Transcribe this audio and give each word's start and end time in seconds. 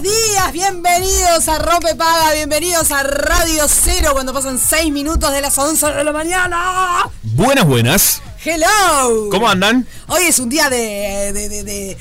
buenos 0.00 0.02
días, 0.02 0.52
bienvenidos 0.52 1.48
a 1.48 1.58
Rompe 1.58 1.94
Paga, 1.94 2.32
bienvenidos 2.32 2.90
a 2.90 3.02
Radio 3.02 3.66
Cero 3.68 4.10
cuando 4.12 4.32
pasan 4.32 4.58
6 4.58 4.90
minutos 4.92 5.30
de 5.32 5.40
las 5.42 5.56
11 5.58 5.86
de 5.92 6.04
la 6.04 6.12
mañana. 6.12 7.10
Buenas, 7.22 7.66
buenas. 7.66 8.22
Hello. 8.42 9.28
¿Cómo 9.30 9.48
andan? 9.48 9.86
Hoy 10.06 10.22
es 10.24 10.38
un 10.38 10.48
día 10.48 10.70
de... 10.70 11.32
de, 11.34 11.48
de, 11.48 11.64
de- 11.64 11.98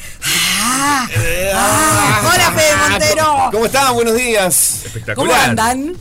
Ah, 0.61 1.07
ah, 1.55 2.21
hola 2.33 2.51
Fede 2.51 2.75
Montero. 2.89 3.49
¿Cómo 3.51 3.65
están? 3.65 3.93
Buenos 3.93 4.15
días. 4.15 4.69
¿Cómo 4.75 4.85
Espectacular. 4.87 5.49
andan? 5.49 5.97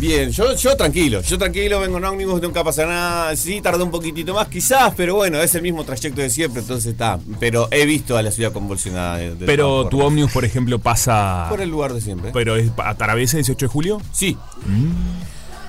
Bien, 0.00 0.30
yo, 0.30 0.54
yo 0.56 0.76
tranquilo, 0.76 1.20
yo 1.20 1.36
tranquilo, 1.38 1.78
vengo 1.80 1.98
en 1.98 2.04
ómnibus, 2.06 2.40
nunca 2.40 2.64
pasa 2.64 2.86
nada. 2.86 3.36
Sí, 3.36 3.60
tardé 3.60 3.82
un 3.82 3.90
poquitito 3.90 4.32
más 4.32 4.48
quizás, 4.48 4.94
pero 4.96 5.14
bueno, 5.14 5.40
es 5.42 5.54
el 5.54 5.60
mismo 5.62 5.84
trayecto 5.84 6.22
de 6.22 6.30
siempre, 6.30 6.62
entonces 6.62 6.92
está. 6.92 7.18
Pero 7.38 7.68
he 7.70 7.84
visto 7.84 8.16
a 8.16 8.22
la 8.22 8.30
ciudad 8.30 8.50
convulsionada. 8.52 9.18
de- 9.18 9.34
de 9.34 9.44
Pero 9.46 9.86
tu 9.88 10.00
ómnibus, 10.00 10.32
por 10.32 10.44
ejemplo, 10.46 10.78
pasa. 10.78 11.46
Por 11.50 11.60
el 11.60 11.68
lugar 11.70 11.92
de 11.92 12.00
siempre. 12.00 12.30
Pero 12.32 12.56
es 12.56 12.70
a 12.78 12.94
Taravesa 12.94 13.36
18 13.36 13.66
de 13.66 13.68
julio. 13.70 14.00
Sí. 14.12 14.38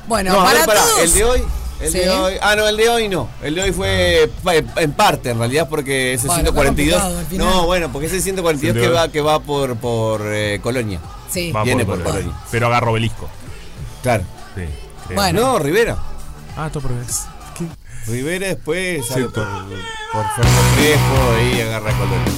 Bueno, 0.07 0.31
No, 0.33 0.39
para 0.43 0.53
ver, 0.59 0.65
pará, 0.65 0.81
todos... 0.81 0.99
el 1.03 1.13
de 1.13 1.23
hoy. 1.23 1.41
El 1.81 1.91
Sí. 1.91 1.97
de 1.99 2.09
hoy. 2.09 2.33
Ah, 2.41 2.55
no, 2.55 2.67
el 2.67 2.77
de 2.77 2.89
hoy 2.89 3.09
no. 3.09 3.27
El 3.41 3.55
de 3.55 3.63
hoy 3.63 3.71
fue 3.71 4.29
en 4.77 4.91
parte, 4.93 5.31
en 5.31 5.39
realidad, 5.39 5.67
porque 5.67 6.13
ese 6.13 6.27
Bueno, 6.27 6.41
está 6.49 6.51
142. 6.51 7.01
complicado 7.01 7.19
al 7.19 7.25
final. 7.25 7.47
No, 7.47 7.65
bueno, 7.65 7.91
porque 7.91 8.07
ese 8.07 8.21
142 8.21 8.75
El 8.77 8.81
que 8.89 8.95
va, 8.95 9.11
que 9.11 9.21
va 9.21 9.39
por, 9.39 9.75
por 9.77 10.21
eh, 10.25 10.59
Colonia. 10.61 10.99
Sí. 11.29 11.51
Va 11.51 11.63
Viene 11.63 11.83
por 11.85 11.97
Colonia. 12.03 12.21
Colonia. 12.23 12.41
Pero 12.51 12.67
agarra 12.67 12.91
obelisco. 12.91 13.29
Claro. 14.01 14.23
Sí. 14.55 14.61
creo. 15.07 15.15
Bueno. 15.15 15.41
No, 15.41 15.59
Rivera. 15.59 15.97
Ah, 16.57 16.69
todo 16.71 16.81
por 16.83 16.93
vez. 16.97 17.21
¿Qué? 17.57 17.65
Rivera 18.11 18.47
después 18.47 19.05
sale 19.07 19.25
por- 19.25 19.33
por, 19.43 20.25
por 20.35 20.45
Ferro 20.75 21.41
y 21.55 21.61
agarra 21.61 21.91
Colonia. 21.93 22.33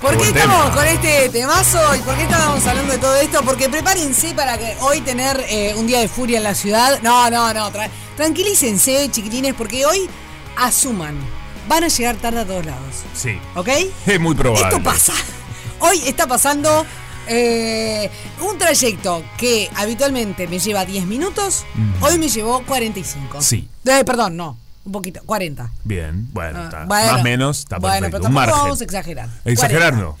¿Por 0.00 0.16
Qué 0.16 0.28
estamos 0.28 0.62
tema. 0.70 0.74
con 0.74 0.86
este 0.86 1.28
temazo 1.28 1.94
y 1.94 1.98
por 1.98 2.14
qué 2.16 2.22
estábamos 2.22 2.66
hablando 2.66 2.92
de 2.92 2.98
todo 2.98 3.14
esto? 3.16 3.42
Porque 3.42 3.68
prepárense 3.68 4.32
para 4.32 4.56
que 4.56 4.74
hoy 4.80 5.02
tener 5.02 5.44
eh, 5.50 5.74
un 5.76 5.86
día 5.86 6.00
de 6.00 6.08
furia 6.08 6.38
en 6.38 6.44
la 6.44 6.54
ciudad. 6.54 7.00
No, 7.02 7.28
no, 7.30 7.52
no. 7.52 7.70
tra- 7.70 7.90
tranquilícense, 8.16 9.10
chiquilines, 9.10 9.52
porque 9.54 9.84
hoy 9.84 10.08
asuman. 10.56 11.18
Van 11.68 11.84
a 11.84 11.88
llegar 11.88 12.16
tarde 12.16 12.40
a 12.40 12.46
todos 12.46 12.64
lados. 12.64 12.94
Sí. 13.14 13.38
¿Ok? 13.54 13.68
Es 14.06 14.18
muy 14.18 14.34
probable. 14.34 14.62
Esto 14.68 14.82
pasa. 14.82 15.12
Hoy 15.80 16.00
está 16.06 16.26
pasando 16.26 16.86
eh, 17.28 18.10
un 18.40 18.58
trayecto 18.58 19.22
que 19.38 19.70
habitualmente 19.76 20.46
me 20.48 20.58
lleva 20.58 20.84
10 20.84 21.06
minutos. 21.06 21.64
Hoy 22.00 22.18
me 22.18 22.28
llevó 22.28 22.62
45. 22.64 23.40
Sí. 23.42 23.68
Eh, 23.84 24.04
perdón, 24.04 24.36
no. 24.36 24.58
Un 24.84 24.92
poquito. 24.92 25.20
40. 25.26 25.70
Bien, 25.84 26.28
bueno, 26.32 26.58
Ah, 26.60 26.64
está. 26.64 26.84
bueno. 26.86 27.12
más 27.12 27.20
o 27.20 27.24
menos, 27.24 27.58
está 27.60 27.78
Bueno, 27.78 27.94
perfecto. 27.94 28.16
pero 28.18 28.28
un 28.28 28.34
margen. 28.34 28.56
vamos 28.58 28.80
a 28.80 28.84
exagerar. 28.84 29.28
Exagerar 29.44 29.92
40. 29.94 30.02
no. 30.02 30.18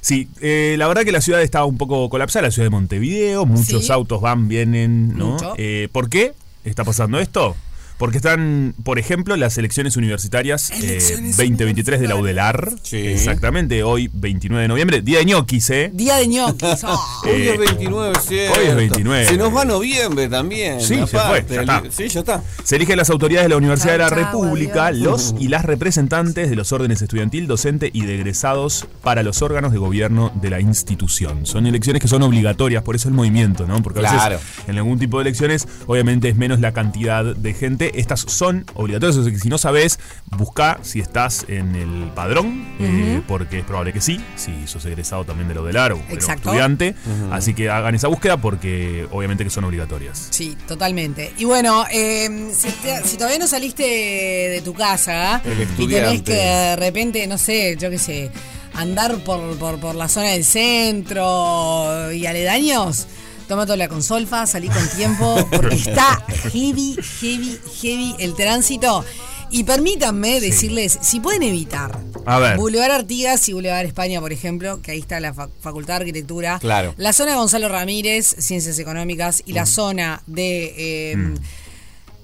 Sí, 0.00 0.28
eh, 0.40 0.74
la 0.78 0.88
verdad 0.88 1.02
que 1.04 1.12
la 1.12 1.20
ciudad 1.20 1.42
está 1.42 1.64
un 1.64 1.78
poco 1.78 2.08
colapsada, 2.10 2.46
la 2.46 2.50
ciudad 2.50 2.66
de 2.66 2.70
Montevideo, 2.70 3.46
muchos 3.46 3.86
Sí. 3.86 3.92
autos 3.92 4.20
van, 4.20 4.48
vienen, 4.48 5.16
¿no? 5.16 5.36
Eh, 5.58 5.88
¿Por 5.92 6.08
qué 6.08 6.32
está 6.64 6.82
pasando 6.82 7.20
esto? 7.20 7.54
Porque 7.98 8.16
están, 8.16 8.74
por 8.82 8.98
ejemplo, 8.98 9.36
las 9.36 9.56
elecciones 9.58 9.96
universitarias 9.96 10.70
eh, 10.70 10.74
Elecciones 10.82 11.36
2023 11.36 12.00
de 12.00 12.08
la 12.08 12.16
UDELAR. 12.16 12.72
Sí. 12.82 12.96
Exactamente, 12.96 13.82
hoy 13.84 14.10
29 14.12 14.62
de 14.62 14.68
noviembre, 14.68 15.02
día 15.02 15.18
de 15.18 15.24
ñoquis, 15.26 15.70
¿eh? 15.70 15.90
Día 15.94 16.16
de 16.16 16.26
ñoquis. 16.26 16.82
Ah. 16.84 16.98
Hoy 17.24 17.30
Eh, 17.30 17.50
es 17.52 17.58
29, 17.58 18.12
¿cierto? 18.26 18.58
hoy 18.60 18.66
es 18.66 18.74
29. 18.74 19.26
Se 19.26 19.36
nos 19.36 19.54
va 19.54 19.64
noviembre 19.64 20.28
también. 20.28 20.80
Sí, 20.80 20.96
se 21.06 21.16
aparte. 21.16 21.42
fue, 21.42 21.54
ya 21.56 21.60
está. 21.62 21.82
Sí, 21.90 22.08
ya 22.08 22.20
está. 22.20 22.42
Se 22.64 22.76
eligen 22.76 22.96
las 22.96 23.10
autoridades 23.10 23.44
de 23.44 23.50
la 23.50 23.56
Universidad 23.56 23.92
de 23.92 23.98
la 23.98 24.08
República, 24.10 24.86
adiós. 24.86 25.32
los 25.32 25.40
y 25.42 25.48
las 25.48 25.64
representantes 25.64 26.50
de 26.50 26.56
los 26.56 26.72
órdenes 26.72 27.02
estudiantil, 27.02 27.46
docente 27.46 27.90
y 27.92 28.04
de 28.04 28.16
egresados 28.16 28.86
para 29.02 29.22
los 29.22 29.42
órganos 29.42 29.72
de 29.72 29.78
gobierno 29.78 30.32
de 30.40 30.50
la 30.50 30.60
institución. 30.60 31.46
Son 31.46 31.66
elecciones 31.66 32.02
que 32.02 32.08
son 32.08 32.22
obligatorias, 32.22 32.82
por 32.82 32.96
eso 32.96 33.08
el 33.08 33.14
movimiento, 33.14 33.66
¿no? 33.66 33.80
Porque 33.82 34.00
a 34.00 34.02
Claro. 34.02 34.36
veces 34.36 34.68
en 34.68 34.76
algún 34.76 34.98
tipo 34.98 35.18
de 35.18 35.22
elecciones, 35.22 35.68
obviamente 35.86 36.28
es 36.28 36.36
menos 36.36 36.58
la 36.60 36.72
cantidad 36.72 37.24
de 37.24 37.54
gente. 37.54 37.91
Estas 37.94 38.20
son 38.20 38.64
obligatorias, 38.74 39.16
o 39.16 39.22
sea 39.24 39.32
que 39.32 39.38
si 39.38 39.48
no 39.48 39.58
sabes, 39.58 39.98
busca 40.36 40.78
si 40.82 41.00
estás 41.00 41.44
en 41.48 41.74
el 41.76 42.10
padrón, 42.14 42.64
eh, 42.80 43.20
porque 43.28 43.58
es 43.60 43.64
probable 43.64 43.92
que 43.92 44.00
sí, 44.00 44.20
si 44.36 44.66
sos 44.66 44.84
egresado 44.86 45.24
también 45.24 45.48
de 45.48 45.54
lo 45.54 45.64
del 45.64 45.76
ARO, 45.76 46.00
Exacto. 46.10 46.50
estudiante. 46.50 46.94
Así 47.30 47.54
que 47.54 47.70
hagan 47.70 47.94
esa 47.94 48.08
búsqueda 48.08 48.36
porque 48.38 49.06
obviamente 49.10 49.44
que 49.44 49.50
son 49.50 49.64
obligatorias. 49.64 50.28
Sí, 50.30 50.56
totalmente. 50.66 51.32
Y 51.38 51.44
bueno, 51.44 51.84
eh, 51.92 52.50
si, 52.54 52.68
te- 52.70 53.02
si 53.04 53.16
todavía 53.16 53.38
no 53.38 53.46
saliste 53.46 53.82
de 53.82 54.60
tu 54.64 54.74
casa 54.74 55.40
El 55.44 55.62
y 55.82 55.86
tenés 55.88 56.22
que 56.22 56.32
de 56.34 56.76
repente, 56.76 57.26
no 57.26 57.38
sé, 57.38 57.76
yo 57.78 57.90
qué 57.90 57.98
sé, 57.98 58.30
andar 58.74 59.18
por, 59.18 59.56
por, 59.58 59.78
por 59.78 59.94
la 59.94 60.08
zona 60.08 60.28
del 60.28 60.44
centro 60.44 62.12
y 62.12 62.26
aledaños, 62.26 63.06
tómatela 63.52 63.86
con 63.86 64.02
solfa, 64.02 64.46
salí 64.46 64.68
con 64.68 64.88
tiempo, 64.96 65.46
porque 65.50 65.74
está 65.86 66.24
heavy, 66.50 66.96
heavy, 67.20 67.58
heavy 67.82 68.14
el 68.18 68.34
tránsito. 68.34 69.04
Y 69.50 69.64
permítanme 69.64 70.40
decirles, 70.40 70.98
si 71.02 71.20
pueden 71.20 71.42
evitar 71.42 71.98
A 72.24 72.38
ver. 72.38 72.56
Boulevard 72.56 72.92
Artigas 72.92 73.46
y 73.50 73.52
Boulevard 73.52 73.84
España, 73.84 74.18
por 74.20 74.32
ejemplo, 74.32 74.80
que 74.80 74.92
ahí 74.92 75.00
está 75.00 75.20
la 75.20 75.34
fa- 75.34 75.50
Facultad 75.60 75.96
de 75.96 76.00
Arquitectura. 76.00 76.58
Claro. 76.60 76.94
La 76.96 77.12
zona 77.12 77.32
de 77.32 77.36
Gonzalo 77.36 77.68
Ramírez, 77.68 78.34
Ciencias 78.38 78.78
Económicas, 78.78 79.42
y 79.44 79.52
la 79.52 79.66
zona 79.66 80.22
de 80.26 80.74
eh, 81.12 81.34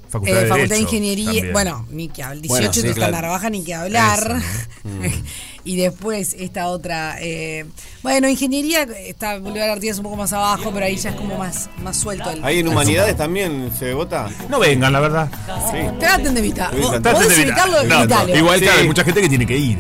Facultad 0.09 0.39
Eh, 0.39 0.43
de 0.43 0.49
Facultad 0.49 0.75
de 0.77 0.81
Ingeniería, 0.81 1.27
también. 1.33 1.53
bueno, 1.53 1.87
ni 1.91 2.09
que 2.09 2.23
hablar. 2.23 2.43
18 2.43 2.49
Bueno, 2.49 2.73
sí, 2.73 2.81
está 2.81 2.95
claro. 2.95 3.13
Narvaja, 3.13 3.51
ni 3.51 3.63
que 3.65 3.75
hablar. 3.75 4.37
Eso, 5.03 5.17
y 5.65 5.77
después 5.77 6.35
esta 6.39 6.69
otra. 6.69 7.17
eh, 7.21 7.67
bueno, 8.03 8.29
Ingeniería 8.29 8.83
está 8.85 9.39
Bolívar 9.39 9.69
Artigas 9.71 9.99
un 9.99 10.05
poco 10.05 10.17
más 10.17 10.33
abajo, 10.33 10.71
pero 10.73 10.87
ahí 10.87 10.97
ya 10.97 11.11
es 11.11 11.17
como 11.17 11.37
más, 11.37 11.69
más 11.83 11.97
suelto. 11.97 12.31
El, 12.31 12.43
Ahí 12.45 12.61
en 12.61 12.69
humanidades 12.69 13.17
también 13.17 13.71
se 13.79 13.93
vota. 13.93 14.29
No 14.49 14.59
vengan, 14.59 14.93
la 14.93 15.01
verdad. 15.01 15.29
Traten 15.99 16.33
de 16.35 16.41
evitar. 16.41 16.71
Sí, 16.75 16.81
traten 16.81 17.03
Traten 17.03 17.29
de 17.29 17.35
evitar. 17.35 17.47
evitarlo, 17.69 17.83
No, 17.85 17.99
evitalo. 18.01 18.37
Igual, 18.37 18.59
Sí. 18.59 18.65
claro, 18.65 18.81
hay 18.81 18.87
mucha 18.87 19.05
gente 19.05 19.21
que 19.21 19.29
tiene 19.29 19.47
que 19.47 19.57
ir. 19.59 19.79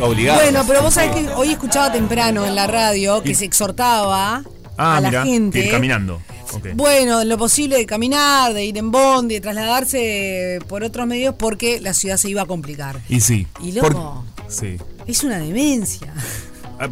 Obligado. 0.00 0.40
Bueno, 0.42 0.64
pero 0.66 0.82
vos 0.82 0.92
sabés 0.94 1.12
que 1.12 1.28
hoy 1.36 1.52
escuchaba 1.52 1.92
temprano 1.92 2.44
en 2.44 2.54
la 2.56 2.66
radio 2.66 3.22
que 3.22 3.34
se 3.34 3.44
exhortaba 3.44 4.42
Ah, 4.76 4.96
a 4.96 5.00
la 5.00 5.08
mira, 5.08 5.24
gente. 5.24 5.60
ir 5.60 5.70
caminando. 5.70 6.20
Bueno, 6.74 7.22
en 7.22 7.28
lo 7.28 7.38
posible 7.38 7.76
de 7.76 7.86
caminar, 7.86 8.52
de 8.54 8.64
ir 8.64 8.76
en 8.78 8.90
bondi, 8.90 9.34
de 9.36 9.40
trasladarse 9.40 10.58
por 10.68 10.82
otros 10.84 11.06
medios 11.06 11.34
porque 11.38 11.80
la 11.80 11.94
ciudad 11.94 12.16
se 12.16 12.30
iba 12.30 12.42
a 12.42 12.46
complicar. 12.46 13.00
Y 13.08 13.20
sí. 13.20 13.46
Y 13.62 13.72
loco. 13.72 14.24
sí. 14.48 14.76
Es 15.06 15.22
una 15.24 15.38
demencia. 15.38 16.12
Ah, 16.78 16.88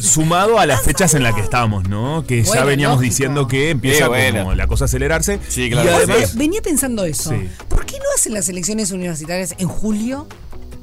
Sumado 0.00 0.58
a 0.58 0.64
las 0.64 0.82
fechas 0.82 1.12
en 1.14 1.22
las 1.22 1.34
que 1.34 1.42
estamos, 1.42 1.86
¿no? 1.88 2.24
Que 2.26 2.42
ya 2.44 2.64
veníamos 2.64 2.96
lógico. 2.98 3.10
diciendo 3.10 3.46
que 3.48 3.70
empieza 3.70 4.04
Sí, 4.04 4.08
bueno. 4.08 4.38
como 4.40 4.54
la 4.54 4.66
cosa 4.66 4.84
a 4.84 4.86
acelerarse. 4.86 5.38
Sí, 5.48 5.68
claro. 5.70 5.90
Y 5.90 5.92
además, 5.92 6.34
Venía 6.36 6.62
pensando 6.62 7.04
eso. 7.04 7.30
Sí. 7.30 7.48
¿Por 7.68 7.84
qué 7.84 7.98
no 7.98 8.04
hacen 8.16 8.32
las 8.32 8.48
elecciones 8.48 8.90
universitarias 8.90 9.54
en 9.58 9.68
julio? 9.68 10.26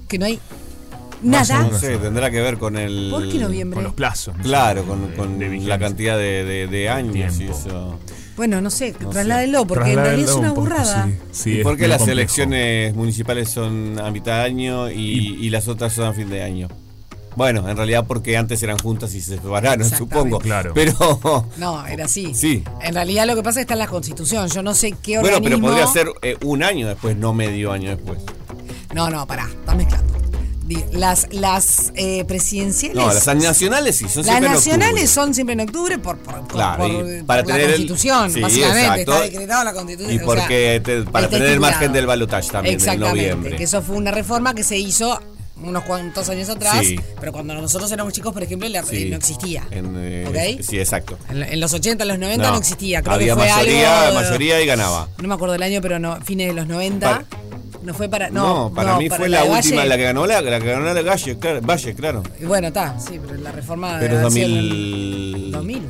Que 0.07 0.19
no 0.19 0.25
hay 0.27 0.39
nada. 1.21 1.59
No 1.69 1.77
sé, 1.77 1.97
tendrá 1.97 2.29
que 2.31 2.41
ver 2.41 2.57
con 2.57 2.77
el. 2.77 3.09
¿Por 3.11 3.29
qué 3.29 3.39
noviembre? 3.39 3.75
con 3.75 3.83
los 3.83 3.93
plazos. 3.93 4.35
Claro, 4.41 4.83
con, 4.85 5.09
De- 5.09 5.15
con 5.15 5.39
de 5.39 5.57
la 5.59 5.79
cantidad 5.79 6.17
de, 6.17 6.43
de- 6.45 6.67
de 6.67 6.89
años 6.89 7.39
y 7.39 7.45
eso. 7.45 7.99
Bueno, 8.37 8.59
no 8.59 8.69
sé, 8.69 8.93
No 8.99 9.09
trasládenlo, 9.11 9.65
porque 9.65 9.91
en 9.91 9.95
realidad 9.95 10.29
es 10.29 10.35
una 10.35 10.49
un 10.49 10.55
poco, 10.55 10.61
burrada. 10.67 11.05
sí. 11.05 11.17
Sí, 11.31 11.49
¿Y 11.51 11.57
es 11.59 11.63
por 11.63 11.77
qué 11.77 11.87
las 11.87 11.99
complejo. 11.99 12.19
elecciones 12.19 12.93
municipales 12.93 13.49
son 13.49 13.97
a 13.97 14.11
mitad 14.11 14.39
de 14.39 14.41
año 14.43 14.91
y, 14.91 15.37
y 15.39 15.49
las 15.49 15.69
otras 15.69 15.93
son 15.93 16.07
a 16.07 16.13
fin 16.13 16.29
de 16.29 16.43
año? 16.43 16.67
Bueno, 17.37 17.67
en 17.69 17.75
realidad 17.77 18.05
porque 18.07 18.35
antes 18.37 18.61
eran 18.63 18.77
juntas 18.77 19.13
y 19.13 19.21
se 19.21 19.35
separaron, 19.37 19.89
supongo. 19.89 20.39
Claro. 20.39 20.71
Pero. 20.73 21.47
No, 21.57 21.85
era 21.85 22.05
así. 22.05 22.33
Sí. 22.33 22.61
En 22.81 22.93
realidad 22.93 23.25
lo 23.25 23.35
que 23.35 23.43
pasa 23.43 23.59
es 23.61 23.65
que 23.65 23.73
está 23.73 23.73
en 23.75 23.79
la 23.79 23.87
Constitución. 23.87 24.49
Yo 24.49 24.61
no 24.63 24.73
sé 24.73 24.91
qué 25.01 25.19
Bueno, 25.19 25.37
organismo... 25.37 25.67
pero 25.69 25.85
podría 25.85 25.87
ser 25.87 26.07
eh, 26.21 26.37
un 26.43 26.61
año 26.63 26.87
después, 26.89 27.15
no 27.17 27.33
medio 27.33 27.71
año 27.71 27.89
después. 27.89 28.19
No, 28.93 29.09
no, 29.09 29.25
pará, 29.27 29.47
está 29.49 29.75
mezclando. 29.75 30.13
Las, 30.93 31.27
las 31.31 31.91
eh, 31.95 32.25
presidenciales... 32.25 32.95
No, 32.97 33.07
las 33.13 33.27
nacionales 33.27 33.97
sí, 33.97 34.05
son 34.09 34.25
Las 34.25 34.31
siempre 34.31 34.47
en 34.47 34.53
nacionales 34.53 34.89
octubre. 34.93 35.07
son 35.07 35.33
siempre 35.35 35.53
en 35.53 35.59
octubre 35.61 35.99
por, 35.99 36.17
por, 36.17 36.33
por- 36.39 36.47
Claro, 36.47 36.77
por- 36.83 36.91
y 36.91 37.17
por 37.17 37.25
para 37.25 37.41
la 37.41 37.45
tener 37.47 37.61
el- 37.61 37.67
Constitución, 37.71 38.31
sí, 38.31 38.41
básicamente. 38.41 38.81
exacto. 39.01 39.13
Está 39.13 39.23
decretado 39.25 39.61
en 39.61 39.65
la 39.65 39.73
Constitución. 39.73 40.11
Y 40.11 40.15
o 40.15 40.17
sea, 40.17 40.25
porque 40.25 40.81
te- 40.83 41.01
para 41.03 41.29
tener 41.29 41.49
el 41.49 41.59
margen 41.59 41.93
del 41.93 42.05
balotaje 42.07 42.49
también, 42.49 42.79
en 42.89 42.99
noviembre. 42.99 43.55
que 43.57 43.63
eso 43.63 43.81
fue 43.81 43.95
una 43.95 44.11
reforma 44.11 44.55
que 44.55 44.63
se 44.63 44.77
hizo 44.77 45.19
unos 45.61 45.83
cuantos 45.83 46.27
años 46.29 46.49
atrás, 46.49 46.79
Sí. 46.85 46.99
pero 47.19 47.31
cuando 47.31 47.53
nosotros 47.53 47.89
éramos 47.91 48.11
chicos, 48.13 48.33
por 48.33 48.43
ejemplo, 48.43 48.67
la- 48.67 48.83
Sí. 48.83 49.03
eh, 49.03 49.09
no 49.11 49.15
existía. 49.17 49.63
En, 49.71 49.93
eh. 49.97 50.57
Sí, 50.61 50.79
exacto. 50.79 51.17
En, 51.29 51.43
en 51.43 51.59
los 51.59 51.73
80, 51.73 52.03
en 52.03 52.07
los 52.09 52.19
90 52.19 52.49
no, 52.51 52.57
existía. 52.57 53.01
Creo 53.01 53.13
Había 53.13 53.35
que 53.35 53.39
fue 53.41 53.49
mayoría, 53.49 54.07
algo, 54.07 54.19
mayoría 54.21 54.61
y 54.61 54.65
ganaba. 54.65 55.07
No 55.21 55.27
me 55.27 55.33
acuerdo 55.35 55.55
el 55.55 55.63
año, 55.63 55.79
pero 55.81 55.97
no, 55.99 56.19
fines 56.21 56.47
de 56.47 56.53
los 56.53 56.67
90. 56.67 57.07
Para- 57.07 57.25
no 57.85 57.93
fue 57.93 58.09
para. 58.09 58.29
No, 58.29 58.69
No, 58.69 58.73
para 58.73 58.93
no, 58.93 58.99
mí 58.99 59.09
para 59.09 59.19
fue 59.19 59.29
la, 59.29 59.43
de 59.43 59.49
última, 59.49 59.77
Valle. 59.77 59.89
la 59.89 59.97
que 59.97 60.03
ganó 60.03 60.25
la, 60.27 60.41
la 60.41 60.59
que 60.59 60.65
ganó 60.67 60.93
la 60.93 61.01
Valle, 61.01 61.37
claro. 61.37 61.61
Valle, 61.61 61.95
claro. 61.95 62.23
Y 62.39 62.45
Bueno, 62.45 62.67
está, 62.67 62.99
sí, 62.99 63.19
pero 63.25 63.39
la 63.41 63.51
reforma. 63.51 63.97
Pero 63.99 64.17
en 64.17 64.21
2000. 64.23 64.43
el 65.45 65.51
2000. 65.51 65.81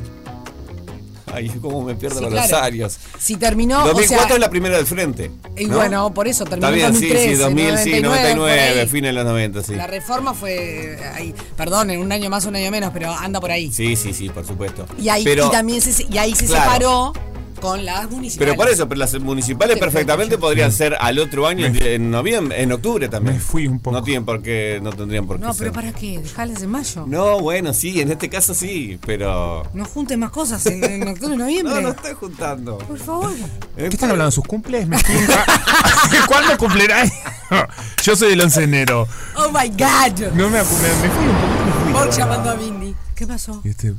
Ay, 1.34 1.48
cómo 1.60 1.82
me 1.82 1.94
pierdo 1.94 2.16
Sí, 2.18 2.22
los 2.24 2.32
claro. 2.32 2.48
rosarios. 2.48 2.98
Si 3.18 3.36
terminó. 3.36 3.84
2004 3.84 4.14
o 4.14 4.26
sea, 4.26 4.34
es 4.36 4.40
la 4.40 4.48
primera 4.48 4.76
del 4.76 4.86
frente. 4.86 5.30
Y 5.56 5.66
¿no? 5.66 5.76
bueno, 5.76 6.14
por 6.14 6.28
eso 6.28 6.44
terminó 6.44 6.68
Está 6.68 6.86
en 6.88 6.92
bien, 6.98 7.02
sí, 7.02 7.08
2013, 7.08 7.34
sí, 7.36 7.42
2000, 7.42 7.78
sí, 7.78 8.00
99, 8.02 8.34
99, 8.34 8.70
por 8.70 8.78
ahí. 8.80 8.86
fines 8.88 9.08
de 9.08 9.12
los 9.12 9.24
90, 9.24 9.62
sí. 9.62 9.74
La 9.74 9.86
reforma 9.86 10.32
fue 10.34 10.98
ahí, 11.14 11.34
perdón, 11.56 11.90
en 11.90 12.00
un 12.00 12.10
año 12.12 12.30
más, 12.30 12.46
un 12.46 12.56
año 12.56 12.70
menos, 12.70 12.90
pero 12.94 13.10
anda 13.12 13.40
por 13.40 13.50
ahí. 13.50 13.70
Sí, 13.72 13.96
sí, 13.96 14.14
sí, 14.14 14.30
por 14.30 14.46
supuesto. 14.46 14.86
Y 14.98 15.08
ahí 15.08 15.24
pero, 15.24 15.48
y 15.48 15.50
también 15.50 15.80
se, 15.82 16.06
y 16.08 16.16
ahí 16.16 16.34
se 16.34 16.46
Claro. 16.46 16.62
separó 16.64 17.12
con 17.60 17.84
las 17.84 18.10
municipales. 18.10 18.36
pero 18.38 18.56
por 18.56 18.68
eso, 18.72 18.88
pero 18.88 18.98
las 18.98 19.14
municipales 19.20 19.74
Sí, 19.74 19.80
perfectamente 19.80 20.38
podrían 20.38 20.72
ser 20.72 20.96
al 21.00 21.18
otro 21.18 21.46
año, 21.46 21.66
en, 21.66 21.76
en 21.82 22.10
noviembre, 22.10 22.60
en 22.62 22.72
octubre 22.72 23.08
también. 23.08 23.36
Me 23.36 23.40
fui 23.40 23.66
un 23.66 23.78
poco. 23.80 23.96
No 23.96 24.02
tienen 24.02 24.24
por 24.24 24.42
qué, 24.42 24.78
no 24.82 24.90
tendrían 24.92 25.26
por 25.26 25.38
qué 25.38 25.44
No, 25.44 25.52
ser. 25.52 25.58
pero 25.58 25.72
¿para 25.72 25.92
qué? 25.92 26.18
Dejarlas 26.20 26.62
en 26.62 26.70
mayo. 26.70 27.04
No, 27.06 27.40
bueno, 27.40 27.72
sí, 27.74 28.00
en 28.00 28.10
este 28.10 28.28
caso 28.28 28.54
sí, 28.54 28.98
pero. 29.04 29.62
No 29.74 29.84
junten 29.84 30.20
más 30.20 30.30
cosas 30.30 30.64
en, 30.66 30.82
en 30.84 31.08
octubre 31.08 31.34
y 31.34 31.38
noviembre. 31.38 31.74
No, 31.74 31.80
no 31.80 31.88
estoy 31.90 32.12
juntando. 32.14 32.78
Por 32.78 32.98
favor. 32.98 33.32
¿Qué 33.76 33.86
están 33.86 34.10
hablando? 34.10 34.30
¿Sus 34.30 34.44
cumples? 34.44 34.86
¿Cuándo 36.28 36.56
cumplerán? 36.58 37.10
Yo 38.02 38.16
soy 38.16 38.30
del 38.30 38.40
11 38.40 38.60
de 38.60 38.64
enero. 38.64 39.08
Oh 39.36 39.48
my 39.50 39.68
God. 39.68 40.32
No 40.34 40.48
me 40.50 40.60
acu- 40.60 40.78
me, 40.80 40.88
me 41.02 41.10
fui 41.10 41.24
un 41.26 41.92
poco. 41.92 42.04
Por 42.04 42.10
llamando 42.16 42.50
a 42.50 42.54
Mindy. 42.56 42.94
¿Qué 43.14 43.26
pasó? 43.26 43.60
Este, 43.64 43.94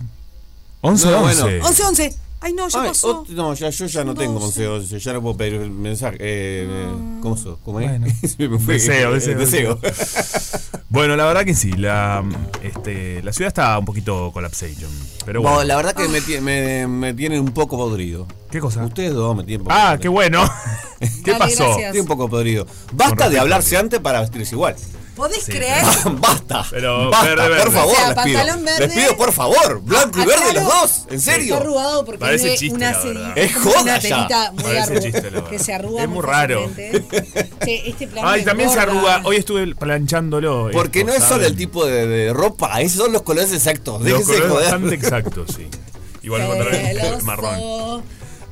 11 0.81 1.07
No, 1.11 1.17
11. 1.21 1.41
bueno. 1.43 1.65
11, 1.67 1.83
11. 1.83 2.15
Ay, 2.39 2.53
no, 2.53 2.67
ya 2.69 2.81
Ay, 2.83 2.89
pasó. 2.89 3.23
ot- 3.25 3.29
no, 3.29 3.53
ya, 3.55 3.69
yo 3.71 3.85
ya 3.87 4.03
no 4.03 4.13
tengo 4.13 4.39
12. 4.39 4.67
11, 4.67 4.93
11, 4.93 4.99
ya 4.99 5.13
no 5.13 5.21
puedo 5.23 5.37
pedir 5.37 5.55
el 5.55 5.71
mensaje. 5.71 6.17
Eh, 6.19 6.67
eh, 6.69 6.87
¿Cómo, 7.21 7.35
so- 7.35 7.59
cómo 7.65 7.79
es? 7.79 7.89
Bueno. 7.89 8.07
Se 8.37 8.47
me 8.47 8.59
fue. 8.59 8.75
Deseo, 8.75 9.15
Eh, 9.15 9.35
deseo, 9.35 9.79
Bueno, 10.89 11.15
la 11.15 11.25
verdad 11.25 11.43
que 11.43 11.53
sí, 11.53 11.71
la, 11.73 12.23
este, 12.63 13.21
la 13.23 13.33
ciudad 13.33 13.47
está 13.49 13.77
un 13.77 13.85
poquito 13.85 14.31
colapsation. 14.31 14.89
Pero 15.25 15.41
bueno. 15.41 15.55
Bueno, 15.55 15.67
la 15.67 15.75
verdad 15.75 15.93
que 15.95 16.07
me, 16.07 16.21
tie- 16.21 16.39
me, 16.41 16.87
me 16.87 17.13
tienen 17.13 17.41
un 17.41 17.51
poco 17.53 17.75
podrido. 17.77 18.25
¿Qué 18.49 18.59
cosa? 18.61 18.85
Ustedes 18.85 19.13
dos 19.13 19.35
me 19.35 19.43
tienen 19.43 19.61
un 19.61 19.67
poco 19.67 19.75
Ah, 19.77 19.83
podrido. 19.91 20.01
qué 20.01 20.07
bueno. 20.09 20.49
¿Qué 20.99 21.31
Dale, 21.31 21.39
pasó? 21.39 21.63
gracias. 21.65 21.85
Estoy 21.87 21.99
un 22.01 22.07
poco 22.07 22.29
podrido. 22.29 22.65
Basta 22.93 23.29
de 23.29 23.39
hablarse 23.39 23.75
antes 23.77 23.99
para 23.99 24.21
vestirse 24.21 24.55
igual. 24.55 24.75
¿Podés 25.17 25.43
Sí, 25.43 25.51
creer? 25.51 25.83
Basta. 26.19 26.65
Pero 26.69 27.09
Basta, 27.09 27.27
verde, 27.27 27.49
verde. 27.49 27.63
por 27.63 27.73
favor, 27.73 27.93
O 27.93 27.95
sea, 27.97 28.07
les 28.13 28.23
pido. 28.23 28.37
pantalón 28.37 28.65
verde. 28.65 28.87
Les 28.87 28.95
pido, 28.95 29.17
por 29.17 29.33
favor. 29.33 29.81
Blanco 29.81 30.21
y 30.21 30.25
verde 30.25 30.43
claro. 30.51 30.53
los 30.53 30.63
dos. 30.63 31.07
¿En 31.09 31.19
serio? 31.21 31.53
Está 31.55 31.57
arrugado 31.57 32.05
porque 32.05 32.19
Parece 32.19 32.43
tiene 32.55 32.57
chiste, 32.57 33.11
una. 33.11 33.33
Es 33.33 33.55
joda 33.55 33.81
una 33.81 33.99
ya. 33.99 34.15
telita 34.27 34.51
muy 34.51 34.63
Parece 34.63 34.81
arrugada 34.81 35.01
chiste, 35.01 35.43
que 35.49 35.59
se 35.59 35.73
arruga 35.73 36.03
Es 36.03 36.09
muy 36.09 36.21
raro. 36.21 36.71
Che, 36.77 37.89
este 37.89 38.07
plan 38.07 38.25
Ay, 38.27 38.43
también 38.45 38.69
se 38.69 38.79
engorda. 38.79 39.15
arruga. 39.15 39.21
Hoy 39.27 39.35
estuve 39.37 39.75
planchándolo. 39.75 40.69
Porque 40.71 40.99
esto, 40.99 41.11
no 41.11 41.17
es 41.17 41.23
solo 41.23 41.35
¿saben? 41.35 41.47
el 41.47 41.57
tipo 41.57 41.85
de, 41.85 42.07
de 42.07 42.33
ropa, 42.33 42.79
esos 42.81 42.97
son 43.03 43.11
los 43.11 43.23
colores 43.23 43.51
exactos. 43.51 43.95
Los 44.01 44.03
Déjense 44.05 44.33
de 44.33 44.41
colores 44.41 44.51
joder. 44.53 44.71
bastante 44.71 44.95
exactos, 44.95 45.55
sí. 45.55 45.67
Igual 46.23 46.41
es 46.41 46.77
Celoso, 46.99 47.25
marrón. 47.25 48.03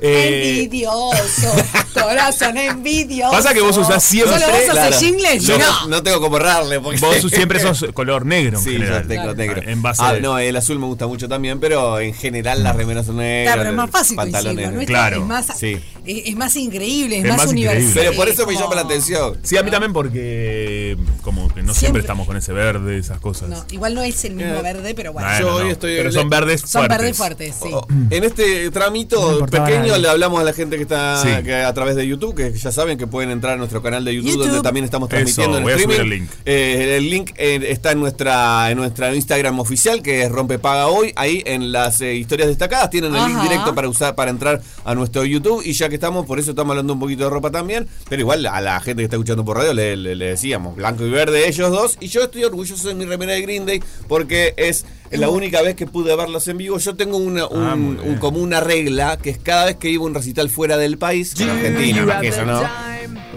Eh, 0.08 0.50
Envidioso, 0.64 1.54
corazón 1.94 2.58
envidioso. 2.58 3.32
Pasa 3.32 3.54
que 3.54 3.62
vos 3.62 3.78
usás 3.78 4.04
siempre- 4.04 4.40
¿Solo 4.40 4.52
vos 4.52 4.62
Claro. 4.72 4.98
jingles? 5.00 5.44
Yo 5.46 5.58
no. 5.58 5.88
no. 5.88 6.04
tengo 6.04 6.20
como 6.22 6.38
errarle. 6.38 6.80
Porque 6.80 7.00
Vos 7.00 7.16
siempre 7.34 7.60
sos 7.60 7.86
color 7.94 8.26
negro 8.26 8.58
en 8.60 8.64
Sí, 8.64 8.72
general. 8.74 9.02
yo 9.04 9.08
tengo 9.08 9.34
negro. 9.34 9.62
En 9.66 9.82
base 9.82 10.02
ah, 10.06 10.14
de- 10.14 10.22
no, 10.22 10.38
el 10.38 10.56
azul 10.56 10.78
me 10.80 10.86
gusta 10.86 11.08
mucho 11.08 11.28
también, 11.28 11.60
pero 11.60 12.00
en 12.00 12.14
general 12.14 12.64
las 12.64 12.76
remeras 12.76 13.06
son 13.08 13.18
negras. 13.18 13.54
Claro, 13.56 13.62
pero 13.62 13.70
es 13.72 13.76
más 13.78 13.90
fácil 13.90 14.16
pantalones. 14.18 14.86
Claro, 14.86 15.18
Es 15.18 15.24
más, 15.26 15.48
sí. 15.58 15.78
es, 16.06 16.36
más 16.36 16.56
increíble, 16.56 17.18
es, 17.20 17.24
Es 17.24 17.30
más, 17.30 17.38
más 17.40 17.48
universal. 17.48 17.92
Pero 17.96 18.14
por 18.14 18.30
eso 18.30 18.46
me 18.46 18.54
llama 18.54 18.76
la 18.76 18.82
atención. 18.82 19.38
Sí, 19.44 19.58
a 19.58 19.64
mí 19.64 19.72
también 19.72 19.94
porque 19.94 20.98
como 21.22 21.48
que 21.54 21.62
no 21.62 21.74
siempre, 21.74 21.80
Siempre. 21.80 22.02
estamos 22.02 22.28
con 22.28 22.38
ese 22.38 22.52
verde, 22.54 22.98
esas 22.98 23.20
cosas. 23.20 23.50
No, 23.50 23.66
igual 23.72 23.96
no 23.96 24.04
es 24.04 24.24
el 24.26 24.36
mismo 24.36 24.56
Eh, 24.56 24.62
verde, 24.62 24.94
pero 24.96 25.14
bueno. 25.14 25.28
Yo 25.40 25.56
hoy 25.56 25.64
no, 25.66 25.72
estoy- 25.72 25.96
pero 25.98 26.12
son 26.12 26.30
verdes 26.30 26.62
Son 26.62 26.70
fuertes. 26.82 26.98
verdes 26.98 27.18
fuertes, 27.18 27.56
sí. 27.62 27.70
Oh, 27.72 27.86
En 28.10 28.24
este 28.24 28.70
tramito 28.72 29.46
pequeño 29.46 29.95
le 29.98 30.10
hablamos 30.10 30.40
a 30.40 30.44
la 30.44 30.54
gente 30.54 30.76
que 30.78 30.82
está 30.84 31.22
Sí. 31.22 31.44
que 31.44 31.54
a 31.56 31.74
través 31.74 31.96
de 31.96 32.08
YouTube, 32.08 32.36
que 32.36 32.52
ya 32.54 32.72
saben 32.72 32.98
que 32.98 33.08
pueden 33.08 33.32
entrar 33.32 33.54
a 33.54 33.58
nuestro 33.58 33.82
canal 33.82 34.04
de 34.06 34.16
YouTube, 34.16 34.32
YouTube. 34.32 34.48
donde 34.48 34.62
también 34.62 34.86
estamos 34.86 35.10
transmitiendo 35.10 35.52
Eso, 35.54 35.58
en 35.60 35.64
voy 35.64 35.74
a 35.74 35.76
subir 35.78 35.90
streaming. 35.92 36.14
el 36.14 36.20
link. 36.20 36.32
Eh, 36.46 36.96
el 36.98 37.10
link 37.10 37.32
eh, 37.38 37.60
está 37.70 37.92
en 37.92 38.00
nuestra 38.00 38.70
en 38.72 38.78
nuestra 38.78 39.14
Instagram 39.16 39.60
oficial, 39.60 40.02
que 40.02 40.24
es 40.24 40.32
Rompe 40.32 40.60
Paga 40.60 40.88
Hoy. 40.88 41.14
Ahí 41.16 41.42
en 41.46 41.72
las 41.72 42.02
eh, 42.02 42.16
historias 42.16 42.48
destacadas 42.50 42.90
tienen 42.90 43.16
el 43.16 43.26
link 43.26 43.42
directo 43.42 43.74
para 43.76 43.88
usar 43.90 44.16
para 44.16 44.32
entrar 44.32 44.62
a 44.84 44.96
nuestro 44.96 45.24
YouTube. 45.26 45.62
Y 45.66 45.74
ya 45.74 45.90
que 45.90 45.96
estamos, 45.96 46.26
por 46.26 46.40
eso 46.40 46.52
estamos 46.52 46.72
hablando 46.72 46.94
un 46.94 47.00
poquito 47.00 47.24
de 47.26 47.30
ropa 47.30 47.52
también. 47.52 47.88
Pero 48.10 48.22
igual 48.22 48.46
a 48.46 48.62
la 48.62 48.80
gente 48.82 49.02
que 49.02 49.06
está 49.06 49.16
escuchando 49.16 49.44
por 49.46 49.58
radio 49.58 49.74
le, 49.74 49.96
le- 49.98 50.16
le 50.16 50.26
decíamos, 50.26 50.76
blanco 50.76 51.06
y 51.06 51.10
verde 51.10 51.48
ellos 51.48 51.72
dos. 51.72 51.98
Y 52.00 52.08
yo 52.08 52.24
estoy 52.24 52.44
orgulloso 52.44 52.88
de 52.88 52.94
mi 52.96 53.06
remera 53.06 53.34
de 53.34 53.42
Green 53.42 53.66
Day 53.66 53.82
porque 54.08 54.54
es 54.58 54.86
la 55.12 55.30
única 55.30 55.62
vez 55.62 55.76
que 55.76 55.86
pude 55.88 56.16
verlos 56.16 56.48
en 56.48 56.58
vivo. 56.58 56.78
Yo 56.80 56.96
tengo 56.96 57.18
una, 57.18 57.48
un- 57.48 57.64
Ah, 57.68 57.76
bien. 57.76 58.00
un- 58.04 58.18
como 58.18 58.40
una 58.40 58.60
regla 58.60 59.18
que 59.22 59.30
es 59.30 59.38
cada 59.38 59.66
vez 59.66 59.78
que 59.78 59.90
iba 59.90 60.04
a 60.04 60.08
un 60.08 60.14
recital 60.14 60.50
fuera 60.50 60.78
del 60.78 60.98
país, 60.98 61.34
con 61.36 61.50
Argentina, 61.50 62.06
más 62.06 62.22
que 62.22 62.28
eso, 62.30 62.46
¿no? 62.46 62.62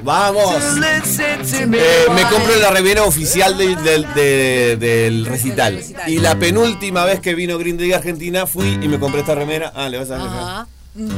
¡Vamos! 0.03 0.55
Eh, 0.55 2.07
me 2.15 2.23
compro 2.23 2.57
la 2.61 2.71
remera 2.71 3.03
oficial 3.05 3.57
de- 3.59 3.75
del- 3.77 4.07
de- 4.15 4.77
del 4.77 5.27
recital. 5.27 5.83
Y 6.07 6.19
la 6.21 6.39
penúltima 6.39 7.05
vez 7.05 7.21
que 7.21 7.35
vino 7.35 7.59
Green 7.59 7.77
Day 7.77 7.93
a 7.93 7.97
Argentina 7.97 8.47
fui 8.47 8.79
y 8.81 8.89
me 8.89 8.99
compré 8.99 9.21
esta 9.21 9.35
remera. 9.35 9.73
Ah, 9.75 9.89
le 9.89 9.99
vas 9.99 10.11
a 10.11 10.15
ver. 10.19 10.27
Ajá. 10.27 10.67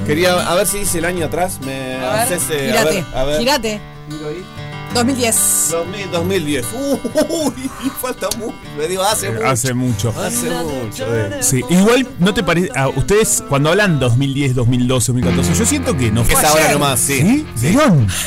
Quería, 0.07 0.33
a 0.51 0.55
ver 0.57 0.67
si 0.67 0.79
dice 0.81 0.99
el 0.99 1.05
año 1.05 1.27
atrás. 1.27 1.59
Me 1.65 1.95
A 1.95 1.99
ver, 1.99 2.35
haces, 2.35 2.43
eh, 2.51 2.71
a 2.71 2.79
girate, 2.79 2.95
ver, 2.97 3.05
a 3.15 3.25
ver. 3.25 3.39
girate. 3.41 3.81
Giro 4.91 5.01
ahí. 5.01 5.07
2010. 5.07 5.69
2000, 5.71 6.11
2010. 6.11 6.67
Uy, 7.29 7.71
falta 8.01 8.29
mucho. 8.39 8.55
Me 8.79 8.89
digo, 8.89 9.03
hace 9.03 9.29
Eh, 9.29 9.33
mucho. 9.33 9.47
Hace 9.47 9.75
mucho. 9.75 10.15
Hace 10.19 10.51
mucho. 10.51 11.17
eh. 11.17 11.39
Sí, 11.43 11.63
igual 11.71 12.07
no 12.19 12.35
te 12.35 12.43
parece. 12.43 12.71
A 12.77 12.89
ustedes, 12.89 13.43
cuando 13.49 13.71
hablan 13.71 13.99
2010, 14.01 14.55
2012, 14.55 15.13
2014, 15.13 15.59
yo 15.59 15.67
siento 15.67 15.97
que 15.97 16.11
no 16.11 16.25
fue 16.25 16.35
Es 16.35 16.45
ahora 16.45 16.73
nomás, 16.73 17.01
sí. 17.01 17.19
¿Sí? 17.21 17.47
¿Vieron? 17.69 18.07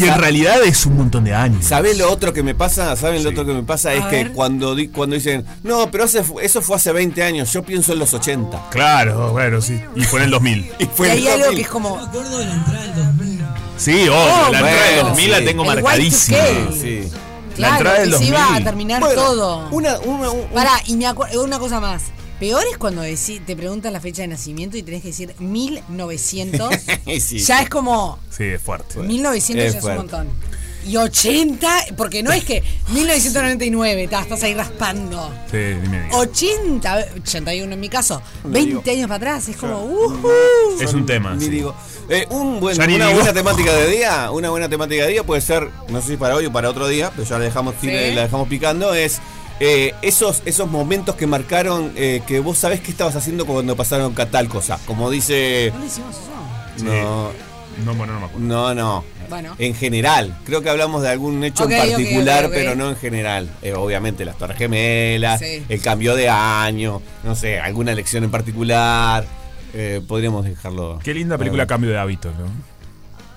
Y 0.00 0.04
en 0.04 0.18
realidad 0.18 0.62
es 0.64 0.86
un 0.86 0.96
montón 0.96 1.22
de 1.24 1.34
años. 1.34 1.66
¿Saben 1.66 1.98
lo 1.98 2.10
otro 2.10 2.32
que 2.32 2.42
me 2.42 2.54
pasa? 2.54 2.96
¿Saben 2.96 3.22
lo 3.22 3.28
Sí. 3.28 3.34
otro 3.34 3.44
que 3.44 3.52
me 3.52 3.62
pasa? 3.62 3.92
Es 3.92 4.02
A 4.02 4.08
que 4.08 4.32
cuando, 4.32 4.74
di- 4.74 4.88
cuando 4.88 5.14
dicen, 5.16 5.44
no, 5.64 5.90
pero 5.90 6.04
hace- 6.04 6.24
eso 6.40 6.62
fue 6.62 6.76
hace 6.76 6.92
20 6.92 7.22
años, 7.22 7.52
yo 7.52 7.62
pienso 7.62 7.92
en 7.92 7.98
los 7.98 8.14
80. 8.14 8.70
Claro, 8.70 9.32
bueno, 9.32 9.60
sí. 9.60 9.78
Y 9.94 10.02
fue 10.04 10.20
en 10.20 10.24
el 10.24 10.30
2000. 10.30 10.70
Y 10.78 10.84
Y 10.84 10.86
fue 10.86 11.08
en 11.08 11.12
hay 11.12 11.26
el 11.26 11.32
algo 11.34 11.44
2000. 11.44 11.56
que 11.56 11.62
es 11.62 11.68
como. 11.68 11.96
Me 11.98 12.02
acuerdo 12.04 12.38
de 12.38 12.44
la 12.46 12.54
entrada 12.54 12.80
del 12.80 12.94
2000. 12.94 13.31
Sí, 13.82 14.08
obvio. 14.08 14.14
Oh, 14.14 14.52
la 14.52 14.58
entrada 14.58 14.84
del 14.86 14.94
bueno, 14.94 15.08
2000 15.10 15.30
la 15.30 15.38
sí. 15.38 15.44
tengo 15.44 15.62
El 15.62 15.68
marcadísima. 15.68 16.38
Y2K. 16.38 16.80
Sí. 16.80 17.08
Claro, 17.56 17.74
entrada 17.76 17.98
del 18.00 18.10
que 18.12 18.18
se 18.18 18.24
iba 18.24 18.38
a 18.40 18.46
2000. 18.46 18.64
terminar 18.64 19.00
Bueno, 19.00 19.14
todo. 19.22 19.68
Una, 19.70 19.98
una, 20.00 20.30
un- 20.30 20.48
Pará, 20.48 20.72
y 20.86 20.96
me 20.96 21.06
acuerdo 21.06 21.42
una 21.44 21.58
cosa 21.58 21.80
más. 21.80 22.04
Peor 22.40 22.64
es 22.70 22.76
cuando 22.76 23.02
te 23.46 23.54
preguntan 23.56 23.92
la 23.92 24.00
fecha 24.00 24.22
de 24.22 24.28
nacimiento 24.28 24.76
y 24.76 24.82
tenés 24.82 25.02
que 25.02 25.08
decir 25.08 25.34
1900. 25.38 26.70
Sí. 27.20 27.38
Ya 27.40 27.62
es 27.62 27.68
como. 27.68 28.18
Sí, 28.30 28.44
es 28.44 28.60
fuerte. 28.62 28.98
1900 29.00 29.64
Es 29.66 29.72
ya 29.74 29.78
es 29.78 29.84
un 29.84 29.90
fuerte. 29.90 29.98
montón. 30.16 30.28
Y 30.84 30.96
80, 30.96 31.68
porque 31.96 32.24
no 32.24 32.32
es 32.32 32.42
que 32.44 32.64
1999, 32.88 34.08
ta, 34.08 34.22
estás 34.22 34.42
ahí 34.42 34.54
raspando. 34.54 35.30
Sí, 35.48 35.56
dime. 35.58 35.80
dime. 35.82 36.08
80, 36.12 37.06
81 37.20 37.72
en 37.74 37.78
mi 37.80 37.88
caso, 37.88 38.20
20 38.42 38.90
años 38.90 39.06
para 39.06 39.16
atrás, 39.16 39.48
es 39.48 39.56
como, 39.56 39.80
uh 39.84 40.28
Es 40.80 40.92
un 40.92 41.06
tema. 41.06 41.34
Ni 41.34 41.44
sí. 41.44 41.50
digo. 41.50 41.76
Eh, 42.08 42.26
un 42.30 42.60
buen, 42.60 42.76
una 42.76 42.86
digo. 42.86 43.10
buena 43.12 43.32
temática 43.32 43.72
de 43.72 43.86
día, 43.90 44.30
una 44.30 44.50
buena 44.50 44.68
temática 44.68 45.04
de 45.04 45.10
día 45.12 45.24
puede 45.24 45.40
ser, 45.40 45.68
no 45.88 46.00
sé 46.02 46.08
si 46.08 46.16
para 46.16 46.34
hoy 46.34 46.46
o 46.46 46.52
para 46.52 46.68
otro 46.68 46.88
día, 46.88 47.10
pero 47.14 47.26
ya 47.26 47.38
la 47.38 47.44
dejamos, 47.44 47.74
Sí. 47.80 47.86
la 47.88 48.22
dejamos 48.22 48.48
picando, 48.48 48.92
es 48.94 49.20
eh, 49.60 49.94
esos, 50.02 50.42
esos 50.44 50.68
momentos 50.68 51.14
que 51.14 51.26
marcaron 51.26 51.92
eh, 51.96 52.22
que 52.26 52.40
vos 52.40 52.58
sabés 52.58 52.80
qué 52.80 52.90
estabas 52.90 53.14
haciendo 53.16 53.46
cuando 53.46 53.76
pasaron 53.76 54.14
tal 54.14 54.48
cosa. 54.48 54.78
Como 54.86 55.08
dice. 55.10 55.72
¿No 55.78 55.84
hicimos 55.86 56.10
eso? 56.16 56.22
Sí. 56.78 56.84
No, 56.84 57.30
No, 57.84 57.94
bueno, 57.94 58.14
no 58.14 58.20
me 58.20 58.26
acuerdo. 58.26 58.46
no, 58.46 58.74
no. 58.74 59.04
Bueno. 59.30 59.54
En 59.58 59.74
general, 59.74 60.36
creo 60.44 60.60
que 60.62 60.68
hablamos 60.68 61.00
de 61.02 61.08
algún 61.08 61.42
hecho 61.44 61.64
en 61.70 61.78
particular, 61.78 62.50
pero 62.50 62.74
no 62.74 62.90
en 62.90 62.96
general. 62.96 63.48
Eh, 63.62 63.72
obviamente 63.72 64.24
las 64.26 64.36
Torres 64.36 64.58
Gemelas, 64.58 65.40
Sí. 65.40 65.62
el 65.68 65.80
cambio 65.80 66.14
de 66.16 66.28
año, 66.28 67.00
no 67.24 67.34
sé, 67.34 67.58
alguna 67.58 67.92
elección 67.92 68.24
en 68.24 68.30
particular. 68.30 69.24
Eh, 69.74 70.02
podríamos 70.06 70.44
dejarlo. 70.44 70.98
Qué 71.02 71.14
linda 71.14 71.38
película 71.38 71.66
Cambio 71.66 71.90
de 71.90 71.98
Hábitos, 71.98 72.34
¿no? 72.36 72.46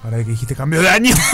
Ahora 0.03 0.17
que 0.17 0.31
dijiste 0.31 0.55
cambio 0.55 0.81
de 0.81 0.89
año. 0.89 1.15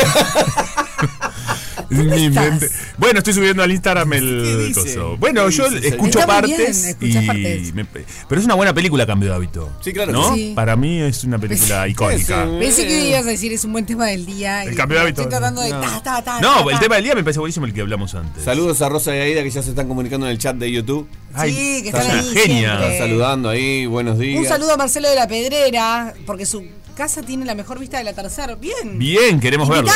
Es 1.89 1.97
mi 1.97 2.25
estás? 2.27 2.49
mente. 2.49 2.69
Bueno, 2.97 3.19
estoy 3.19 3.33
subiendo 3.33 3.63
al 3.63 3.71
Instagram 3.71 4.13
el. 4.13 4.73
Bueno, 5.19 5.45
¿Qué 5.47 5.51
yo 5.51 5.65
escucho 5.67 6.19
Está 6.19 6.41
muy 6.41 6.49
partes. 6.51 6.57
bien, 6.57 6.71
escuchás 6.71 7.23
y 7.23 7.27
partes. 7.27 7.73
me- 7.73 7.85
pero 7.85 8.39
es 8.39 8.45
una 8.45 8.55
buena 8.55 8.73
película, 8.73 9.05
Cambio 9.05 9.29
de 9.29 9.35
Hábito. 9.35 9.69
Sí, 9.81 9.93
claro 9.93 10.11
que 10.11 10.17
¿No? 10.17 10.35
sí. 10.35 10.53
Para 10.55 10.75
mí 10.75 11.01
es 11.01 11.23
una 11.23 11.37
película 11.39 11.87
icónica. 11.87 12.47
Pensé 12.59 12.87
que 12.87 13.09
ibas 13.09 13.25
a 13.25 13.29
decir 13.29 13.53
es 13.53 13.63
un 13.65 13.71
buen 13.73 13.85
tema 13.85 14.07
del 14.07 14.25
día. 14.25 14.63
El 14.63 14.73
y 14.73 14.75
cambio 14.75 14.97
de 14.97 15.03
hábito. 15.05 15.21
Estoy 15.21 15.31
tratando 15.31 15.61
de 15.61 15.69
No. 15.69 15.81
ta, 15.81 16.01
ta, 16.03 16.21
ta, 16.23 16.41
No, 16.41 16.65
ta, 16.65 16.71
el 16.73 16.79
tema 16.79 16.95
del 16.95 17.03
día 17.05 17.15
me 17.15 17.23
parece 17.23 17.39
buenísimo 17.39 17.65
el 17.65 17.73
que 17.73 17.81
hablamos 17.81 18.13
antes. 18.15 18.43
Saludos 18.43 18.81
a 18.81 18.89
Rosa 18.89 19.15
y 19.15 19.19
Aida 19.19 19.43
que 19.43 19.49
ya 19.51 19.61
se 19.63 19.69
están 19.69 19.87
comunicando 19.87 20.25
en 20.25 20.31
el 20.33 20.37
chat 20.37 20.55
de 20.55 20.71
YouTube. 20.71 21.07
Ay, 21.33 21.53
Sí, 21.53 21.83
que 21.83 21.89
están 21.89 22.11
ahí 22.11 22.25
genia. 22.33 22.69
siempre. 22.71 22.93
Están 22.93 23.07
saludando 23.07 23.49
ahí, 23.49 23.85
buenos 23.85 24.19
días. 24.19 24.39
Un 24.39 24.45
saludo 24.45 24.73
a 24.73 24.77
Marcelo 24.77 25.09
de 25.09 25.15
la 25.15 25.27
Pedrera, 25.27 26.13
porque 26.25 26.45
su 26.45 26.65
casa 27.01 27.23
tiene 27.23 27.45
la 27.45 27.55
mejor 27.55 27.79
vista 27.79 27.97
de 27.97 28.03
la 28.03 28.13
tercera. 28.13 28.53
Bien. 28.53 28.99
Bien, 28.99 29.39
queremos 29.39 29.67
verlo. 29.67 29.89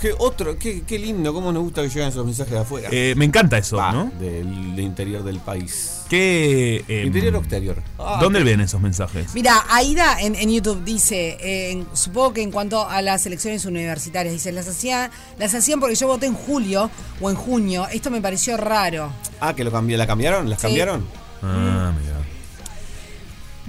Qué 0.00 0.12
otro, 0.18 0.58
qué, 0.58 0.82
qué 0.82 0.98
lindo, 0.98 1.32
cómo 1.32 1.52
nos 1.52 1.62
gusta 1.62 1.80
que 1.82 1.88
llegan 1.90 2.08
esos 2.08 2.26
mensajes 2.26 2.52
de 2.52 2.58
afuera. 2.58 2.88
Eh, 2.90 3.14
me 3.16 3.24
encanta 3.24 3.56
eso, 3.56 3.76
Va, 3.76 3.92
¿no? 3.92 4.10
Del, 4.18 4.74
del 4.74 4.84
interior 4.84 5.22
del 5.22 5.38
país. 5.38 6.02
¿Qué, 6.08 6.84
em, 6.88 7.06
¿Interior 7.06 7.36
o 7.36 7.38
exterior? 7.38 7.80
Ah, 8.00 8.18
¿Dónde 8.20 8.42
ven 8.42 8.60
esos 8.60 8.80
mensajes? 8.80 9.32
Mira, 9.32 9.64
Aida 9.68 10.20
en, 10.20 10.34
en 10.34 10.50
YouTube 10.50 10.82
dice, 10.84 11.38
eh, 11.40 11.70
en- 11.70 11.86
supongo 11.92 12.32
que 12.32 12.42
en 12.42 12.50
cuanto 12.50 12.88
a 12.88 13.00
las 13.00 13.24
elecciones 13.26 13.64
universitarias, 13.64 14.34
dice, 14.34 14.50
las, 14.50 14.66
hacía, 14.66 15.12
las 15.38 15.54
hacían 15.54 15.78
porque 15.78 15.94
yo 15.94 16.08
voté 16.08 16.26
en 16.26 16.34
julio 16.34 16.90
o 17.20 17.30
en 17.30 17.36
junio. 17.36 17.86
Esto 17.92 18.10
me 18.10 18.20
pareció 18.20 18.56
raro. 18.56 19.12
Ah, 19.40 19.54
que 19.54 19.62
lo 19.62 19.70
cambió, 19.70 19.96
¿la 19.96 20.08
cambiaron? 20.08 20.50
¿Las 20.50 20.60
Sí. 20.60 20.66
cambiaron? 20.66 21.06
Ah, 21.42 21.92
mira. 21.96 22.16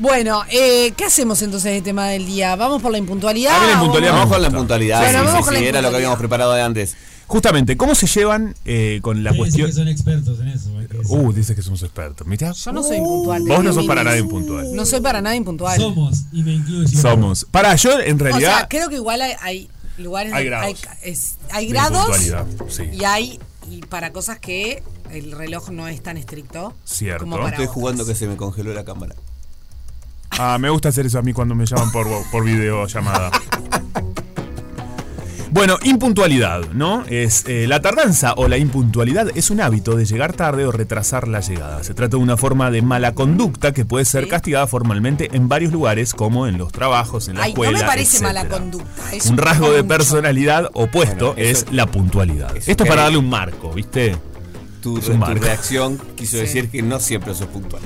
Bueno, 0.01 0.41
eh, 0.49 0.93
¿qué 0.97 1.05
hacemos 1.05 1.43
entonces 1.43 1.73
de 1.73 1.81
tema 1.83 2.07
del 2.07 2.25
día? 2.25 2.55
¿Vamos 2.55 2.81
por 2.81 2.91
la 2.91 2.97
impuntualidad? 2.97 3.55
A 3.55 3.67
la 3.67 3.73
impuntualidad 3.73 4.13
Vamos 4.13 4.29
con 4.33 4.41
la 4.41 4.47
gusta. 4.47 4.57
puntualidad. 4.57 4.99
Bueno, 4.99 5.19
sí, 5.31 5.37
sí, 5.37 5.43
con 5.43 5.53
la 5.53 5.59
sí, 5.59 5.65
era 5.67 5.81
lo 5.83 5.89
que 5.91 5.95
habíamos 5.97 6.17
preparado 6.17 6.53
de 6.53 6.61
antes. 6.63 6.95
Justamente, 7.27 7.77
¿cómo 7.77 7.93
se 7.93 8.07
llevan 8.07 8.55
eh, 8.65 8.97
con 9.03 9.23
la 9.23 9.31
cuestión? 9.35 9.67
que 9.67 9.73
son 9.73 9.87
expertos 9.87 10.39
en 10.39 10.47
eso. 10.47 10.69
Uh, 11.07 11.31
dice 11.31 11.53
que 11.53 11.61
somos 11.61 11.83
expertos. 11.83 12.25
Mirá. 12.25 12.51
Yo 12.51 12.71
no 12.73 12.81
soy 12.81 12.97
impuntual. 12.97 13.43
Vos 13.43 13.63
no 13.63 13.73
sos 13.73 13.85
para 13.85 14.03
nada 14.03 14.17
impuntual. 14.17 14.75
No 14.75 14.85
soy 14.87 15.01
para 15.01 15.21
nada 15.21 15.35
impuntual. 15.35 15.79
Somos, 15.79 16.23
y 16.31 16.41
me 16.41 16.53
incluyo. 16.53 16.87
Somos. 16.99 17.45
Para, 17.51 17.75
yo 17.75 17.99
en 17.99 18.15
O 18.19 18.23
realidad. 18.23 18.57
sea, 18.57 18.67
creo 18.67 18.89
que 18.89 18.95
igual 18.95 19.21
hay, 19.21 19.33
hay 19.39 19.69
lugares... 19.99 20.33
Hay 20.33 20.45
grados. 20.45 20.65
Hay, 20.65 20.75
es- 21.11 21.35
hay 21.51 21.67
grados 21.67 21.99
impuntualidad, 22.07 22.45
sí. 22.69 22.83
y 22.91 23.03
hay... 23.05 23.39
Y 23.69 23.81
para 23.81 24.11
cosas 24.11 24.39
que 24.39 24.81
el 25.11 25.31
reloj 25.31 25.69
no 25.69 25.87
es 25.87 26.01
tan 26.01 26.17
estricto. 26.17 26.73
Cierto. 26.85 27.23
Como 27.23 27.37
para 27.37 27.49
Estoy 27.49 27.65
otras. 27.65 27.73
jugando 27.75 28.05
que 28.07 28.15
se 28.15 28.25
me 28.27 28.35
congeló 28.35 28.73
la 28.73 28.83
cámara. 28.83 29.15
Ah, 30.39 30.57
me 30.59 30.69
gusta 30.69 30.89
hacer 30.89 31.05
eso 31.05 31.19
a 31.19 31.21
mí 31.21 31.33
cuando 31.33 31.55
me 31.55 31.65
llaman 31.65 31.91
por, 31.91 32.07
por 32.31 32.43
videollamada. 32.43 33.31
Bueno, 35.53 35.77
impuntualidad, 35.83 36.61
¿no? 36.71 37.03
Es 37.09 37.43
eh, 37.45 37.65
la 37.67 37.81
tardanza 37.81 38.33
o 38.37 38.47
la 38.47 38.57
impuntualidad 38.57 39.27
es 39.35 39.49
un 39.49 39.59
hábito 39.59 39.97
de 39.97 40.05
llegar 40.05 40.31
tarde 40.31 40.65
o 40.65 40.71
retrasar 40.71 41.27
la 41.27 41.41
llegada. 41.41 41.83
Se 41.83 41.93
trata 41.93 42.15
de 42.15 42.23
una 42.23 42.37
forma 42.37 42.71
de 42.71 42.81
mala 42.81 43.13
conducta 43.13 43.73
que 43.73 43.83
puede 43.83 44.05
ser 44.05 44.29
castigada 44.29 44.65
formalmente 44.65 45.29
en 45.33 45.49
varios 45.49 45.73
lugares, 45.73 46.13
como 46.13 46.47
en 46.47 46.57
los 46.57 46.71
trabajos, 46.71 47.27
en 47.27 47.35
la 47.35 47.43
Ay, 47.43 47.53
no 47.53 47.63
escuela. 47.63 47.79
me 47.79 47.85
parece 47.85 48.17
etcétera. 48.17 48.43
mala 48.43 48.49
conducta, 48.49 49.11
es 49.13 49.25
un 49.25 49.37
rasgo 49.37 49.71
de 49.71 49.83
mucho. 49.83 49.87
personalidad 49.89 50.69
opuesto 50.73 51.33
Bueno, 51.33 51.49
eso- 51.49 51.65
es 51.67 51.73
la 51.73 51.85
puntualidad. 51.85 52.55
eso 52.55 52.71
Esto 52.71 52.83
es 52.85 52.89
para 52.89 53.01
darle 53.03 53.17
un 53.17 53.29
marco, 53.29 53.73
¿viste? 53.73 54.15
Tu, 54.81 54.99
tu 55.01 55.13
marco. 55.17 55.43
reacción 55.43 55.99
quiso 56.15 56.37
Sí. 56.37 56.43
decir 56.43 56.69
que 56.69 56.81
no 56.81 56.99
siempre 57.01 57.35
sos 57.35 57.47
puntual. 57.47 57.83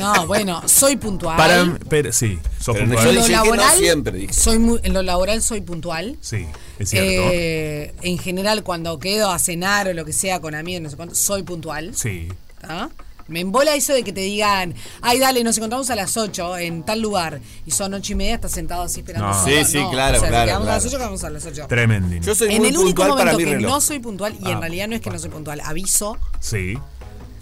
No, 0.00 0.26
bueno, 0.26 0.62
soy 0.66 0.96
puntual. 0.96 1.36
Para, 1.36 1.78
pero, 1.88 2.12
sí, 2.12 2.38
sos 2.60 2.74
Pero 2.74 2.86
no, 2.86 2.94
puntual. 2.94 3.04
yo 3.04 3.10
en 3.10 3.16
lo 3.16 3.22
dije 3.22 3.32
que 3.32 3.32
no 3.36 3.44
laboral, 3.56 3.78
siempre, 3.78 4.18
dije. 4.18 4.32
soy 4.34 4.58
muy, 4.58 4.80
en 4.82 4.92
lo 4.94 5.02
laboral 5.02 5.42
soy 5.42 5.60
puntual. 5.60 6.16
Sí, 6.20 6.46
es 6.78 6.90
cierto. 6.90 7.30
Eh, 7.32 7.94
en 8.02 8.18
general, 8.18 8.62
cuando 8.62 8.98
quedo 8.98 9.30
a 9.30 9.38
cenar 9.38 9.88
o 9.88 9.92
lo 9.94 10.04
que 10.04 10.12
sea 10.12 10.40
con 10.40 10.54
amigos, 10.54 10.82
no 10.82 10.90
sé 10.90 10.96
cuánto, 10.96 11.14
soy 11.14 11.42
puntual. 11.42 11.92
sí. 11.94 12.28
¿tá? 12.60 12.90
Me 13.26 13.40
embola 13.40 13.74
eso 13.74 13.94
de 13.94 14.02
que 14.02 14.12
te 14.12 14.20
digan, 14.20 14.74
ay, 15.00 15.18
dale, 15.18 15.42
nos 15.44 15.56
encontramos 15.56 15.88
a 15.88 15.94
las 15.96 16.14
8 16.18 16.58
en 16.58 16.82
tal 16.82 17.00
lugar. 17.00 17.40
Y 17.64 17.70
son 17.70 17.94
8 17.94 18.12
y 18.12 18.16
media, 18.16 18.34
estás 18.34 18.52
sentado 18.52 18.82
así 18.82 19.00
esperando. 19.00 19.28
No. 19.28 19.44
Sí, 19.46 19.64
sí, 19.64 19.82
claro, 19.90 20.18
o 20.18 20.20
sea, 20.20 20.28
si 20.28 20.28
claro, 20.28 20.46
quedamos 20.46 20.68
a 20.68 20.72
las 20.74 20.82
claro. 20.82 20.88
8, 20.88 20.98
quedamos 20.98 21.24
a 21.24 21.30
las 21.30 21.46
8. 21.46 21.66
Tremendo. 21.66 22.16
Yo 22.26 22.34
soy 22.34 22.52
En 22.54 22.58
muy 22.58 22.68
el 22.68 22.76
único 22.76 22.96
puntual 23.02 23.08
para 23.18 23.32
momento 23.32 23.38
mi 23.38 23.44
que 23.44 23.56
reloj. 23.56 23.70
no 23.72 23.80
soy 23.80 23.98
puntual, 24.00 24.34
y 24.34 24.46
Ah, 24.46 24.50
en 24.50 24.60
realidad 24.60 24.88
no 24.88 24.94
es 24.96 25.00
que 25.00 25.08
no 25.08 25.18
soy 25.18 25.30
puntual, 25.30 25.60
aviso. 25.64 26.18
Sí. 26.38 26.76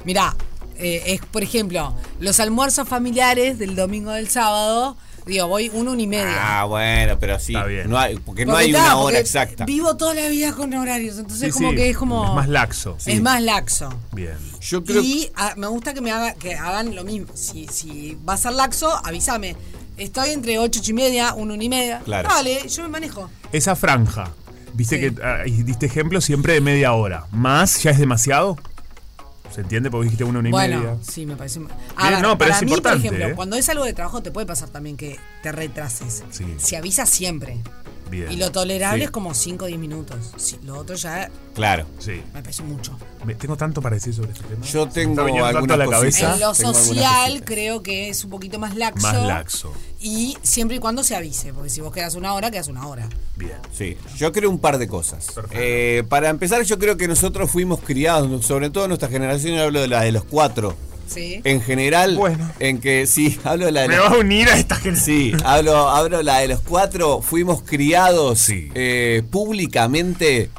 Mirá, 0.04 0.36
eh, 0.78 1.02
es, 1.06 1.20
por 1.20 1.42
ejemplo, 1.42 1.94
los 2.20 2.40
almuerzos 2.40 2.88
familiares 2.88 3.58
del 3.58 3.76
domingo 3.76 4.10
del 4.12 4.28
sábado, 4.28 4.96
digo, 5.26 5.46
voy 5.48 5.70
una, 5.74 5.92
una 5.92 6.02
y 6.02 6.06
media. 6.06 6.60
Ah, 6.60 6.64
bueno, 6.64 7.18
pero 7.18 7.38
sí. 7.38 7.54
Está 7.54 7.66
bien. 7.66 7.88
No 7.88 7.98
hay, 7.98 8.16
porque 8.16 8.44
no 8.46 8.56
hay 8.56 8.68
está, 8.70 8.82
una 8.82 8.96
hora 8.96 9.18
exacta. 9.18 9.64
Vivo 9.64 9.96
toda 9.96 10.14
la 10.14 10.28
vida 10.28 10.52
con 10.52 10.72
horarios, 10.74 11.18
entonces 11.18 11.52
Sí, 11.52 11.58
como 11.58 11.70
sí, 11.70 11.76
que 11.76 11.90
es 11.90 11.96
como... 11.96 12.24
es 12.24 12.34
más 12.34 12.48
laxo. 12.48 12.96
Es 13.06 13.22
más 13.22 13.42
laxo. 13.42 13.88
Bien. 14.12 14.36
Yo 14.60 14.84
creo 14.84 15.02
Y 15.02 15.30
me 15.56 15.66
gusta 15.66 15.94
que 15.94 16.00
me 16.00 16.10
haga, 16.12 16.34
que 16.34 16.54
hagan 16.54 16.94
lo 16.94 17.04
mismo. 17.04 17.28
Si, 17.34 17.66
si 17.68 18.16
va 18.28 18.34
a 18.34 18.36
ser 18.36 18.52
laxo, 18.52 18.90
avísame. 19.04 19.56
Estoy 19.98 20.30
entre 20.30 20.58
8, 20.58 20.80
8 20.80 20.90
y 20.90 20.94
media, 20.94 21.34
1, 21.34 21.54
1 21.54 21.62
y 21.62 21.68
media. 21.68 22.00
Claro. 22.04 22.28
Vale, 22.28 22.66
yo 22.68 22.82
me 22.82 22.88
manejo. 22.88 23.28
Esa 23.52 23.76
franja, 23.76 24.30
viste 24.72 24.96
Sí. 24.96 25.14
que 25.14 25.22
ah, 25.22 25.42
diste 25.44 25.86
ejemplo 25.86 26.20
siempre 26.20 26.54
de 26.54 26.60
media 26.60 26.92
hora. 26.94 27.26
¿Más 27.30 27.82
ya 27.82 27.90
es 27.90 27.98
demasiado? 27.98 28.56
¿Se 29.54 29.60
entiende? 29.60 29.90
Porque 29.90 30.04
dijiste 30.04 30.24
una, 30.24 30.38
una 30.38 30.48
y 30.48 30.52
Bueno, 30.52 30.78
media. 30.78 30.96
sí, 31.02 31.26
me 31.26 31.36
parece. 31.36 31.60
A 31.96 32.10
ver, 32.10 32.22
no, 32.22 32.38
pero 32.38 32.50
para 32.50 32.56
es 32.56 32.62
mí, 32.64 32.70
importante, 32.72 32.98
por 32.98 33.06
ejemplo, 33.06 33.26
¿eh? 33.28 33.34
cuando 33.36 33.56
es 33.56 33.68
algo 33.68 33.84
de 33.84 33.92
trabajo, 33.92 34.22
te 34.22 34.30
puede 34.30 34.46
pasar 34.46 34.70
también 34.70 34.96
que 34.96 35.18
te 35.42 35.52
retrases. 35.52 36.24
Sí. 36.30 36.44
Si 36.56 36.74
avisas 36.76 37.10
siempre. 37.10 37.60
Bien. 38.12 38.30
Y 38.30 38.36
lo 38.36 38.52
tolerable 38.52 38.98
Sí. 39.00 39.04
es 39.06 39.10
como 39.10 39.32
5 39.34 39.64
o 39.64 39.68
10 39.68 39.80
minutos. 39.80 40.18
Sí, 40.36 40.58
lo 40.64 40.78
otro 40.78 40.94
ya 40.96 41.30
Claro. 41.54 41.86
Sí. 41.98 42.22
me 42.34 42.42
parece 42.42 42.62
mucho. 42.62 42.96
Me- 43.24 43.34
tengo 43.34 43.56
tanto 43.56 43.80
para 43.80 43.94
decir 43.96 44.12
sobre 44.14 44.32
este 44.32 44.44
tema. 44.44 44.64
Yo 44.66 44.86
tengo 44.86 45.24
viniendo 45.24 45.46
tanto 45.50 45.58
algunas 45.58 45.74
a 45.74 45.78
la 45.78 45.90
cabeza. 45.90 46.34
En 46.34 46.40
lo 46.40 46.52
tengo 46.52 46.74
social 46.74 47.42
creo 47.44 47.82
que 47.82 48.10
es 48.10 48.22
un 48.22 48.30
poquito 48.30 48.58
más 48.58 48.76
laxo. 48.76 49.06
Más 49.06 49.26
laxo. 49.26 49.72
Y 49.98 50.36
siempre 50.42 50.76
y 50.76 50.80
cuando 50.80 51.02
se 51.02 51.16
avise, 51.16 51.54
porque 51.54 51.70
si 51.70 51.80
vos 51.80 51.92
quedas 51.92 52.14
una 52.14 52.34
hora, 52.34 52.50
quedas 52.50 52.68
una 52.68 52.86
hora. 52.86 53.08
Bien. 53.36 53.56
Sí, 53.72 53.96
yo 54.16 54.30
creo 54.30 54.50
un 54.50 54.58
par 54.58 54.76
de 54.76 54.88
cosas. 54.88 55.26
Perfecto. 55.32 55.56
Eh, 55.58 56.04
para 56.08 56.28
empezar, 56.28 56.62
yo 56.64 56.78
creo 56.78 56.96
que 56.98 57.08
nosotros 57.08 57.50
fuimos 57.50 57.80
criados, 57.80 58.44
sobre 58.44 58.68
todo 58.68 58.88
nuestra 58.88 59.08
generación, 59.08 59.56
yo 59.56 59.62
hablo 59.62 59.80
de 59.80 59.88
la 59.88 60.02
de 60.02 60.12
los 60.12 60.24
cuatro, 60.24 60.76
Sí. 61.12 61.40
En 61.44 61.60
general, 61.62 62.16
Bueno. 62.16 62.50
en 62.58 62.80
que 62.80 63.06
sí, 63.06 63.38
hablo 63.44 63.66
de 63.66 63.72
la 63.72 63.82
de 63.82 63.88
Me 63.88 63.96
los- 63.96 64.04
vas 64.08 64.14
a 64.14 64.18
unir 64.20 64.48
a 64.48 64.56
esta 64.56 64.76
gente. 64.76 65.00
Sí, 65.00 65.32
hablo, 65.44 65.88
hablo 65.88 66.22
la 66.22 66.38
de 66.38 66.48
los 66.48 66.60
cuatro. 66.60 67.22
Fuimos 67.22 67.62
criados 67.62 68.38
Sí. 68.40 68.70
eh, 68.74 69.22
públicamente 69.30 70.50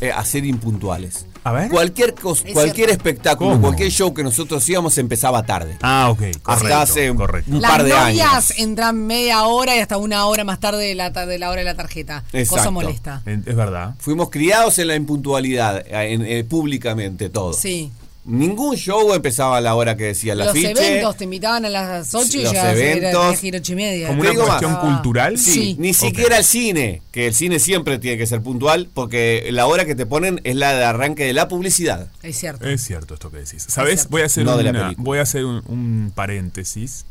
eh, 0.00 0.10
a 0.12 0.24
ser 0.24 0.44
impuntuales. 0.44 1.26
A 1.44 1.50
ver. 1.52 1.70
Cualquier, 1.70 2.14
cos- 2.14 2.42
Es 2.44 2.52
cualquier 2.52 2.88
cierto. 2.88 2.92
espectáculo, 2.92 3.50
¿Cómo? 3.50 3.62
cualquier 3.62 3.90
show 3.90 4.14
que 4.14 4.22
nosotros 4.22 4.68
íbamos 4.68 4.96
empezaba 4.98 5.44
tarde. 5.44 5.76
Ah, 5.82 6.08
ok. 6.10 6.18
Correcto, 6.18 6.50
Hasta 6.52 6.82
hace 6.82 7.10
un- 7.10 7.16
correcto. 7.16 7.50
un 7.52 7.60
Las 7.60 7.70
par 7.70 7.82
de 7.82 7.92
años. 7.92 8.52
entran 8.58 8.96
media 9.06 9.42
hora 9.44 9.74
y 9.76 9.80
hasta 9.80 9.96
una 9.96 10.26
hora 10.26 10.44
más 10.44 10.60
tarde 10.60 10.84
de 10.86 10.94
la, 10.94 11.10
de 11.10 11.38
la 11.40 11.50
hora 11.50 11.60
de 11.60 11.64
la 11.64 11.74
tarjeta. 11.74 12.22
Cosa 12.30 12.38
Exacto. 12.38 12.70
molesta. 12.72 13.22
En- 13.26 13.42
Es 13.44 13.56
verdad. 13.56 13.94
Fuimos 13.98 14.30
criados 14.30 14.78
en 14.78 14.86
la 14.88 14.94
impuntualidad, 14.94 15.84
en- 15.88 16.24
eh, 16.26 16.44
públicamente 16.44 17.28
todo. 17.28 17.52
Sí. 17.54 17.90
Ningún 18.24 18.76
show 18.76 19.12
empezaba 19.14 19.56
a 19.56 19.60
la 19.60 19.74
hora 19.74 19.96
que 19.96 20.04
decía 20.04 20.36
la 20.36 20.44
Los 20.44 20.52
afiche. 20.52 20.70
eventos 20.70 21.16
te 21.16 21.24
invitaban 21.24 21.64
a 21.64 21.68
las 21.68 22.14
8 22.14 22.38
y 22.38 22.42
Los 22.44 22.52
ya 22.52 22.70
eventos. 22.72 23.40
giro 23.40 23.58
ocho 23.58 23.72
y 23.72 23.74
media. 23.74 24.06
Como 24.08 24.20
una 24.20 24.30
digo 24.30 24.46
más. 24.46 24.60
cuestión 24.62 24.76
cultural. 24.76 25.38
Sí, 25.38 25.52
Sí. 25.52 25.76
ni 25.80 25.92
siquiera 25.92 26.38
el 26.38 26.44
cine, 26.44 27.02
que 27.10 27.26
el 27.26 27.34
cine 27.34 27.58
siempre 27.58 27.98
tiene 27.98 28.16
que 28.18 28.26
ser 28.28 28.40
puntual, 28.40 28.88
porque 28.94 29.48
la 29.50 29.66
hora 29.66 29.84
que 29.86 29.96
te 29.96 30.06
ponen 30.06 30.40
es 30.44 30.54
la 30.54 30.72
de 30.72 30.84
arranque 30.84 31.24
de 31.24 31.32
la 31.32 31.48
publicidad. 31.48 32.06
Es 32.22 32.38
cierto. 32.38 32.68
Es 32.68 32.82
cierto 32.84 33.14
esto 33.14 33.30
que 33.32 33.38
decís. 33.38 33.64
¿Sabes? 33.68 34.08
Voy 34.08 34.22
a 34.22 34.26
hacer, 34.26 34.44
No 34.44 34.56
una- 34.56 34.94
voy 34.98 35.18
a 35.18 35.22
hacer 35.22 35.44
un, 35.44 35.62
un 35.66 36.12
paréntesis 36.14 37.04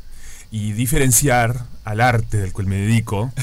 y 0.49 0.71
diferenciar 0.71 1.65
al 1.83 1.99
arte 1.99 2.37
del 2.37 2.53
cual 2.53 2.67
me 2.67 2.77
dedico, 2.77 3.33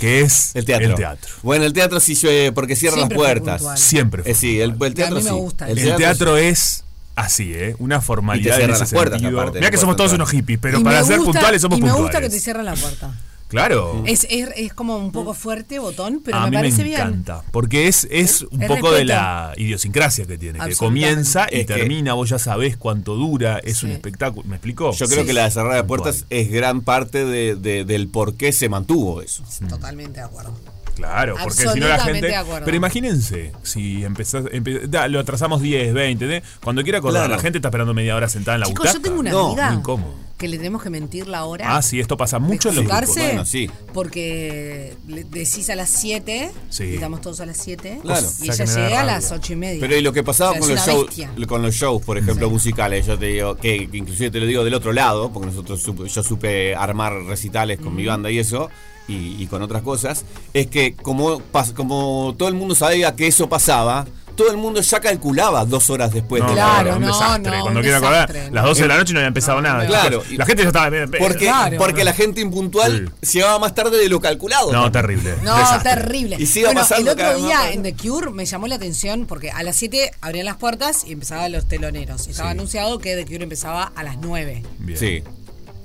que 0.00 0.22
es 0.22 0.52
El 0.54 0.64
teatro. 0.64 0.88
El 0.88 0.94
teatro. 0.94 1.30
Bueno, 1.42 1.66
el 1.66 1.74
teatro 1.74 2.00
sí, 2.00 2.18
eh, 2.24 2.52
porque 2.54 2.74
cierra 2.74 2.96
Siempre 2.96 3.18
las 3.18 3.24
puertas. 3.26 3.80
Siempre 3.80 4.22
fue 4.22 4.32
Eh, 4.32 4.34
sí, 4.34 4.60
el, 4.60 4.76
el 4.80 4.94
teatro 4.94 5.16
A 5.16 5.18
mí 5.18 5.24
me 5.24 5.30
sí. 5.30 5.36
gusta 5.36 5.68
El 5.68 5.96
teatro 5.96 6.36
es 6.38 6.84
así, 7.18 7.52
¿eh? 7.54 7.74
Una 7.78 8.00
formalidad 8.00 8.56
Y 8.56 8.58
te 8.58 8.64
en 8.64 8.70
ese 8.70 8.80
las 8.80 8.92
puertas, 8.92 9.20
sentido. 9.20 9.40
aparte, 9.40 9.58
Mirá 9.58 9.68
no 9.68 9.70
que 9.72 9.78
somos 9.78 9.96
todos 9.96 10.12
unos 10.12 10.30
hippies, 10.30 10.58
pero 10.60 10.80
Y 10.80 10.84
para 10.84 11.00
me 11.00 11.06
ser 11.06 11.18
puntuales 11.20 11.60
somos 11.62 11.78
y 11.78 11.82
me 11.82 11.88
puntuales. 11.88 12.12
gusta 12.14 12.20
que 12.20 12.30
te 12.34 12.40
cierren 12.40 12.64
la 12.64 12.74
puerta. 12.74 13.14
Claro. 13.48 14.02
Es, 14.06 14.26
es, 14.28 14.50
es 14.56 14.74
como 14.74 14.98
un 14.98 15.10
poco 15.10 15.32
fuerte, 15.32 15.78
botón, 15.78 16.20
pero 16.22 16.36
a 16.36 16.44
me 16.44 16.50
mí 16.50 16.56
parece 16.56 16.78
me 16.78 16.84
bien. 16.84 17.00
encanta, 17.00 17.42
porque 17.50 17.88
es, 17.88 18.06
es 18.10 18.42
un 18.50 18.62
Es 18.62 18.68
poco 18.68 18.92
de 18.92 19.06
la 19.06 19.54
idiosincrasia 19.56 20.26
que 20.26 20.36
tiene, 20.36 20.58
que 20.58 20.76
comienza 20.76 21.46
y 21.50 21.60
Es 21.60 21.66
que- 21.66 21.72
termina, 21.74 22.12
vos 22.12 22.28
ya 22.28 22.38
sabés 22.38 22.76
cuánto 22.76 23.14
dura, 23.16 23.58
es 23.64 23.82
un 23.82 23.90
espectáculo. 23.90 24.46
¿Me 24.46 24.56
explicó? 24.56 24.92
Yo 24.92 25.06
creo 25.08 25.22
Sí. 25.22 25.26
que 25.28 25.32
la 25.32 25.44
de 25.44 25.50
cerrar 25.50 25.72
de 25.76 25.82
Puntual. 25.82 26.00
puertas 26.02 26.26
es 26.28 26.50
gran 26.50 26.82
parte 26.82 27.24
de- 27.24 27.54
de- 27.56 27.86
del 27.86 28.08
por 28.08 28.34
qué 28.34 28.52
se 28.52 28.68
mantuvo 28.68 29.22
eso. 29.22 29.42
Totalmente 29.66 30.20
de 30.20 30.26
acuerdo. 30.26 30.52
Claro, 30.98 31.36
porque 31.42 31.56
si 31.68 31.80
no 31.80 31.88
la 31.88 31.98
gente. 32.00 32.34
Pero 32.64 32.76
imagínense, 32.76 33.52
si 33.62 34.04
empezás. 34.04 34.44
empe- 34.46 34.86
da, 34.88 35.06
lo 35.08 35.20
atrasamos 35.20 35.62
10, 35.62 35.94
20, 35.94 36.36
¿eh? 36.36 36.42
cuando 36.62 36.82
quiera 36.82 36.98
acordar, 36.98 37.22
Claro. 37.22 37.36
la 37.36 37.40
gente 37.42 37.58
está 37.58 37.68
esperando 37.68 37.94
media 37.94 38.16
hora 38.16 38.28
sentada 38.28 38.56
en 38.56 38.60
la 38.60 38.66
Chicos, 38.66 38.80
butaca. 38.86 38.98
yo 38.98 39.02
tengo 39.02 39.20
una 39.20 39.30
No, 39.30 39.46
amiga 39.48 39.68
muy 39.70 39.78
incómodo. 39.78 40.14
Que 40.38 40.48
le 40.48 40.56
tenemos 40.56 40.82
que 40.82 40.88
mentir 40.90 41.26
la 41.26 41.44
hora. 41.44 41.76
Ah, 41.76 41.82
sí, 41.82 41.98
esto 42.00 42.16
pasa 42.16 42.38
mucho 42.38 42.68
en 42.70 42.76
los 42.76 42.84
grupos. 42.86 43.14
Bueno, 43.16 43.44
sí. 43.44 43.68
Porque 43.92 44.96
le 45.08 45.24
decís 45.24 45.68
a 45.70 45.74
las 45.74 45.90
7 45.90 46.50
Sí. 46.70 46.84
y 46.84 46.94
estamos 46.94 47.20
todos 47.20 47.40
a 47.40 47.46
las 47.46 47.56
7 47.56 47.98
Claro. 48.02 48.26
y 48.42 48.48
O 48.48 48.52
sea, 48.52 48.64
ella 48.64 48.86
llega 48.86 49.00
a 49.00 49.04
las 49.04 49.32
8 49.32 49.52
y 49.52 49.56
media. 49.56 49.80
Pero 49.80 49.96
y 49.96 50.00
lo 50.00 50.12
que 50.12 50.22
pasaba 50.22 50.52
O 50.52 50.54
sea, 50.54 50.60
con, 50.60 50.70
los 50.70 50.86
shows, 50.86 51.46
con 51.48 51.62
los 51.62 51.74
shows, 51.74 52.02
por 52.02 52.18
ejemplo, 52.18 52.46
Sí. 52.46 52.52
musicales, 52.52 53.06
yo 53.06 53.18
te 53.18 53.26
digo, 53.26 53.56
que, 53.56 53.88
que 53.90 53.96
inclusive 53.96 54.30
te 54.30 54.38
lo 54.40 54.46
digo 54.46 54.62
del 54.64 54.74
otro 54.74 54.92
lado, 54.92 55.32
porque 55.32 55.46
nosotros 55.48 55.84
supe- 55.84 56.06
yo 56.08 56.22
supe 56.22 56.74
armar 56.76 57.12
recitales 57.24 57.80
con 57.80 57.94
mi 57.96 58.06
banda 58.06 58.30
y 58.30 58.38
eso, 58.38 58.70
y, 59.08 59.42
y 59.42 59.46
con 59.48 59.60
otras 59.62 59.82
cosas, 59.82 60.24
es 60.54 60.68
que 60.68 60.94
como, 60.94 61.42
como 61.74 62.34
todo 62.38 62.48
el 62.48 62.54
mundo 62.54 62.74
sabía 62.76 63.16
que 63.16 63.26
eso 63.26 63.48
pasaba, 63.48 64.06
todo 64.38 64.50
el 64.52 64.56
mundo 64.56 64.80
ya 64.80 65.00
calculaba 65.00 65.64
dos 65.64 65.90
horas 65.90 66.12
después 66.12 66.40
No, 66.42 66.48
de 66.50 66.54
la 66.54 66.62
Claro, 66.64 66.80
hora. 66.90 66.96
un 66.96 67.04
desastre. 67.06 67.56
no, 67.56 67.62
Cuando 67.62 67.80
un 67.80 67.82
quiera 67.84 67.98
acordar, 67.98 68.34
las 68.52 68.64
12 68.64 68.82
de 68.82 68.88
la 68.88 68.96
noche 68.96 69.12
no 69.12 69.18
había 69.18 69.26
empezado 69.28 69.60
nada. 69.60 69.84
Claro. 69.84 70.22
La 70.30 70.46
gente 70.46 70.62
ya 70.62 70.68
estaba. 70.68 70.90
Porque, 71.18 71.44
Claro. 71.46 71.76
porque 71.78 72.04
la 72.04 72.12
gente 72.14 72.40
impuntual 72.40 73.12
llegaba 73.20 73.58
más 73.58 73.74
tarde 73.74 73.98
de 73.98 74.08
lo 74.08 74.20
calculado. 74.20 74.72
No, 74.72 74.90
terrible. 74.92 75.34
No, 75.42 75.58
desastre. 75.58 75.90
terrible. 75.90 76.36
Y 76.38 76.46
sigue 76.46 76.66
bueno, 76.66 76.80
pasando 76.82 77.10
el 77.10 77.18
otro 77.18 77.32
más 77.32 77.36
día 77.42 77.72
en 77.72 77.82
The 77.82 77.94
Cure 77.96 78.30
me 78.30 78.46
llamó 78.46 78.68
la 78.68 78.76
atención 78.76 79.26
porque 79.26 79.50
a 79.50 79.62
las 79.64 79.74
7 79.74 80.12
abrían 80.20 80.46
las 80.46 80.56
puertas 80.56 81.02
y 81.04 81.12
empezaban 81.12 81.50
los 81.50 81.66
teloneros. 81.66 82.28
Estaba 82.28 82.50
Sí. 82.50 82.52
anunciado 82.52 82.98
que 83.00 83.16
The 83.16 83.24
Cure 83.26 83.42
empezaba 83.42 83.92
a 83.96 84.02
las 84.04 84.18
9. 84.18 84.62
Bien. 84.78 84.98
Sí. 84.98 85.22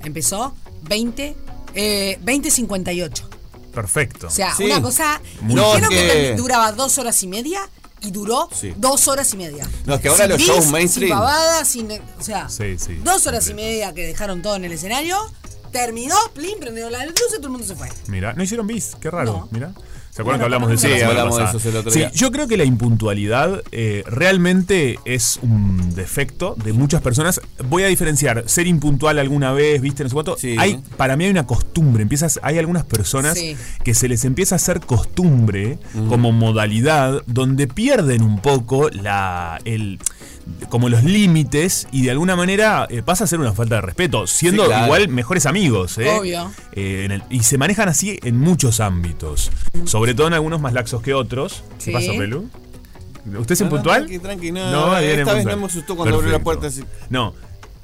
Empezó 0.04 0.54
20, 0.82 1.34
eh, 1.74 2.18
20.58. 2.22 3.28
Perfecto. 3.74 4.28
O 4.28 4.30
sea, 4.30 4.54
Sí. 4.54 4.64
una 4.64 4.80
cosa. 4.80 5.20
Muy 5.40 5.56
No, 5.56 5.72
que... 5.88 5.88
que- 5.88 6.34
duraba 6.36 6.70
dos 6.72 6.96
horas 6.98 7.20
y 7.22 7.26
media 7.26 7.60
y 8.04 8.10
duró 8.10 8.48
Sí. 8.52 8.72
dos 8.76 9.08
horas 9.08 9.32
y 9.34 9.36
media. 9.36 9.68
No, 9.86 9.94
es 9.94 10.00
que 10.00 10.08
ahora 10.08 10.22
Sin 10.24 10.28
los 10.30 10.38
bis, 10.38 10.46
shows 10.46 10.66
mainstream- 10.66 11.08
Sin 11.08 11.16
pavadas, 11.18 11.68
sin. 11.68 11.90
O 11.92 12.22
sea, 12.22 12.48
Sí, 12.48 12.76
sí. 12.78 12.94
dos 13.02 13.26
horas 13.26 13.48
y 13.48 13.54
media 13.54 13.92
que 13.94 14.06
dejaron 14.06 14.42
todo 14.42 14.56
en 14.56 14.64
el 14.64 14.72
escenario. 14.72 15.16
Terminó, 15.72 16.14
plin, 16.34 16.58
prendieron 16.60 16.92
la 16.92 17.04
luz 17.04 17.14
y 17.32 17.36
todo 17.36 17.46
el 17.46 17.50
mundo 17.50 17.66
se 17.66 17.74
fue. 17.74 17.88
Mira, 18.06 18.32
no 18.34 18.42
hicieron 18.44 18.66
bis, 18.66 18.92
qué 19.00 19.10
raro. 19.10 19.32
No. 19.32 19.48
Mira. 19.50 19.72
¿Se 20.14 20.22
acuerdan 20.22 20.38
que 20.38 20.44
hablamos 20.44 20.68
de 20.68 20.74
eso? 20.76 20.86
sí, 20.86 21.02
hablamos 21.02 21.36
de 21.38 21.44
eso 21.58 21.68
el 21.68 21.76
otro 21.76 21.90
Sí, 21.90 21.98
día. 21.98 22.12
yo 22.12 22.30
creo 22.30 22.46
que 22.46 22.56
la 22.56 22.62
impuntualidad 22.64 23.62
eh, 23.72 24.04
realmente 24.06 24.98
es 25.04 25.40
un 25.42 25.92
defecto 25.96 26.54
de 26.62 26.72
muchas 26.72 27.02
personas. 27.02 27.40
Voy 27.68 27.82
a 27.82 27.88
diferenciar 27.88 28.44
ser 28.46 28.68
impuntual 28.68 29.18
alguna 29.18 29.52
vez, 29.52 29.80
viste, 29.80 30.04
no 30.04 30.08
sé 30.08 30.14
cuánto. 30.14 30.36
Sí. 30.38 30.54
Hay, 30.58 30.80
para 30.96 31.16
mí 31.16 31.24
hay 31.24 31.30
una 31.30 31.46
costumbre. 31.48 32.02
Empiezas, 32.02 32.38
hay 32.44 32.58
algunas 32.58 32.84
personas 32.84 33.36
Sí. 33.36 33.56
que 33.82 33.92
se 33.94 34.06
les 34.08 34.24
empieza 34.24 34.54
a 34.54 34.56
hacer 34.56 34.80
costumbre 34.80 35.78
como 36.08 36.30
modalidad 36.30 37.22
donde 37.26 37.66
pierden 37.66 38.22
un 38.22 38.38
poco 38.40 38.90
la 38.90 39.58
el 39.64 39.98
como 40.68 40.88
los 40.88 41.02
límites 41.04 41.86
y 41.92 42.02
de 42.02 42.10
alguna 42.10 42.36
manera 42.36 42.86
eh, 42.90 43.02
pasa 43.02 43.24
a 43.24 43.26
ser 43.26 43.40
una 43.40 43.52
falta 43.52 43.76
de 43.76 43.80
respeto, 43.80 44.26
siendo 44.26 44.62
Sí, 44.64 44.68
claro. 44.68 44.84
igual 44.86 45.08
mejores 45.08 45.46
amigos. 45.46 45.96
¿eh? 45.98 46.10
Obvio. 46.10 46.50
Eh, 46.72 47.02
en 47.06 47.12
el- 47.12 47.22
y 47.30 47.40
se 47.44 47.58
manejan 47.58 47.88
así 47.88 48.18
en 48.22 48.38
muchos 48.38 48.80
ámbitos, 48.80 49.50
sobre 49.84 50.14
todo 50.14 50.26
en 50.26 50.34
algunos 50.34 50.60
más 50.60 50.72
laxos 50.72 51.02
que 51.02 51.14
otros. 51.14 51.64
Sí. 51.78 51.86
¿Qué 51.86 51.92
pasa, 51.92 52.12
Pelu? 52.12 52.48
¿Usted 53.38 53.52
es 53.52 53.60
No, 53.60 53.66
no, 53.66 53.70
impuntual? 53.76 54.00
tranqui, 54.06 54.18
tranqui, 54.18 54.52
no, 54.52 54.60
bien 54.60 55.20
esta 55.20 55.32
vez 55.32 55.42
impuntual. 55.44 55.44
no 55.46 55.56
me 55.62 55.66
asustó 55.66 55.96
cuando 55.96 56.16
abrió 56.16 56.30
la 56.30 56.40
puerta, 56.40 56.66
así. 56.66 56.84
No, 57.08 57.34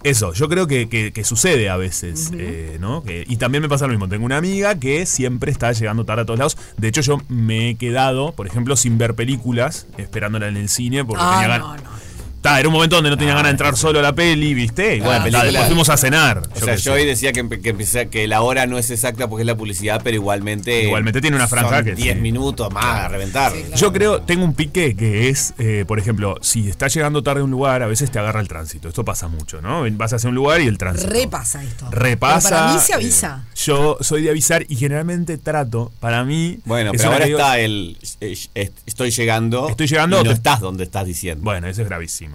eso, 0.03 0.35
yo 0.35 0.49
creo 0.51 0.67
que, 0.67 0.89
que- 0.91 1.13
que 1.15 1.25
sucede 1.25 1.71
a 1.71 1.77
veces, 1.79 2.31
eh, 2.35 2.77
¿no? 2.79 3.03
Que- 3.03 3.25
y 3.27 3.37
también 3.37 3.63
me 3.63 3.69
pasa 3.71 3.87
lo 3.87 3.93
mismo. 3.93 4.07
Tengo 4.09 4.27
una 4.27 4.37
amiga 4.37 4.75
que 4.79 5.07
siempre 5.07 5.51
está 5.51 5.73
llegando 5.73 6.05
tarde 6.05 6.23
a 6.23 6.27
todos 6.27 6.39
lados. 6.39 6.59
De 6.77 6.89
hecho, 6.89 7.01
yo 7.01 7.19
me 7.29 7.71
he 7.71 7.75
quedado, 7.77 8.33
por 8.33 8.47
ejemplo, 8.47 8.77
sin 8.77 8.99
ver 8.99 9.15
películas, 9.15 9.87
esperándola 9.97 10.49
en 10.49 10.59
el 10.59 10.69
cine 10.69 11.05
porque 11.07 11.23
Ah, 11.25 11.31
tenía 11.41 11.49
ganas. 11.49 11.67
no, 11.83 11.91
no. 11.91 12.10
Ta, 12.41 12.59
era 12.59 12.69
un 12.69 12.73
momento 12.75 12.97
donde 12.97 13.11
no 13.11 13.19
tenía 13.19 13.35
ganas 13.35 13.49
de 13.49 13.51
entrar 13.53 13.77
solo 13.77 13.99
a 13.99 14.03
la 14.03 14.15
peli, 14.15 14.55
¿viste? 14.55 14.97
Y 14.97 15.01
bueno, 15.01 15.31
ta, 15.31 15.45
después 15.45 15.67
fuimos 15.67 15.89
a 15.91 15.97
cenar. 15.99 16.39
O 16.57 16.59
yo 16.59 16.65
sea, 16.65 16.77
yo 16.77 16.93
hoy 16.95 17.05
decía 17.05 17.33
que, 17.33 17.47
que, 17.61 17.75
empecé- 17.77 18.09
que 18.09 18.27
la 18.27 18.41
hora 18.41 18.67
no 18.67 18.79
es 18.79 18.91
exacta 18.91 19.29
porque 19.29 19.43
es 19.43 19.47
la 19.47 19.57
publicidad, 19.57 20.01
pero 20.03 20.17
igualmente. 20.17 20.85
Igualmente 20.85 21.21
tiene 21.21 21.37
una 21.37 21.47
franja 21.49 21.77
son 21.77 21.85
que 21.85 21.95
10 21.95 22.15
sí. 22.15 22.21
minutos 22.23 22.73
más 22.73 22.85
a 22.85 23.09
reventar. 23.09 23.53
Yo 23.77 23.93
creo, 23.93 24.23
tengo 24.23 24.45
un 24.45 24.55
pique 24.55 24.97
que 24.97 25.29
es, 25.29 25.53
eh, 25.59 25.85
por 25.87 25.99
ejemplo, 25.99 26.37
si 26.41 26.69
estás 26.71 26.95
llegando 26.95 27.23
tarde 27.23 27.41
a 27.43 27.45
un 27.45 27.51
lugar, 27.51 27.83
a 27.83 27.87
veces 27.87 28.11
te 28.11 28.19
agarra 28.19 28.41
el 28.41 28.49
tránsito. 28.49 28.89
Esto 28.89 29.05
pasa 29.05 29.29
mucho, 29.29 29.61
¿no? 29.61 29.83
Vas 29.93 30.13
hacia 30.15 30.29
un 30.31 30.35
lugar 30.35 30.63
y 30.63 30.67
el 30.67 30.79
tránsito. 30.79 31.11
Repasa 31.11 31.63
esto. 31.63 31.89
Repasa. 31.91 32.49
Pero 32.49 32.57
para 32.61 32.73
mí 32.73 32.81
se 32.81 32.93
eh, 32.93 32.95
avisa. 32.95 33.45
yo 33.55 33.99
soy 34.01 34.23
de 34.23 34.31
avisar 34.31 34.65
y 34.69 34.77
generalmente 34.77 35.37
trato, 35.37 35.93
para 36.01 36.25
mí. 36.25 36.59
Bueno, 36.65 36.93
pero 36.97 37.13
ahora 37.13 37.27
digo- 37.27 37.39
está 37.39 37.59
el. 37.59 37.99
eh, 38.23 38.37
eh, 38.55 38.71
Estoy 38.87 39.11
llegando. 39.11 39.69
Estoy 39.69 39.87
llegando, 39.89 40.21
Y 40.21 40.25
no 40.25 40.31
te- 40.31 40.37
estás 40.37 40.61
donde 40.61 40.85
estás 40.85 41.05
diciendo. 41.07 41.45
Bueno, 41.45 41.67
eso 41.69 41.83
es 41.83 41.89
gravísimo. 41.89 42.30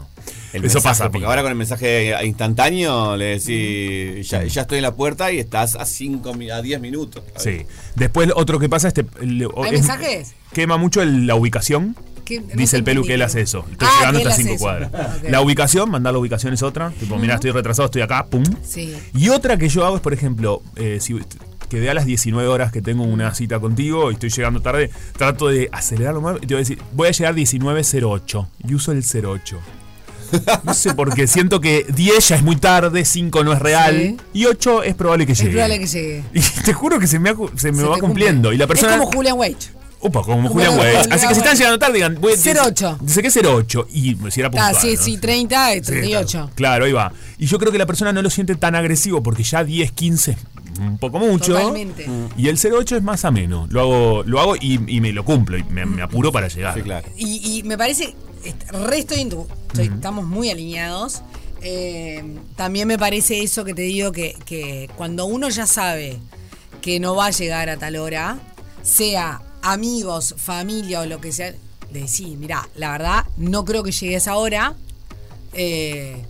El 0.54 0.64
eso 0.64 0.76
mensaje, 0.76 0.84
pasa. 0.84 1.12
Porque 1.12 1.26
ahora 1.26 1.42
con 1.42 1.52
el 1.52 1.58
mensaje 1.58 2.14
instantáneo 2.26 3.18
le 3.18 3.40
decís. 3.40 4.30
Ya, 4.30 4.44
ya 4.44 4.62
estoy 4.62 4.78
en 4.78 4.84
la 4.84 4.96
puerta 4.96 5.32
y 5.32 5.40
estás 5.40 5.76
a 5.76 5.86
5 5.86 6.34
a 6.54 6.62
10 6.62 6.80
minutos. 6.80 7.24
Sí. 7.38 7.66
Después, 7.96 8.30
otro 8.36 8.58
que 8.60 8.70
pasa 8.70 8.88
este, 8.88 9.06
el- 9.22 9.46
o- 9.54 9.64
¿Hay 9.64 9.72
es- 9.76 9.82
mensajes? 9.82 10.34
Quema 10.54 10.78
mucho 10.78 11.02
el- 11.02 11.28
la 11.28 11.36
ubicación. 11.36 11.96
Dice 12.56 12.78
el 12.78 12.84
pelu 12.84 13.04
que 13.04 13.14
él 13.14 13.22
hace 13.22 13.42
eso. 13.42 13.66
Estoy 13.72 13.88
Ah, 13.88 13.96
llegando 14.00 14.20
hasta 14.20 14.30
hace 14.32 14.42
5 14.44 14.56
eso. 14.56 14.64
cuadras. 14.64 14.92
La 15.30 15.42
ubicación, 15.42 15.92
mandar 15.92 16.14
la 16.14 16.18
ubicación 16.20 16.54
es 16.56 16.64
otra. 16.64 16.90
Tipo, 17.00 17.18
mira, 17.18 17.36
estoy 17.36 17.52
retrasado, 17.52 17.86
estoy 17.86 18.02
acá, 18.02 18.26
pum. 18.26 18.44
Sí. 18.64 18.96
Y 19.14 19.30
otra 19.30 19.58
que 19.58 19.70
yo 19.70 19.86
hago 19.86 19.98
es, 19.98 20.02
por 20.02 20.12
ejemplo, 20.14 20.64
eh, 20.76 20.98
si 21.02 21.20
quedé 21.70 21.90
a 21.92 21.94
las 21.94 22.06
19 22.08 22.48
horas 22.50 22.72
que 22.72 22.82
tengo 22.82 23.04
una 23.04 23.32
cita 23.36 23.60
contigo 23.60 24.10
y 24.10 24.16
estoy 24.16 24.30
llegando 24.32 24.60
tarde, 24.62 24.90
trato 25.18 25.50
de 25.50 25.70
acelerarlo 25.72 26.22
más 26.22 26.38
y 26.38 26.48
te 26.48 26.56
voy 26.56 26.56
a 26.56 26.60
decir, 26.60 26.80
voy 26.94 27.10
a 27.10 27.12
llegar 27.12 27.36
19.08 27.36 28.48
y 28.68 28.74
uso 28.74 28.92
el 28.92 29.04
08. 29.04 29.60
No 30.64 30.74
sé 30.74 30.94
por 30.94 31.14
qué, 31.14 31.28
siento 31.28 31.60
que 31.62 31.86
10 31.96 32.28
ya 32.30 32.36
es 32.36 32.44
muy 32.44 32.56
tarde, 32.56 33.06
5 33.06 33.44
no 33.44 33.54
es 33.54 33.60
real 33.60 33.96
Sí. 33.98 34.18
y 34.34 34.46
8 34.46 34.84
es 34.84 34.96
probable 34.96 35.26
que 35.26 35.32
Es 35.34 35.40
llegue. 35.40 35.52
probable 35.52 35.80
que 35.80 35.88
llegue. 35.88 36.24
Y 36.34 36.40
te 36.64 36.74
juro 36.74 37.00
que 37.00 37.08
se 37.08 37.20
me, 37.20 37.34
se 37.56 37.72
me 37.72 37.80
Se 37.80 37.88
va 37.88 37.98
cumpliendo. 38.00 38.50
cumple. 38.50 38.56
Y 38.56 38.58
la 38.58 38.68
persona. 38.68 38.94
Es 38.96 39.00
como 39.00 39.12
Julian 39.12 39.38
Wage. 39.38 39.56
Upa, 40.02 40.22
como 40.22 40.36
Como 40.48 40.50
Julian 40.50 40.78
Wage. 40.78 40.98
Así 41.12 41.28
que 41.28 41.34
si 41.34 41.40
están 41.40 41.58
llegando 41.58 41.80
tarde, 41.80 41.94
digan. 41.96 42.18
voy- 42.22 42.34
08. 42.36 43.00
Dice 43.02 43.22
que 43.24 43.30
es 43.30 43.38
08. 43.38 43.88
Y 43.92 44.16
si 44.30 44.40
era 44.40 44.52
puntual. 44.52 44.76
Ah, 44.76 44.80
sí, 44.80 44.94
¿no? 44.96 45.02
sí, 45.02 45.18
30 45.18 45.76
y 45.76 45.80
Sí, 45.80 45.86
38. 45.86 46.30
claro. 46.32 46.52
Claro, 46.56 46.86
ahí 46.86 46.92
va. 46.92 47.12
Y 47.40 47.48
yo 47.48 47.58
creo 47.58 47.72
que 47.72 47.78
la 47.80 47.86
persona 47.88 48.14
no 48.14 48.22
lo 48.22 48.30
siente 48.30 48.56
tan 48.56 48.76
agresivo 48.76 49.24
porque 49.24 49.42
ya 49.44 49.64
10, 49.64 49.92
15 49.94 50.32
es 50.74 50.80
un 50.80 50.98
poco 51.00 51.18
mucho. 51.18 51.54
Totalmente. 51.54 52.08
Y 52.38 52.50
el 52.50 52.58
08 52.60 52.98
es 52.98 53.02
más 53.04 53.26
ameno. 53.26 53.66
Lo 53.72 53.82
hago, 53.82 54.24
lo 54.28 54.40
hago 54.42 54.56
y, 54.58 54.80
y 54.96 55.02
me 55.02 55.12
lo 55.12 55.26
cumplo. 55.26 55.58
Y 55.58 55.64
me, 55.64 55.86
me 55.88 56.04
apuro 56.04 56.32
para 56.32 56.50
llegar. 56.50 56.76
Sí, 56.76 56.82
claro. 56.82 57.08
Y, 57.18 57.58
y 57.60 57.64
me 57.64 57.76
parece, 57.78 58.14
est- 58.46 58.72
re 58.72 59.00
estoy 59.00 59.22
en 59.22 59.30
tu- 59.30 59.48
estoy- 59.68 59.88
estamos 59.94 60.26
muy 60.26 60.50
alineados. 60.50 61.22
Eh, 61.62 62.24
también 62.56 62.88
me 62.88 62.98
parece 62.98 63.42
eso 63.42 63.64
que 63.66 63.74
te 63.74 63.82
digo 63.84 64.12
que, 64.12 64.36
que 64.46 64.90
cuando 64.96 65.26
uno 65.26 65.50
ya 65.50 65.66
sabe 65.66 66.20
que 66.82 67.00
no 67.00 67.16
va 67.16 67.28
a 67.28 67.32
llegar 67.32 67.70
a 67.70 67.78
tal 67.78 67.96
hora, 67.96 68.38
sea 68.84 69.42
amigos, 69.64 70.36
familia 70.38 71.02
o 71.02 71.06
lo 71.08 71.20
que 71.20 71.32
sea, 71.32 71.52
de 71.92 72.02
decir, 72.02 72.38
mira, 72.38 72.68
la 72.76 72.92
verdad, 72.92 73.26
no 73.38 73.66
creo 73.66 73.82
que 73.84 73.92
llegue 73.92 74.16
a 74.16 74.18
esa 74.18 74.36
hora. 74.36 74.76
eh, 75.54 76.24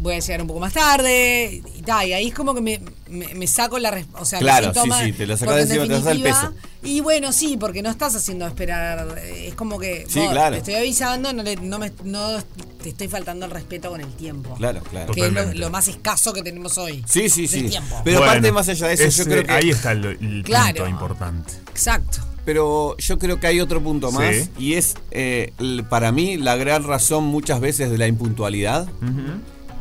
voy 0.00 0.14
a 0.14 0.18
llegar 0.20 0.40
un 0.42 0.46
poco 0.48 0.60
más 0.60 0.72
tarde 0.72 1.62
y 1.86 1.90
ahí 1.90 2.28
es 2.28 2.34
como 2.34 2.54
que 2.54 2.60
me, 2.60 2.80
me- 3.08 3.34
me 3.34 3.46
saco 3.46 3.78
la. 3.78 4.04
O 4.14 4.24
sea, 4.24 4.38
Claro, 4.38 4.72
sí, 4.74 4.80
sí, 5.04 5.12
te 5.12 5.26
la 5.26 5.34
en 5.34 5.40
encima, 5.58 5.86
te 5.86 5.88
das 5.88 6.06
el 6.06 6.22
definitiva- 6.22 6.22
peso. 6.22 6.54
Y 6.82 7.00
bueno, 7.00 7.32
sí, 7.32 7.56
porque 7.58 7.82
no 7.82 7.90
estás 7.90 8.14
haciendo 8.14 8.46
esperar. 8.46 9.18
eh, 9.22 9.48
Es 9.48 9.54
como 9.54 9.78
que. 9.78 10.06
Sí, 10.08 10.20
vos, 10.20 10.30
claro. 10.30 10.52
Te 10.54 10.58
estoy 10.58 10.74
avisando, 10.76 11.32
no, 11.32 11.42
le- 11.42 11.56
no, 11.56 11.78
me, 11.78 11.92
no 12.04 12.38
te 12.82 12.90
estoy 12.90 13.08
faltando 13.08 13.46
el 13.46 13.50
respeto 13.52 13.90
con 13.90 14.00
el 14.00 14.12
tiempo. 14.14 14.54
Claro, 14.54 14.80
claro. 14.82 15.12
Que 15.12 15.26
es 15.26 15.56
lo, 15.56 15.70
más 15.70 15.88
escaso 15.88 16.32
que 16.32 16.42
tenemos 16.42 16.78
hoy. 16.78 17.04
Sí, 17.08 17.28
sí, 17.28 17.48
sí. 17.48 17.64
tiempo. 17.64 18.00
Pero 18.04 18.18
Bueno, 18.18 18.30
aparte, 18.32 18.52
más 18.52 18.68
allá 18.68 18.86
de 18.88 18.94
eso, 18.94 19.08
yo 19.24 19.24
creo 19.24 19.44
que. 19.44 19.52
Ahí 19.52 19.70
está 19.70 19.92
el, 19.92 20.04
el 20.04 20.42
Claro. 20.44 20.74
punto 20.84 20.88
importante. 20.88 21.52
Exacto. 21.70 22.18
Pero 22.44 22.96
yo 22.96 23.18
creo 23.18 23.38
que 23.40 23.46
hay 23.46 23.60
otro 23.60 23.82
punto 23.82 24.10
más 24.10 24.34
Sí. 24.34 24.48
y 24.58 24.74
es 24.74 24.94
eh, 25.10 25.52
para 25.90 26.12
mí 26.12 26.38
la 26.38 26.56
gran 26.56 26.82
razón 26.84 27.24
muchas 27.24 27.60
veces 27.60 27.90
de 27.90 27.98
la 27.98 28.06
impuntualidad, 28.06 28.88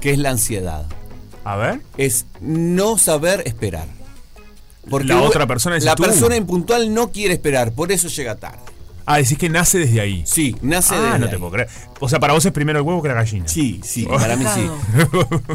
que 0.01 0.11
es 0.11 0.17
la 0.19 0.31
ansiedad. 0.31 0.85
A 1.43 1.55
ver. 1.55 1.81
Es 1.97 2.25
no 2.41 2.97
saber 2.97 3.43
esperar. 3.45 3.87
La 5.03 5.21
otra 5.21 5.45
persona 5.47 5.75
decís 5.75 5.85
La 5.85 5.95
tú. 5.95 6.03
persona 6.03 6.35
impuntual 6.37 6.93
no 6.93 7.11
quiere 7.11 7.33
esperar, 7.33 7.73
por 7.73 7.91
eso 7.91 8.07
llega 8.07 8.35
tarde. 8.35 8.59
Ah, 9.05 9.17
decís 9.17 9.37
que 9.37 9.49
nace 9.49 9.79
desde 9.79 10.01
ahí. 10.01 10.23
Sí, 10.25 10.55
nace 10.61 10.93
ah, 10.95 11.01
desde 11.01 11.19
no 11.19 11.29
te 11.29 11.37
puedo 11.37 11.51
creer. 11.51 11.69
O 11.99 12.09
sea, 12.09 12.19
para 12.19 12.33
vos 12.33 12.45
es 12.45 12.51
primero 12.51 12.79
el 12.79 12.85
huevo 12.85 13.01
que 13.01 13.07
la 13.07 13.13
gallina. 13.15 13.47
Sí, 13.47 13.79
sí, 13.83 14.05
Oh. 14.09 14.17
para 14.17 14.35
mí 14.35 14.45
sí. 14.53 14.67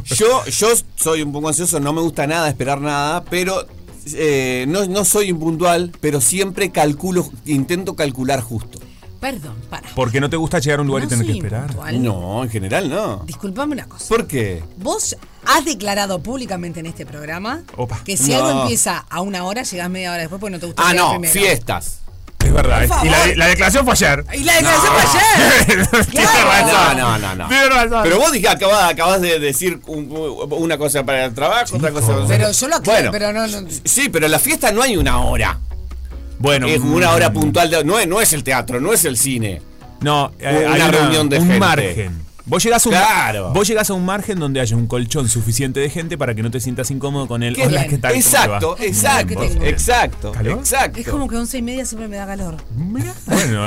Yo, 0.16 0.44
yo 0.46 0.68
soy 0.96 1.22
un 1.22 1.32
poco 1.32 1.48
ansioso, 1.48 1.78
no 1.80 1.92
me 1.92 2.00
gusta 2.00 2.26
nada 2.26 2.48
esperar 2.48 2.80
nada, 2.80 3.24
pero 3.24 3.66
eh, 4.14 4.64
no, 4.68 4.86
no 4.86 5.04
soy 5.04 5.28
impuntual, 5.28 5.92
pero 6.00 6.20
siempre 6.22 6.70
calculo, 6.70 7.28
intento 7.44 7.94
calcular 7.94 8.40
justo. 8.40 8.78
Perdón, 9.22 9.54
para. 9.70 9.88
Porque 9.94 10.20
no 10.20 10.28
te 10.28 10.36
gusta 10.36 10.58
llegar 10.58 10.80
a 10.80 10.82
un 10.82 10.88
lugar 10.88 11.02
No 11.04 11.06
y 11.06 11.10
tener 11.10 11.26
que 11.26 11.32
esperar. 11.32 11.74
No, 11.94 12.42
en 12.42 12.50
general 12.50 12.90
no. 12.90 13.22
Disculpame 13.24 13.72
una 13.74 13.86
cosa. 13.86 14.08
¿Por 14.08 14.26
qué? 14.26 14.64
Vos 14.78 15.16
has 15.46 15.64
declarado 15.64 16.18
públicamente 16.20 16.80
en 16.80 16.86
este 16.86 17.06
programa 17.06 17.62
Opa. 17.76 18.02
que 18.04 18.16
si 18.16 18.32
No. 18.32 18.38
algo 18.44 18.62
empieza 18.62 19.06
a 19.08 19.20
una 19.20 19.44
hora, 19.44 19.62
llegás 19.62 19.88
media 19.90 20.10
hora 20.10 20.22
después 20.22 20.40
porque 20.40 20.54
no 20.54 20.58
te 20.58 20.66
gusta 20.66 20.82
Ah, 20.84 20.92
no, 20.92 21.10
primero. 21.12 21.32
fiestas. 21.32 21.98
Es 22.44 22.52
verdad. 22.52 22.82
Es- 22.82 22.90
y 23.30 23.36
la, 23.36 23.46
declaración 23.46 23.84
fue 23.84 23.92
ayer. 23.92 24.24
Y 24.34 24.42
la 24.42 24.54
declaración 24.54 24.92
fue 24.92 25.20
ayer. 25.20 25.86
Tienes 26.10 26.30
Claro. 26.30 26.50
razón. 26.50 26.96
No, 26.98 27.18
no, 27.18 27.18
no, 27.28 27.34
no. 27.36 27.48
Tienes 27.48 27.68
razón. 27.72 28.00
Pero 28.02 28.18
vos 28.18 28.32
dije, 28.32 28.48
acabas, 28.48 28.90
acabas 28.90 29.20
de 29.20 29.38
decir 29.38 29.80
un- 29.86 30.48
una 30.50 30.76
cosa 30.78 31.04
para 31.04 31.26
el 31.26 31.32
trabajo, 31.34 31.76
otra 31.76 31.92
cosa 31.92 32.08
para 32.08 32.26
Pero 32.26 32.50
yo 32.50 32.66
lo 32.66 32.74
aclaro, 32.74 33.10
Bueno, 33.10 33.12
pero 33.12 33.32
no, 33.32 33.46
no. 33.46 33.68
Sí, 33.84 34.08
pero 34.08 34.26
en 34.26 34.32
la 34.32 34.40
fiesta 34.40 34.72
no 34.72 34.82
hay 34.82 34.96
una 34.96 35.20
hora. 35.20 35.60
Bueno, 36.42 36.66
es 36.66 36.80
una 36.80 37.10
mm, 37.10 37.14
hora 37.14 37.32
puntual. 37.32 37.70
de- 37.70 37.84
no, 37.84 37.98
es, 37.98 38.06
no 38.06 38.20
es 38.20 38.32
el 38.32 38.42
teatro, 38.44 38.80
no 38.80 38.92
es 38.92 39.04
el 39.04 39.16
cine. 39.16 39.62
No, 40.00 40.32
eh, 40.40 40.64
Una 40.66 40.74
hay 40.86 40.90
reunión 40.90 41.28
de 41.28 41.38
un 41.38 41.44
gente. 41.44 41.58
margen. 41.60 42.22
Vos 42.44 42.62
llegás, 42.64 42.84
a 42.86 42.88
un, 42.88 42.94
Claro. 42.96 43.52
vos 43.52 43.68
llegás 43.68 43.88
a 43.90 43.94
un 43.94 44.04
margen 44.04 44.38
donde 44.40 44.60
haya 44.60 44.76
un 44.76 44.88
colchón 44.88 45.28
suficiente 45.28 45.78
de 45.78 45.88
gente 45.88 46.18
para 46.18 46.34
que 46.34 46.42
no 46.42 46.50
te 46.50 46.58
sientas 46.60 46.90
incómodo 46.90 47.28
con 47.28 47.44
él. 47.44 47.54
¿Qué- 47.54 47.66
Hola, 47.66 47.86
¿qué 47.86 47.98
tal? 47.98 48.12
¿Cómo 48.12 48.22
te 48.24 48.28
exacto, 48.28 48.76
exacto, 48.80 49.42
exacto, 49.64 50.32
¿Calor? 50.32 50.58
exacto. 50.58 50.98
Es 50.98 51.08
como 51.08 51.28
que 51.28 51.36
once 51.36 51.58
y 51.58 51.62
media 51.62 51.86
siempre 51.86 52.08
me 52.08 52.16
da 52.16 52.26
calor. 52.26 52.56
Bueno, 52.74 53.12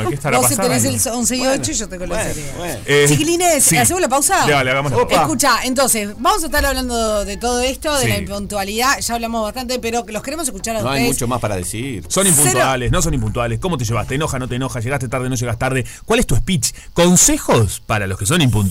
¿qué 0.10 0.16
estará 0.16 0.38
Vos 0.40 0.48
pasando? 0.50 0.68
tenés 0.74 0.84
el 1.06 1.12
11 1.14 1.36
y 1.38 1.48
8 1.48 1.72
y 1.72 1.74
yo 1.74 1.88
tengo 1.88 2.04
el 2.04 2.10
Bueno, 2.10 2.24
11 2.26 2.40
y 2.40 2.44
media. 2.44 2.56
bueno. 2.58 2.80
Eh, 2.86 3.06
Chiquilines, 3.08 3.64
sí. 3.64 3.78
¿hacemos 3.78 4.02
la 4.02 4.10
pausa? 4.10 4.46
Dale. 4.46 4.72
Escucha, 5.10 5.64
entonces, 5.64 6.10
vamos 6.20 6.44
a 6.44 6.48
estar 6.48 6.66
hablando 6.66 7.24
de 7.24 7.38
todo 7.38 7.62
esto, 7.62 7.96
de 7.98 8.04
Sí. 8.04 8.10
la 8.10 8.18
impuntualidad. 8.18 9.00
Ya 9.00 9.16
hablamos 9.16 9.42
bastante, 9.44 9.80
pero 9.80 10.04
los 10.06 10.22
queremos 10.22 10.48
escuchar 10.48 10.76
a 10.76 10.82
No 10.82 10.90
hay 10.90 11.04
ustedes. 11.04 11.14
mucho 11.16 11.28
más 11.30 11.40
para 11.40 11.56
decir. 11.56 12.04
Son 12.10 12.28
impuntuales, 12.28 12.92
no 12.92 13.02
son 13.02 13.14
impuntuales. 13.14 13.60
¿Cómo 13.60 13.78
te 13.78 13.86
llevas? 13.86 14.06
¿Te 14.08 14.16
enoja, 14.16 14.38
no 14.38 14.50
te 14.50 14.56
enoja? 14.56 14.82
¿Llegaste 14.82 15.08
tarde, 15.08 15.30
no 15.30 15.36
llegas 15.36 15.58
tarde? 15.58 15.86
¿Cuál 16.04 16.20
es 16.20 16.28
tu 16.28 16.36
speech? 16.36 16.72
¿Consejos 16.94 17.82
para 17.86 18.06
los 18.06 18.20
que 18.20 18.26
son 18.26 18.42
impuntuales? 18.42 18.65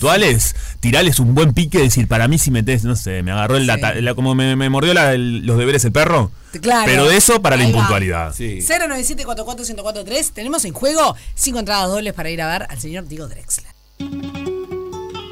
Tirales 0.79 1.19
un 1.19 1.33
buen 1.35 1.53
pique, 1.53 1.79
decir, 1.79 2.07
para 2.07 2.27
mí 2.27 2.37
si 2.37 2.51
metes, 2.51 2.83
no 2.83 2.95
sé, 2.95 3.23
me 3.23 3.31
agarró 3.31 3.57
el, 3.57 3.65
la- 3.67 3.75
Sí. 3.75 4.01
la- 4.01 4.13
como 4.15 4.35
me, 4.35 4.55
me 4.55 4.69
mordió 4.69 4.93
la- 4.93 5.13
el- 5.13 5.45
los 5.45 5.57
deberes 5.57 5.83
el 5.85 5.91
perro. 5.91 6.31
Claro. 6.61 6.83
Pero 6.85 7.07
de 7.07 7.17
eso 7.17 7.41
para 7.41 7.57
la 7.57 7.63
Ahí 7.63 7.69
impuntualidad. 7.69 8.33
Sí. 8.33 8.59
097-44143. 8.61 10.31
Tenemos 10.31 10.63
en 10.65 10.73
juego 10.73 11.15
cinco 11.33 11.59
entradas 11.59 11.89
dobles 11.89 12.13
para 12.13 12.29
ir 12.29 12.41
a 12.41 12.47
ver 12.47 12.67
al 12.69 12.79
señor 12.79 13.07
Diego 13.07 13.27
Drexler. 13.27 13.67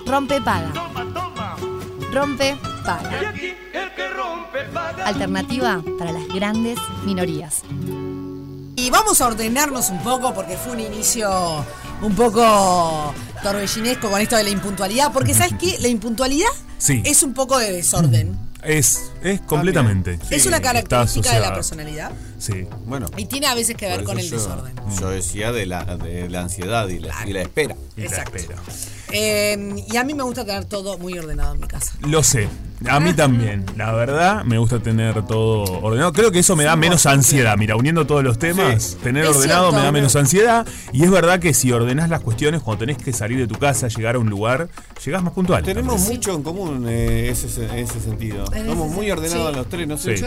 Rompe 0.06 0.42
paga. 0.42 0.72
Rompe 2.12 2.58
paga. 2.86 3.34
Alternativa 5.06 5.82
para 5.98 6.12
las 6.12 6.28
grandes 6.28 6.78
minorías. 7.06 7.62
Y 8.76 8.90
vamos 8.90 9.22
a 9.22 9.28
ordenarnos 9.28 9.90
un 9.90 10.00
poco 10.04 10.34
porque 10.34 10.58
fue 10.58 10.74
un 10.74 10.80
inicio 10.80 11.66
un 12.04 12.16
poco 12.16 13.14
torbellinesco 13.42 14.10
con 14.10 14.22
esto 14.22 14.36
de 14.36 14.44
la 14.44 14.50
impuntualidad. 14.50 15.12
Porque, 15.12 15.34
¿sabes 15.34 15.54
qué? 15.60 15.78
La 15.80 15.88
impuntualidad 15.88 16.50
Sí. 16.78 17.02
es 17.06 17.24
un 17.24 17.34
poco 17.34 17.58
de 17.58 17.72
desorden. 17.72 18.38
Es, 18.64 19.12
es 19.22 19.42
completamente. 19.42 20.18
es 20.30 20.46
una 20.46 20.62
característica 20.62 21.34
de 21.34 21.40
la 21.42 21.54
personalidad. 21.54 22.12
Sí. 22.40 22.66
Bueno. 22.86 23.08
Y 23.18 23.26
tiene 23.26 23.48
a 23.48 23.56
veces 23.56 23.76
que 23.76 23.88
ver 23.88 24.04
con 24.06 24.18
el 24.20 24.30
yo- 24.30 24.38
desorden. 24.38 24.74
Yo 25.00 25.10
decía 25.10 25.52
de 25.52 25.66
la, 25.66 25.84
de 25.98 26.30
la 26.30 26.42
ansiedad 26.44 26.88
y 26.88 27.00
la, 27.00 27.14
y 27.28 27.34
la 27.34 27.42
espera. 27.42 27.76
Y 27.98 28.02
la 28.02 28.08
Exacto. 28.08 28.38
espera. 28.38 28.62
Eh, 29.16 29.86
y 29.92 29.96
a 29.96 30.04
mí 30.04 30.14
me 30.16 30.24
gusta 30.24 30.44
tener 30.44 30.66
todo 30.66 30.98
muy 30.98 31.18
ordenado 31.18 31.54
en 31.54 31.62
mi 31.62 31.68
casa. 31.68 31.94
Lo 32.02 32.24
sé. 32.24 32.50
A 32.90 33.00
mí 33.00 33.14
también. 33.14 33.66
La 33.78 33.94
verdad, 33.94 34.44
me 34.44 34.58
gusta 34.58 34.80
tener 34.80 35.26
todo 35.26 35.64
ordenado. 35.82 36.12
Creo 36.12 36.32
que 36.32 36.40
eso 36.40 36.56
me 36.56 36.64
da 36.66 36.76
menos 36.76 37.06
ansiedad. 37.06 37.56
Mira, 37.58 37.76
uniendo 37.78 38.06
todos 38.06 38.24
los 38.24 38.38
temas, 38.40 38.98
tener 39.04 39.24
Es 39.24 39.36
ordenado 39.38 39.66
cierto, 39.70 39.76
me 39.78 39.82
da 39.84 39.86
¿no? 39.86 39.92
menos 39.94 40.16
ansiedad. 40.16 40.68
Y 40.92 41.04
es 41.04 41.12
verdad 41.12 41.40
que 41.40 41.54
si 41.54 41.72
ordenás 41.72 42.10
las 42.10 42.22
cuestiones, 42.22 42.62
cuando 42.62 42.86
tenés 42.86 42.98
que 42.98 43.14
salir 43.14 43.38
de 43.38 43.48
tu 43.48 43.56
casa, 43.58 43.88
llegar 43.88 44.16
a 44.16 44.20
un 44.20 44.30
lugar, 44.30 44.68
llegás 45.06 45.24
más 45.24 45.34
puntual. 45.34 45.64
Tenemos 45.64 46.02
mucho 46.02 46.34
en 46.34 46.44
común 46.44 46.86
eh, 46.90 47.30
ese, 47.30 47.48
ese 47.80 48.00
sentido. 48.02 48.46
En 48.54 48.66
Somos 48.66 48.90
muy 48.92 49.10
ordenados 49.12 49.52
sí. 49.52 49.56
los 49.58 49.70
tres, 49.70 49.88
no 49.88 49.98
sé, 49.98 50.18
Sí. 50.18 50.24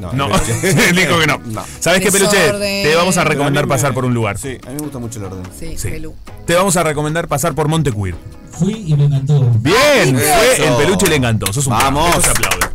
No. 0.00 0.12
No, 0.12 0.28
Peluche. 0.28 0.92
dijo 0.92 1.18
que 1.20 1.26
no. 1.26 1.38
No. 1.44 1.62
¿Sabes 1.78 2.00
qué, 2.00 2.10
Peluche? 2.10 2.36
Desorden. 2.36 2.82
Te 2.84 2.94
vamos 2.96 3.16
a 3.16 3.20
Pero 3.20 3.30
a 3.30 3.32
recomendar 3.34 3.64
mí 3.64 3.68
me- 3.68 3.74
pasar 3.74 3.94
por 3.94 4.04
un 4.04 4.14
lugar. 4.14 4.36
Sí, 4.38 4.58
a 4.66 4.70
mí 4.70 4.74
me 4.76 4.82
gusta 4.82 4.98
mucho 4.98 5.18
el 5.20 5.26
orden. 5.26 5.42
Sí, 5.58 5.76
Sí. 5.78 5.90
Pelú. 5.90 6.14
Te 6.46 6.54
vamos 6.56 6.76
a 6.76 6.82
recomendar 6.82 7.28
pasar 7.28 7.54
por 7.54 7.68
Montecuir. 7.68 8.16
Fui 8.50 8.84
y 8.86 8.94
me 8.96 9.04
encantó. 9.04 9.40
Bien, 9.60 10.14
fue 10.18 10.52
Eso. 10.54 10.64
el 10.64 10.74
peluche 10.84 11.06
le 11.06 11.16
encantó. 11.16 11.52
Sos 11.52 11.66
un 11.66 11.72
Vamos. 11.72 12.10
crack. 12.10 12.24
Eso 12.24 12.32
se 12.34 12.46
aplaude. 12.46 12.71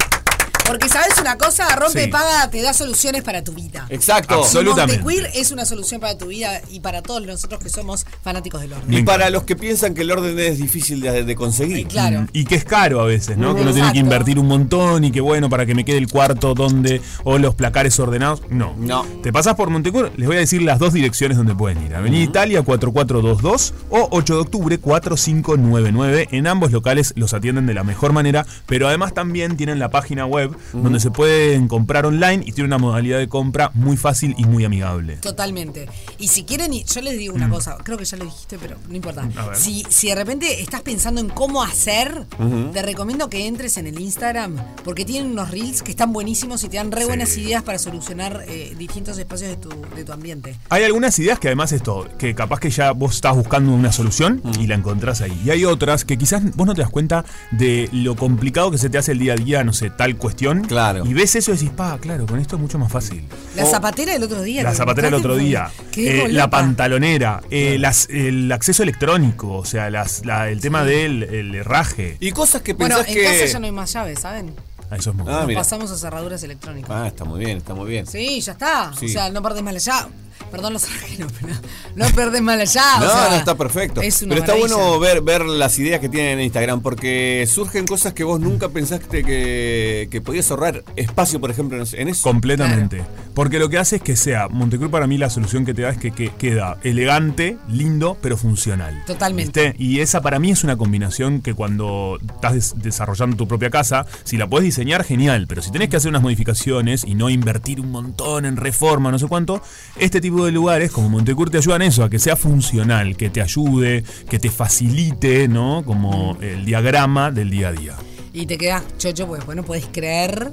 Porque 0.68 0.90
sabes 0.90 1.18
una 1.22 1.38
cosa, 1.38 1.74
rompe 1.76 2.04
Sí. 2.06 2.12
paga 2.12 2.50
te 2.52 2.62
da 2.62 2.74
soluciones 2.74 3.24
para 3.24 3.44
tu 3.44 3.54
vida. 3.54 3.86
Exacto. 3.90 4.36
Absolut- 4.36 4.46
Absolutamente. 4.72 5.02
Montequeer 5.04 5.32
es 5.36 5.52
una 5.52 5.66
solución 5.66 6.02
para 6.02 6.18
tu 6.18 6.28
vida 6.28 6.62
y 6.70 6.82
para 6.82 7.02
todos 7.02 7.26
nosotros 7.26 7.62
que 7.64 7.70
somos 7.70 8.06
fanáticos 8.24 8.62
del 8.62 8.74
orden. 8.74 8.94
Y 8.94 9.02
para 9.04 9.30
los 9.30 9.44
que 9.44 9.56
piensan 9.56 9.94
que 9.94 10.02
el 10.02 10.12
orden 10.12 10.38
es 10.40 10.58
difícil 10.60 11.00
de, 11.02 11.24
de 11.24 11.36
conseguir. 11.36 11.88
Claro. 11.88 12.28
Y 12.34 12.46
que 12.46 12.56
es 12.56 12.66
caro 12.66 13.00
a 13.02 13.06
veces, 13.06 13.38
¿no? 13.38 13.56
Que 13.56 13.62
uno 13.62 13.74
tiene 13.74 13.92
que 13.94 14.00
invertir 14.00 14.40
un 14.40 14.48
montón 14.48 15.04
y 15.06 15.12
que 15.12 15.22
bueno, 15.22 15.50
para 15.50 15.66
que 15.66 15.74
me 15.74 15.86
quede 15.86 15.98
el 15.98 16.08
cuarto 16.10 16.54
donde 16.54 17.02
o 17.24 17.38
los 17.38 17.56
placares 17.56 17.98
ordenados. 18.00 18.42
No. 18.50 18.76
No. 18.78 19.06
Te 19.24 19.32
pasás 19.32 19.56
por 19.56 19.70
Montecur, 19.70 20.12
les 20.18 20.28
voy 20.28 20.36
a 20.36 20.40
decir 20.40 20.62
las 20.62 20.80
dos 20.80 20.94
direcciones 20.94 21.38
donde 21.38 21.56
pueden 21.56 21.86
ir. 21.86 21.96
Avenida 21.96 22.24
Italia 22.24 22.62
4422 22.62 23.74
o 23.90 24.08
8 24.12 24.34
de 24.36 24.40
octubre 24.42 24.78
4599. 24.80 26.28
En 26.32 26.48
ambos 26.48 26.72
locales 26.72 27.14
los 27.16 27.34
atienden 27.34 27.66
de 27.66 27.74
la 27.74 27.84
mejor 27.84 28.12
manera, 28.14 28.46
pero 28.66 28.88
además 28.88 29.14
también 29.14 29.56
tienen 29.58 29.80
la 29.80 29.90
página 29.90 30.26
web 30.26 30.57
donde 30.74 31.00
se 31.00 31.12
pueden 31.12 31.68
comprar 31.68 32.06
online 32.06 32.44
y 32.46 32.52
tiene 32.52 32.68
una 32.68 32.78
modalidad 32.78 33.20
de 33.20 33.28
compra 33.28 33.72
muy 33.74 33.98
fácil 33.98 34.36
y 34.38 34.46
muy 34.46 34.64
amigable. 34.66 35.18
Totalmente. 35.18 35.88
Y 36.20 36.28
si 36.28 36.44
quieren, 36.44 36.72
yo 36.74 37.02
les 37.02 37.18
digo 37.18 37.34
una 37.36 37.50
cosa, 37.50 37.78
creo 37.84 37.98
que 37.98 38.06
ya 38.06 38.18
lo 38.18 38.26
dijiste, 38.26 38.58
pero 38.60 38.78
no 38.88 38.96
importa. 38.96 39.24
Mm. 39.24 39.34
Si, 39.56 39.84
si 39.90 40.08
de 40.10 40.16
repente 40.16 40.62
estás 40.62 40.82
pensando 40.82 41.22
en 41.22 41.30
cómo 41.30 41.64
hacer, 41.64 42.26
te 42.74 42.82
recomiendo 42.82 43.30
que 43.30 43.48
entres 43.48 43.78
en 43.78 43.88
el 43.88 44.00
Instagram, 44.00 44.56
porque 44.84 45.06
tienen 45.06 45.32
unos 45.32 45.52
reels 45.52 45.82
que 45.82 45.92
están 45.92 46.14
buenísimos 46.14 46.64
y 46.64 46.70
te 46.70 46.78
dan 46.78 46.92
re 46.92 47.02
Sí. 47.02 47.08
buenas 47.08 47.38
ideas 47.38 47.64
para 47.64 47.80
solucionar 47.80 48.44
eh, 48.48 48.74
distintos 48.78 49.18
espacios 49.18 49.50
de 49.52 49.56
tu, 49.58 49.70
de 49.96 50.04
tu 50.04 50.12
ambiente. 50.12 50.56
Hay 50.70 50.84
algunas 50.84 51.18
ideas 51.20 51.40
que 51.40 51.48
además 51.48 51.72
esto, 51.72 52.08
que 52.18 52.36
capaz 52.36 52.60
que 52.60 52.70
ya 52.70 52.92
vos 52.92 53.16
estás 53.16 53.36
buscando 53.36 53.72
una 53.72 53.92
solución 53.92 54.42
y 54.60 54.68
la 54.68 54.76
encontrás 54.76 55.22
ahí. 55.22 55.40
Y 55.46 55.50
hay 55.52 55.64
otras 55.66 56.04
que 56.06 56.18
quizás 56.18 56.44
vos 56.56 56.68
no 56.68 56.74
te 56.74 56.82
das 56.82 56.90
cuenta 56.90 57.24
de 57.52 57.88
lo 57.94 58.16
complicado 58.16 58.72
que 58.72 58.78
se 58.78 58.90
te 58.90 58.98
hace 58.98 59.14
el 59.14 59.20
día 59.20 59.34
a 59.34 59.36
día, 59.38 59.64
no 59.64 59.72
sé, 59.74 59.90
tal 59.90 60.18
cuestión. 60.18 60.47
Claro. 60.68 61.06
Y 61.06 61.14
ves 61.14 61.36
eso 61.36 61.52
y 61.52 61.56
decís, 61.56 61.70
pa, 61.72 61.98
claro, 62.00 62.26
con 62.26 62.40
esto 62.40 62.56
es 62.56 62.62
mucho 62.62 62.78
más 62.80 62.92
fácil. 62.92 63.24
La 63.56 63.64
O- 63.66 63.70
zapatera 63.70 64.14
del 64.14 64.24
otro 64.24 64.42
día. 64.42 64.64
La 64.64 64.74
zapatera 64.74 65.08
del 65.08 65.16
otro 65.16 65.36
día, 65.36 65.70
qué 65.92 66.26
eh, 66.26 66.28
la 66.30 66.50
pantalonera, 66.50 67.42
eh, 67.50 67.78
las- 67.80 68.08
el 68.10 68.52
acceso 68.52 68.84
electrónico, 68.84 69.54
o 69.58 69.66
sea, 69.66 69.90
las- 69.90 70.26
la- 70.26 70.50
el 70.50 70.62
tema 70.62 70.84
del 70.84 71.24
el 71.24 71.56
herraje. 71.56 72.18
Y 72.20 72.32
cosas 72.32 72.62
que 72.62 72.74
Bueno, 72.74 72.96
pensás 72.98 73.16
en 73.16 73.24
casa 73.24 73.40
que. 73.46 73.48
ya 73.48 73.60
no 73.60 73.66
hay 73.66 73.72
más 73.72 73.94
llaves, 73.94 74.20
¿saben? 74.20 74.54
Ah, 74.90 74.96
Eso 74.96 75.10
es 75.10 75.16
muy 75.18 75.26
Ah, 75.30 75.44
Nos 75.46 75.54
pasamos 75.56 75.92
a 75.92 75.98
cerraduras 75.98 76.42
electrónicas. 76.44 76.90
Ah, 76.90 77.08
está 77.08 77.26
muy 77.26 77.44
bien, 77.44 77.58
está 77.58 77.74
muy 77.74 77.90
bien. 77.90 78.08
Sí, 78.08 78.40
ya 78.40 78.54
está. 78.54 78.94
Sí. 78.98 79.08
O 79.08 79.10
sea, 79.10 79.30
no 79.30 79.42
perdés 79.42 79.62
más 79.62 79.74
la 79.74 79.80
llave. 79.80 80.12
Perdón 80.52 80.74
los 80.74 80.84
argentinos, 80.86 81.32
pero 81.42 81.54
no 81.96 82.06
perdes 82.16 82.42
mal 82.42 82.60
allá. 82.62 82.84
o 82.98 83.00
No, 83.02 83.10
sea, 83.12 83.30
no, 83.32 83.36
está 83.36 83.56
perfecto. 83.56 84.02
Es 84.02 84.20
Pero 84.20 84.36
está 84.36 84.54
maravilla. 84.54 84.76
bueno 84.76 85.00
ver, 85.00 85.22
ver 85.22 85.46
las 85.46 85.78
ideas 85.80 86.00
que 86.00 86.10
tienen 86.10 86.40
en 86.40 86.46
Instagram 86.46 86.82
porque 86.82 87.46
surgen 87.50 87.86
cosas 87.86 88.14
que 88.14 88.24
vos 88.24 88.40
nunca 88.40 88.70
pensaste 88.70 89.24
que, 89.24 90.08
que 90.10 90.22
podías 90.22 90.50
ahorrar 90.52 90.84
espacio, 90.96 91.40
por 91.42 91.52
ejemplo, 91.52 91.82
en 91.92 92.08
eso. 92.08 92.22
Completamente. 92.24 93.04
Porque 93.34 93.60
lo 93.60 93.70
que 93.70 93.78
hace 93.78 93.98
es 93.98 94.02
que 94.02 94.16
sea, 94.16 94.48
Montecruz 94.48 94.90
para 94.90 95.06
mí 95.06 95.18
la 95.18 95.30
solución 95.30 95.66
que 95.66 95.74
te 95.74 95.82
da 95.84 95.90
es 95.90 95.98
que, 95.98 96.12
que 96.12 96.30
queda 96.30 96.78
elegante, 96.84 97.58
lindo, 97.70 98.18
pero 98.22 98.38
funcional. 98.38 99.04
Totalmente. 99.06 99.68
¿Viste? 99.72 99.84
Y 99.84 100.00
esa 100.00 100.22
para 100.22 100.40
mí 100.40 100.52
es 100.52 100.64
una 100.64 100.76
combinación 100.78 101.42
que 101.42 101.54
cuando 101.54 102.18
estás 102.36 102.54
des- 102.54 102.74
desarrollando 102.78 103.36
tu 103.38 103.48
propia 103.48 103.70
casa, 103.70 104.06
si 104.24 104.38
la 104.38 104.48
puedes 104.48 104.66
diseñar, 104.66 105.04
genial. 105.04 105.46
Pero 105.48 105.62
si 105.62 105.72
tenés 105.72 105.90
que 105.90 105.98
hacer 105.98 106.10
unas 106.10 106.22
modificaciones 106.24 107.04
y 107.04 107.16
no 107.16 107.30
invertir 107.30 107.80
un 107.80 107.92
montón 107.92 108.46
en 108.46 108.58
reforma, 108.58 109.12
no 109.12 109.20
sé 109.20 109.28
cuánto, 109.28 109.62
este 109.98 110.20
tipo 110.22 110.27
de 110.30 110.52
lugares 110.52 110.92
como 110.92 111.10
Montecur 111.10 111.50
te 111.50 111.58
ayudan 111.58 111.82
eso, 111.82 112.04
a 112.04 112.10
que 112.10 112.20
sea 112.20 112.36
funcional, 112.36 113.16
que 113.18 113.30
te 113.30 113.42
ayude, 113.42 114.04
que 114.30 114.40
te 114.40 114.50
facilite, 114.50 115.48
¿no? 115.48 115.84
Como 115.86 116.38
el 116.42 116.66
diagrama 116.66 117.32
del 117.32 117.50
día 117.50 117.70
a 117.70 117.72
día. 117.72 117.96
Y 118.34 118.46
te 118.46 118.58
quedas 118.58 118.84
chocho, 118.98 119.28
pues 119.28 119.46
bueno, 119.46 119.64
puedes 119.64 119.88
creer 119.88 120.52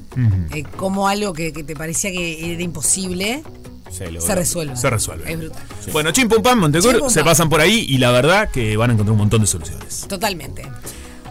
eh, 0.54 0.64
cómo 0.76 1.06
algo 1.06 1.34
que, 1.34 1.52
que 1.52 1.64
te 1.64 1.76
parecía 1.76 2.10
que 2.10 2.54
era 2.54 2.62
imposible 2.62 3.42
Se 3.90 4.34
resuelve. 4.34 4.76
Se 4.76 4.88
resuelve. 4.88 5.30
Es 5.30 5.38
brutal. 5.38 5.62
Bueno, 5.92 6.10
Chim 6.10 6.28
Pum 6.28 6.42
Pam, 6.42 6.60
Montecur, 6.60 7.10
se 7.10 7.22
pasan 7.22 7.48
por 7.48 7.60
ahí 7.60 7.84
y 7.88 7.98
la 7.98 8.10
verdad 8.10 8.48
que 8.50 8.76
van 8.76 8.90
a 8.90 8.92
encontrar 8.94 9.12
un 9.12 9.18
montón 9.18 9.42
de 9.42 9.46
soluciones. 9.46 10.06
Totalmente. 10.08 10.62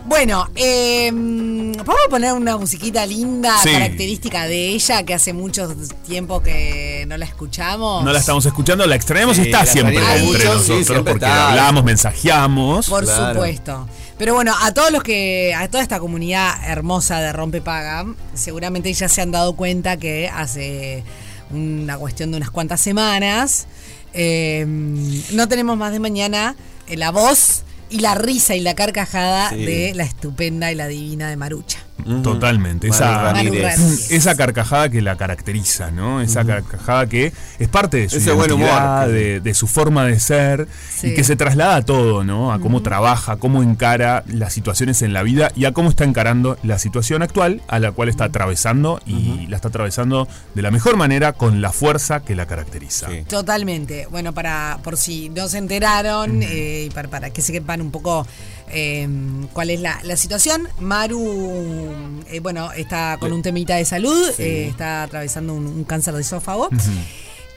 Bueno, 0.05 0.47
eh, 0.55 1.09
vamos 1.13 2.01
a 2.05 2.09
poner 2.09 2.33
una 2.33 2.57
musiquita 2.57 3.05
linda, 3.05 3.57
Sí. 3.63 3.71
característica 3.71 4.47
de 4.47 4.69
ella, 4.69 5.03
que 5.03 5.13
hace 5.13 5.31
mucho 5.31 5.73
tiempo 6.05 6.41
que 6.43 7.05
no 7.07 7.15
la 7.17 7.25
escuchamos. 7.25 8.03
No 8.03 8.11
la 8.11 8.19
estamos 8.19 8.45
escuchando, 8.45 8.85
la 8.85 8.95
extrañamos, 8.95 9.37
Sí, 9.37 9.43
está 9.43 9.59
la 9.59 9.65
siempre 9.65 9.95
entre 9.97 10.19
mucho, 10.25 10.59
sí, 10.59 10.71
nosotros 10.73 10.97
porque 11.07 11.25
está. 11.25 11.49
hablamos, 11.51 11.83
mensajeamos. 11.85 12.89
Por 12.89 13.05
Claro. 13.05 13.33
supuesto. 13.33 13.87
Pero 14.17 14.33
bueno, 14.35 14.53
a 14.61 14.73
todos 14.73 14.91
los 14.91 15.03
que, 15.03 15.53
a 15.55 15.67
toda 15.69 15.81
esta 15.81 15.99
comunidad 15.99 16.51
hermosa 16.67 17.19
de 17.21 17.31
Rompe 17.31 17.61
Paga, 17.61 18.05
seguramente 18.33 18.93
ya 18.93 19.07
se 19.07 19.21
han 19.21 19.31
dado 19.31 19.53
cuenta 19.55 19.97
que 19.97 20.27
hace 20.29 21.03
una 21.49 21.97
cuestión 21.97 22.31
de 22.31 22.37
unas 22.37 22.51
cuantas 22.51 22.81
semanas, 22.81 23.67
eh, 24.13 24.65
no 24.67 25.47
tenemos 25.47 25.77
más 25.77 25.91
de 25.93 25.99
mañana 25.99 26.55
eh, 26.87 26.97
la 26.97 27.09
voz 27.11 27.63
y 27.93 27.99
la 27.99 28.15
risa 28.15 28.55
y 28.55 28.59
la 28.61 28.73
carcajada 28.75 29.49
Sí. 29.51 29.63
de 29.65 29.93
la 29.93 30.03
estupenda 30.03 30.71
y 30.71 30.75
la 30.75 30.87
divina 30.87 31.29
de 31.29 31.35
Marucha. 31.37 31.79
Totalmente. 32.23 32.87
Esa, 32.87 33.31
Ramírez. 33.33 34.11
Esa 34.11 34.35
carcajada 34.35 34.89
que 34.89 35.01
la 35.01 35.15
caracteriza, 35.15 35.91
¿no? 35.91 36.21
Esa 36.21 36.45
carcajada 36.45 37.07
que 37.07 37.33
es 37.59 37.67
parte 37.67 37.97
de 37.97 38.09
su 38.09 38.17
Ese 38.17 38.31
buen 38.31 38.51
humor. 38.51 38.67
identidad, 38.67 39.07
de, 39.07 39.39
de 39.39 39.53
su 39.53 39.67
forma 39.67 40.05
de 40.05 40.19
ser 40.19 40.67
Sí. 40.95 41.07
y 41.07 41.13
que 41.15 41.23
se 41.23 41.35
traslada 41.35 41.75
a 41.77 41.81
todo, 41.83 42.23
¿no? 42.23 42.53
A 42.53 42.59
cómo 42.59 42.81
trabaja, 42.81 43.37
cómo 43.37 43.63
encara 43.63 44.23
las 44.27 44.53
situaciones 44.53 45.01
en 45.01 45.13
la 45.13 45.23
vida 45.23 45.51
y 45.55 45.65
a 45.65 45.71
cómo 45.73 45.89
está 45.89 46.03
encarando 46.03 46.57
la 46.63 46.79
situación 46.79 47.21
actual 47.23 47.61
a 47.67 47.79
la 47.79 47.91
cual 47.91 48.09
está 48.09 48.25
atravesando 48.25 48.99
y 49.05 49.47
la 49.47 49.55
está 49.57 49.67
atravesando 49.69 50.27
de 50.55 50.61
la 50.61 50.71
mejor 50.71 50.97
manera 50.97 51.33
con 51.33 51.61
la 51.61 51.71
fuerza 51.71 52.19
que 52.21 52.35
la 52.35 52.45
caracteriza. 52.45 53.07
Sí. 53.09 53.23
Totalmente. 53.27 54.07
Bueno, 54.09 54.33
para 54.33 54.79
por 54.83 54.97
si 54.97 55.29
no 55.29 55.47
se 55.47 55.57
enteraron 55.57 56.41
eh, 56.43 56.85
y 56.87 56.89
para, 56.91 57.07
para 57.09 57.29
que 57.31 57.41
sepan 57.41 57.81
un 57.81 57.91
poco 57.91 58.25
eh, 58.69 59.07
cuál 59.53 59.69
es 59.69 59.79
la, 59.79 59.99
la 60.03 60.15
situación, 60.17 60.67
Maru, 60.79 61.91
eh, 62.29 62.39
bueno, 62.39 62.71
está 62.73 63.17
con 63.19 63.31
un 63.31 63.41
temita 63.41 63.75
de 63.75 63.85
salud, 63.85 64.31
eh, 64.39 64.67
está 64.69 65.03
atravesando 65.03 65.53
un, 65.53 65.67
un 65.67 65.83
cáncer 65.83 66.13
de 66.13 66.21
esófago. 66.21 66.69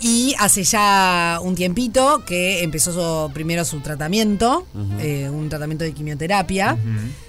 Y 0.01 0.35
hace 0.39 0.63
ya 0.63 1.39
un 1.43 1.55
tiempito 1.55 2.23
que 2.27 2.63
empezó 2.63 2.93
su- 2.93 3.33
primero 3.33 3.65
su 3.65 3.81
tratamiento, 3.81 4.67
eh, 5.01 5.29
un 5.31 5.49
tratamiento 5.49 5.85
de 5.85 5.93
quimioterapia, 5.93 6.77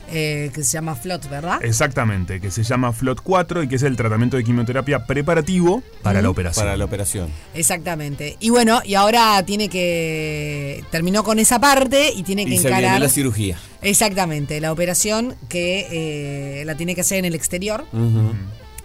eh, 0.10 0.52
que 0.54 0.64
se 0.64 0.74
llama 0.74 0.96
FLOT, 0.96 1.30
¿verdad? 1.30 1.64
Exactamente, 1.64 2.40
que 2.42 2.52
se 2.52 2.64
llama 2.64 2.92
FLOT 2.92 3.22
4 3.22 3.64
y 3.64 3.68
que 3.70 3.76
es 3.76 3.84
el 3.84 3.96
tratamiento 3.96 4.36
de 4.38 4.44
quimioterapia 4.44 5.06
preparativo 5.06 5.82
para 6.02 6.22
la 6.22 6.30
operación. 6.30 6.66
Para 6.66 6.76
la 6.78 6.84
operación. 6.86 7.30
Exactamente. 7.54 8.36
Y 8.42 8.50
bueno, 8.50 8.82
y 8.86 8.96
ahora 8.96 9.42
tiene 9.46 9.70
que. 9.70 10.84
Terminó 10.92 11.24
con 11.24 11.40
esa 11.40 11.60
parte 11.60 12.12
y 12.14 12.24
tiene 12.24 12.46
que 12.46 12.56
Y 12.56 12.58
se 12.58 12.64
viene 12.68 12.80
encarar. 12.80 13.02
la 13.02 13.10
cirugía. 13.10 13.58
Exactamente, 13.82 14.60
la 14.60 14.72
operación 14.74 15.36
que 15.50 15.88
eh, 16.62 16.66
la 16.66 16.76
tiene 16.76 16.96
que 16.96 17.02
hacer 17.02 17.20
en 17.20 17.26
el 17.26 17.36
exterior. 17.36 17.86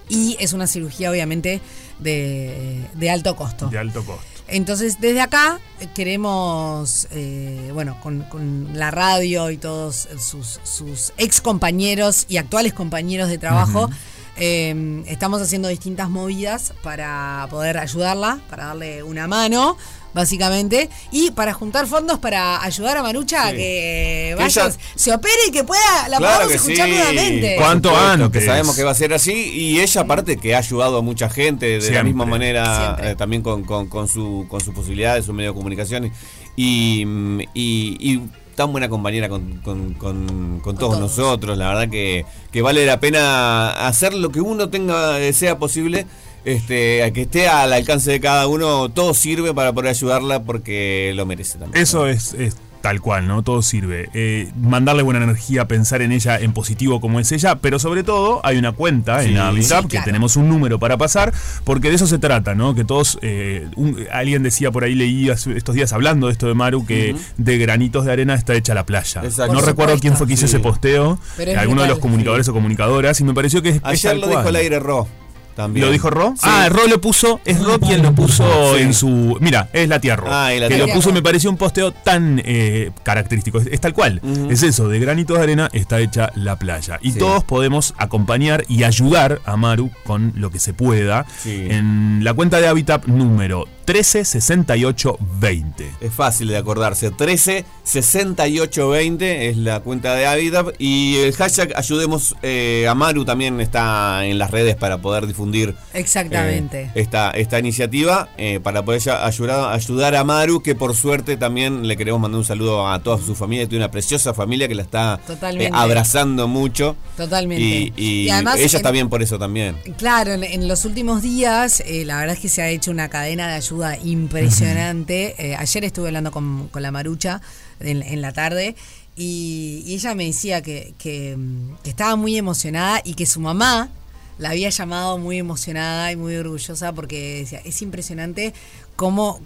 Y 0.08 0.36
es 0.40 0.52
una 0.52 0.66
cirugía, 0.66 1.10
obviamente, 1.10 1.60
de, 1.98 2.84
de 2.94 3.10
alto 3.10 3.36
costo. 3.36 3.68
de 3.68 3.78
alto 3.78 4.04
costo. 4.04 4.32
Entonces, 4.48 5.00
desde 5.00 5.20
acá 5.20 5.60
eh, 5.80 5.88
queremos, 5.94 7.08
eh, 7.10 7.70
bueno, 7.72 7.98
con, 8.02 8.22
con 8.24 8.68
la 8.74 8.90
radio 8.90 9.50
y 9.50 9.56
todos 9.56 10.08
sus, 10.18 10.60
sus 10.62 11.12
ex 11.16 11.40
compañeros 11.40 12.26
y 12.28 12.36
actuales 12.36 12.74
compañeros 12.74 13.28
de 13.28 13.38
trabajo, 13.38 13.88
eh, 14.36 15.02
estamos 15.06 15.40
haciendo 15.40 15.68
distintas 15.68 16.10
movidas 16.10 16.74
para 16.82 17.46
poder 17.50 17.78
ayudarla, 17.78 18.40
para 18.50 18.66
darle 18.66 19.02
una 19.02 19.26
mano, 19.26 19.76
básicamente, 20.14 20.88
y 21.10 21.30
para 21.32 21.52
juntar 21.54 21.86
fondos 21.86 22.18
para 22.18 22.62
ayudar 22.62 22.96
a 22.98 23.02
Marucha 23.02 23.46
a 23.46 23.50
Sí. 23.50 23.56
que 23.56 24.34
Que 24.36 24.42
vaya, 24.42 24.66
ella- 24.66 24.76
se 24.94 25.12
opere 25.14 25.34
y 25.48 25.50
que 25.50 25.64
pueda, 25.64 26.08
la 26.08 26.18
Claro 26.18 26.34
podamos 26.34 26.48
que 26.48 26.54
escuchar 26.56 26.88
sí. 26.88 26.94
nuevamente. 26.94 27.56
¿Cuánto 27.58 27.96
antes? 27.96 28.30
Que 28.30 28.46
sabemos 28.46 28.76
que 28.76 28.84
va 28.84 28.90
a 28.90 28.94
ser 28.94 29.12
así. 29.14 29.32
Y 29.32 29.80
ella, 29.80 30.00
aparte, 30.02 30.36
que 30.36 30.54
ha 30.54 30.58
ayudado 30.58 30.98
a 30.98 31.02
mucha 31.02 31.28
gente 31.30 31.78
de 31.78 31.90
la 31.90 32.02
misma 32.02 32.26
manera, 32.26 32.96
eh, 33.02 33.14
también 33.16 33.42
con, 33.42 33.64
con, 33.64 33.88
con 33.88 34.08
su, 34.08 34.46
con 34.48 34.60
sus 34.60 34.74
posibilidades, 34.74 35.24
su 35.24 35.32
medio 35.32 35.50
de 35.50 35.56
comunicación. 35.56 36.12
Y, 36.56 37.04
mm, 37.06 37.40
y, 37.54 37.96
y 38.00 38.22
tan 38.54 38.70
buena 38.70 38.88
compañera 38.90 39.30
con, 39.30 39.60
con, 39.62 39.94
con- 39.94 40.60
con 40.60 40.76
todos, 40.76 40.98
todos. 40.98 41.00
nosotros. 41.00 41.56
La 41.56 41.68
verdad 41.68 41.88
que, 41.88 42.26
que 42.52 42.60
vale 42.62 42.84
la 42.84 43.00
pena 43.00 43.86
hacer 43.88 44.12
lo 44.12 44.30
que 44.30 44.40
uno 44.42 44.68
tenga, 44.68 45.18
eh, 45.20 45.32
sea 45.32 45.58
posible. 45.58 46.06
Este, 46.44 47.04
a 47.04 47.12
que 47.12 47.22
esté 47.22 47.48
al 47.48 47.72
alcance 47.72 48.10
de 48.10 48.20
cada 48.20 48.46
uno, 48.48 48.88
todo 48.88 49.14
sirve 49.14 49.54
para 49.54 49.72
poder 49.72 49.90
ayudarla 49.90 50.42
porque 50.42 51.12
lo 51.14 51.24
merece 51.26 51.58
también. 51.58 51.80
Eso 51.82 52.06
es, 52.08 52.34
es 52.34 52.56
tal 52.80 53.00
cual, 53.00 53.28
¿no? 53.28 53.44
Todo 53.44 53.62
sirve. 53.62 54.08
Eh, 54.12 54.50
mandarle 54.60 55.04
buena 55.04 55.22
energía, 55.22 55.68
pensar 55.68 56.02
en 56.02 56.10
ella 56.10 56.36
en 56.40 56.52
positivo 56.52 57.00
como 57.00 57.20
es 57.20 57.30
ella, 57.30 57.54
pero 57.60 57.78
sobre 57.78 58.02
todo 58.02 58.40
hay 58.44 58.56
una 58.58 58.72
cuenta 58.72 59.22
Sí. 59.22 59.28
en 59.28 59.38
Habitat 59.38 59.82
Sí, 59.82 59.86
que 59.88 60.00
tenemos 60.00 60.34
un 60.34 60.48
número 60.48 60.80
para 60.80 60.96
pasar, 60.96 61.32
porque 61.62 61.90
de 61.90 61.94
eso 61.94 62.08
se 62.08 62.18
trata, 62.18 62.56
¿no? 62.56 62.74
Que 62.74 62.82
todos, 62.84 63.20
eh, 63.22 63.68
un- 63.76 64.04
alguien 64.10 64.42
decía 64.42 64.72
por 64.72 64.82
ahí, 64.82 64.96
leí 64.96 65.28
estos 65.30 65.76
días 65.76 65.92
hablando 65.92 66.26
de 66.26 66.32
esto 66.32 66.48
de 66.48 66.54
Maru, 66.54 66.84
que 66.84 67.14
de 67.36 67.58
granitos 67.58 68.04
de 68.04 68.10
arena 68.10 68.34
está 68.34 68.52
hecha 68.54 68.74
la 68.74 68.84
playa. 68.84 69.22
Exacto. 69.22 69.52
No 69.52 69.60
Por 69.60 69.68
recuerdo 69.68 69.96
quién 70.00 70.16
fue 70.16 70.26
que 70.26 70.32
hizo 70.32 70.48
Sí. 70.48 70.56
ese 70.56 70.58
posteo, 70.58 71.20
alguno 71.56 71.82
de 71.82 71.88
los 71.88 72.00
comunicadores 72.00 72.48
o 72.48 72.52
comunicadoras, 72.52 73.20
y 73.20 73.22
me 73.22 73.32
pareció 73.32 73.62
que 73.62 73.68
es, 73.68 73.74
es 73.76 73.82
Ayer 73.84 74.10
tal 74.10 74.20
lo 74.22 74.26
dijo 74.26 74.42
cual. 74.42 74.56
el 74.56 74.60
aire 74.62 74.80
Ro. 74.80 75.06
También. 75.56 75.86
¿Lo 75.86 75.92
dijo 75.92 76.10
Ro? 76.10 76.34
Sí. 76.36 76.42
Ah, 76.44 76.68
Ro 76.70 76.86
lo 76.86 77.00
puso, 77.00 77.40
es 77.44 77.62
Ro 77.62 77.78
quien 77.78 78.02
lo 78.02 78.14
puso 78.14 78.44
Sí. 78.76 78.82
en 78.82 78.94
su... 78.94 79.36
Mira, 79.40 79.68
es 79.72 79.88
la 79.88 79.98
Ro. 80.16 80.26
Ah, 80.30 80.50
la 80.58 80.68
que 80.68 80.78
lo 80.78 80.88
puso 80.88 81.12
me 81.12 81.22
pareció 81.22 81.50
un 81.50 81.56
posteo 81.56 81.92
tan 81.92 82.40
eh, 82.44 82.90
característico. 83.02 83.58
Es, 83.60 83.66
es 83.68 83.80
tal 83.80 83.92
cual. 83.92 84.20
Es 84.50 84.62
eso, 84.62 84.88
de 84.88 84.98
granitos 84.98 85.36
de 85.36 85.42
arena 85.42 85.68
está 85.72 86.00
hecha 86.00 86.30
la 86.34 86.56
playa. 86.58 86.98
Y 87.02 87.12
Sí. 87.12 87.18
todos 87.18 87.44
podemos 87.44 87.94
acompañar 87.98 88.64
y 88.68 88.84
ayudar 88.84 89.40
a 89.44 89.56
Maru 89.56 89.90
con 90.04 90.32
lo 90.36 90.50
que 90.50 90.58
se 90.58 90.72
pueda 90.74 91.26
en 91.44 92.24
la 92.24 92.34
cuenta 92.34 92.60
de 92.60 92.68
Habitat 92.68 93.06
número 93.06 93.66
136820. 93.86 95.72
Es 96.00 96.12
fácil 96.12 96.48
de 96.48 96.56
acordarse. 96.56 97.10
13 97.10 97.64
68 97.84 98.88
20 98.88 99.48
es 99.48 99.56
la 99.56 99.80
cuenta 99.80 100.14
de 100.14 100.26
Avidap. 100.26 100.68
Y 100.78 101.16
el 101.16 101.32
hashtag 101.34 101.72
ayudemos 101.76 102.34
eh, 102.42 102.86
a 102.88 102.94
Maru 102.94 103.24
también 103.24 103.60
está 103.60 104.24
en 104.24 104.38
las 104.38 104.50
redes 104.50 104.76
para 104.76 104.98
poder 104.98 105.26
difundir 105.26 105.74
Exactamente. 105.94 106.82
eh, 106.82 106.90
esta, 106.94 107.30
esta 107.30 107.58
iniciativa. 107.58 108.28
eh, 108.38 108.60
para 108.62 108.84
poder 108.84 109.00
ayudar, 109.10 109.72
ayudar 109.72 110.14
a 110.16 110.24
Maru, 110.24 110.62
que 110.62 110.74
por 110.74 110.94
suerte 110.94 111.36
también 111.36 111.86
le 111.88 111.96
queremos 111.96 112.20
mandar 112.20 112.38
un 112.38 112.44
saludo 112.44 112.88
a 112.88 113.02
toda 113.02 113.18
su 113.18 113.34
familia. 113.34 113.68
Tiene 113.68 113.84
una 113.84 113.90
preciosa 113.90 114.34
familia 114.34 114.68
que 114.68 114.74
la 114.74 114.82
está 114.82 115.20
eh, 115.58 115.70
abrazando 115.72 116.48
mucho. 116.48 116.96
Totalmente. 117.16 117.62
Y, 117.62 117.92
y 117.96 118.12
Y 118.26 118.30
además, 118.30 118.56
ella 118.56 118.64
en- 118.70 118.76
está 118.76 118.90
bien 118.90 119.08
por 119.08 119.22
eso 119.22 119.38
también. 119.38 119.76
Claro, 119.96 120.32
en, 120.32 120.44
en 120.44 120.68
los 120.68 120.84
últimos 120.84 121.22
días, 121.22 121.80
eh, 121.86 122.04
la 122.04 122.18
verdad 122.18 122.34
es 122.36 122.40
que 122.40 122.48
se 122.48 122.62
ha 122.62 122.68
hecho 122.68 122.90
una 122.90 123.08
cadena 123.08 123.48
de 123.48 123.54
ayuda 123.54 123.71
impresionante. 124.04 125.34
Eh, 125.38 125.56
ayer 125.56 125.84
estuve 125.84 126.08
hablando 126.08 126.30
con, 126.30 126.68
con 126.68 126.82
la 126.82 126.90
Marucha 126.90 127.40
en, 127.80 128.02
en 128.02 128.20
la 128.20 128.32
tarde 128.32 128.74
y, 129.16 129.82
y 129.86 129.94
ella 129.94 130.14
me 130.14 130.26
decía 130.26 130.62
que, 130.62 130.94
que, 130.98 131.36
mm, 131.36 131.76
que 131.82 131.90
estaba 131.90 132.16
muy 132.16 132.36
emocionada 132.36 133.00
y 133.04 133.14
que 133.14 133.26
su 133.26 133.40
mamá 133.40 133.90
la 134.38 134.50
había 134.50 134.70
llamado 134.70 135.18
muy 135.18 135.38
emocionada 135.38 136.10
y 136.10 136.16
muy 136.16 136.34
orgullosa 136.36 136.92
porque 136.92 137.40
decía, 137.40 137.60
es 137.64 137.82
impresionante 137.82 138.54
cómo 138.96 139.40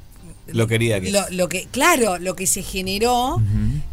Lo 0.47 0.67
quería 0.69 1.01
que 1.01 1.11
lo, 1.11 1.29
lo 1.31 1.49
que 1.49 1.67
claro 1.71 2.19
lo 2.19 2.37
que 2.37 2.47
se 2.47 2.63
generó 2.63 3.43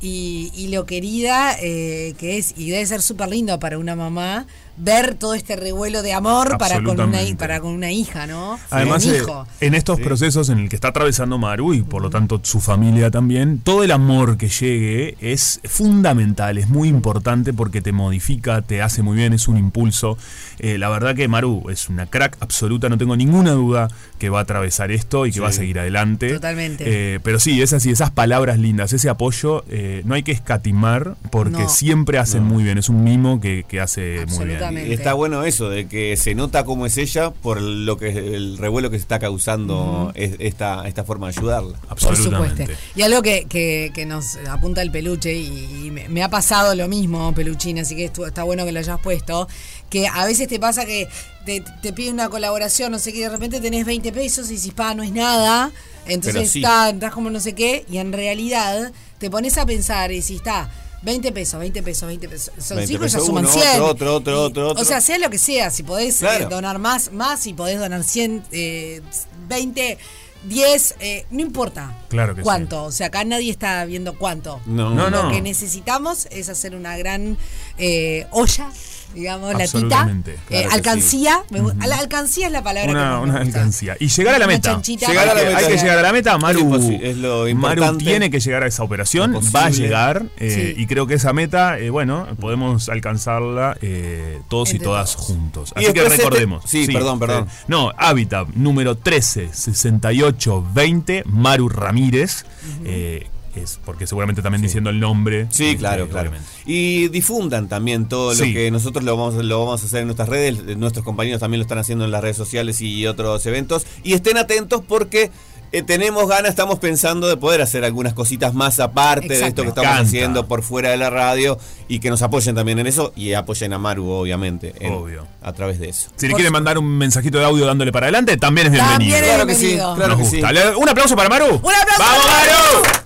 y, 0.01 0.51
y 0.55 0.67
lo 0.67 0.85
querida 0.85 1.57
eh, 1.59 2.13
que 2.19 2.37
es 2.37 2.53
y 2.55 2.69
debe 2.69 2.85
ser 2.85 3.01
súper 3.01 3.29
lindo 3.29 3.59
para 3.59 3.79
una 3.79 3.95
mamá 3.95 4.45
ver 4.77 5.15
todo 5.15 5.33
este 5.35 5.55
revuelo 5.55 6.01
de 6.01 6.13
amor 6.13 6.57
para 6.57 6.81
con, 6.81 6.99
una, 6.99 7.19
para 7.37 7.59
con 7.59 7.73
una 7.73 7.91
hija, 7.91 8.25
¿no? 8.27 8.59
Además, 8.71 9.05
un 9.05 9.13
eh, 9.13 9.17
hijo. 9.17 9.47
en 9.61 9.75
estos 9.75 9.99
procesos 9.99 10.49
en 10.49 10.59
el 10.59 10.69
que 10.69 10.75
está 10.75 10.87
atravesando 10.89 11.37
Maru 11.37 11.73
y 11.73 11.81
por 11.83 12.01
lo 12.01 12.09
tanto 12.09 12.39
su 12.43 12.59
familia 12.59 13.11
también, 13.11 13.59
todo 13.59 13.83
el 13.83 13.91
amor 13.91 14.37
que 14.37 14.49
llegue 14.49 15.15
es 15.21 15.59
fundamental, 15.65 16.57
es 16.57 16.69
muy 16.69 16.89
importante 16.89 17.53
porque 17.53 17.81
te 17.81 17.91
modifica, 17.91 18.61
te 18.61 18.81
hace 18.81 19.03
muy 19.03 19.15
bien, 19.17 19.33
es 19.33 19.47
un 19.47 19.57
impulso. 19.57 20.17
Eh, 20.59 20.77
la 20.77 20.89
verdad 20.89 21.15
que 21.15 21.27
Maru 21.27 21.69
es 21.69 21.89
una 21.89 22.05
crack 22.07 22.37
absoluta, 22.39 22.89
no 22.89 22.97
tengo 22.97 23.15
ninguna 23.15 23.51
duda 23.51 23.89
que 24.17 24.29
va 24.29 24.39
a 24.39 24.43
atravesar 24.43 24.91
esto 24.91 25.25
y 25.25 25.31
que 25.31 25.39
va 25.39 25.49
a 25.49 25.53
seguir 25.53 25.79
adelante. 25.79 26.33
Totalmente. 26.33 26.83
Eh, 26.87 27.19
pero 27.21 27.39
sí, 27.39 27.61
es 27.61 27.73
así, 27.73 27.91
esas 27.91 28.11
palabras 28.11 28.57
lindas, 28.57 28.93
ese 28.93 29.09
apoyo, 29.09 29.63
eh, 29.69 30.01
no 30.05 30.15
hay 30.15 30.23
que 30.23 30.31
escatimar 30.31 31.15
porque 31.29 31.63
No. 31.63 31.69
siempre 31.69 32.17
hacen 32.17 32.43
muy 32.43 32.63
bien, 32.63 32.77
es 32.77 32.89
un 32.89 33.03
mimo 33.03 33.39
que, 33.41 33.65
que 33.67 33.79
hace 33.79 34.25
muy 34.27 34.45
bien. 34.45 34.62
Absolutamente. 34.67 34.89
Y 34.89 34.93
está 34.93 35.13
bueno 35.13 35.43
eso, 35.43 35.69
de 35.69 35.87
que 35.87 36.17
se 36.17 36.35
nota 36.35 36.65
cómo 36.65 36.85
es 36.85 36.97
ella 36.97 37.31
por 37.31 37.61
lo 37.61 37.97
que 37.97 38.09
el 38.09 38.57
revuelo 38.57 38.89
que 38.89 38.97
se 38.97 39.01
está 39.03 39.19
causando 39.19 40.11
es- 40.15 40.35
esta, 40.39 40.87
esta 40.87 41.03
forma 41.03 41.27
de 41.31 41.37
ayudarla. 41.37 41.77
Por 41.79 41.91
Absolutamente. 41.91 42.63
supuesto. 42.63 42.83
Y 42.95 43.01
algo 43.01 43.21
que, 43.21 43.45
que- 43.49 43.91
que 43.93 44.05
nos 44.05 44.37
apunta 44.49 44.81
el 44.81 44.91
peluche, 44.91 45.33
y, 45.33 45.85
y 45.87 45.91
me, 45.91 46.09
me 46.09 46.23
ha 46.23 46.29
pasado 46.29 46.75
lo 46.75 46.87
mismo, 46.87 47.33
peluchín, 47.33 47.79
así 47.79 47.95
que 47.95 48.05
está 48.05 48.43
bueno 48.43 48.65
que 48.65 48.71
lo 48.71 48.79
hayas 48.79 48.99
puesto, 48.99 49.47
que 49.89 50.07
a 50.07 50.25
veces 50.25 50.47
te 50.47 50.59
pasa 50.59 50.85
que 50.85 51.07
te, 51.45 51.63
te 51.81 51.93
pide 51.93 52.09
una 52.11 52.29
colaboración, 52.29 52.91
no 52.91 52.99
sé 52.99 53.11
qué, 53.13 53.19
y 53.19 53.21
de 53.23 53.29
repente 53.29 53.59
tenés 53.61 53.85
20 53.85 54.11
pesos 54.11 54.49
y 54.49 54.53
dices, 54.53 54.73
pa, 54.73 54.93
no 54.95 55.03
es 55.03 55.11
nada, 55.11 55.71
entonces 56.05 56.49
sí. 56.51 56.59
está, 56.59 56.89
entras 56.89 57.13
como 57.13 57.29
no 57.29 57.39
sé 57.39 57.53
qué, 57.53 57.85
y 57.89 57.97
en 57.97 58.11
realidad 58.13 58.91
te 59.19 59.29
pones 59.29 59.57
a 59.57 59.65
pensar 59.65 60.11
y 60.11 60.21
si 60.21 60.37
está... 60.37 60.69
20 61.03 61.31
pesos, 61.33 61.59
20 61.59 61.83
pesos, 61.83 62.07
20 62.07 62.29
pesos. 62.29 62.53
Son 62.59 62.77
20 62.77 62.87
5 62.93 62.93
ya 62.93 62.99
pesos 63.17 63.25
suman 63.25 63.43
uno, 63.45 63.53
100. 63.53 63.67
otro, 63.81 63.85
otro, 63.87 64.15
otro, 64.15 64.41
otro, 64.43 64.69
otro. 64.69 64.81
O 64.81 64.85
sea, 64.85 65.01
sea 65.01 65.17
lo 65.17 65.29
que 65.29 65.37
sea, 65.37 65.69
si 65.69 65.83
podés 65.83 66.15
eh, 66.21 66.25
Claro. 66.25 66.49
donar 66.49 66.79
más, 66.79 67.11
más, 67.11 67.41
si 67.41 67.53
podés 67.53 67.77
donar 67.79 68.03
100, 68.03 68.43
eh, 68.51 69.01
20, 69.47 69.97
10, 70.45 70.95
eh, 70.99 71.25
no 71.31 71.39
importa 71.41 71.95
Claro 72.09 72.35
que 72.35 72.41
sí. 72.41 72.43
cuánto. 72.43 72.83
O 72.85 72.91
sea, 72.91 73.07
acá 73.07 73.23
nadie 73.23 73.51
está 73.51 73.83
viendo 73.85 74.17
cuánto. 74.17 74.59
No. 74.65 74.89
No, 74.91 75.09
Lo 75.09 75.23
no. 75.23 75.31
que 75.31 75.41
necesitamos 75.41 76.27
es 76.31 76.49
hacer 76.49 76.75
una 76.75 76.97
gran 76.97 77.37
eh, 77.77 78.27
olla, 78.31 78.69
digamos, 79.13 79.49
la 79.53 79.59
tita. 79.59 79.63
Absolutamente. 79.63 80.37
Eh, 80.49 80.65
alcancía. 80.71 81.43
me 81.49 81.61
gu- 81.61 81.85
la 81.85 81.97
alcancía 81.97 82.47
es 82.47 82.51
la 82.51 82.63
palabra 82.63 82.87
que 82.91 82.91
Una, 82.97 83.19
me 83.19 83.25
gusta. 83.25 83.41
alcancía. 83.41 83.95
Y 83.99 84.07
llegar 84.07 84.35
a 84.35 84.39
la 84.39 84.47
meta. 84.47 84.71
chanchita. 84.71 85.07
Llegar 85.07 85.29
a 85.29 85.33
la 85.33 85.39
Hay 85.39 85.45
que- 85.47 85.53
meta. 85.53 85.67
Hay 85.67 85.73
que 85.73 85.81
llegar 85.81 85.97
a 85.97 86.01
la 86.01 86.13
meta. 86.13 86.37
Maru, 86.37 86.99
Es 87.01 87.17
lo 87.17 87.45
Maru 87.55 87.97
tiene 87.97 88.29
que 88.31 88.39
llegar 88.39 88.63
a 88.63 88.67
esa 88.67 88.83
operación. 88.83 89.33
Va 89.55 89.65
a 89.65 89.69
llegar. 89.69 90.25
eh, 90.37 90.73
Sí. 90.75 90.81
Y 90.81 90.85
creo 90.87 91.07
que 91.07 91.15
esa 91.15 91.33
meta, 91.33 91.77
eh, 91.79 91.89
bueno, 91.89 92.27
podemos 92.39 92.89
alcanzarla 92.89 93.77
eh, 93.81 94.39
todos 94.49 94.73
y 94.73 94.79
todas 94.79 95.13
todos. 95.15 95.25
juntos. 95.27 95.73
Así 95.75 95.91
que 95.93 96.03
este- 96.03 96.17
recordemos. 96.17 96.63
sí, 96.65 96.87
perdón, 96.87 97.19
perdón. 97.19 97.47
eh, 97.49 97.63
no, 97.67 97.91
Hábitat 97.97 98.47
número 98.55 98.97
13 98.97 99.49
68 99.53 100.65
20, 100.73 101.23
Maru 101.25 101.69
Ramírez. 101.69 102.45
eh, 102.85 103.27
es 103.61 103.79
porque 103.85 104.07
seguramente 104.07 104.41
también 104.41 104.61
diciendo 104.61 104.89
el 104.89 104.99
nombre. 104.99 105.47
Sí, 105.49 105.69
eh, 105.71 105.77
claro, 105.77 106.07
claro. 106.07 106.29
obviamente. 106.29 106.49
Y 106.65 107.07
difundan 107.09 107.67
también 107.69 108.07
todo 108.07 108.33
lo 108.33 108.43
Sí. 108.43 108.53
que 108.53 108.71
nosotros 108.71 109.03
lo 109.03 109.15
vamos, 109.17 109.35
lo 109.43 109.59
vamos 109.59 109.83
a 109.83 109.85
hacer 109.85 110.01
en 110.01 110.07
nuestras 110.07 110.29
redes, 110.29 110.77
nuestros 110.77 111.03
compañeros 111.05 111.39
también 111.39 111.59
lo 111.59 111.63
están 111.63 111.77
haciendo 111.77 112.05
en 112.05 112.11
las 112.11 112.21
redes 112.21 112.37
sociales 112.37 112.81
y 112.81 113.05
otros 113.07 113.45
eventos. 113.45 113.85
Y 114.03 114.13
estén 114.13 114.37
atentos 114.37 114.81
porque 114.87 115.31
eh, 115.75 115.81
tenemos 115.81 116.27
ganas, 116.29 116.51
estamos 116.51 116.77
pensando 116.77 117.27
de 117.27 117.35
poder 117.35 117.59
hacer 117.63 117.83
algunas 117.83 118.13
cositas 118.13 118.53
más 118.53 118.79
aparte 118.79 119.27
de 119.29 119.47
esto 119.47 119.63
que 119.63 119.69
estamos 119.69 119.89
encanta. 119.89 120.07
haciendo 120.07 120.47
por 120.47 120.61
fuera 120.61 120.91
de 120.91 120.97
la 120.97 121.09
radio 121.09 121.57
y 121.87 121.97
que 121.99 122.11
nos 122.11 122.21
apoyen 122.21 122.53
también 122.53 122.77
en 122.77 122.85
eso 122.85 123.11
y 123.15 123.33
apoyen 123.33 123.73
a 123.73 123.79
Maru, 123.79 124.07
obviamente, 124.07 124.75
en- 124.79 124.93
Obvio. 124.93 125.25
a 125.41 125.51
través 125.53 125.79
de 125.79 125.89
eso. 125.89 126.11
Si 126.15 126.27
le 126.27 126.35
quieren 126.35 126.53
mandar 126.53 126.77
un 126.77 126.85
mensajito 126.85 127.39
de 127.39 127.45
audio 127.45 127.65
dándole 127.65 127.91
para 127.91 128.05
adelante, 128.05 128.37
también 128.37 128.67
es 128.67 128.73
bienvenido. 128.73 129.15
También 129.15 129.23
es 129.23 129.29
Claro 129.31 129.47
que 129.47 129.55
sí, 129.55 129.73
claro 129.73 130.07
Nos 130.15 130.29
que 130.29 130.37
gusta. 130.43 130.77
Un 130.77 130.89
aplauso 130.89 131.15
para 131.15 131.29
Maru. 131.29 131.45
¡Un 131.55 131.55
aplauso 131.55 131.97
¡Vamos, 132.03 132.25
para 132.27 132.37
Maru! 132.53 133.02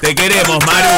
Te 0.00 0.14
queremos, 0.14 0.58
Maru. 0.66 0.88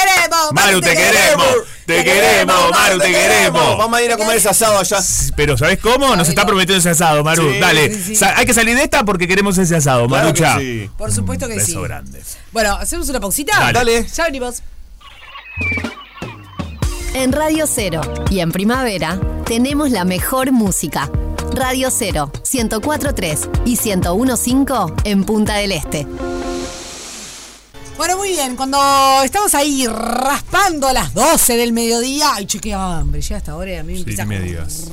¡Queremos! 0.00 0.52
Maru, 0.52 0.80
te 0.80 0.94
queremos. 0.94 1.46
Te 1.86 2.02
queremos, 2.02 2.70
Maru, 2.70 2.98
te 2.98 3.12
queremos. 3.12 3.78
Vamos 3.78 3.98
a 3.98 4.02
ir 4.02 4.10
a 4.12 4.16
comer 4.16 4.36
ese 4.38 4.48
asado 4.48 4.78
allá. 4.78 4.98
Pero 5.36 5.56
¿sabes 5.58 5.78
cómo? 5.80 6.16
Nos 6.16 6.28
está 6.28 6.46
prometiendo 6.46 6.78
ese 6.80 6.90
asado, 6.90 7.22
Maru. 7.22 7.52
Sí, 7.52 7.58
Dale. 7.58 7.92
sí, 7.94 8.02
sí. 8.02 8.16
Sa- 8.16 8.36
Hay 8.38 8.46
que 8.46 8.54
salir 8.54 8.74
de 8.76 8.84
esta 8.84 9.04
porque 9.04 9.28
queremos 9.28 9.58
ese 9.58 9.76
asado, 9.76 10.06
Claro 10.06 10.24
Marucha. 10.24 10.58
sí. 10.58 10.88
Por 10.96 11.12
supuesto 11.12 11.46
que 11.46 11.56
Beso 11.56 11.66
sí. 11.66 11.82
grande. 11.82 12.22
Bueno, 12.52 12.72
¿hacemos 12.74 13.08
una 13.10 13.20
pausita? 13.20 13.58
Dale. 13.58 13.72
Dale. 13.74 14.06
Ya 14.14 14.24
venimos. 14.24 14.62
En 17.14 17.32
Radio 17.32 17.66
Cero 17.66 18.00
y 18.30 18.40
en 18.40 18.50
primavera 18.50 19.20
tenemos 19.44 19.90
la 19.90 20.04
mejor 20.04 20.50
música. 20.52 21.10
Radio 21.52 21.90
Cero, 21.90 22.32
1043 22.52 23.48
y 23.66 23.76
1015 23.76 24.94
en 25.04 25.24
Punta 25.24 25.54
del 25.54 25.70
Este. 25.72 26.06
Bueno, 27.96 28.16
muy 28.18 28.28
bien. 28.30 28.56
Cuando 28.56 28.78
estamos 29.24 29.54
ahí 29.54 29.86
raspando 29.86 30.88
a 30.88 30.92
las 30.92 31.14
12 31.14 31.56
del 31.56 31.72
mediodía. 31.72 32.34
Ay, 32.34 32.46
che, 32.46 32.58
qué 32.58 32.74
hambre. 32.74 33.20
Ya 33.20 33.36
hasta 33.36 33.52
ahora 33.52 33.72
y 33.72 33.76
a 33.76 33.82
mí 33.84 33.92
me 33.92 33.98
Sí, 33.98 34.00
empieza 34.02 34.24
ni 34.24 34.28
me 34.30 34.40
digas. 34.40 34.90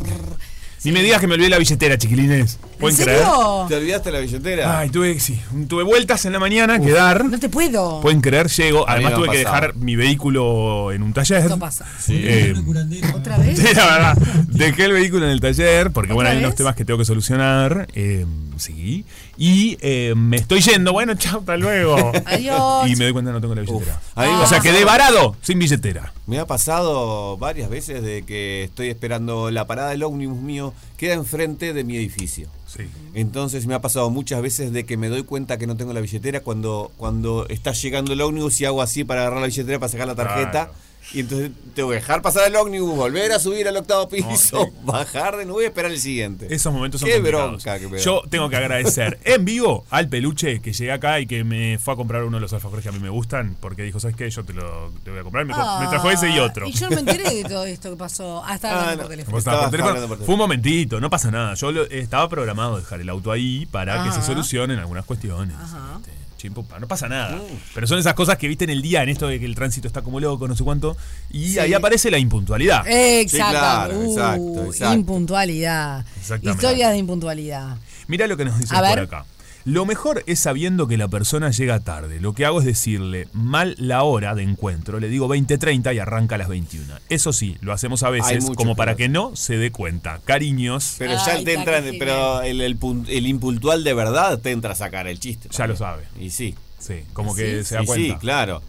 Ni 0.84 0.92
me 0.92 1.04
digas 1.04 1.22
que 1.22 1.28
me 1.28 1.36
olvidé 1.36 1.50
la 1.50 1.60
billetera, 1.60 1.96
chiquilines. 1.96 2.58
¿En 2.74 2.80
¿Pueden 2.80 2.98
creer? 2.98 3.20
serio? 3.20 3.66
¿Te 3.70 3.76
olvidaste 3.76 4.12
la 4.12 4.18
billetera? 4.20 4.80
Ay, 4.80 4.90
tuve, 4.90 5.20
sí, 5.20 5.40
tuve 5.68 5.84
vueltas 5.84 6.26
en 6.26 6.34
la 6.34 6.40
mañana 6.40 6.80
que 6.80 6.90
dar. 6.92 7.24
No 7.26 7.38
te 7.40 7.50
puedo. 7.50 8.02
Pueden 8.02 8.20
creer, 8.20 8.48
llego. 8.50 8.90
Además 8.90 9.14
tuve 9.14 9.30
que 9.30 9.38
dejar 9.38 9.76
mi 9.76 9.96
vehículo 9.96 10.92
en 10.92 11.04
un 11.04 11.14
taller. 11.14 11.42
Esto 11.44 11.60
pasa. 11.60 11.86
Eh, 12.10 12.54
Una 12.56 12.66
curandera. 12.66 13.14
¿Otra 13.16 13.38
vez? 13.38 13.60
Sí, 13.62 13.76
la 13.76 13.86
verdad. 13.86 14.18
Dejé 14.48 14.86
el 14.86 14.94
vehículo 14.94 15.26
en 15.26 15.32
el 15.34 15.40
taller 15.42 15.92
porque, 15.92 16.14
bueno, 16.14 16.30
¿Otra 16.32 16.40
hay 16.40 16.44
unos 16.44 16.56
temas 16.56 16.76
que 16.76 16.84
tengo 16.84 16.98
que 16.98 17.06
solucionar. 17.06 17.88
eh, 17.94 18.26
sí. 18.58 19.06
Y 19.44 19.76
eh, 19.82 20.14
me 20.16 20.38
estoy 20.38 20.62
yendo. 20.62 20.94
Bueno, 20.94 21.16
chao, 21.16 21.40
hasta 21.40 21.58
luego. 21.58 21.96
Adiós. 22.28 22.88
Y 22.88 22.96
me 22.96 23.06
doy 23.06 23.14
cuenta 23.14 23.32
que 23.32 23.34
no 23.34 23.42
tengo 23.42 23.56
la 23.56 23.62
billetera. 23.62 23.96
Uf, 23.96 24.18
a 24.18 24.26
mí 24.28 24.32
me 24.34 24.44
o 24.44 24.46
sea, 24.46 24.60
quedé 24.60 24.86
varado 24.86 25.36
sin 25.42 25.58
billetera. 25.58 26.14
Me 26.28 26.38
ha 26.38 26.46
pasado 26.46 27.38
varias 27.38 27.68
veces 27.68 28.04
de 28.04 28.22
que 28.22 28.66
estoy 28.66 28.90
esperando 28.90 29.50
la 29.50 29.66
parada 29.66 29.90
del 29.90 30.04
ómnibus 30.04 30.40
mío, 30.40 30.76
queda 30.96 31.16
enfrente 31.16 31.74
de 31.74 31.84
mi 31.84 31.98
edificio. 31.98 32.50
Sí. 32.68 32.84
Entonces 33.16 33.66
me 33.66 33.74
ha 33.74 33.82
pasado 33.82 34.12
muchas 34.12 34.44
veces 34.44 34.74
de 34.74 34.86
que 34.86 34.96
me 34.96 35.10
doy 35.10 35.24
cuenta 35.24 35.58
que 35.58 35.66
no 35.66 35.76
tengo 35.76 35.92
la 35.92 36.02
billetera 36.02 36.42
cuando, 36.42 36.92
cuando 36.98 37.48
está 37.50 37.72
llegando 37.72 38.14
el 38.14 38.22
ómnibus 38.22 38.62
y 38.62 38.66
hago 38.66 38.84
así 38.84 39.04
para 39.06 39.22
agarrar 39.22 39.42
la 39.42 39.48
billetera 39.48 39.80
para 39.80 39.92
sacar 39.92 40.06
la 40.06 40.14
tarjeta. 40.14 40.52
Claro. 40.52 40.74
Y 41.14 41.22
entonces 41.22 41.52
tengo 41.76 41.90
que 41.90 41.96
dejar 41.96 42.22
pasar 42.22 42.48
el 42.48 42.56
ómnibus, 42.56 42.96
volver 42.96 43.32
a 43.34 43.40
subir 43.40 43.68
al 43.68 43.76
octavo 43.76 44.08
piso, 44.08 44.70
bajar 44.84 45.36
de 45.36 45.46
nuevo 45.46 45.62
y 45.62 45.66
esperar 45.66 45.92
el 45.92 46.00
siguiente. 46.00 46.48
Esos 46.54 46.72
momentos 46.72 47.02
son 47.02 47.10
Qué 47.10 47.20
bronca 47.20 47.80
que 47.80 47.88
me 47.88 47.98
da. 47.98 48.04
Yo 48.04 48.22
tengo 48.30 48.50
que 48.50 48.56
agradecer 48.56 49.20
en 49.26 49.44
vivo 49.44 49.86
al 49.90 50.08
peluche 50.08 50.62
que 50.62 50.72
llegué 50.74 50.92
acá 50.92 51.20
y 51.20 51.28
que 51.28 51.44
me 51.44 51.80
fue 51.80 51.96
a 51.96 51.98
comprar 51.98 52.24
uno 52.24 52.38
de 52.38 52.42
los 52.42 52.54
alfajores 52.54 52.84
que 52.84 52.90
a 52.90 52.92
mí 52.94 53.00
me 53.00 53.10
gustan 53.10 53.58
porque 53.60 53.84
dijo, 53.84 54.00
¿sabes 54.00 54.16
qué? 54.16 54.30
Yo 54.30 54.44
te 54.46 54.54
lo 54.54 54.92
te 55.04 55.12
voy 55.12 55.20
a 55.20 55.24
comprar. 55.24 55.46
Me, 55.46 55.54
trajo 55.54 56.10
ese 56.12 56.30
y 56.30 56.40
otro. 56.40 56.66
Ah, 56.66 56.70
Y 56.70 56.74
yo 56.74 56.90
no 56.90 56.96
me 56.96 57.02
enteré 57.02 57.30
de 57.34 57.44
todo 57.50 57.66
esto 57.66 57.90
que 57.90 57.98
pasó. 57.98 58.44
Hasta 58.46 58.70
Ah, 58.70 58.80
hablando 58.80 58.96
no. 58.96 59.02
por 59.04 59.10
teléfono. 59.10 59.26
Como 59.32 59.40
estaba 59.40 59.58
por 59.58 59.66
Estabas 59.66 59.72
teléfono. 59.72 59.90
hablando 59.90 60.08
por 60.08 60.18
teléfono. 60.18 60.26
Fue 60.28 60.36
un 60.36 60.40
momentito, 60.40 61.00
no 61.02 61.10
pasa 61.10 61.32
nada. 61.32 61.54
Yo 61.56 61.72
lo- 61.72 61.84
estaba 61.90 62.30
programado 62.30 62.78
dejar 62.78 63.02
el 63.02 63.10
auto 63.10 63.32
ahí 63.32 63.66
para 63.66 64.04
que 64.04 64.12
se 64.12 64.22
solucionen 64.22 64.80
algunas 64.80 65.04
cuestiones. 65.06 65.56
Ajá. 65.60 66.00
Este, 66.00 66.21
no 66.50 66.88
pasa 66.88 67.08
nada. 67.08 67.40
Pero 67.74 67.88
son 67.88 68.00
esas 68.00 68.14
cosas 68.14 68.38
que 68.38 68.48
viste 68.48 68.64
en 68.64 68.70
el 68.70 68.82
día, 68.82 69.04
en 69.04 69.10
esto 69.10 69.28
de 69.28 69.40
que 69.40 69.46
el 69.46 69.56
tránsito 69.56 69.88
está 69.88 70.02
como 70.02 70.20
loco, 70.20 70.48
no 70.48 70.56
sé 70.56 70.64
cuánto. 70.64 70.98
Y 71.30 71.54
Sí. 71.54 71.60
ahí 71.60 71.74
aparece 71.74 72.10
la 72.12 72.18
impuntualidad. 72.18 72.84
Exacto. 72.88 73.52
claro, 73.52 74.00
Uh, 74.00 74.12
exacto, 74.12 74.66
exacto. 74.66 74.94
Impuntualidad. 74.96 76.06
Historias 76.42 76.92
de 76.92 76.98
impuntualidad. 76.98 77.78
Mira 78.08 78.28
lo 78.28 78.38
que 78.38 78.46
nos 78.46 78.58
dicen 78.60 78.78
por 78.78 79.00
acá. 79.00 79.26
Lo 79.64 79.86
mejor 79.86 80.24
es 80.26 80.40
sabiendo 80.40 80.88
que 80.88 80.98
la 80.98 81.08
persona 81.08 81.52
llega 81.52 81.80
tarde. 81.80 82.20
Lo 82.20 82.34
que 82.34 82.46
hago 82.46 82.60
es 82.62 82.66
decirle 82.66 83.28
mal 83.32 83.76
la 83.78 84.04
hora 84.04 84.34
de 84.34 84.42
encuentro. 84.44 85.00
Le 85.00 85.08
digo 85.08 85.28
20.30 85.28 85.94
y 85.96 86.00
arranca 86.00 86.36
a 86.36 86.38
las 86.40 86.48
21. 86.48 86.96
Eso 87.10 87.32
sí, 87.32 87.58
lo 87.62 87.72
hacemos 87.72 88.02
a 88.04 88.10
veces 88.10 88.44
mucho 88.44 88.56
como 88.56 88.76
para 88.76 88.96
que 88.96 89.08
no 89.08 89.36
se 89.36 89.58
dé 89.58 89.72
cuenta. 89.72 90.20
Cariños, 90.26 90.96
Pero 90.98 91.12
Ay, 91.12 91.18
ya 91.18 91.26
te 91.34 91.40
está, 91.40 91.52
entra, 91.54 91.84
qué 91.84 91.98
pero 92.00 92.42
el, 92.42 92.60
el, 92.62 92.80
pun- 92.80 93.06
el 93.08 93.28
impuntual 93.28 93.84
de 93.84 93.94
verdad 93.94 94.40
te 94.40 94.52
entra 94.52 94.72
a 94.72 94.76
sacar 94.76 95.08
el 95.08 95.20
chiste. 95.20 95.50
Ya 95.52 95.68
lo 95.68 95.76
sabe. 95.76 96.06
Y 96.20 96.32
sí. 96.32 96.56
sí, 96.80 97.04
como 97.14 97.36
que 97.36 97.60
¿Sí? 97.60 97.66
se 97.66 97.76
da 97.76 97.84
cuenta. 97.86 98.14
sí, 98.16 98.20
claro. 98.20 98.62
Te 98.62 98.66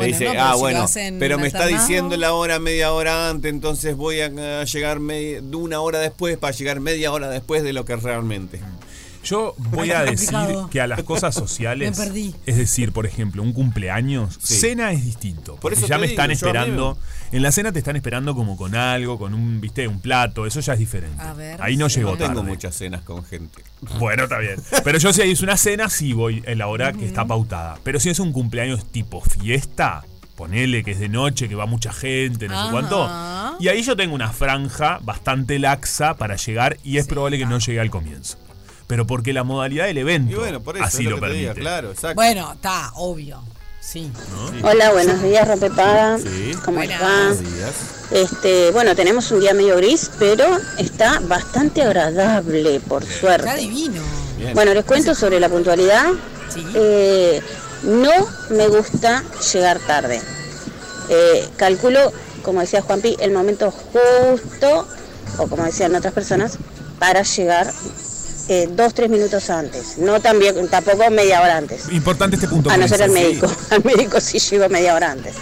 Bueno, 0.00 0.12
dice, 0.18 0.34
no, 0.34 0.42
ah, 0.44 0.52
si 0.52 0.60
bueno, 0.60 0.86
pero 1.18 1.38
me 1.38 1.46
está 1.46 1.66
diciendo 1.66 2.18
la 2.18 2.34
hora 2.34 2.58
media 2.58 2.92
hora 2.92 3.30
antes, 3.30 3.50
entonces 3.50 3.96
voy 3.96 4.20
a 4.20 4.64
llegar 4.64 5.00
media- 5.00 5.40
de 5.40 5.56
una 5.56 5.80
hora 5.80 5.98
después 5.98 6.36
para 6.36 6.52
llegar 6.54 6.80
media 6.80 7.10
hora 7.12 7.30
después 7.30 7.62
de 7.62 7.72
lo 7.72 7.86
que 7.86 7.96
realmente. 7.96 8.60
Yo 9.26 9.54
voy 9.58 9.90
a 9.90 10.02
decir 10.04 10.34
que 10.70 10.80
a 10.80 10.86
las 10.86 11.02
cosas 11.02 11.34
sociales, 11.34 11.98
Me 11.98 12.04
perdí. 12.06 12.34
es 12.46 12.56
decir, 12.56 12.92
por 12.92 13.06
ejemplo, 13.06 13.42
un 13.42 13.52
cumpleaños, 13.52 14.38
Sí. 14.40 14.54
cena 14.54 14.92
es 14.92 15.04
distinto. 15.04 15.52
Por 15.56 15.60
Porque 15.60 15.78
eso 15.78 15.86
ya 15.86 15.96
te 15.96 16.00
me 16.02 16.06
digo, 16.08 16.12
están 16.22 16.28
yo 16.28 16.34
esperando. 16.34 16.98
En 17.32 17.42
la 17.42 17.50
cena 17.52 17.72
te 17.72 17.78
están 17.80 17.96
esperando 17.96 18.34
como 18.34 18.56
con 18.56 18.74
algo, 18.76 19.18
con 19.18 19.34
un, 19.34 19.60
viste, 19.60 19.88
un 19.88 20.00
plato, 20.00 20.46
eso 20.46 20.60
ya 20.60 20.74
es 20.74 20.78
diferente. 20.78 21.20
A 21.22 21.32
ver, 21.34 21.60
Ahí 21.60 21.76
no 21.76 21.88
sí. 21.88 21.96
llegó 21.98 22.12
No 22.12 22.16
tengo 22.18 22.34
tarde. 22.36 22.48
muchas 22.50 22.74
cenas 22.76 23.02
con 23.02 23.24
gente. 23.24 23.62
Bueno, 23.98 24.24
está 24.24 24.38
bien. 24.38 24.56
Pero 24.84 24.98
yo 24.98 25.12
si 25.12 25.22
es 25.22 25.40
una 25.42 25.56
cena, 25.56 25.90
sí 25.90 26.12
voy 26.12 26.42
en 26.46 26.58
la 26.58 26.68
hora 26.68 26.92
que 26.92 27.04
está 27.04 27.24
pautada. 27.26 27.78
Pero 27.82 27.98
si 28.00 28.10
es 28.10 28.20
un 28.20 28.32
cumpleaños 28.32 28.84
tipo 28.92 29.20
fiesta, 29.20 30.04
ponele 30.36 30.84
que 30.84 30.92
es 30.92 31.00
de 31.00 31.08
noche, 31.08 31.48
que 31.48 31.54
va 31.56 31.66
mucha 31.66 31.92
gente, 31.92 32.46
no 32.46 32.54
sé 32.54 32.60
Ajá. 32.60 32.70
cuánto. 32.70 33.56
Y 33.64 33.68
ahí 33.68 33.82
yo 33.82 33.96
tengo 33.96 34.14
una 34.14 34.30
franja 34.32 35.00
bastante 35.02 35.58
laxa 35.58 36.14
para 36.14 36.36
llegar 36.36 36.76
y 36.84 36.98
es 36.98 37.06
probable 37.06 37.38
que 37.38 37.46
no 37.46 37.58
llegue 37.58 37.80
al 37.80 37.90
comienzo. 37.90 38.38
Pero 38.86 39.06
porque 39.06 39.32
la 39.32 39.42
modalidad 39.44 39.86
del 39.86 39.98
evento 39.98 40.32
Y 40.32 40.34
bueno, 40.36 40.60
por 40.60 40.76
eso 40.76 40.84
así 40.84 41.04
es 41.04 41.10
lo, 41.10 41.16
lo, 41.18 41.28
diga, 41.28 41.48
permite. 41.52 41.60
claro, 41.60 41.90
exacto. 41.90 42.14
Bueno, 42.14 42.52
está, 42.52 42.92
obvio. 42.94 43.42
Sí. 43.80 44.10
Hola, 44.62 44.92
buenos 44.92 45.22
días, 45.22 45.46
Rompepaga. 45.46 46.18
Sí. 46.18 46.52
¿Cómo 46.64 46.78
va? 46.80 46.84
Buenos 46.86 47.40
días. 47.40 47.74
Este, 48.10 48.70
bueno, 48.72 48.94
tenemos 48.96 49.30
un 49.30 49.40
día 49.40 49.54
medio 49.54 49.76
gris, 49.76 50.10
pero 50.18 50.44
está 50.78 51.20
bastante 51.20 51.82
agradable, 51.82 52.80
por 52.80 53.02
Está 53.04 53.18
suerte. 53.20 53.56
divino. 53.56 54.02
Bien. 54.38 54.54
Bueno, 54.54 54.74
les 54.74 54.84
cuento 54.84 55.14
sobre 55.14 55.38
la 55.40 55.48
puntualidad. 55.48 56.06
Sí. 56.52 56.64
Eh, 56.74 57.40
no 57.84 58.10
me 58.50 58.66
gusta 58.68 59.22
llegar 59.52 59.78
tarde. 59.80 60.20
Eh, 61.08 61.48
calculo, 61.56 62.12
como 62.42 62.60
decía 62.60 62.82
Juanpi, 62.82 63.16
el 63.20 63.30
momento 63.32 63.70
justo, 63.70 64.86
o 65.38 65.46
como 65.46 65.64
decían 65.64 65.94
otras 65.94 66.12
personas, 66.12 66.58
para 66.98 67.22
llegar 67.22 67.72
eh, 68.48 68.68
dos, 68.70 68.94
tres 68.94 69.10
minutos 69.10 69.50
antes. 69.50 69.98
No 69.98 70.20
también, 70.20 70.68
tampoco 70.68 71.10
media 71.10 71.40
hora 71.40 71.56
antes. 71.56 71.88
Importante 71.90 72.36
este 72.36 72.48
punto. 72.48 72.70
A 72.70 72.76
no 72.76 72.86
ser 72.86 73.02
al 73.02 73.10
médico. 73.10 73.50
Al 73.70 73.84
médico 73.84 74.20
sí 74.20 74.38
llego 74.38 74.68
media 74.68 74.94
hora 74.94 75.12
antes. 75.12 75.34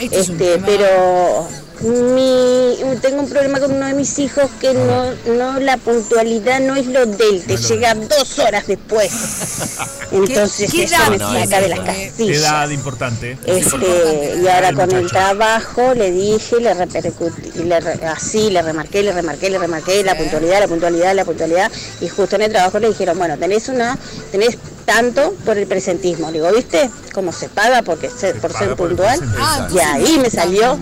Este 0.00 0.54
es 0.54 0.62
pero 0.64 1.48
mi, 1.82 2.76
tengo 3.00 3.22
un 3.22 3.28
problema 3.30 3.58
con 3.60 3.72
uno 3.72 3.86
de 3.86 3.94
mis 3.94 4.18
hijos 4.18 4.50
que 4.60 4.74
no, 4.74 5.14
no 5.34 5.58
la 5.60 5.76
puntualidad 5.78 6.60
no 6.60 6.76
es 6.76 6.86
lo 6.86 7.06
del, 7.06 7.42
te 7.42 7.56
llega 7.56 7.94
dos 7.94 8.38
horas 8.38 8.66
después. 8.66 9.10
Entonces 10.12 10.70
qué 10.72 10.84
eso 10.84 10.94
edad 10.96 11.08
me 11.10 11.18
saca 11.18 11.60
de 11.60 11.68
las 11.68 11.80
casillas. 11.80 12.38
Edad 12.38 12.70
importante. 12.70 13.38
Este, 13.46 14.40
y 14.42 14.48
ahora 14.48 14.72
con 14.72 14.90
el 14.90 15.08
trabajo 15.08 15.94
le 15.94 16.10
dije, 16.10 16.60
le 16.60 16.74
repercutí, 16.74 17.62
le 17.62 17.80
re- 17.80 18.06
así 18.06 18.50
le 18.50 18.60
remarqué, 18.62 19.02
le 19.02 19.12
remarqué, 19.12 19.50
le 19.50 19.58
remarqué 19.58 20.02
la 20.02 20.16
puntualidad, 20.16 20.60
la 20.60 20.68
puntualidad, 20.68 21.14
la 21.14 21.24
puntualidad. 21.24 21.70
Y 22.00 22.08
justo 22.08 22.36
en 22.36 22.42
el 22.42 22.52
trabajo 22.52 22.78
le 22.78 22.88
dijeron, 22.88 23.16
bueno, 23.18 23.38
tenés 23.38 23.68
una, 23.68 23.96
tenés 24.32 24.58
tanto 24.90 25.34
por 25.44 25.56
el 25.56 25.68
presentismo. 25.68 26.26
Le 26.32 26.40
digo, 26.40 26.52
¿viste? 26.52 26.90
Cómo 27.14 27.32
se 27.32 27.48
paga 27.48 27.82
porque 27.82 28.10
se- 28.10 28.34
por 28.34 28.52
paga 28.52 28.58
ser 28.58 28.74
por 28.74 28.88
puntual. 28.88 29.20
Ah, 29.38 29.68
y 29.72 29.78
ahí 29.78 30.18
me 30.20 30.28
salió, 30.28 30.76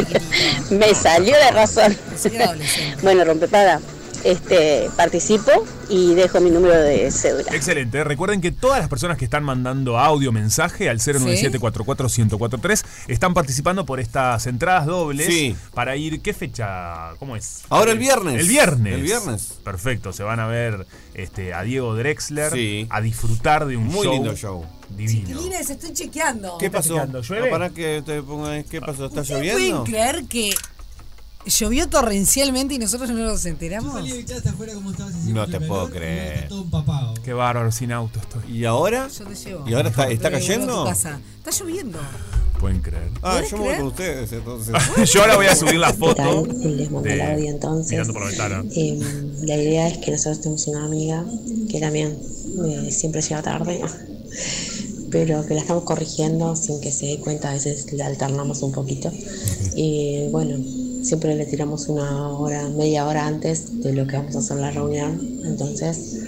me 0.70 0.94
salió 0.94 1.36
de 1.36 1.50
razón. 1.50 1.94
Bueno, 3.02 3.22
rompepaga, 3.24 3.80
este, 4.24 4.90
participo 4.96 5.50
y 5.88 6.14
dejo 6.14 6.40
mi 6.40 6.50
número 6.50 6.74
de 6.76 7.10
cédula. 7.10 7.54
Excelente. 7.54 8.02
Recuerden 8.04 8.40
que 8.40 8.50
todas 8.52 8.80
las 8.80 8.88
personas 8.88 9.18
que 9.18 9.24
están 9.24 9.44
mandando 9.44 9.98
audio, 9.98 10.32
mensaje 10.32 10.88
al 10.88 10.98
097-44-1043 11.00 12.84
están 13.08 13.34
participando 13.34 13.84
por 13.86 14.00
estas 14.00 14.46
entradas 14.46 14.86
dobles 14.86 15.26
Sí. 15.26 15.56
para 15.74 15.96
ir. 15.96 16.20
¿Qué 16.20 16.32
fecha? 16.32 17.10
¿Cómo 17.18 17.36
es? 17.36 17.62
Ahora 17.68 17.92
el 17.92 17.98
viernes. 17.98 18.40
El 18.40 18.48
viernes. 18.48 18.94
El 18.94 19.02
viernes. 19.02 19.54
Perfecto. 19.64 20.12
Se 20.12 20.22
van 20.22 20.40
a 20.40 20.46
ver 20.46 20.86
este, 21.14 21.54
a 21.54 21.62
Diego 21.62 21.94
Drexler 21.94 22.52
Sí. 22.52 22.86
a 22.90 23.00
disfrutar 23.00 23.66
de 23.66 23.76
un 23.76 23.86
Muy 23.86 24.04
show. 24.04 24.12
lindo 24.14 24.36
show. 24.36 24.64
Divino. 24.90 25.26
Chiquilines, 25.28 25.70
estoy 25.70 25.92
chequeando. 25.92 26.58
¿Qué 26.58 26.70
pasó? 26.70 26.94
¿Llueve? 27.06 27.48
Ah, 27.48 27.50
para 27.50 27.70
que 27.70 28.02
te 28.04 28.22
ponga, 28.22 28.62
¿Qué 28.64 28.80
pasó? 28.80 29.06
¿Está 29.06 29.22
¿Ustedes 29.22 29.40
lloviendo? 29.42 29.84
pueden 29.84 29.84
creer 29.84 30.24
que 30.28 30.54
llovió 31.46 31.88
torrencialmente 31.88 32.74
y 32.74 32.78
nosotros 32.78 33.10
no 33.10 33.16
nos 33.16 33.44
enteramos? 33.46 33.92
Salí 33.94 34.10
de 34.12 34.24
casa 34.24 34.50
afuera 34.50 34.74
como 34.74 34.90
estaba 34.90 35.10
haciendo 35.10 35.40
No 35.46 35.46
te 35.50 35.60
puedo 35.66 35.90
creer. 35.90 36.48
todo 36.48 36.62
empapado. 36.62 37.14
Qué 37.24 37.32
bárbaro, 37.32 37.70
sin 37.72 37.92
auto 37.92 38.18
estoy. 38.20 38.42
¿Y 38.58 38.64
ahora? 38.64 39.08
Yo 39.08 39.24
te 39.24 39.34
llevo. 39.34 39.68
¿Y 39.68 39.74
ahora 39.74 39.88
está, 39.90 40.08
está 40.10 40.30
devuelvo 40.30 40.36
a 40.36 40.40
tu 40.40 40.46
cayendo? 40.46 40.84
casa. 40.84 41.20
Está 41.38 41.50
lloviendo. 41.50 41.98
Pueden 42.60 42.80
creer. 42.80 43.10
Ah, 43.20 43.32
¿Podés 43.36 43.50
yo 43.50 43.56
me 43.58 43.62
voy 43.62 43.68
creer? 43.68 43.78
con 43.80 43.88
ustedes 43.88 44.32
entonces. 44.32 44.74
Yo 45.12 45.20
ahora 45.20 45.36
voy 45.36 45.46
a 45.46 45.54
subir 45.56 45.74
la 45.74 45.92
¿Qué 45.92 45.98
foto. 45.98 46.46
Les 46.46 46.90
mando 46.90 47.08
el 47.10 47.16
de- 47.18 47.22
audio 47.22 47.50
entonces. 47.50 47.90
mirando 47.90 48.12
por 48.14 48.22
la 48.22 48.28
ventana. 48.28 48.64
Eh, 48.74 48.98
la 49.42 49.56
idea 49.56 49.88
es 49.88 49.98
que 49.98 50.12
nosotros 50.12 50.40
tenemos 50.40 50.66
una 50.68 50.84
amiga 50.86 51.24
que 51.70 51.80
también 51.80 52.16
eh, 52.66 52.90
siempre 52.90 53.20
llega 53.20 53.42
tarde, 53.42 53.82
pero 55.10 55.44
que 55.46 55.54
la 55.54 55.60
estamos 55.60 55.84
corrigiendo 55.84 56.56
sin 56.56 56.80
que 56.80 56.90
se 56.90 57.06
dé 57.06 57.18
cuenta, 57.20 57.50
a 57.50 57.54
veces 57.54 57.92
la 57.92 58.06
alternamos 58.06 58.62
un 58.62 58.72
poquito. 58.72 59.10
Y 59.76 60.28
bueno, 60.30 60.56
siempre 61.04 61.34
le 61.36 61.44
tiramos 61.46 61.88
una 61.88 62.30
hora, 62.30 62.68
media 62.70 63.06
hora 63.06 63.26
antes 63.26 63.82
de 63.82 63.92
lo 63.92 64.06
que 64.06 64.16
vamos 64.16 64.34
a 64.36 64.38
hacer 64.38 64.56
la 64.56 64.70
reunión. 64.70 65.20
Entonces, 65.44 66.18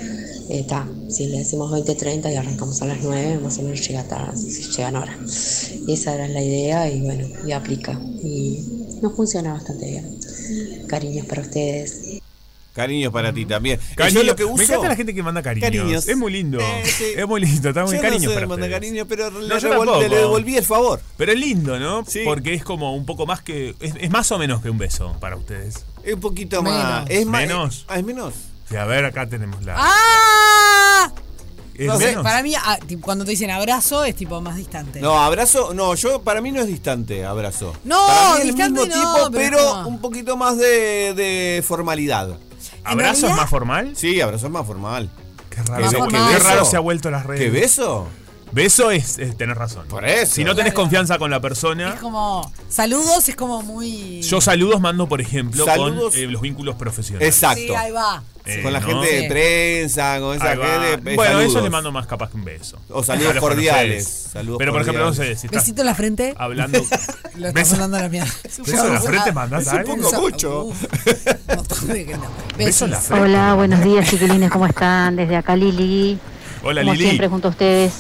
está, 0.48 0.88
si 1.08 1.26
le 1.26 1.38
decimos 1.38 1.72
20-30 1.72 2.32
y 2.32 2.36
arrancamos 2.36 2.80
a 2.82 2.86
las 2.86 3.02
9, 3.02 3.38
más 3.38 3.58
o 3.58 3.62
menos 3.62 3.86
llega 3.86 4.04
tarde, 4.04 4.38
llegan 4.38 4.96
ahora. 4.96 5.18
Y 5.86 5.92
esa 5.92 6.14
era 6.14 6.28
la 6.28 6.42
idea 6.42 6.90
y 6.90 7.00
bueno, 7.00 7.26
y 7.46 7.52
aplica. 7.52 7.98
Y 8.22 8.60
nos 9.00 9.14
funciona 9.14 9.54
bastante 9.54 9.90
bien. 9.90 10.18
Cariños 10.86 11.26
para 11.26 11.42
ustedes. 11.42 12.20
Cariños 12.76 13.10
para 13.10 13.32
ti 13.32 13.46
también. 13.46 13.80
Cariño, 13.94 14.20
Yo 14.20 14.26
lo 14.26 14.36
que 14.36 14.44
uso. 14.44 14.56
Me 14.58 14.64
encanta 14.64 14.88
la 14.88 14.96
gente 14.96 15.14
que 15.14 15.22
manda 15.22 15.42
cariños. 15.42 15.70
Cariños. 15.70 16.06
Es 16.08 16.16
muy 16.16 16.30
lindo. 16.30 16.60
Eh, 16.60 16.82
sí. 16.84 17.04
Es 17.16 17.26
muy 17.26 17.40
lindo. 17.40 17.70
Está 17.70 17.84
muy 17.84 17.96
Yo 17.96 18.02
cariño 18.02 18.22
no 18.24 18.28
sé 18.28 18.34
para 18.34 18.46
mandar 18.46 18.68
ustedes. 18.68 18.80
cariño, 18.92 19.06
pero 19.08 19.30
le, 19.30 19.48
No, 19.48 19.58
yo 19.58 19.68
revol- 19.70 19.76
tampoco. 19.86 20.00
le 20.02 20.08
devolví 20.10 20.56
el 20.58 20.64
favor. 20.64 21.00
Pero 21.16 21.32
es 21.32 21.38
lindo, 21.40 21.78
¿no? 21.80 22.04
Sí. 22.06 22.20
Porque 22.24 22.52
es 22.52 22.62
como 22.62 22.94
un 22.94 23.06
poco 23.06 23.24
más 23.26 23.40
que. 23.40 23.74
Es, 23.80 23.94
es 23.98 24.10
más 24.10 24.30
o 24.30 24.38
menos 24.38 24.60
que 24.60 24.68
un 24.68 24.76
beso 24.78 25.16
para 25.20 25.36
ustedes. 25.36 25.84
Es 26.04 26.14
un 26.14 26.20
poquito 26.20 26.62
Menos. 26.62 26.78
más. 26.84 27.04
Es 27.10 27.24
más. 27.26 27.40
Menos. 27.40 27.84
Ah, 27.88 27.98
es 27.98 28.04
menos. 28.04 28.34
Sí, 28.68 28.76
a 28.76 28.84
ver, 28.84 29.06
acá 29.06 29.26
tenemos 29.26 29.64
la. 29.64 29.74
¡Ah! 29.78 31.12
¿Es 31.74 31.86
No 31.86 31.98
sé, 31.98 32.06
menos? 32.06 32.22
para 32.22 32.42
mí, 32.42 32.54
ah, 32.56 32.78
cuando 33.02 33.24
te 33.26 33.32
dicen 33.32 33.50
abrazo, 33.50 34.02
es 34.04 34.14
tipo 34.16 34.40
más 34.40 34.56
distante. 34.56 34.98
No, 35.00 35.18
abrazo. 35.22 35.74
No, 35.74 35.94
yo 35.94 36.22
para 36.22 36.40
mí 36.40 36.50
no 36.50 36.62
es 36.62 36.66
distante, 36.68 37.24
abrazo. 37.24 37.74
No, 37.84 38.06
para 38.06 38.34
mí 38.36 38.40
es 38.40 38.46
el 38.48 38.54
mismo 38.72 38.86
no, 38.86 38.94
tipo, 38.94 39.30
pero 39.30 39.58
es 39.82 39.86
un 39.86 40.00
poquito 40.00 40.36
más 40.38 40.56
de, 40.56 41.12
de 41.14 41.62
formalidad. 41.66 42.38
¿Abrazo 42.86 43.28
es 43.28 43.36
más 43.36 43.50
formal? 43.50 43.92
Sí, 43.96 44.20
abrazo 44.20 44.46
es 44.46 44.52
más 44.52 44.66
formal. 44.66 45.10
Qué 45.50 45.62
raro, 45.62 46.06
qué 46.08 46.18
beso. 46.18 46.48
raro 46.48 46.64
se 46.64 46.76
ha 46.76 46.80
vuelto 46.80 47.10
las 47.10 47.26
redes. 47.26 47.42
¿Qué 47.42 47.50
beso? 47.50 48.08
Beso 48.52 48.90
es, 48.90 49.18
es 49.18 49.36
tener 49.36 49.56
razón. 49.58 49.86
Por 49.88 50.04
eso. 50.06 50.34
Si 50.34 50.44
no 50.44 50.54
tenés 50.54 50.72
Claro. 50.72 50.84
confianza 50.84 51.18
con 51.18 51.30
la 51.30 51.40
persona, 51.40 51.94
Es 51.94 52.00
como. 52.00 52.50
Saludos, 52.68 53.28
es 53.28 53.36
como 53.36 53.62
muy. 53.62 54.22
yo 54.22 54.40
saludos 54.40 54.80
mando, 54.80 55.08
por 55.08 55.20
ejemplo, 55.20 55.64
Saludos. 55.64 56.14
con 56.14 56.22
eh, 56.22 56.26
los 56.28 56.40
vínculos 56.40 56.76
profesionales. 56.76 57.28
Exacto. 57.34 57.60
Sí, 57.60 57.74
ahí 57.74 57.90
va. 57.92 58.22
Eh, 58.46 58.62
con 58.62 58.72
la 58.72 58.78
¿no? 58.78 58.86
gente 58.86 59.12
de 59.22 59.28
prensa, 59.28 60.20
con 60.20 60.36
esa 60.36 60.50
gente. 60.50 60.92
eh, 61.10 61.16
Bueno, 61.16 61.24
saludos. 61.32 61.46
eso 61.50 61.60
le 61.62 61.70
mando 61.70 61.90
más 61.90 62.06
capaz 62.06 62.30
que 62.30 62.36
un 62.36 62.44
beso. 62.44 62.78
O 62.90 63.02
saludos 63.02 63.34
cordiales. 63.40 64.06
Saludos 64.32 64.58
Pero 64.58 64.72
por 64.72 64.82
ejemplo, 64.82 65.04
no 65.04 65.12
sé, 65.12 65.34
si 65.34 65.48
Besito 65.48 65.82
en 65.82 65.86
la 65.86 65.94
frente. 65.96 66.32
hablando. 66.38 66.78
Lo 67.36 67.48
estás 67.48 67.52
beso, 67.54 67.72
mandando 67.72 67.96
a 67.98 68.02
la 68.02 68.08
mierda. 68.08 68.30
beso 68.44 68.86
en 68.86 68.92
la 68.94 69.00
frente 69.00 69.32
mandas 69.32 69.62
Es 69.62 69.68
a 69.68 69.76
alguien. 69.80 70.00
mucho. 70.00 70.68
Beso 72.56 72.84
en 72.86 72.90
la 72.92 73.00
frente. 73.00 73.22
Hola, 73.24 73.54
buenos 73.54 73.82
días 73.82 74.08
chiquilines, 74.08 74.50
¿cómo 74.50 74.66
están? 74.66 75.16
Desde 75.16 75.36
acá 75.36 75.56
Lili, 75.56 76.18
Hola, 76.62 76.82
como 76.82 76.92
Lili. 76.94 77.04
siempre 77.04 77.28
junto 77.28 77.48
a 77.48 77.50
ustedes. 77.50 77.92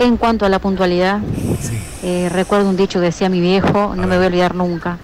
En 0.00 0.16
cuanto 0.16 0.46
a 0.46 0.48
la 0.48 0.58
puntualidad, 0.58 1.20
eh, 2.02 2.28
recuerdo 2.32 2.68
un 2.70 2.76
dicho 2.76 2.98
que 3.00 3.06
decía 3.06 3.28
mi 3.28 3.40
viejo, 3.40 3.94
no 3.94 4.06
me 4.06 4.16
voy 4.16 4.24
a 4.24 4.28
olvidar 4.28 4.54
nunca. 4.54 4.96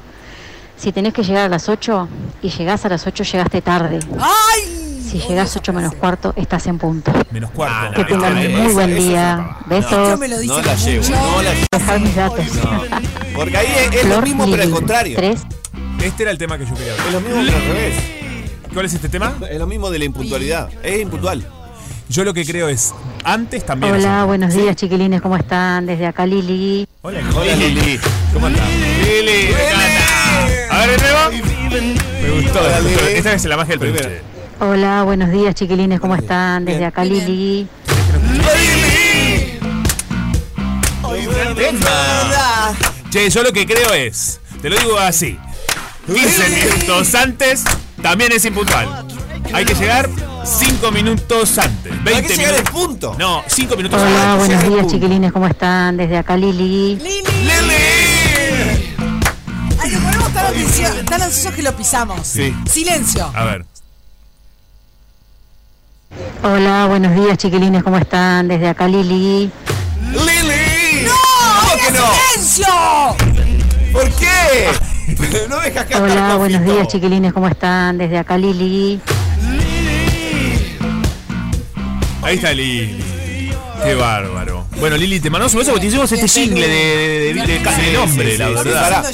Si 0.78 0.90
tenés 0.90 1.12
que 1.12 1.22
llegar 1.22 1.44
a 1.44 1.48
las 1.50 1.68
8 1.68 2.08
y 2.42 2.48
llegás 2.50 2.84
a 2.84 2.88
las 2.88 3.06
8, 3.06 3.22
llegaste 3.24 3.60
tarde. 3.62 3.98
¡Ay! 4.18 5.02
Si 5.08 5.18
llegás 5.20 5.50
esa 5.50 5.60
8 5.60 5.72
menos 5.74 5.94
cuarto, 5.94 6.32
estás 6.36 6.66
en 6.66 6.78
punto. 6.78 7.12
Menos 7.30 7.50
cuarto. 7.50 7.94
Que 7.94 8.04
tengan 8.04 8.34
no, 8.34 8.40
un 8.40 8.52
muy 8.52 8.62
esa- 8.66 8.72
buen 8.74 8.90
es 8.90 8.96
día. 9.04 9.56
Besos. 9.66 9.92
Esto 9.92 10.16
me 10.18 10.28
lo 10.28 10.38
dice 10.38 10.54
No 10.54 10.62
la 10.62 10.74
llevo, 10.74 11.02
mucho. 11.02 11.14
no 11.14 11.42
la 11.42 11.52
llevo. 11.54 11.66
Dejar 11.72 12.00
mis 12.00 12.16
datos. 12.16 12.46
Porque 13.34 13.56
ahí 13.58 13.66
es, 13.92 13.94
es 14.02 14.08
lo 14.08 14.22
mismo, 14.22 14.46
pero 14.50 14.62
al 14.62 14.70
contrario. 14.70 15.16
tres. 15.16 15.42
Este 16.02 16.22
era 16.22 16.32
el 16.32 16.38
tema 16.38 16.56
que 16.58 16.66
yo 16.66 16.74
quería 16.74 16.94
Es 16.94 17.00
hablar. 17.00 17.12
lo 17.14 17.20
mismo, 17.20 17.42
pero 17.44 17.56
al 17.56 17.64
revés. 17.64 17.94
¿Cuál 18.72 18.86
es 18.86 18.94
este 18.94 19.08
tema? 19.08 19.34
Es 19.50 19.58
lo 19.58 19.66
mismo 19.66 19.90
de 19.90 19.98
la 19.98 20.04
impuntualidad. 20.06 20.68
Es 20.82 21.00
impuntual. 21.00 21.46
Yo 22.08 22.24
lo 22.24 22.32
que 22.32 22.46
creo 22.46 22.68
es, 22.68 22.94
antes 23.24 23.66
también. 23.66 23.94
Hola, 23.94 24.24
buenos 24.24 24.54
días 24.54 24.76
chiquilines, 24.76 25.20
¿cómo 25.20 25.36
están? 25.36 25.86
Desde 25.86 26.06
acá 26.06 26.24
Lili. 26.24 26.86
Hola, 27.02 27.20
Hola 27.34 27.54
Lili. 27.56 27.98
¿Cómo 28.32 28.46
andás? 28.46 28.62
Lili, 29.02 29.52
me 29.52 29.68
encanta. 29.68 30.82
A 30.82 30.86
ver, 30.86 31.00
de 31.00 31.12
nuevo. 31.12 31.30
Me 32.22 32.42
gustó. 32.42 32.60
Lili. 32.82 33.16
Esta 33.16 33.32
es 33.32 33.44
la 33.46 33.56
magia 33.56 33.76
del 33.76 33.92
peluche. 33.92 34.20
Hola, 34.60 35.02
buenos 35.02 35.30
días 35.32 35.54
chiquilines, 35.56 35.98
¿cómo 35.98 36.14
están? 36.14 36.64
Desde 36.64 36.84
acá 36.84 37.02
Bien. 37.02 37.26
Lili. 37.26 37.68
Che, 43.10 43.30
yo 43.30 43.42
lo 43.42 43.52
que 43.52 43.66
creo 43.66 43.92
es, 43.92 44.40
te 44.62 44.70
lo 44.70 44.78
digo 44.78 44.98
así, 44.98 45.38
15 46.06 46.48
minutos 46.50 47.14
antes 47.16 47.64
también 48.00 48.30
es 48.32 48.44
impuntual. 48.44 49.06
Hay 49.52 49.64
que 49.64 49.74
llegar 49.74 50.08
5 50.46 50.90
minutos 50.92 51.58
antes. 51.58 51.92
20 52.04 52.14
Hay 52.14 52.22
que 52.22 52.36
llegar 52.36 52.52
minutos. 52.54 52.70
punto. 52.72 53.16
No, 53.18 53.42
5 53.46 53.76
minutos 53.76 54.00
Hola, 54.00 54.32
antes. 54.32 54.38
buenos 54.38 54.48
llega 54.48 54.62
el 54.62 54.70
días 54.70 54.82
punto. 54.82 54.94
chiquilines, 54.94 55.32
¿cómo 55.32 55.46
están? 55.46 55.96
Desde 55.96 56.16
acá 56.18 56.36
Lili. 56.36 56.96
Lili. 56.96 57.22
¡Lili! 57.42 58.94
Ay, 59.80 59.90
que 59.90 59.96
ponemos 59.98 60.32
tan, 60.32 60.46
ansiosos, 60.46 61.04
tan 61.04 61.22
ansiosos 61.22 61.52
que 61.54 61.62
lo 61.62 61.76
pisamos. 61.76 62.20
Sí. 62.26 62.54
Silencio. 62.70 63.30
A 63.34 63.44
ver. 63.44 63.64
Hola, 66.42 66.86
buenos 66.86 67.14
días 67.14 67.36
chiquilines, 67.38 67.82
¿cómo 67.82 67.98
están? 67.98 68.46
Desde 68.48 68.68
acá 68.68 68.86
Lili. 68.86 69.50
¡Lili! 70.12 71.04
¡No! 71.06 71.12
¿Cómo 71.60 71.82
que 71.82 71.90
no? 71.92 72.06
¡Silencio! 72.14 72.66
¿Por 73.92 74.08
qué? 74.12 75.46
no 75.48 75.58
dejas 75.60 75.86
que 75.86 75.96
Hola, 75.96 76.36
buenos 76.36 76.64
días 76.64 76.86
chiquilines, 76.88 77.32
¿cómo 77.32 77.48
están? 77.48 77.98
Desde 77.98 78.18
acá 78.18 78.36
Lili. 78.38 79.00
Ahí 82.26 82.34
está 82.34 82.52
Lili. 82.52 83.52
Qué 83.84 83.94
bárbaro. 83.94 84.55
Bueno, 84.78 84.98
Lili, 84.98 85.20
te 85.20 85.30
mandamos 85.30 85.54
un 85.54 85.60
beso 85.60 85.70
porque 85.72 85.80
te 85.80 85.86
hicimos 85.88 86.12
este 86.12 86.28
jingle 86.28 86.68
de, 86.68 86.74
de- 86.74 87.34
de- 87.34 87.46
de- 87.46 87.58
de 87.58 87.58
Sí, 87.58 87.92
nombre, 87.94 88.32
sí, 88.32 88.36
la 88.38 88.48
verdad. 88.50 89.04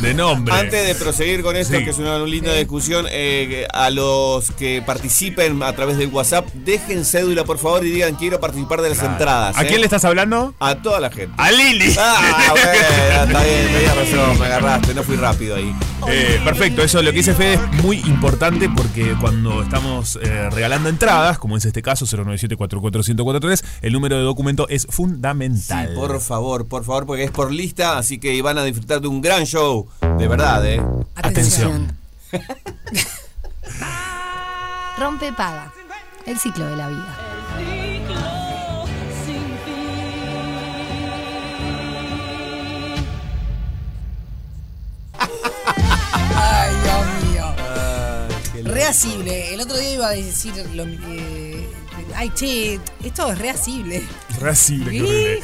De 0.00 0.14
nombre. 0.14 0.54
Antes 0.54 0.86
de 0.86 0.94
proseguir 0.94 1.42
con 1.42 1.56
esto, 1.56 1.76
Sí. 1.76 1.84
que 1.84 1.90
es 1.90 1.98
una 1.98 2.18
linda 2.20 2.54
discusión, 2.54 3.04
eh, 3.10 3.66
a 3.72 3.90
los 3.90 4.52
que 4.52 4.82
participen 4.86 5.62
a 5.64 5.72
través 5.74 5.98
del 5.98 6.08
WhatsApp, 6.10 6.46
dejen 6.54 7.04
cédula 7.04 7.44
por 7.44 7.58
favor 7.58 7.84
y 7.84 7.90
digan 7.90 8.14
quiero 8.14 8.38
participar 8.40 8.82
de 8.82 8.90
las 8.90 9.02
entradas. 9.02 9.56
¿A 9.58 9.64
eh". 9.64 9.66
quién 9.66 9.80
le 9.80 9.86
estás 9.86 10.04
hablando? 10.04 10.54
A 10.60 10.76
toda 10.76 11.00
la 11.00 11.10
gente. 11.10 11.34
A 11.38 11.50
Lili. 11.50 11.92
Ah, 11.98 12.44
bueno, 12.52 13.24
está 13.32 13.42
bien, 13.44 13.66
tenías 13.72 13.96
razón, 13.96 14.38
me 14.38 14.46
agarraste, 14.46 14.94
no 14.94 15.02
fui 15.02 15.16
rápido 15.16 15.56
ahí. 15.56 15.74
Eh, 16.08 16.40
perfecto, 16.44 16.82
eso 16.82 17.02
lo 17.02 17.10
que 17.10 17.16
dice 17.18 17.34
Fede 17.34 17.54
es 17.54 17.82
muy 17.82 17.96
importante 18.00 18.68
porque 18.74 19.14
cuando 19.20 19.62
estamos 19.62 20.18
eh, 20.22 20.50
regalando 20.50 20.88
entradas, 20.88 21.38
como 21.38 21.56
es 21.56 21.64
este 21.64 21.82
caso, 21.82 22.06
097-44143, 22.06 23.64
el 23.82 23.92
número 23.92 24.16
de 24.18 24.22
documento 24.22 24.68
es 24.68 24.83
fundamental. 24.88 25.88
Sí, 25.88 25.94
por 25.94 26.20
favor, 26.20 26.66
por 26.66 26.84
favor, 26.84 27.06
porque 27.06 27.24
es 27.24 27.30
por 27.30 27.52
lista, 27.52 27.98
así 27.98 28.18
que 28.18 28.40
van 28.42 28.58
a 28.58 28.64
disfrutar 28.64 29.00
de 29.00 29.08
un 29.08 29.20
gran 29.20 29.44
show. 29.44 29.88
De 30.18 30.28
verdad, 30.28 30.66
¿eh? 30.66 30.82
Atención. 31.14 31.96
Rompe 34.98 35.32
paga. 35.32 35.72
El 36.26 36.38
ciclo 36.38 36.66
de 36.66 36.76
la 36.76 36.88
vida. 36.88 37.18
Ay, 46.36 46.74
Dios 46.82 47.06
mío. 47.24 48.72
Reasible. 48.72 49.54
El 49.54 49.60
otro 49.60 49.76
día 49.76 49.94
iba 49.94 50.08
a 50.08 50.12
decir 50.12 50.54
lo, 50.74 50.84
eh, 50.84 51.43
ay, 52.14 52.30
che, 52.30 52.80
esto 53.02 53.32
es 53.32 53.38
reasible. 53.38 54.02
Qué 54.38 54.54
¿Sí? 54.54 54.80
horrible. 54.82 55.34
Eh, 55.34 55.40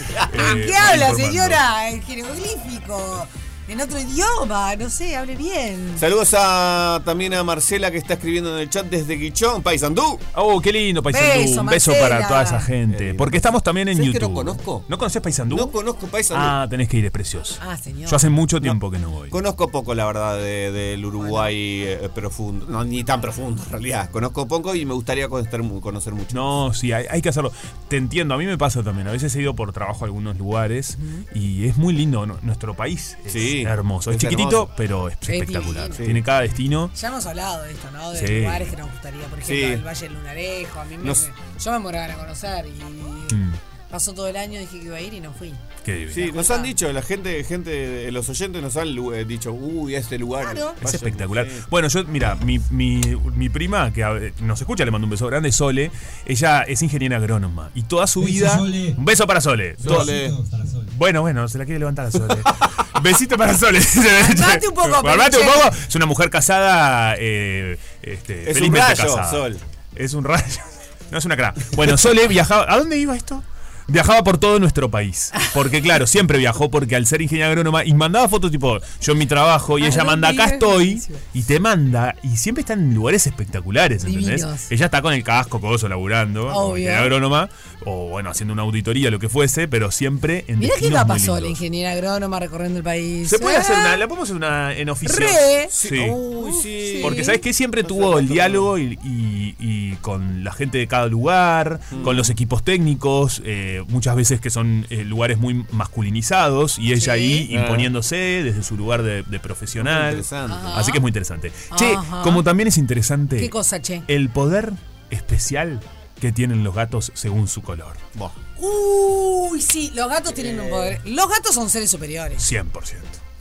¿Qué 0.67 0.77
habla, 0.77 1.11
informando. 1.11 1.17
señora? 1.17 1.89
En 1.91 2.03
jeroglífico. 2.03 3.27
En 3.71 3.81
otro 3.81 4.01
idioma, 4.01 4.75
no 4.75 4.91
sé, 4.91 5.15
hable 5.17 5.37
bien. 5.37 5.93
Saludos 5.97 6.35
a, 6.37 7.01
también 7.05 7.33
a 7.35 7.45
Marcela 7.45 7.93
que 7.93 7.99
está 7.99 8.15
escribiendo 8.15 8.53
en 8.57 8.63
el 8.63 8.69
chat 8.69 8.85
desde 8.87 9.15
Guichón, 9.15 9.63
Paysandú. 9.63 10.19
Oh, 10.35 10.61
qué 10.61 10.73
lindo, 10.73 11.05
Paisandú. 11.05 11.29
Beso, 11.29 11.61
Un 11.61 11.67
beso 11.69 11.91
Marcela. 11.93 12.09
para 12.17 12.29
toda 12.29 12.43
esa 12.43 12.61
gente. 12.61 13.15
Porque 13.15 13.37
estamos 13.37 13.63
también 13.63 13.87
en 13.87 13.97
¿Sabes 13.99 14.09
que 14.11 14.15
YouTube. 14.15 14.29
no 14.31 14.35
conozco? 14.35 14.85
¿No 14.89 14.99
conoces 14.99 15.23
Paisandú? 15.23 15.55
No 15.57 15.71
conozco 15.71 16.09
Paysandú. 16.09 16.43
Ah, 16.45 16.67
tenés 16.69 16.89
que 16.89 16.97
ir, 16.97 17.05
es 17.05 17.13
precioso. 17.13 17.61
Ah, 17.63 17.77
señor. 17.77 18.11
Yo 18.11 18.17
hace 18.17 18.29
mucho 18.29 18.61
tiempo 18.61 18.91
que 18.91 18.99
no 18.99 19.11
voy. 19.11 19.31
Conozco 19.31 19.69
poco, 19.69 19.95
la 19.95 20.05
verdad, 20.05 20.37
de- 20.39 20.73
del 20.73 21.05
Uruguay 21.05 21.83
eh, 21.85 22.11
profundo. 22.13 22.67
No, 22.69 22.83
ni 22.83 23.05
tan 23.05 23.21
profundo, 23.21 23.63
en 23.67 23.71
realidad. 23.71 24.11
Conozco 24.11 24.49
poco 24.49 24.75
y 24.75 24.85
me 24.85 24.95
gustaría 24.95 25.29
conocer, 25.29 25.63
mu- 25.63 25.81
conocer 25.81 26.13
mucho. 26.13 26.35
No, 26.35 26.75
sí, 26.75 26.93
hay, 26.93 27.07
hay 27.09 27.23
que 27.23 27.29
hacerlo. 27.29 27.53
Te 27.89 27.99
entiendo, 27.99 28.35
a 28.35 28.39
mí 28.39 28.47
me 28.47 28.59
pasa 28.59 28.83
también. 28.83 29.07
A 29.07 29.13
veces 29.13 29.33
he 29.37 29.43
ido 29.43 29.55
por 29.55 29.73
trabajo 29.73 30.05
a 30.05 30.07
algunos 30.07 30.37
lugares 30.39 30.99
y 31.35 31.67
es 31.69 31.77
muy 31.77 31.93
lindo. 31.95 32.27
¿no? 32.27 32.37
Nuestro 32.43 32.75
país 32.75 33.17
es 33.25 33.33
Sí, 33.33 33.60
hermoso. 33.69 34.11
Es, 34.11 34.17
es 34.17 34.21
chiquitito, 34.23 34.49
hermoso. 34.63 34.73
pero 34.77 35.09
es, 35.09 35.17
Es 35.21 35.29
espectacular. 35.29 35.91
Tiene 35.91 36.23
cada 36.23 36.41
destino. 36.43 36.91
Ya 36.95 37.09
hemos 37.09 37.27
hablado 37.27 37.63
de 37.63 37.73
esto, 37.73 37.91
¿no? 37.91 38.11
De 38.13 38.27
Sí. 38.27 38.41
lugares 38.41 38.69
que 38.71 38.77
nos 38.77 38.91
gustaría. 38.91 39.27
Por 39.27 39.39
ejemplo, 39.39 39.67
Sí. 39.67 39.73
el 39.73 39.83
Valle 39.87 40.09
del 40.09 40.15
Lunarejo. 40.15 40.81
A 40.81 40.85
mí 40.85 40.97
me, 40.99 41.05
Nos- 41.05 41.23
me- 41.29 41.33
yo 41.63 41.71
me 41.73 41.79
ganas 42.01 42.17
de 42.17 42.23
conocer. 42.23 42.67
Y 42.67 43.35
Mm, 43.35 43.53
pasó 43.91 44.13
todo 44.15 44.29
el 44.29 44.37
año, 44.37 44.61
dije 44.61 44.79
que 44.79 44.87
iba 44.87 44.97
a 44.97 45.01
ir 45.01 45.13
y 45.15 45.21
no 45.21 45.33
fui. 45.33 45.53
qué 45.85 45.95
divino. 45.95 46.13
Sí, 46.15 46.33
nos 46.33 46.51
han 46.51 46.63
dicho, 46.63 46.93
la 46.93 47.03
gente, 47.03 47.43
gente, 47.45 48.11
los 48.13 48.29
oyentes 48.29 48.63
nos 48.63 48.77
han 48.77 48.89
eh, 48.89 49.25
dicho, 49.27 49.53
uy, 49.53 49.95
este 49.95 50.19
lugar. 50.19 50.45
Claro. 50.55 50.75
Es 50.77 50.83
vayan". 50.85 50.95
espectacular. 50.95 51.47
Sí. 51.49 51.57
Bueno, 51.71 51.89
yo, 51.89 52.05
mira, 52.05 52.35
mi, 52.37 52.59
mi, 52.71 53.01
mi 53.35 53.49
prima, 53.49 53.93
que 53.93 54.05
a- 54.05 54.19
nos 54.41 54.61
escucha, 54.61 54.85
le 54.85 54.91
mando 54.91 55.07
un 55.07 55.11
beso 55.11 55.27
grande, 55.27 55.51
Sole. 55.53 55.91
Ella 56.27 56.63
es 56.63 56.83
ingeniera 56.83 57.17
agrónoma. 57.17 57.71
Y 57.75 57.83
toda 57.83 58.07
su 58.07 58.21
Beso, 58.21 58.33
vida. 58.33 58.57
Sole. 58.59 58.95
Un 58.97 59.05
beso 59.05 59.27
para 59.27 59.41
Sole. 59.41 59.77
Sole. 59.83 60.31
Para. 60.51 60.65
Bueno, 60.97 61.21
bueno, 61.23 61.49
se 61.49 61.59
la 61.59 61.65
quiere 61.65 61.79
levantar 61.81 62.07
a 62.07 62.11
Sole. 62.11 62.37
Besito 63.03 63.37
para 63.37 63.57
Sole. 63.57 63.81
Calmate 64.37 64.69
un 64.69 64.75
poco, 64.75 65.03
Calmate 65.03 65.39
un 65.39 65.47
poco. 65.47 65.69
Es 65.89 65.95
una 65.97 66.07
mujer 66.07 66.31
casada. 66.31 67.15
eh, 67.19 67.79
este, 68.03 68.43
Es 68.43 68.49
un 68.49 68.55
felizmente 68.55 68.95
rayo, 68.95 69.17
casada. 69.17 69.31
Sol. 69.31 69.59
Es 69.97 70.15
un 70.15 70.25
rayo. 70.25 70.45
No 71.11 71.19
es 71.19 71.25
una 71.25 71.37
cra. 71.37 71.53
Bueno, 71.75 71.99
Sole 71.99 72.29
viajaba. 72.29 72.73
¿A 72.73 72.79
dónde 72.79 72.97
iba 72.97 73.17
esto? 73.17 73.43
Viajaba 73.91 74.23
por 74.25 74.39
todo 74.39 74.59
nuestro 74.59 74.91
país. 74.91 75.33
Porque, 75.53 75.83
claro, 75.83 76.07
siempre 76.07 76.39
viajó 76.39 76.71
porque 76.71 76.97
al 76.97 77.07
ser 77.07 77.23
ingeniera 77.23 77.49
agrónoma 77.49 77.85
y 77.85 77.93
mandaba 77.95 78.29
fotos 78.29 78.51
tipo 78.51 78.79
yo 79.01 79.13
en 79.13 79.19
mi 79.19 79.27
trabajo 79.27 79.79
y 79.79 79.85
¿A 79.85 79.89
ella 79.89 80.05
manda 80.05 80.29
acá 80.29 80.45
estoy 80.47 81.03
y 81.35 81.43
te 81.43 81.61
manda 81.61 82.15
y 82.23 82.37
siempre 82.37 82.61
está 82.61 82.75
en 82.75 82.95
lugares 82.95 83.27
espectaculares, 83.27 84.05
¿entendés? 84.05 84.41
Divinos. 84.41 84.71
Ella 84.71 84.87
está 84.87 85.03
con 85.03 85.13
el 85.13 85.23
casco, 85.25 85.61
coso, 85.61 85.89
laburando, 85.89 86.49
Obvio. 86.49 86.97
agrónoma 86.97 87.49
o 87.85 88.09
bueno, 88.09 88.31
haciendo 88.31 88.53
una 88.53 88.63
auditoría, 88.63 89.11
lo 89.11 89.19
que 89.19 89.29
fuese, 89.29 89.69
pero 89.69 89.91
siempre 89.91 90.45
en 90.49 90.59
Mirá 90.59 90.75
qué 90.75 90.81
destinos 90.83 91.07
muy 91.07 91.17
pasó 91.19 91.41
la 91.41 91.49
ingeniera 91.49 91.93
agrónoma 91.93 92.39
recorriendo 92.41 92.79
el 92.79 92.85
país. 92.85 93.29
Se 93.29 93.39
puede 93.39 93.57
hacer 93.57 93.77
una, 93.79 93.97
la 93.97 94.07
podemos 94.09 94.29
hacer 94.29 94.37
una 94.37 94.75
en 94.75 94.89
oficio. 94.91 95.17
Re. 95.19 95.69
Sí. 95.71 95.99
Uy, 96.11 96.53
sí. 96.63 96.99
Porque 97.03 97.25
sabes 97.25 97.41
que 97.41 97.53
siempre 97.53 97.83
tuvo 97.85 98.19
el 98.19 98.29
diálogo 98.29 98.79
y, 98.79 98.99
y- 99.05 99.55
y 99.59 99.93
con 99.97 100.45
la 100.45 100.53
gente 100.53 100.79
de 100.79 100.87
cada 100.87 101.07
lugar, 101.07 101.81
Mm. 101.91 102.03
con 102.03 102.17
los 102.17 102.31
equipos 102.31 102.63
técnicos, 102.63 103.43
eh, 103.45 103.83
muchas 103.89 104.15
veces 104.17 104.41
que 104.41 104.51
son 104.51 104.87
eh, 104.91 105.05
lugares 105.05 105.39
muy 105.39 105.65
masculinizados 105.73 106.79
y 106.79 106.93
ella 106.93 107.01
Sí. 107.01 107.11
ahí 107.11 107.51
Ah. 107.57 107.61
imponiéndose 107.63 108.17
desde 108.17 108.63
su 108.63 108.77
lugar 108.77 109.03
de, 109.03 109.23
de 109.23 109.41
profesional. 109.41 110.11
Interesante. 110.11 110.57
Así 110.75 110.93
que 110.93 110.99
es 110.99 111.03
muy 111.03 111.09
interesante. 111.11 111.53
Che, 111.77 111.95
Ajá. 111.95 112.23
como 112.23 112.43
también 112.45 112.69
es 112.69 112.77
interesante 112.79 113.39
¿Qué 113.39 113.51
cosa, 113.51 113.81
che? 113.81 114.03
el 114.09 114.29
poder 114.29 114.73
especial 115.11 115.81
que 116.21 116.33
tienen 116.33 116.63
los 116.65 116.75
gatos 116.75 117.11
según 117.15 117.49
su 117.49 117.63
color. 117.63 117.97
Buah. 118.15 118.31
Uy, 118.59 119.61
sí, 119.61 119.91
los 119.95 120.09
gatos 120.09 120.35
tienen 120.35 120.61
un 120.61 120.69
poder. 120.71 121.01
Los 121.05 121.29
gatos 121.29 121.55
son 121.55 121.69
seres 121.71 121.91
superiores, 121.91 122.43
100%. 122.43 122.65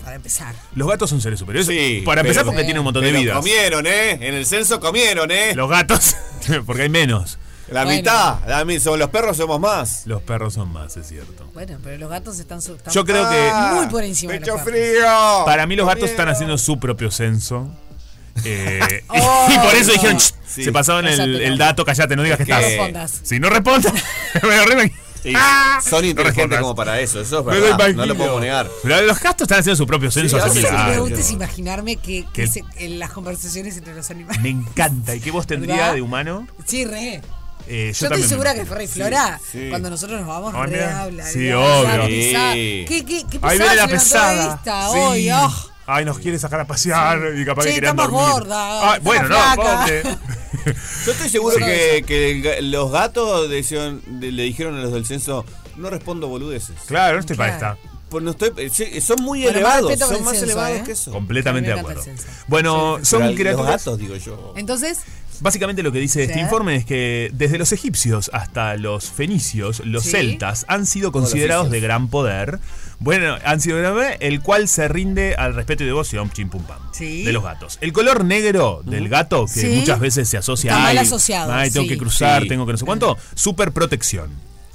para 0.04 0.16
empezar. 0.16 0.56
Los 0.76 0.88
gatos 0.88 1.10
son 1.10 1.22
seres 1.22 1.40
superiores. 1.40 1.68
Sí, 1.68 2.02
Para 2.06 2.22
empezar 2.22 2.44
pero- 2.44 2.52
porque 2.54 2.64
tienen 2.64 2.80
un 2.80 2.86
montón 2.86 3.04
de 3.04 3.10
Pero 3.10 3.22
vidas. 3.22 3.38
comieron, 3.38 3.86
¿eh? 3.86 4.12
En 4.28 4.34
el 4.34 4.46
censo 4.46 4.80
comieron, 4.80 5.30
¿eh? 5.32 5.54
Los 5.56 5.70
gatos, 5.70 6.16
porque 6.66 6.84
hay 6.84 6.90
menos. 6.90 7.38
La 7.68 7.84
Bueno. 7.84 7.98
mitad. 8.00 8.40
La 8.48 8.66
mi- 8.66 8.80
son 8.80 8.98
los 8.98 9.10
perros 9.12 9.38
somos 9.38 9.60
más. 9.60 10.08
Los 10.08 10.24
perros 10.24 10.56
son 10.56 10.74
más, 10.74 10.98
es 10.98 11.08
cierto. 11.08 11.48
Bueno, 11.54 11.78
pero 11.84 11.98
los 12.00 12.10
gatos 12.10 12.40
están, 12.40 12.64
su- 12.64 12.74
están 12.76 12.92
Yo 12.92 13.06
creo 13.06 13.30
que 13.30 13.52
muy 13.76 13.86
por 13.88 14.04
encima 14.04 14.34
de 14.34 14.40
Pecho 14.40 14.54
los 14.54 14.62
perros. 14.64 14.80
frío. 14.82 15.46
para 15.46 15.68
mí 15.68 15.76
los 15.76 15.86
gatos 15.86 16.10
están 16.10 16.30
haciendo 16.30 16.58
su 16.58 16.80
propio 16.80 17.12
censo. 17.12 17.70
Eh, 18.46 19.04
Oh, 19.08 19.48
y 19.52 19.58
por 19.58 19.76
eso 19.76 19.88
no. 19.88 19.94
dijeron, 19.94 20.18
"Shh, 20.18 20.32
Sí. 20.48 20.64
se 20.64 20.72
pasaron 20.72 21.08
el, 21.08 21.58
dato, 21.58 21.86
callate, 21.86 22.16
no 22.16 22.24
digas 22.24 22.38
que 22.38 22.44
Es 22.44 22.50
que- 22.50 22.54
estás. 22.56 22.70
No 22.70 22.70
respondas. 22.78 23.20
Si 23.24 23.40
no 23.40 23.50
respondas, 23.50 23.94
me. 24.78 24.94
Sí, 25.22 25.34
Ah. 25.36 25.80
son 25.88 26.06
inteligentes 26.06 26.60
como 26.62 26.74
para 26.76 26.98
eso, 27.02 27.20
eso 27.20 27.40
es 27.42 27.46
Me 27.46 27.56
lo 27.56 27.62
verdad. 27.78 27.90
No 27.90 28.06
lo 28.06 28.16
podemos 28.16 28.40
negar. 28.40 28.70
Pero 28.84 29.02
los 29.02 29.20
gatos 29.20 29.42
están 29.44 29.60
haciendo 29.60 29.76
su 29.76 29.86
propio 29.86 30.10
censo 30.12 30.38
Sí, 30.40 30.44
hace 30.46 30.60
mil 30.62 30.70
que 30.70 30.92
me 30.92 31.00
gusta 31.00 31.20
es 31.20 31.32
imaginarme 31.32 31.96
que, 31.98 32.24
que 32.34 32.44
Que- 32.44 32.48
se- 32.48 32.64
en 32.78 33.00
las 33.00 33.12
conversaciones 33.12 33.76
entre 33.76 33.94
los 33.96 34.10
animales. 34.12 34.42
Me 34.42 34.50
encanta. 34.50 35.14
¿Y 35.14 35.20
qué 35.20 35.32
voz 35.32 35.46
tendría 35.46 35.76
¿Verdad? 35.76 35.94
de 35.96 36.02
humano? 36.02 36.48
Sí, 36.66 36.86
re. 36.86 37.22
Eh, 37.68 37.92
Yo, 37.94 38.08
estoy 38.08 38.24
segura 38.24 38.56
que 38.56 38.66
Ferre 38.66 38.86
y 38.86 38.88
Flora, 38.88 39.40
sí. 39.52 39.68
cuando 39.70 39.90
nosotros 39.90 40.20
nos 40.22 40.28
vamos, 40.28 40.54
re 40.70 40.86
habla. 40.86 41.26
Sí, 41.28 41.52
obvio. 41.52 42.08
pesada. 42.08 42.54
Sí. 42.54 42.86
¿Qué, 42.88 43.06
qué, 43.06 43.24
qué 43.30 43.40
Ahí 43.42 43.58
pesada 43.58 43.58
viene 43.58 43.76
la 43.76 43.88
pesada. 43.90 44.56
Esta, 44.56 44.90
Sí. 44.92 44.98
hoy, 44.98 45.32
oh. 45.32 45.69
Ay, 45.92 46.06
nos 46.06 46.20
quiere 46.20 46.38
sacar 46.38 46.60
a 46.60 46.68
pasear 46.68 47.20
y 47.36 47.44
capaz 47.46 47.64
Che, 47.64 47.70
que 47.70 47.76
querían 47.76 47.98
está 48.00 48.04
más 48.10 48.12
dormir. 48.12 48.32
gorda, 48.34 48.92
Ay, 48.92 48.98
está 48.98 49.04
bueno, 49.04 49.30
no, 49.30 49.56
pobre. 49.56 50.04
Yo 51.06 51.12
estoy 51.14 51.30
seguro 51.30 51.56
Sí. 51.58 51.64
que, 52.04 52.60
los 52.62 52.92
gatos 52.92 53.50
decían- 53.50 54.02
le 54.20 54.44
dijeron 54.44 54.78
a 54.78 54.82
los 54.82 54.94
del 54.94 55.06
censo, 55.06 55.46
no 55.78 55.90
respondo 55.90 56.28
boludeces. 56.28 56.76
Claro, 56.86 57.16
no 57.16 57.20
estoy 57.22 57.38
para 57.38 57.58
Claro. 57.58 57.78
esta. 57.82 57.90
Pues 58.10 58.24
no 58.24 58.32
estoy, 58.32 58.52
eh, 58.58 58.70
sí, 58.72 59.02
son 59.02 59.22
muy 59.24 59.42
Bueno, 59.44 59.58
elevados, 59.58 60.00
son 60.00 60.16
el 60.16 60.22
más 60.24 60.32
censo, 60.32 60.46
elevados 60.46 60.78
¿eh? 60.80 60.84
que 60.86 60.92
eso. 60.94 61.12
Completamente 61.12 61.72
de 61.74 61.80
acuerdo. 61.80 62.04
Bueno, 62.48 62.98
son 63.04 63.24
los 63.24 63.36
criaturas. 63.36 63.68
gatos, 63.78 63.98
digo 63.98 64.16
yo. 64.16 64.54
Entonces, 64.58 65.00
Básicamente 65.42 65.84
lo 65.84 65.94
que 65.94 66.00
dice 66.00 66.24
este 66.24 66.34
Sí. 66.34 66.40
informe 66.42 66.76
es 66.76 66.84
que 66.84 67.30
desde 67.32 67.58
los 67.58 67.72
egipcios 67.72 68.30
hasta 68.34 68.76
los 68.76 69.10
fenicios, 69.10 69.80
los 69.86 70.04
Sí. 70.04 70.10
celtas 70.12 70.66
han 70.68 70.86
sido 70.86 71.14
considerados 71.14 71.72
de 71.72 71.80
gran 71.80 72.10
poder. 72.10 72.60
Bueno, 73.00 73.38
poder, 73.44 74.18
el 74.20 74.42
cual 74.42 74.68
se 74.68 74.88
rinde 74.90 75.36
al 75.36 75.56
respeto 75.56 75.84
y 75.84 75.88
devoción, 75.88 76.30
chim 76.32 76.50
pum 76.50 76.64
pam, 76.64 76.80
Sí. 76.92 77.24
de 77.24 77.32
los 77.32 77.44
gatos. 77.44 77.78
El 77.82 77.94
color 77.94 78.26
negro 78.26 78.82
del 78.84 79.08
gato, 79.08 79.46
que 79.46 79.62
Sí. 79.62 79.68
muchas 79.80 80.00
veces 80.00 80.28
se 80.28 80.38
asocia 80.38 80.72
Está 80.72 80.84
mal 80.84 80.98
ay, 80.98 81.06
asociado, 81.08 81.54
ay, 81.54 81.72
tengo 81.72 81.84
sí. 81.86 81.90
que 81.90 81.98
cruzar, 81.98 82.44
Sí. 82.44 82.50
tengo 82.50 82.66
que 82.66 82.74
no 82.74 82.78
sé 82.78 82.86
cuánto, 82.86 83.18
super 83.36 83.72
protección. 83.72 84.30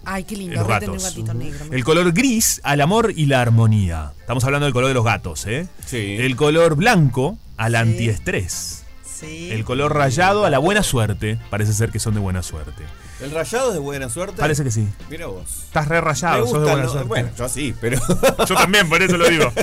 ay, 0.06 0.24
qué 0.24 0.36
lindo, 0.36 0.54
Los 0.56 0.64
un 0.64 0.68
gatos. 0.68 1.02
gatito 1.04 1.34
negro. 1.34 1.64
El 1.70 1.84
color 1.84 2.12
gris 2.12 2.60
al 2.64 2.80
amor 2.80 3.12
y 3.16 3.26
la 3.26 3.40
armonía. 3.42 4.12
Estamos 4.20 4.44
hablando 4.44 4.64
del 4.66 4.72
color 4.74 4.88
de 4.88 4.94
los 4.94 5.04
gatos, 5.04 5.46
¿eh? 5.46 5.66
Sí. 5.86 6.16
El 6.18 6.36
color 6.36 6.76
blanco 6.76 7.36
al 7.56 7.74
antiestrés. 7.74 8.84
Sí. 9.04 9.48
El 9.50 9.64
color 9.64 9.94
rayado 9.94 10.44
a 10.44 10.50
la 10.50 10.58
buena 10.58 10.82
suerte. 10.82 11.38
Parece 11.50 11.72
ser 11.72 11.90
que 11.90 12.00
son 12.00 12.14
de 12.14 12.20
buena 12.20 12.42
suerte. 12.42 12.82
¿El 13.20 13.30
rayado 13.30 13.68
es 13.68 13.74
de 13.74 13.80
buena 13.80 14.08
suerte? 14.10 14.36
Parece 14.38 14.64
que 14.64 14.70
sí. 14.70 14.88
Mira 15.08 15.26
vos. 15.26 15.64
Estás 15.66 15.88
re 15.88 16.00
rayado, 16.00 16.44
sos 16.46 16.52
de 16.52 16.58
gusta, 16.58 16.72
buena 16.72 16.82
¿no? 16.84 16.90
suerte. 16.90 17.08
Bueno, 17.08 17.30
yo 17.38 17.48
sí, 17.48 17.74
pero. 17.80 17.98
Yo 18.48 18.54
también, 18.54 18.88
por 18.88 19.02
eso 19.02 19.16
lo 19.16 19.28
digo. 19.28 19.52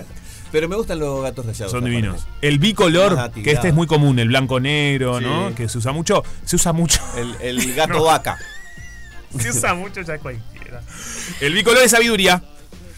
Pero 0.51 0.67
me 0.67 0.75
gustan 0.75 0.99
los 0.99 1.23
gatos 1.23 1.45
rayados. 1.45 1.71
Son 1.71 1.85
divinos. 1.85 2.27
El 2.41 2.59
bicolor, 2.59 3.31
que 3.31 3.51
este 3.53 3.69
es 3.69 3.73
muy 3.73 3.87
común, 3.87 4.19
el 4.19 4.27
blanco-negro, 4.27 5.19
Sí. 5.19 5.23
¿no? 5.25 5.55
Que 5.55 5.69
se 5.69 5.77
usa 5.77 5.93
mucho. 5.93 6.25
Se 6.43 6.57
usa 6.57 6.73
mucho. 6.73 6.99
El, 7.15 7.35
el 7.39 7.73
gato 7.75 7.93
No. 7.93 8.03
vaca. 8.03 8.37
Se 9.39 9.49
usa 9.49 9.73
mucho 9.75 10.01
ya 10.01 10.17
cualquiera. 10.17 10.81
El 11.39 11.53
bicolor 11.53 11.81
es 11.83 11.91
sabiduría. 11.91 12.43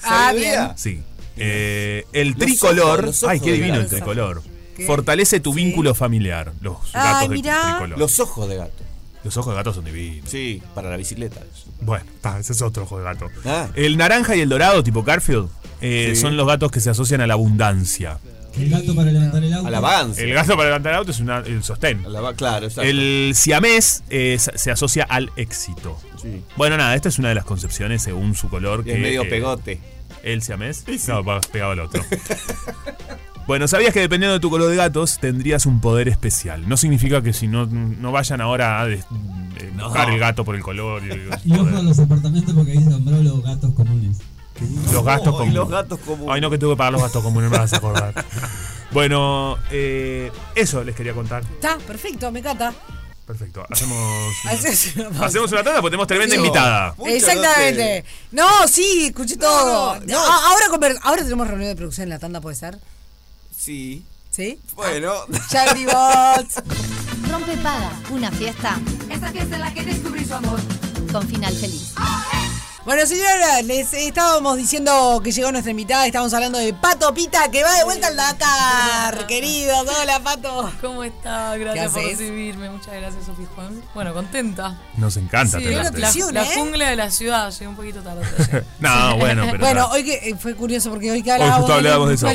Ah, 0.01 0.29
¿Sabiduría? 0.29 0.63
bien. 0.65 0.77
Sí. 0.79 1.03
Eh, 1.37 2.05
el 2.13 2.29
Los 2.29 2.37
tricolor. 2.39 2.85
ojos, 3.01 3.05
los 3.05 3.23
ojos 3.23 3.31
ay, 3.33 3.39
qué 3.39 3.51
divino 3.53 3.75
el 3.75 3.87
tricolor. 3.87 4.41
¿Qué? 4.75 4.87
Fortalece 4.87 5.39
tu 5.39 5.53
Sí. 5.53 5.57
vínculo 5.63 5.93
familiar. 5.93 6.53
Los 6.59 6.77
Ay, 6.93 7.27
gatos 7.27 7.29
de 7.29 7.41
tricolor. 7.41 7.99
Los 7.99 8.19
ojos 8.19 8.49
de 8.49 8.55
gato. 8.55 8.83
Los 9.23 9.37
ojos 9.37 9.53
de 9.53 9.57
gato 9.57 9.73
son 9.73 9.85
divinos. 9.85 10.29
Sí, 10.29 10.61
para 10.75 10.89
la 10.89 10.97
bicicleta. 10.97 11.39
Bueno, 11.81 12.05
ta, 12.21 12.39
ese 12.39 12.53
es 12.53 12.61
otro 12.61 12.83
ojo 12.83 12.97
de 12.97 13.05
gato. 13.05 13.27
Ah. 13.45 13.69
El 13.75 13.97
naranja 13.97 14.35
y 14.35 14.41
el 14.41 14.49
dorado, 14.49 14.83
tipo 14.83 15.03
Garfield, 15.03 15.47
eh, 15.81 16.11
Sí. 16.15 16.21
son 16.21 16.35
los 16.37 16.45
gatos 16.47 16.71
que 16.71 16.79
se 16.79 16.89
asocian 16.89 17.21
a 17.21 17.27
la 17.27 17.33
abundancia. 17.33 18.19
El 18.57 18.69
gato 18.69 18.93
para 18.95 19.11
levantar 19.11 19.43
el 19.43 19.53
auto. 19.53 19.67
A 19.67 19.71
la 19.71 19.79
vagancia. 19.79 20.23
El 20.23 20.33
gato 20.33 20.55
para 20.55 20.65
levantar 20.65 20.91
el 20.93 20.99
auto 20.99 21.11
es 21.11 21.19
una- 21.19 21.39
el 21.39 21.63
sostén. 21.63 22.05
A 22.05 22.09
la 22.09 22.21
va- 22.21 22.33
claro, 22.35 22.67
exacto. 22.67 22.87
El 22.87 23.31
siamés 23.35 24.03
eh, 24.09 24.37
se 24.39 24.69
asocia 24.71 25.03
al 25.05 25.31
éxito. 25.37 25.97
Sí. 26.21 26.43
Bueno, 26.55 26.77
nada, 26.77 26.93
esta 26.95 27.09
es 27.09 27.17
una 27.17 27.29
de 27.29 27.35
las 27.35 27.45
concepciones 27.45 28.03
según 28.03 28.35
su 28.35 28.49
color. 28.49 28.81
Y 28.81 28.83
que, 28.83 28.93
es 28.93 28.99
medio 28.99 29.23
eh, 29.23 29.29
pegote. 29.29 29.79
¿El 30.21 30.41
siamés? 30.43 30.85
No, 31.07 31.23
pegado 31.51 31.71
al 31.71 31.79
otro. 31.79 32.03
bueno, 33.47 33.67
¿sabías 33.67 33.93
que 33.93 33.99
dependiendo 33.99 34.33
de 34.33 34.39
tu 34.39 34.49
color 34.49 34.69
de 34.69 34.75
gatos 34.75 35.19
tendrías 35.19 35.65
un 35.65 35.81
poder 35.81 36.07
especial? 36.07 36.67
No 36.67 36.77
significa 36.77 37.21
que 37.21 37.33
si 37.33 37.47
no, 37.47 37.65
no 37.65 38.11
vayan 38.11 38.41
ahora 38.41 38.79
a 38.81 38.85
des- 38.85 39.05
eh, 39.59 39.71
buscar 39.81 40.09
el 40.09 40.19
gato 40.19 40.43
por 40.45 40.55
el 40.55 40.61
color. 40.63 41.01
y 41.05 41.29
Y 41.49 41.53
ojo 41.57 41.67
a 41.77 41.81
los 41.81 41.99
apartamentos 41.99 42.53
porque 42.53 42.71
ahí 42.71 42.83
se 42.83 42.89
nombró 42.89 43.21
los 43.21 43.43
gatos 43.43 43.73
comunes. 43.73 44.17
Los 44.93 45.03
gastos 45.03 45.29
Oh, 45.33 45.37
comunes. 45.37 45.53
los 45.55 45.69
gatos 45.69 45.99
comunes. 45.99 46.29
Ay, 46.33 46.39
no, 46.41 46.49
que 46.49 46.57
tuve 46.57 46.73
que 46.73 46.77
pagar 46.77 46.93
los 46.93 47.01
gastos 47.01 47.23
comunes, 47.23 47.49
me 47.51 47.57
vas 47.57 47.73
a 47.73 47.77
acordar. 47.77 48.25
bueno, 48.91 49.57
eh, 49.71 50.31
eso 50.55 50.83
les 50.83 50.95
quería 50.95 51.13
contar. 51.13 51.43
Está, 51.43 51.77
perfecto, 51.79 52.31
me 52.31 52.39
encanta. 52.39 52.73
Perfecto. 53.25 53.65
Hacemos. 53.69 54.33
Hacemos- 54.45 55.21
Hacemos 55.21 55.51
una 55.51 55.63
tanda 55.63 55.79
porque 55.81 55.91
tenemos 55.91 56.07
tremenda 56.07 56.35
Sí. 56.35 56.41
invitada. 56.41 56.93
Mucho 56.97 57.09
Exactamente. 57.11 58.03
No, 58.31 58.67
sí, 58.67 59.05
escuché 59.07 59.37
todo. 59.37 59.95
no, 59.99 60.05
no. 60.05 60.17
Ah, 60.19 60.39
Ahora, 60.51 60.65
conver- 60.69 60.99
ahora 61.03 61.23
tenemos 61.23 61.47
reunión 61.47 61.69
de 61.69 61.75
producción 61.75 62.03
en 62.03 62.09
la 62.09 62.19
tanda, 62.19 62.41
¿puede 62.41 62.55
ser? 62.57 62.77
Sí. 63.63 64.03
¿Sí? 64.29 64.59
Bueno. 64.75 65.13
Ya 65.49 65.63
abrimos. 65.69 65.95
Rompe 67.31 67.55
Paga, 67.57 67.91
una 68.11 68.29
fiesta 68.31 68.77
Esta 69.09 69.31
fiesta 69.31 69.55
en 69.55 69.61
la 69.61 69.73
que 69.73 69.83
descubrí 69.83 70.25
su 70.25 70.33
amor. 70.33 70.59
con 71.13 71.25
final 71.27 71.53
feliz. 71.53 71.93
Bueno, 72.85 73.05
señora, 73.05 73.61
les 73.61 73.93
estábamos 73.93 74.57
diciendo 74.57 75.21
que 75.23 75.31
llegó 75.31 75.53
nuestra 75.53 75.71
invitada. 75.71 76.05
Estábamos 76.05 76.33
hablando 76.33 76.59
de 76.59 76.73
Pato 76.73 77.13
Pita, 77.13 77.49
que 77.49 77.63
va 77.63 77.73
de 77.77 77.85
vuelta 77.85 78.07
al 78.07 78.17
Dakar. 78.17 79.25
Queridos, 79.25 79.87
hola, 80.01 80.19
Pato. 80.21 80.69
¿Cómo 80.81 81.01
está? 81.05 81.55
Gracias 81.55 81.93
por 81.93 82.03
recibirme. 82.03 82.69
Muchas 82.69 82.93
gracias, 82.93 83.25
Sofi 83.25 83.47
Juan. 83.55 83.81
Bueno, 83.95 84.13
contenta. 84.13 84.77
Nos 84.97 85.15
encanta 85.15 85.59
Sí, 85.59 85.65
la, 85.65 85.89
la- 85.91 86.43
¿eh? 86.43 86.51
jungla 86.55 86.89
de 86.89 86.95
la 86.97 87.09
ciudad. 87.09 87.49
Llegué 87.51 87.67
un 87.67 87.75
poquito 87.77 88.01
tarde. 88.01 88.21
No, 88.81 89.15
bueno, 89.17 89.43
pero. 89.49 89.59
Bueno, 89.59 89.87
hoy 89.93 90.03
que 90.03 90.15
eh, 90.15 90.35
fue 90.37 90.53
curioso 90.53 90.89
porque 90.89 91.09
hoy 91.09 91.23
que 91.23 91.29
Hoy 91.31 91.35
hablábamos, 91.35 91.59
justo 91.61 91.73
hablábamos 91.75 92.09
de 92.09 92.15
eso. 92.15 92.27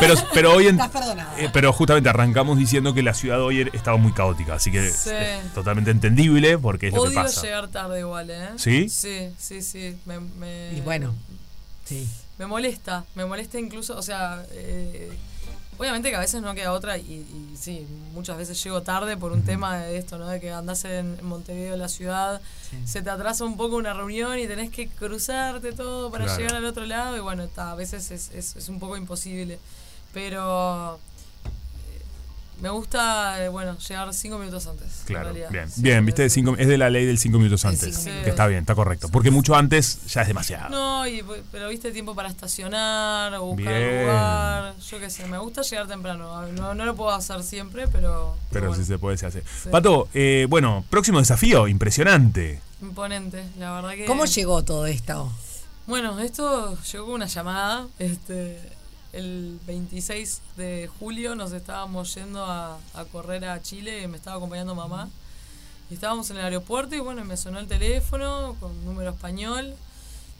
Pero, 0.00 0.14
pero 0.32 0.52
hoy 0.54 0.68
en- 0.68 0.74
Estás 0.80 0.90
perdonada. 0.90 1.34
eh, 1.38 1.50
pero 1.52 1.70
justamente 1.74 2.08
arrancamos 2.08 2.56
diciendo 2.56 2.94
que 2.94 3.02
la 3.02 3.12
ciudad 3.12 3.42
hoy 3.42 3.68
estaba 3.74 3.98
muy 3.98 4.12
caótica, 4.14 4.54
así 4.54 4.72
que 4.72 4.88
Sí. 4.90 5.10
es 5.10 5.52
totalmente 5.52 5.90
entendible 5.90 6.56
porque 6.56 6.88
es 6.88 6.94
lo 6.94 7.04
que 7.04 7.14
pasa. 7.14 7.42
llegar 7.42 7.68
tarde 7.68 8.00
igual, 8.00 8.30
¿eh? 8.30 8.48
¿Sí? 8.56 8.88
Sí, 8.88 9.28
sí, 9.38 9.60
sí. 9.60 9.81
Me, 10.06 10.20
me- 10.20 10.74
Y 10.76 10.80
bueno, 10.80 11.14
sí. 11.84 12.08
Me 12.38 12.46
molesta, 12.46 13.04
me 13.14 13.24
molesta 13.26 13.58
incluso, 13.58 13.96
o 13.96 14.02
sea, 14.02 14.44
eh, 14.52 15.12
obviamente 15.78 16.10
que 16.10 16.16
a 16.16 16.20
veces 16.20 16.40
no 16.42 16.54
queda 16.54 16.72
otra 16.72 16.96
y, 16.98 17.02
y 17.02 17.56
sí, 17.60 17.86
muchas 18.14 18.36
veces 18.38 18.62
llego 18.64 18.82
tarde 18.82 19.16
por 19.16 19.32
un 19.32 19.42
tema 19.42 19.76
de 19.78 19.96
esto, 19.98 20.16
¿no? 20.18 20.26
De 20.28 20.40
que 20.40 20.50
andás 20.50 20.84
en, 20.84 21.16
en 21.18 21.24
Montevideo, 21.26 21.76
la 21.76 21.88
ciudad, 21.88 22.40
se 22.86 23.02
te 23.02 23.10
atrasa 23.10 23.44
un 23.44 23.56
poco 23.56 23.76
una 23.76 23.92
reunión 23.92 24.38
y 24.38 24.46
tenés 24.46 24.70
que 24.70 24.88
cruzarte 24.88 25.72
todo 25.72 26.10
para 26.10 26.24
Claro. 26.24 26.38
llegar 26.40 26.54
al 26.56 26.64
otro 26.64 26.84
lado 26.86 27.16
y 27.16 27.20
bueno, 27.20 27.42
está, 27.44 27.70
a 27.70 27.74
veces 27.74 28.10
es, 28.10 28.30
es, 28.32 28.56
es 28.56 28.68
un 28.68 28.78
poco 28.80 28.96
imposible, 28.96 29.58
pero 30.14 30.98
me 32.62 32.70
gusta, 32.70 33.44
eh, 33.44 33.48
bueno, 33.48 33.76
llegar 33.76 34.14
cinco 34.14 34.38
minutos 34.38 34.66
antes. 34.68 35.00
en 35.00 35.06
Claro, 35.06 35.24
realidad. 35.24 35.50
bien. 35.50 35.68
Sí, 35.70 35.82
bien, 35.82 36.06
viste, 36.06 36.30
sí. 36.30 36.34
cinco- 36.40 36.54
es 36.56 36.68
de 36.68 36.78
la 36.78 36.88
ley 36.90 37.04
del 37.04 37.18
cinco 37.18 37.38
minutos 37.38 37.64
antes. 37.64 37.80
cinco 37.96 38.00
minutos. 38.04 38.24
Que 38.24 38.30
está 38.30 38.46
bien, 38.46 38.60
está 38.60 38.74
correcto. 38.74 39.08
Porque 39.10 39.30
mucho 39.30 39.54
antes 39.56 40.06
ya 40.06 40.22
es 40.22 40.28
demasiado. 40.28 40.68
No, 40.70 41.06
y, 41.06 41.22
pero 41.50 41.68
viste 41.68 41.90
tiempo 41.90 42.14
para 42.14 42.28
estacionar 42.28 43.34
o 43.34 43.46
buscar 43.46 43.74
Bien. 43.74 44.02
lugar. 44.02 44.74
Yo 44.78 45.00
qué 45.00 45.10
sé, 45.10 45.26
me 45.26 45.38
gusta 45.38 45.62
llegar 45.62 45.88
temprano. 45.88 46.36
A 46.36 46.44
ver, 46.44 46.54
No, 46.54 46.72
no 46.74 46.84
lo 46.84 46.94
puedo 46.94 47.10
hacer 47.10 47.42
siempre, 47.42 47.88
pero. 47.88 48.36
Pero 48.52 48.68
bueno, 48.68 48.82
si 48.82 48.86
se 48.88 48.98
puede, 48.98 49.18
se 49.18 49.26
hace. 49.26 49.40
Sí. 49.42 49.68
Pato, 49.70 50.08
eh, 50.14 50.46
bueno, 50.48 50.84
próximo 50.88 51.18
desafío, 51.18 51.66
impresionante. 51.68 52.60
Imponente, 52.80 53.44
la 53.58 53.72
verdad 53.72 53.90
que. 53.94 54.04
¿Cómo 54.06 54.24
llegó 54.24 54.62
todo 54.64 54.86
esto? 54.86 55.32
Bueno, 55.86 56.20
esto 56.20 56.76
llegó 56.92 57.06
con 57.06 57.14
una 57.14 57.26
llamada. 57.26 57.86
Este, 57.98 58.60
el 59.12 59.58
26 59.66 60.40
de 60.56 60.90
julio 60.98 61.34
nos 61.34 61.52
estábamos 61.52 62.14
yendo 62.14 62.44
a, 62.44 62.78
a 62.94 63.04
correr 63.06 63.44
a 63.44 63.60
Chile 63.62 64.02
y 64.02 64.08
me 64.08 64.16
estaba 64.16 64.36
acompañando 64.36 64.74
mamá. 64.74 65.08
Y 65.90 65.94
estábamos 65.94 66.30
en 66.30 66.38
el 66.38 66.44
aeropuerto 66.44 66.94
y 66.94 67.00
bueno, 67.00 67.24
me 67.24 67.36
sonó 67.36 67.58
el 67.58 67.66
teléfono 67.68 68.56
con 68.60 68.84
número 68.84 69.10
español. 69.10 69.74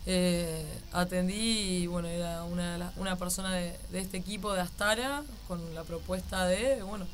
Eh, 0.07 0.65
atendí 0.93 1.83
y 1.83 1.87
bueno, 1.87 2.09
era 2.09 2.43
una, 2.45 2.93
una 2.97 3.17
persona 3.17 3.55
de, 3.55 3.79
de 3.93 4.01
este 4.01 4.17
equipo 4.17 4.53
de 4.53 4.61
Astara 4.61 5.23
con 5.47 5.75
la 5.75 5.85
propuesta 5.85 6.47
de, 6.47 6.83
bueno, 6.83 7.07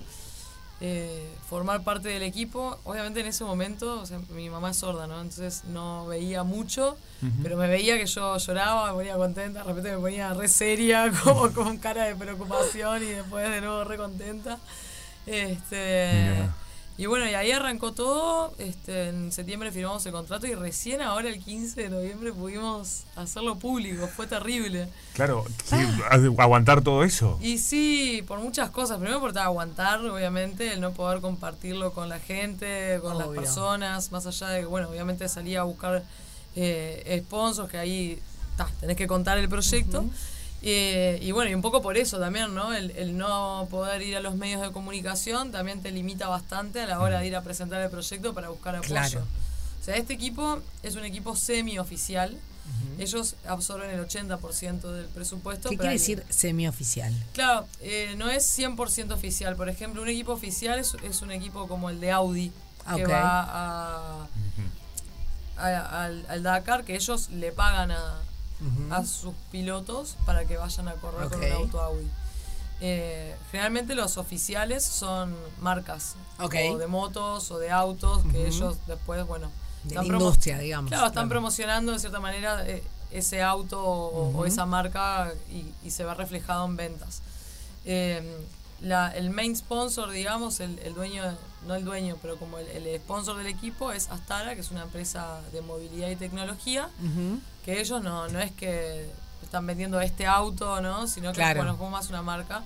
eh, 0.80 1.28
formar 1.48 1.82
parte 1.82 2.08
del 2.08 2.22
equipo. 2.22 2.78
Obviamente 2.84 3.20
en 3.20 3.26
ese 3.26 3.44
momento, 3.44 4.00
o 4.00 4.06
sea, 4.06 4.20
mi 4.30 4.48
mamá 4.48 4.70
es 4.70 4.76
sorda, 4.76 5.06
¿no? 5.06 5.20
Entonces 5.20 5.64
no 5.64 6.06
veía 6.06 6.44
mucho, 6.44 6.96
pero 7.42 7.56
me 7.56 7.66
veía 7.66 7.98
que 7.98 8.06
yo 8.06 8.36
lloraba, 8.36 8.86
me 8.88 8.92
ponía 8.92 9.16
contenta, 9.16 9.60
de 9.60 9.64
repente 9.64 9.90
me 9.90 9.98
ponía 9.98 10.34
re 10.34 10.48
seria, 10.48 11.10
como 11.24 11.50
con 11.52 11.78
cara 11.78 12.04
de 12.04 12.14
preocupación 12.14 13.02
y 13.02 13.06
después 13.06 13.50
de 13.50 13.60
nuevo 13.60 13.84
re 13.84 13.96
contenta. 13.96 14.58
Este. 15.26 16.48
Y 16.98 17.06
bueno, 17.06 17.30
y 17.30 17.34
ahí 17.34 17.52
arrancó 17.52 17.92
todo. 17.92 18.52
Este, 18.58 19.10
en 19.10 19.30
septiembre 19.30 19.70
firmamos 19.70 20.04
el 20.06 20.10
contrato 20.10 20.48
y 20.48 20.56
recién 20.56 21.00
ahora 21.00 21.28
el 21.28 21.38
15 21.38 21.82
de 21.82 21.90
noviembre 21.90 22.32
pudimos 22.32 23.04
hacerlo 23.14 23.54
público. 23.54 24.08
Fue 24.08 24.26
terrible. 24.26 24.88
Claro, 25.14 25.44
sí, 25.64 25.76
aguantar 26.38 26.82
todo 26.82 27.04
eso. 27.04 27.38
Y 27.40 27.58
sí, 27.58 28.24
por 28.26 28.40
muchas 28.40 28.70
cosas. 28.70 28.98
Primero 28.98 29.20
por 29.20 29.38
aguantar, 29.38 30.04
obviamente, 30.04 30.72
el 30.72 30.80
no 30.80 30.90
poder 30.90 31.20
compartirlo 31.20 31.92
con 31.92 32.08
la 32.08 32.18
gente, 32.18 32.98
con 33.00 33.16
las 33.16 33.28
personas, 33.28 34.10
más 34.10 34.26
allá 34.26 34.48
de 34.48 34.60
que, 34.60 34.66
bueno, 34.66 34.88
obviamente 34.88 35.28
salía 35.28 35.60
a 35.60 35.64
buscar 35.64 36.02
eh, 36.56 37.22
sponsors, 37.24 37.70
que 37.70 37.78
ahí 37.78 38.18
ta, 38.56 38.68
tenés 38.80 38.96
que 38.96 39.06
contar 39.06 39.38
el 39.38 39.48
proyecto. 39.48 40.04
Eh, 40.62 41.18
y 41.22 41.30
bueno, 41.32 41.50
y 41.50 41.54
un 41.54 41.62
poco 41.62 41.80
por 41.82 41.96
eso 41.96 42.18
también, 42.18 42.52
¿no? 42.54 42.74
El, 42.74 42.90
el 42.92 43.16
no 43.16 43.68
poder 43.70 44.02
ir 44.02 44.16
a 44.16 44.20
los 44.20 44.34
medios 44.34 44.60
de 44.60 44.72
comunicación 44.72 45.52
también 45.52 45.82
te 45.82 45.92
limita 45.92 46.26
bastante 46.28 46.80
a 46.80 46.86
la 46.86 46.98
hora 47.00 47.20
de 47.20 47.26
ir 47.28 47.36
a 47.36 47.42
presentar 47.42 47.80
el 47.80 47.90
proyecto 47.90 48.34
para 48.34 48.48
buscar 48.48 48.74
apoyo. 48.74 48.88
Claro. 48.92 49.24
O 49.80 49.84
sea, 49.84 49.96
este 49.96 50.14
equipo 50.14 50.58
es 50.82 50.96
un 50.96 51.04
equipo 51.04 51.36
semi-oficial. 51.36 52.36
Ellos 52.98 53.36
absorben 53.46 53.88
el 53.90 54.04
80% 54.06 54.80
del 54.92 55.06
presupuesto. 55.06 55.70
¿Qué 55.70 55.78
quiere 55.78 55.92
decir 55.94 56.22
semioficial? 56.28 57.14
Claro, 57.32 57.66
eh, 57.80 58.14
no 58.18 58.28
es 58.28 58.44
100% 58.58 59.12
oficial. 59.14 59.56
Por 59.56 59.68
ejemplo, 59.70 60.02
un 60.02 60.08
equipo 60.08 60.32
oficial 60.32 60.78
es, 60.78 60.94
es 61.02 61.22
un 61.22 61.30
equipo 61.30 61.66
como 61.68 61.88
el 61.88 61.98
de 62.00 62.10
Audi, 62.10 62.52
que 62.96 63.04
Ok. 63.04 63.10
va 63.10 63.40
a, 63.42 64.26
a- 65.56 66.04
al, 66.04 66.26
al 66.28 66.42
Dakar, 66.42 66.84
que 66.84 66.94
ellos 66.94 67.30
le 67.30 67.52
pagan 67.52 67.90
a, 67.92 68.18
a 68.90 69.04
sus 69.04 69.34
pilotos 69.52 70.16
para 70.26 70.44
que 70.44 70.56
vayan 70.56 70.88
a 70.88 70.94
correr 70.94 71.28
con 71.28 71.42
un 71.44 71.52
auto 71.52 71.80
Audi. 71.80 72.06
Eh, 72.80 73.34
generalmente 73.50 73.94
los 73.94 74.16
oficiales 74.18 74.84
son 74.84 75.34
marcas 75.60 76.14
o 76.38 76.48
de 76.48 76.86
motos 76.86 77.50
o 77.50 77.58
de 77.58 77.70
autos 77.70 78.22
que 78.30 78.46
ellos 78.46 78.76
después, 78.86 79.26
bueno, 79.26 79.50
De 79.84 79.94
la 79.96 80.04
industria, 80.04 80.58
digamos. 80.58 80.88
Claro, 80.88 81.06
están 81.06 81.24
Claro. 81.24 81.28
promocionando 81.30 81.92
de 81.92 81.98
cierta 81.98 82.20
manera 82.20 82.64
eh, 82.68 82.82
ese 83.10 83.42
auto 83.42 83.82
o, 83.84 84.44
esa 84.44 84.64
marca 84.66 85.32
y, 85.50 85.66
y 85.86 85.90
se 85.90 86.04
ve 86.04 86.14
reflejado 86.14 86.66
en 86.66 86.76
ventas. 86.76 87.22
Eh, 87.84 88.22
la- 88.80 89.10
el 89.10 89.30
main 89.30 89.56
sponsor, 89.56 90.10
digamos, 90.10 90.60
el, 90.60 90.78
el 90.80 90.94
dueño, 90.94 91.24
no 91.66 91.74
el 91.74 91.84
dueño, 91.84 92.16
pero 92.22 92.36
como 92.36 92.58
el, 92.58 92.66
el 92.68 93.00
sponsor 93.00 93.36
del 93.36 93.46
equipo 93.48 93.92
es 93.92 94.08
Astara, 94.10 94.54
que 94.54 94.60
es 94.60 94.70
una 94.70 94.82
empresa 94.82 95.40
de 95.52 95.60
movilidad 95.60 96.08
y 96.08 96.16
tecnología, 96.16 96.88
que 97.64 97.80
ellos 97.80 98.02
no, 98.02 98.28
no 98.28 98.40
es 98.40 98.52
que 98.52 99.10
están 99.42 99.66
vendiendo 99.66 100.00
este 100.00 100.26
auto, 100.26 100.80
¿no? 100.80 101.06
Sino 101.06 101.30
que 101.32 101.36
Claro. 101.36 101.58
bueno, 101.58 101.72
es 101.72 101.78
como 101.78 101.90
más 101.90 102.08
una 102.08 102.22
marca. 102.22 102.62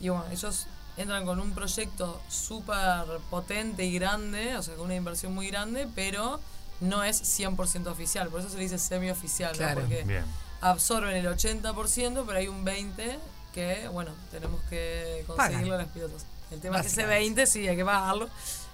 Y 0.00 0.08
bueno, 0.08 0.24
ellos 0.32 0.66
entran 0.96 1.24
con 1.24 1.40
un 1.40 1.52
proyecto 1.52 2.20
súper 2.28 3.04
potente 3.30 3.84
y 3.84 3.98
grande, 3.98 4.56
o 4.56 4.62
sea, 4.62 4.74
con 4.74 4.86
una 4.86 4.94
inversión 4.94 5.34
muy 5.34 5.48
grande, 5.48 5.88
pero 5.94 6.40
no 6.80 7.02
es 7.04 7.22
100% 7.40 7.86
oficial. 7.88 8.28
Por 8.28 8.40
eso 8.40 8.48
se 8.48 8.56
le 8.56 8.62
dice 8.64 8.78
semi-oficial, 8.78 9.52
¿no? 9.52 9.58
Claro. 9.58 9.80
Porque 9.82 10.02
Bien. 10.04 10.24
absorben 10.60 11.16
el 11.16 11.26
80%, 11.26 12.24
pero 12.26 12.38
hay 12.38 12.48
un 12.48 12.64
20% 12.64 13.18
que, 13.52 13.86
bueno, 13.88 14.10
tenemos 14.32 14.60
que 14.68 15.24
Pagan. 15.28 15.46
conseguirlo 15.52 15.74
a 15.76 15.82
los 15.82 15.88
pilotos. 15.92 16.22
El 16.54 16.60
tema 16.60 16.76
es 16.76 16.82
que 16.82 16.88
ese 16.88 17.02
Básicamente. 17.02 17.34
20 17.42 17.46
sí, 17.46 17.68
hay 17.68 17.76
que 17.76 17.84
pagarlo. 17.84 18.28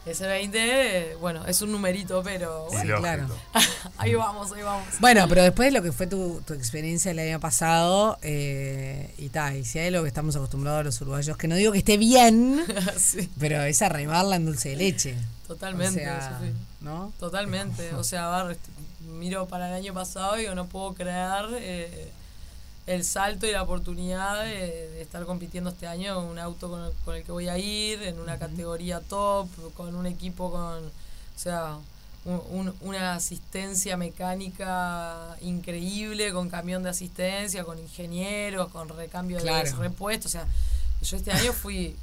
Ese 0.07 0.26
20, 0.26 0.59
eh, 1.12 1.16
bueno, 1.16 1.45
es 1.47 1.61
un 1.61 1.72
numerito, 1.72 2.22
pero 2.22 2.68
bueno, 2.70 2.97
claro. 3.01 3.26
ahí 3.99 4.14
vamos, 4.14 4.51
ahí 4.53 4.62
vamos. 4.62 4.87
Bueno, 4.99 5.26
pero 5.28 5.43
después 5.43 5.70
de 5.70 5.78
lo 5.78 5.83
que 5.85 5.93
fue 5.93 6.07
tu, 6.07 6.41
tu 6.47 6.55
experiencia 6.55 7.11
el 7.11 7.18
año 7.18 7.39
pasado, 7.39 8.16
eh, 8.22 9.12
y 9.18 9.28
tal, 9.28 9.57
y 9.59 9.64
si 9.66 9.78
hay 9.78 9.89
algo 9.89 10.03
que 10.03 10.09
estamos 10.09 10.35
acostumbrados 10.37 10.81
a 10.81 10.85
los 10.85 11.01
uruguayos, 11.03 11.37
que 11.37 11.49
no 11.49 11.55
digo 11.55 11.72
que 11.72 11.78
esté 11.78 11.99
bien, 11.99 12.64
Sí, 12.97 13.28
pero 13.39 13.61
es 13.62 13.83
arraimarla 13.83 14.37
en 14.37 14.47
dulce 14.47 14.70
de 14.70 14.76
leche. 14.76 15.16
totalmente, 15.47 16.01
O 16.01 16.18
sea. 16.18 16.41
¿no? 16.81 17.12
Totalmente. 17.20 17.95
O 17.95 18.03
sea, 18.03 18.41
a 18.41 18.45
ver, 18.45 18.53
este, 18.53 18.70
miro 19.03 19.49
para 19.49 19.68
el 19.68 19.74
año 19.74 19.93
pasado 19.93 20.39
y 20.39 20.43
digo, 20.43 20.55
no 20.55 20.64
puedo 20.66 20.95
creer 20.95 21.45
eh, 21.59 22.11
el 22.95 23.05
salto 23.05 23.47
y 23.47 23.53
la 23.53 23.62
oportunidad 23.62 24.43
de, 24.45 24.88
de 24.91 25.03
estar 25.03 25.24
compitiendo 25.24 25.70
este 25.70 25.86
año 25.86 26.20
en 26.20 26.26
un 26.28 26.38
auto 26.38 26.68
con 26.68 26.82
el, 26.84 26.93
con 27.05 27.14
el 27.16 27.22
que 27.24 27.32
voy 27.32 27.49
a 27.49 27.57
ir, 27.59 28.03
en 28.03 28.18
una 28.20 28.38
categoría 28.38 29.01
top, 29.01 29.49
con 29.76 29.95
un 29.95 30.07
equipo 30.07 30.51
con, 30.51 30.84
o 30.86 31.38
sea, 31.38 31.76
un- 32.24 32.43
un- 32.51 32.74
una 32.80 33.14
asistencia 33.14 33.97
mecánica 33.97 35.36
increíble, 35.41 36.32
con 36.32 36.49
camión 36.51 36.82
de 36.82 36.91
asistencia, 36.91 37.64
con 37.64 37.78
ingenieros, 37.78 38.68
con 38.70 38.88
recambio 38.88 39.38
Claro. 39.38 39.70
de 39.70 39.76
repuestos. 39.76 40.26
O 40.26 40.32
sea, 40.32 40.47
yo 41.03 41.16
este 41.16 41.32
año 41.32 41.53
fui, 41.53 41.86
eh, 41.86 41.97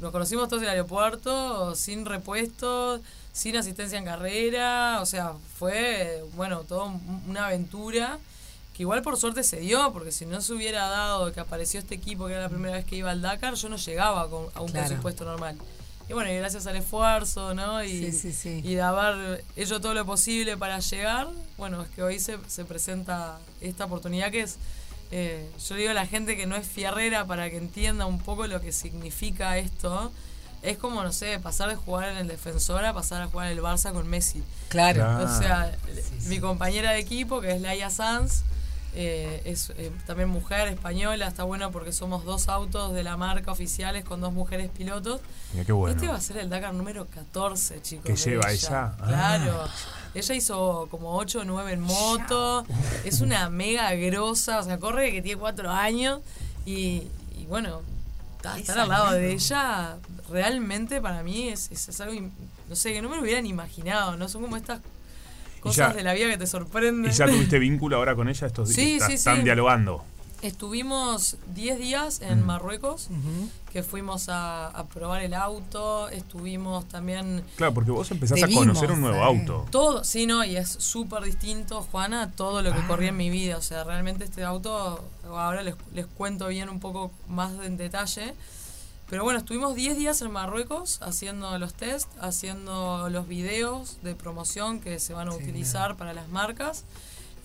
nos 0.00 0.12
conocimos 0.12 0.48
todos 0.48 0.62
en 0.62 0.68
el 0.68 0.74
aeropuerto, 0.74 1.74
sin 1.74 2.04
repuestos, 2.06 3.00
sin 3.32 3.56
asistencia 3.56 3.98
en 3.98 4.04
carrera, 4.04 5.00
o 5.02 5.06
sea, 5.06 5.32
fue, 5.58 6.24
bueno, 6.36 6.60
toda 6.60 6.92
una 7.28 7.46
aventura 7.46 8.18
que 8.76 8.82
igual 8.82 9.00
por 9.00 9.16
suerte 9.16 9.42
se 9.42 9.58
dio, 9.60 9.90
porque 9.92 10.12
si 10.12 10.26
no 10.26 10.40
se 10.42 10.52
hubiera 10.52 10.86
dado 10.88 11.32
que 11.32 11.40
apareció 11.40 11.80
este 11.80 11.94
equipo, 11.94 12.26
que 12.26 12.34
era 12.34 12.42
la 12.42 12.48
primera 12.50 12.74
vez 12.74 12.84
que 12.84 12.96
iba 12.96 13.10
al 13.10 13.22
Dakar, 13.22 13.54
yo 13.54 13.68
no 13.70 13.76
llegaba 13.76 14.28
con, 14.28 14.46
a 14.54 14.60
un 14.60 14.68
Claro. 14.70 14.88
presupuesto 14.88 15.24
normal. 15.24 15.56
Y 16.08 16.12
bueno, 16.12 16.30
y 16.30 16.36
gracias 16.36 16.66
al 16.66 16.76
esfuerzo, 16.76 17.54
¿no? 17.54 17.82
Y, 17.82 17.88
Sí, 17.88 18.12
sí, 18.12 18.32
sí. 18.32 18.60
y 18.62 18.74
de 18.74 18.82
haber 18.82 19.42
hecho 19.56 19.80
todo 19.80 19.94
lo 19.94 20.04
posible 20.04 20.56
para 20.58 20.78
llegar, 20.80 21.28
bueno, 21.56 21.82
es 21.82 21.88
que 21.88 22.02
hoy 22.02 22.20
se, 22.20 22.38
se 22.48 22.64
presenta 22.66 23.38
esta 23.62 23.86
oportunidad 23.86 24.30
que 24.30 24.42
es, 24.42 24.56
eh, 25.10 25.48
yo 25.68 25.74
digo 25.74 25.90
a 25.90 25.94
la 25.94 26.06
gente 26.06 26.36
que 26.36 26.46
no 26.46 26.54
es 26.54 26.66
fierrera 26.68 27.24
para 27.24 27.48
que 27.48 27.56
entienda 27.56 28.04
un 28.06 28.18
poco 28.20 28.46
lo 28.46 28.60
que 28.60 28.72
significa 28.72 29.56
esto. 29.58 30.12
Es 30.62 30.78
como, 30.78 31.02
no 31.02 31.12
sé, 31.12 31.38
pasar 31.38 31.68
de 31.70 31.76
jugar 31.76 32.10
en 32.10 32.16
el 32.18 32.28
defensor 32.28 32.84
a 32.84 32.92
pasar 32.92 33.22
a 33.22 33.26
jugar 33.28 33.50
en 33.50 33.56
el 33.58 33.64
Barça 33.64 33.92
con 33.92 34.06
Messi. 34.08 34.42
Claro. 34.68 35.00
Claro. 35.02 35.24
O 35.24 35.38
sea, 35.38 35.76
mi 36.26 36.40
compañera 36.40 36.92
de 36.92 36.98
equipo, 37.00 37.40
que 37.40 37.52
es 37.52 37.60
Laia 37.60 37.88
Sanz, 37.90 38.42
eh, 38.98 39.42
es 39.44 39.70
eh, 39.76 39.92
también 40.06 40.28
mujer 40.30 40.68
española, 40.68 41.26
está 41.28 41.42
bueno 41.44 41.70
porque 41.70 41.92
somos 41.92 42.24
dos 42.24 42.48
autos 42.48 42.94
de 42.94 43.02
la 43.02 43.16
marca 43.16 43.52
oficiales 43.52 44.04
con 44.04 44.20
dos 44.22 44.32
mujeres 44.32 44.70
pilotos. 44.70 45.20
Mira 45.52 45.64
qué 45.66 45.72
bueno. 45.72 45.94
Este 45.94 46.08
va 46.08 46.16
a 46.16 46.20
ser 46.20 46.38
el 46.38 46.48
Dakar 46.48 46.72
número 46.74 47.06
14, 47.06 47.82
chicos. 47.82 48.06
¿Que 48.06 48.16
lleva 48.16 48.50
ella? 48.50 48.94
Ah. 48.98 49.06
Claro. 49.06 49.68
Ella 50.14 50.34
hizo 50.34 50.88
como 50.90 51.14
8 51.18 51.40
o 51.40 51.44
9 51.44 51.72
en 51.74 51.80
moto. 51.80 52.64
Es 53.04 53.20
una 53.20 53.50
mega 53.50 53.92
grosa. 53.94 54.60
O 54.60 54.62
sea, 54.62 54.78
corre 54.78 55.12
que 55.12 55.20
tiene 55.20 55.38
4 55.38 55.70
años. 55.70 56.20
Y, 56.64 57.06
y 57.38 57.44
bueno, 57.48 57.82
ta- 58.40 58.58
estar 58.58 58.78
al 58.78 58.88
lado 58.88 59.12
de 59.12 59.32
ella 59.32 59.96
realmente 60.30 61.00
para 61.02 61.22
mí 61.22 61.48
es, 61.50 61.70
es- 61.70 61.88
es 61.90 62.00
algo, 62.00 62.18
no 62.68 62.74
sé, 62.76 62.92
que 62.94 63.02
no 63.02 63.08
me 63.10 63.16
lo 63.16 63.22
hubieran 63.22 63.44
imaginado. 63.46 64.16
¿no? 64.16 64.28
Son 64.28 64.40
como 64.42 64.56
estas 64.56 64.80
cosas 65.66 65.90
ya- 65.92 65.94
de 65.96 66.02
la 66.02 66.14
vida 66.14 66.28
que 66.30 66.38
te 66.38 66.46
sorprenden. 66.46 67.10
¿Y 67.10 67.14
ya 67.14 67.26
tuviste 67.26 67.58
vínculo 67.58 67.96
ahora 67.96 68.14
con 68.14 68.28
ella 68.28 68.46
estos 68.46 68.68
días? 68.68 68.76
Sí, 68.76 68.94
Está- 68.94 69.06
sí, 69.08 69.14
Están 69.14 69.44
dialogando. 69.44 70.02
Estuvimos 70.42 71.36
10 71.54 71.78
días 71.78 72.20
en 72.20 72.42
Mm. 72.42 72.46
Marruecos, 72.46 73.08
que 73.72 73.82
fuimos 73.82 74.28
a, 74.28 74.68
a 74.68 74.84
probar 74.86 75.22
el 75.22 75.34
auto, 75.34 76.08
estuvimos 76.10 76.86
también 76.88 77.42
Claro, 77.56 77.74
porque 77.74 77.90
vos 77.90 78.10
empezás 78.10 78.42
a 78.42 78.46
conocer 78.46 78.88
vimos, 78.88 78.94
un 78.96 79.00
nuevo 79.00 79.16
eh. 79.16 79.22
auto. 79.24 79.66
todo, 79.70 80.04
sí, 80.04 80.26
no, 80.26 80.44
y 80.44 80.56
es 80.56 80.68
súper 80.68 81.22
distinto, 81.24 81.82
Juana, 81.90 82.22
a 82.22 82.30
todo 82.30 82.62
lo 82.62 82.72
que 82.72 82.86
corría 82.86 83.08
en 83.08 83.16
mi 83.16 83.28
vida. 83.30 83.56
O 83.56 83.62
sea, 83.62 83.82
realmente 83.84 84.24
este 84.24 84.44
auto, 84.44 85.02
ahora 85.26 85.62
les, 85.62 85.74
les 85.94 86.06
cuento 86.06 86.48
bien 86.48 86.68
un 86.68 86.80
poco 86.80 87.10
más 87.28 87.52
en 87.64 87.76
detalle. 87.76 88.34
Pero 89.08 89.22
bueno, 89.22 89.38
estuvimos 89.38 89.74
10 89.76 89.96
días 89.96 90.20
en 90.22 90.32
Marruecos 90.32 90.98
haciendo 91.02 91.56
los 91.58 91.74
test, 91.74 92.08
haciendo 92.20 93.08
los 93.08 93.28
videos 93.28 93.98
de 94.02 94.14
promoción 94.14 94.80
que 94.80 94.98
se 94.98 95.12
van 95.14 95.28
a 95.28 95.34
utilizar 95.34 95.96
para 95.96 96.12
las 96.12 96.28
marcas. 96.28 96.84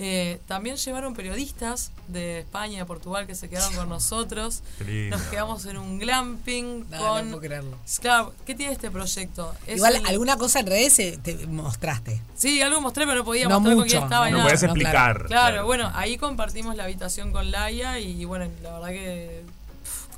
Eh, 0.04 0.40
también 0.48 0.78
llevaron 0.78 1.14
periodistas 1.14 1.92
de 2.08 2.40
España, 2.40 2.86
Portugal, 2.88 3.28
que 3.28 3.36
se 3.36 3.48
quedaron 3.50 3.76
con 3.76 3.88
nosotros. 3.90 4.64
Nos 5.12 5.22
quedamos 5.24 5.64
en 5.68 5.78
un 5.78 6.00
glamping 6.00 6.90
No, 6.90 6.98
con... 6.98 7.26
no 7.26 7.38
puedo 7.38 7.40
creerlo. 7.42 7.78
Claro, 8.00 8.34
¿qué 8.48 8.56
tiene 8.56 8.74
este 8.74 8.90
proyecto? 8.90 9.54
Es 9.68 9.76
Igual 9.78 9.98
el- 9.98 10.06
alguna 10.08 10.38
cosa 10.38 10.62
en 10.62 10.66
redes 10.68 10.96
te 10.96 11.46
mostraste. 11.46 12.20
Sí, 12.36 12.60
algo 12.64 12.82
mostré, 12.82 13.06
pero 13.06 13.20
no 13.20 13.26
podía 13.26 13.44
No 13.48 13.60
mostrar 13.60 13.76
con 13.76 13.84
mucho, 13.84 13.92
quién 13.92 14.04
estaba 14.06 14.26
No 14.32 14.38
nada. 14.38 14.44
podías 14.46 14.64
no, 14.64 14.68
explicar. 14.70 15.26
Claro, 15.28 15.66
bueno, 15.68 15.92
ahí 15.94 16.18
compartimos 16.18 16.76
la 16.76 16.86
habitación 16.86 17.32
con 17.32 17.52
Laia 17.52 18.00
y 18.00 18.26
bueno, 18.26 18.50
la 18.64 18.72
verdad 18.74 18.90
que 18.90 19.44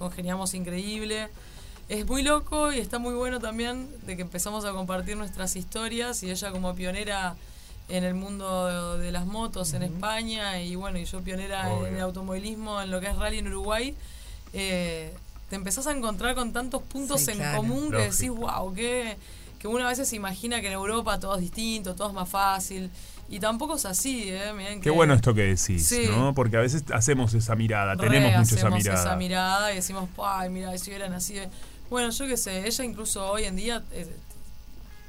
congeniamos 0.04 0.54
increíble. 0.54 1.30
Es 1.88 2.06
muy 2.06 2.24
loco 2.24 2.72
y 2.74 2.80
está 2.80 3.00
muy 3.00 3.14
bueno 3.14 3.40
también 3.40 3.90
de 4.06 4.16
que 4.16 4.22
empezamos 4.22 4.66
a 4.66 4.72
compartir 4.72 5.16
nuestras 5.16 5.56
historias 5.56 6.24
y 6.24 6.32
ella 6.32 6.52
como 6.52 6.76
pionera 6.76 7.36
en 7.90 8.04
el 8.04 8.14
mundo 8.14 8.98
de, 8.98 9.12
las 9.12 9.26
motos 9.26 9.74
en 9.74 9.84
España 9.84 10.62
y 10.62 10.76
bueno, 10.76 10.98
y 10.98 11.06
yo 11.06 11.22
pionera 11.22 11.72
en 11.88 11.96
el 11.96 12.02
automovilismo, 12.02 12.82
en 12.82 12.92
lo 12.92 13.00
que 13.00 13.08
es 13.08 13.16
rally 13.18 13.40
en 13.40 13.48
Uruguay, 13.48 13.96
eh, 14.54 15.14
te 15.50 15.56
empezás 15.56 15.88
a 15.88 15.92
encontrar 15.92 16.36
con 16.36 16.52
tantos 16.54 16.82
puntos 16.84 17.22
Sí, 17.22 17.32
en 17.32 17.38
claro. 17.38 17.58
común 17.58 17.92
que 17.92 17.98
decís, 17.98 18.28
Lógico. 18.28 18.52
wow, 18.60 18.74
que, 18.74 19.18
que 19.60 19.68
uno 19.68 19.86
a 19.86 19.90
veces 19.90 20.08
se 20.10 20.16
imagina 20.16 20.62
que 20.62 20.68
en 20.68 20.74
Europa 20.74 21.20
todo 21.20 21.36
es 21.36 21.42
distinto, 21.42 21.96
todo 21.96 22.10
es 22.10 22.14
más 22.14 22.28
fácil. 22.30 22.90
Y 23.30 23.40
tampoco 23.40 23.76
es 23.76 23.86
así, 23.86 24.30
¿eh? 24.30 24.54
Miren 24.56 24.76
Qué 24.80 24.86
que- 24.86 24.90
bueno 24.92 25.14
esto 25.14 25.34
que 25.34 25.42
decís, 25.44 25.88
Sí. 25.88 26.06
¿no? 26.10 26.34
Porque 26.36 26.58
a 26.58 26.60
veces 26.62 26.84
hacemos 26.94 27.34
esa 27.34 27.56
mirada, 27.56 27.96
Re 27.96 28.10
tenemos 28.10 28.38
mucho 28.40 28.56
esa 28.56 28.70
mirada. 28.70 29.00
esa 29.02 29.16
mirada 29.16 29.72
y 29.72 29.76
decimos, 29.78 30.08
ay, 30.22 30.50
mira, 30.50 30.78
si 30.78 30.90
hubieran 30.92 31.14
así. 31.14 31.34
de-". 31.36 31.50
Bueno, 31.90 32.10
yo 32.12 32.28
qué 32.28 32.38
sé, 32.38 32.68
ella 32.68 32.84
incluso 32.84 33.26
hoy 33.30 33.46
en 33.46 33.56
día, 33.56 33.84
eh, 33.92 34.08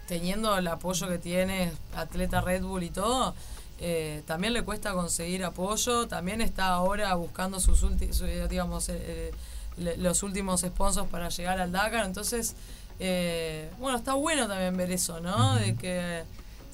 teniendo 0.08 0.56
el 0.56 0.66
apoyo 0.68 1.08
que 1.08 1.18
tiene, 1.18 1.72
atleta 1.96 2.40
Red 2.40 2.62
Bull 2.62 2.82
y 2.82 2.90
todo, 2.90 3.34
eh, 3.80 4.22
también 4.26 4.52
le 4.52 4.62
cuesta 4.62 4.92
conseguir 4.92 5.44
apoyo, 5.44 6.06
también 6.08 6.40
está 6.40 6.68
ahora 6.68 7.14
buscando 7.14 7.58
sus 7.60 7.82
últimos, 7.82 8.22
digamos, 8.48 8.88
eh, 8.90 9.32
eh, 9.78 9.94
los 9.98 10.22
últimos 10.22 10.60
sponsors 10.60 11.08
para 11.08 11.28
llegar 11.30 11.58
al 11.60 11.72
Dakar, 11.72 12.04
entonces, 12.06 12.54
eh, 13.00 13.70
bueno, 13.78 13.98
está 13.98 14.14
bueno 14.14 14.46
también 14.46 14.76
ver 14.76 14.92
eso, 14.92 15.20
¿no? 15.20 15.56
De 15.56 15.74
que 15.74 16.22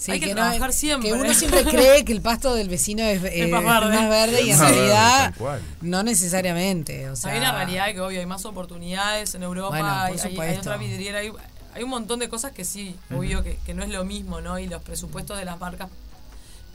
Sí, 0.00 0.12
hay 0.12 0.20
que, 0.20 0.32
trabajar 0.32 0.72
siempre. 0.72 1.10
Que 1.10 1.14
uno 1.14 1.34
siempre 1.34 1.62
cree 1.62 2.06
que 2.06 2.12
el 2.12 2.22
pasto 2.22 2.54
del 2.54 2.70
vecino 2.70 3.02
es, 3.02 3.22
eh, 3.22 3.48
más 3.48 3.62
verde. 3.62 3.94
más 3.94 4.08
verde 4.08 4.42
y 4.42 4.50
en 4.50 4.58
realidad 4.58 5.34
no 5.82 6.02
necesariamente. 6.02 7.10
O 7.10 7.16
sea, 7.16 7.32
hay 7.32 7.38
una 7.38 7.52
realidad 7.52 7.92
que 7.92 8.00
obvio 8.00 8.18
hay 8.18 8.24
más 8.24 8.46
oportunidades 8.46 9.34
en 9.34 9.42
Europa, 9.42 9.68
Bueno, 9.68 9.90
hay, 9.90 10.56
otra 10.56 10.78
vidriera, 10.78 11.18
hay, 11.18 11.30
hay 11.74 11.82
un 11.82 11.90
montón 11.90 12.18
de 12.18 12.30
cosas 12.30 12.52
que 12.52 12.64
sí, 12.64 12.96
obvio 13.14 13.42
que, 13.42 13.58
que 13.66 13.74
no 13.74 13.82
es 13.82 13.90
lo 13.90 14.02
mismo, 14.06 14.40
¿no? 14.40 14.58
Y 14.58 14.68
los 14.68 14.80
presupuestos 14.80 15.36
de 15.38 15.44
las 15.44 15.60
marcas, 15.60 15.90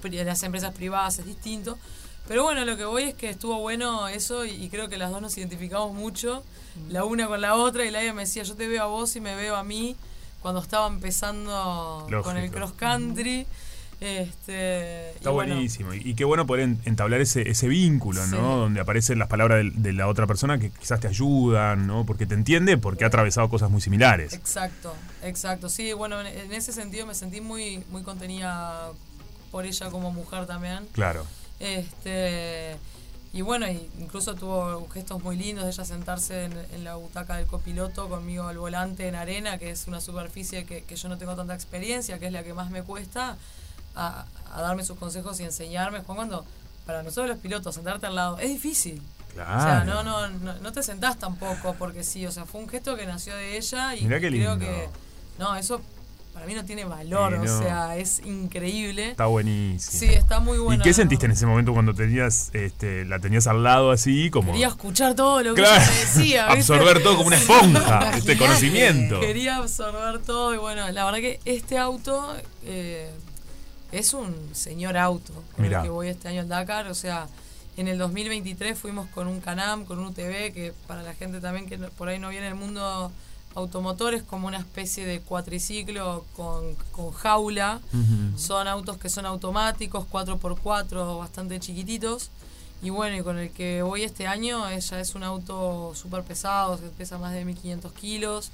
pri- 0.03 0.17
de 0.17 0.23
las 0.23 0.43
empresas 0.43 0.71
privadas 0.75 1.17
es 1.17 1.25
distinto. 1.25 1.79
Pero 2.27 2.43
bueno, 2.43 2.63
lo 2.63 2.77
que 2.77 2.85
voy 2.85 3.03
es 3.05 3.15
que 3.15 3.31
estuvo 3.31 3.59
bueno 3.59 4.07
eso 4.07 4.45
y, 4.45 4.51
y 4.51 4.69
creo 4.69 4.87
que 4.87 4.97
las 4.97 5.09
dos 5.09 5.23
nos 5.23 5.35
identificamos 5.35 5.95
mucho, 5.95 6.43
la 6.89 7.03
una 7.05 7.25
con 7.25 7.41
la 7.41 7.55
otra, 7.55 7.85
y 7.85 7.89
la 7.89 8.01
me 8.13 8.21
decía, 8.21 8.43
yo 8.43 8.53
te 8.55 8.67
veo 8.67 8.83
a 8.83 8.85
vos 8.85 9.15
y 9.15 9.19
me 9.19 9.35
veo 9.35 9.55
a 9.55 9.63
mí 9.63 9.95
cuando 10.45 10.61
estaba 10.61 10.85
empezando 10.85 12.05
con 12.23 12.37
el 12.37 12.51
cross 12.51 12.73
country. 12.73 13.47
Este, 13.99 15.09
Está 15.15 15.31
y 15.31 15.33
bueno, 15.33 15.55
buenísimo. 15.55 15.91
Y, 15.95 16.09
y 16.09 16.13
qué 16.13 16.23
bueno 16.23 16.45
poder 16.45 16.65
en- 16.65 16.79
entablar 16.85 17.19
ese, 17.19 17.49
ese 17.49 17.67
vínculo, 17.67 18.23
¿no? 18.27 18.57
Donde 18.57 18.79
aparecen 18.79 19.17
las 19.17 19.27
palabras 19.27 19.65
de, 19.73 19.93
la 19.93 20.07
otra 20.07 20.27
persona 20.27 20.59
que 20.59 20.69
quizás 20.69 20.99
te 20.99 21.07
ayudan, 21.07 21.87
¿no? 21.87 22.05
Porque 22.05 22.27
te 22.27 22.35
entiende, 22.35 22.77
porque 22.77 23.05
ha 23.05 23.07
atravesado 23.07 23.49
cosas 23.49 23.71
muy 23.71 23.81
similares. 23.81 24.33
Exacto, 24.33 24.93
exacto. 25.23 25.67
Sí, 25.67 25.93
bueno, 25.93 26.21
en, 26.21 26.27
en 26.27 26.53
ese 26.53 26.73
sentido 26.73 27.07
me 27.07 27.15
sentí 27.15 27.41
muy, 27.41 27.83
muy 27.89 28.03
contenida 28.03 28.91
por 29.49 29.65
ella 29.65 29.89
como 29.89 30.11
mujer 30.13 30.45
también. 30.45 30.85
Claro. 30.91 31.25
Este 31.59 32.75
y 33.35 33.41
bueno, 33.41 33.67
y 33.69 33.89
incluso 33.99 34.33
tuvo 34.33 34.87
gestos 34.93 35.21
muy 35.21 35.35
lindos 35.35 35.65
de 35.65 35.71
ella 35.71 35.83
sentarse 35.83 36.45
en, 36.45 36.53
en 36.71 36.85
la 36.85 36.95
butaca 36.95 37.35
del 37.35 37.47
copiloto 37.47 38.07
conmigo 38.07 38.47
al 38.47 38.57
volante 38.57 39.09
en 39.09 39.15
arena, 39.15 39.57
que 39.57 39.71
es 39.71 39.87
una 39.87 39.99
superficie 39.99 40.63
que, 40.65 40.85
que 40.85 40.95
yo 40.95 41.09
no 41.09 41.17
tengo 41.17 41.35
tanta 41.35 41.53
experiencia, 41.53 42.17
que 42.17 42.27
es 42.27 42.31
la 42.31 42.43
que 42.43 42.53
más 42.53 42.71
me 42.71 42.81
cuesta, 42.81 43.35
a, 43.93 44.25
a 44.53 44.61
darme 44.61 44.85
sus 44.85 44.97
consejos 44.97 45.37
y 45.41 45.43
enseñarme. 45.43 45.99
Juan, 45.99 46.15
cuando 46.15 46.45
para 46.85 47.03
nosotros 47.03 47.27
los 47.27 47.39
pilotos 47.39 47.75
sentarte 47.75 48.05
al 48.05 48.15
lado 48.15 48.39
es 48.39 48.49
difícil. 48.49 49.01
Claro. 49.33 49.59
O 49.59 49.61
sea, 49.61 49.83
no, 49.83 50.01
no, 50.01 50.29
no, 50.29 50.53
no 50.53 50.71
te 50.71 50.81
sentás 50.81 51.19
tampoco 51.19 51.75
porque 51.77 52.05
sí, 52.05 52.25
o 52.25 52.31
sea, 52.31 52.45
fue 52.45 52.61
un 52.61 52.69
gesto 52.69 52.95
que 52.95 53.05
nació 53.05 53.35
de 53.35 53.57
ella 53.57 53.93
y 53.95 54.03
Mirá 54.03 54.21
qué 54.21 54.29
creo 54.29 54.55
lindo. 54.55 54.65
que, 54.65 54.87
no, 55.37 55.57
eso 55.57 55.81
para 56.35 56.45
mí 56.47 56.53
no 56.53 56.65
tiene 56.65 56.83
valor, 56.83 57.33
o 57.35 57.47
sea, 57.47 57.95
es 57.97 58.19
increíble. 58.25 59.11
Está 59.11 59.25
buenísimo. 59.25 59.99
Sí, 59.99 60.05
está 60.13 60.41
muy 60.41 60.57
bueno. 60.59 60.81
¿Y 60.81 60.83
qué 60.83 60.93
sentiste 60.93 61.25
en 61.25 61.31
ese 61.31 61.45
momento 61.45 61.71
cuando 61.73 61.93
tenías, 61.95 62.49
este, 62.53 63.05
la 63.05 63.19
tenías 63.19 63.47
al 63.47 63.63
lado 63.63 63.89
así, 63.89 64.29
como 64.29 64.51
Quería 64.51 64.67
escuchar 64.67 65.15
todo 65.15 65.41
lo 65.41 65.55
que 65.55 65.61
Claro. 65.61 65.81
ella 65.81 65.91
me 65.91 65.99
decía. 65.99 66.45
¿viste? 66.55 66.73
absorber 66.73 67.01
todo 67.01 67.15
como 67.15 67.27
una 67.27 67.37
esponja, 67.37 68.11
este 68.17 68.37
conocimiento? 68.37 69.21
Quería 69.21 69.55
absorber 69.55 70.19
todo 70.19 70.53
y 70.53 70.57
bueno, 70.57 70.91
la 70.91 71.05
verdad 71.05 71.19
que 71.19 71.39
este 71.45 71.77
auto 71.77 72.35
eh, 72.65 73.09
es 73.93 74.13
un 74.13 74.35
señor 74.53 74.97
auto 74.97 75.31
con 75.55 75.63
Mirá. 75.63 75.77
el 75.79 75.83
que 75.85 75.89
voy 75.89 76.09
este 76.09 76.27
año 76.27 76.41
al 76.41 76.49
Dakar. 76.49 76.87
O 76.89 76.95
sea, 76.95 77.27
en 77.77 77.87
el 77.87 77.97
2023 77.97 78.77
fuimos 78.77 79.07
con 79.07 79.27
un 79.27 79.39
Canam, 79.39 79.85
con 79.85 79.99
un 79.99 80.07
UTV, 80.07 80.51
que 80.53 80.73
para 80.85 81.01
la 81.01 81.13
gente 81.13 81.39
también 81.39 81.65
que 81.65 81.77
por 81.77 82.09
ahí 82.09 82.19
no 82.19 82.27
viene 82.27 82.47
del 82.47 82.55
mundo 82.55 83.09
automotor 83.55 84.13
es 84.13 84.23
como 84.23 84.47
una 84.47 84.57
especie 84.57 85.05
de 85.05 85.21
cuatriciclo 85.21 86.25
con, 86.35 86.75
con 86.91 87.11
jaula. 87.11 87.79
Son 88.37 88.67
autos 88.67 88.97
que 88.97 89.09
son 89.09 89.25
automáticos, 89.25 90.05
4x4, 90.11 91.17
bastante 91.17 91.59
chiquititos. 91.59 92.29
Y 92.81 92.89
bueno, 92.89 93.17
y 93.17 93.23
con 93.23 93.39
el 93.39 93.49
que 93.51 93.81
voy 93.81 94.03
este 94.03 94.27
año, 94.27 94.69
ella 94.69 94.99
es 94.99 95.15
un 95.15 95.23
auto 95.23 95.93
súper 95.95 96.23
pesado, 96.23 96.79
que 96.79 96.87
pesa 96.89 97.17
más 97.17 97.33
de 97.33 97.45
1500 97.45 97.91
kilos. 97.93 98.51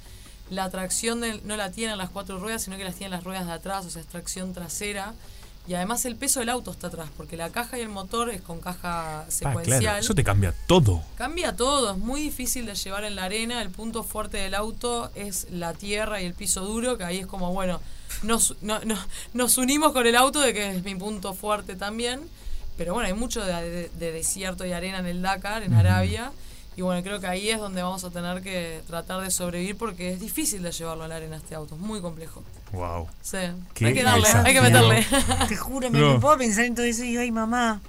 La 0.48 0.70
tracción 0.70 1.20
no 1.20 1.56
la 1.56 1.70
tienen 1.70 1.98
las 1.98 2.10
cuatro 2.10 2.38
ruedas, 2.38 2.62
sino 2.62 2.76
que 2.76 2.84
las 2.84 2.94
tienen 2.94 3.10
las 3.10 3.24
ruedas 3.24 3.46
de 3.46 3.52
atrás, 3.52 3.84
o 3.84 3.90
sea, 3.90 4.00
es 4.00 4.08
tracción 4.08 4.52
trasera. 4.52 5.14
Y 5.68 5.74
además 5.74 6.04
el 6.06 6.16
peso 6.16 6.40
del 6.40 6.48
auto 6.48 6.72
está 6.72 6.88
atrás, 6.88 7.08
porque 7.16 7.36
la 7.36 7.50
caja 7.50 7.78
y 7.78 7.82
el 7.82 7.88
motor 7.88 8.30
es 8.30 8.42
con 8.42 8.60
caja 8.60 9.20
Ah, 9.20 9.24
secuencial. 9.28 9.80
claro, 9.80 9.98
eso 10.00 10.12
te 10.14 10.24
cambia 10.24 10.52
todo. 10.66 11.02
Cambia 11.16 11.54
todo, 11.54 11.92
es 11.92 11.98
muy 11.98 12.20
difícil 12.20 12.66
de 12.66 12.74
llevar 12.74 13.04
en 13.04 13.14
la 13.14 13.24
arena. 13.24 13.62
El 13.62 13.70
punto 13.70 14.02
fuerte 14.02 14.38
del 14.38 14.54
auto 14.56 15.10
es 15.14 15.46
la 15.52 15.72
tierra 15.72 16.20
y 16.20 16.24
el 16.26 16.34
piso 16.34 16.62
duro, 16.64 16.98
que 16.98 17.04
ahí 17.04 17.18
es 17.18 17.26
como, 17.28 17.52
bueno, 17.52 17.80
nos, 18.24 18.56
no- 18.60 18.80
no- 18.80 18.98
nos 19.34 19.56
unimos 19.56 19.92
con 19.92 20.04
el 20.06 20.16
auto, 20.16 20.40
de 20.40 20.52
que 20.52 20.68
es 20.70 20.82
mi 20.82 20.96
punto 20.96 21.32
fuerte 21.32 21.76
también. 21.76 22.20
Pero 22.76 22.94
bueno, 22.94 23.06
hay 23.06 23.14
mucho 23.14 23.44
de, 23.44 23.52
de- 23.70 23.88
de 23.90 24.12
desierto 24.12 24.66
y 24.66 24.72
arena 24.72 24.98
en 24.98 25.06
el 25.06 25.22
Dakar, 25.22 25.62
en. 25.62 25.74
Arabia. 25.74 26.32
Y 26.76 26.80
bueno, 26.82 27.02
creo 27.04 27.20
que 27.20 27.26
ahí 27.28 27.50
es 27.50 27.58
donde 27.60 27.82
vamos 27.82 28.02
a 28.02 28.10
tener 28.10 28.42
que 28.42 28.80
tratar 28.88 29.20
de 29.20 29.30
sobrevivir 29.30 29.76
porque 29.76 30.10
es 30.10 30.18
difícil 30.20 30.62
de 30.62 30.72
llevarlo 30.72 31.04
a 31.04 31.08
la 31.08 31.16
arena 31.16 31.36
este 31.36 31.54
auto, 31.54 31.74
es 31.76 31.80
muy 31.80 32.00
complejo. 32.00 32.42
Wow. 32.72 33.08
Sí, 33.20 33.36
hay 33.36 33.94
que 33.94 34.02
darle, 34.02 34.26
hay 34.28 34.54
que 34.54 34.60
meterle. 34.62 35.06
Te 35.48 35.56
juro, 35.56 35.90
me, 35.90 35.98
No. 36.00 36.14
me 36.14 36.20
puedo 36.20 36.38
pensar 36.38 36.64
en 36.64 36.74
todo 36.74 36.86
eso 36.86 37.04
y 37.04 37.08
digo, 37.08 37.20
ay, 37.22 37.30
mamá. 37.30 37.80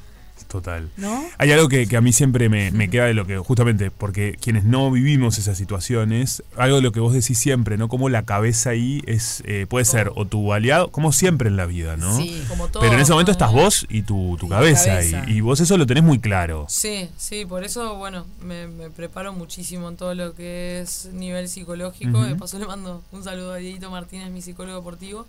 Total. 0.47 0.89
¿No? 0.97 1.23
Hay 1.39 1.51
algo 1.51 1.67
que, 1.67 1.87
que 1.87 1.97
a 1.97 2.01
mí 2.01 2.13
siempre 2.13 2.47
me, 2.47 2.69
me 2.71 2.87
queda 2.87 3.05
de 3.05 3.15
lo 3.15 3.25
que, 3.25 3.37
justamente, 3.37 3.89
porque 3.89 4.37
quienes 4.39 4.63
no 4.63 4.91
vivimos 4.91 5.39
esas 5.39 5.57
situaciones, 5.57 6.43
algo 6.55 6.75
de 6.75 6.83
lo 6.83 6.91
que 6.91 6.99
vos 6.99 7.13
decís 7.13 7.39
siempre, 7.39 7.77
¿no? 7.77 7.89
Como 7.89 8.07
la 8.07 8.23
cabeza 8.23 8.69
ahí 8.69 9.01
es, 9.07 9.41
eh, 9.45 9.65
puede 9.67 9.85
ser 9.85 10.11
o 10.15 10.25
tu 10.25 10.53
aliado, 10.53 10.91
como 10.91 11.11
siempre 11.11 11.49
en 11.49 11.57
la 11.57 11.65
vida, 11.65 11.97
¿no? 11.97 12.15
Sí, 12.15 12.43
como 12.47 12.67
todo, 12.67 12.83
Pero 12.83 12.93
en 12.93 12.99
ese 12.99 13.11
momento 13.13 13.31
estás 13.31 13.51
vos 13.51 13.87
y 13.89 14.03
tu, 14.03 14.37
tu 14.39 14.47
cabeza, 14.47 14.97
cabeza. 14.97 15.25
Y, 15.27 15.37
y 15.37 15.41
vos 15.41 15.59
eso 15.59 15.75
lo 15.75 15.87
tenés 15.87 16.03
muy 16.03 16.19
claro. 16.19 16.67
Sí, 16.69 17.09
sí, 17.17 17.45
por 17.45 17.63
eso, 17.63 17.95
bueno, 17.95 18.25
me, 18.41 18.67
me 18.67 18.91
preparo 18.91 19.33
muchísimo 19.33 19.89
en 19.89 19.97
todo 19.97 20.13
lo 20.13 20.35
que 20.35 20.81
es 20.81 21.09
nivel 21.13 21.49
psicológico. 21.49 22.21
De 22.23 22.35
paso 22.35 22.59
le 22.59 22.67
mando 22.67 23.01
un 23.11 23.23
saludo 23.23 23.53
a 23.53 23.57
Dieguito 23.57 23.89
Martínez, 23.89 24.29
mi 24.29 24.41
psicólogo 24.43 24.77
deportivo. 24.77 25.25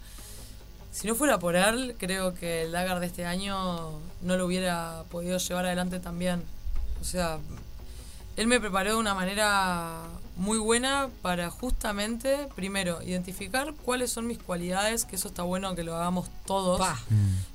Si 0.94 1.08
no 1.08 1.16
fuera 1.16 1.40
por 1.40 1.56
él, 1.56 1.96
creo 1.98 2.34
que 2.34 2.62
el 2.62 2.70
Dakar 2.72 3.00
de 3.00 3.06
este 3.06 3.26
año 3.26 3.90
no 4.22 4.36
lo 4.36 4.46
hubiera 4.46 5.02
podido 5.10 5.38
llevar 5.38 5.66
adelante 5.66 5.98
también. 5.98 6.44
O 7.00 7.04
sea, 7.04 7.38
él 8.36 8.46
me 8.46 8.60
preparó 8.60 8.90
de 8.92 8.96
una 8.96 9.12
manera 9.12 10.02
muy 10.36 10.58
buena 10.58 11.08
para 11.20 11.50
justamente, 11.50 12.48
primero, 12.54 13.02
identificar 13.02 13.74
cuáles 13.84 14.12
son 14.12 14.28
mis 14.28 14.38
cualidades, 14.38 15.04
que 15.04 15.16
eso 15.16 15.26
está 15.28 15.42
bueno 15.42 15.74
que 15.74 15.82
lo 15.82 15.96
hagamos 15.96 16.28
todos. 16.46 16.80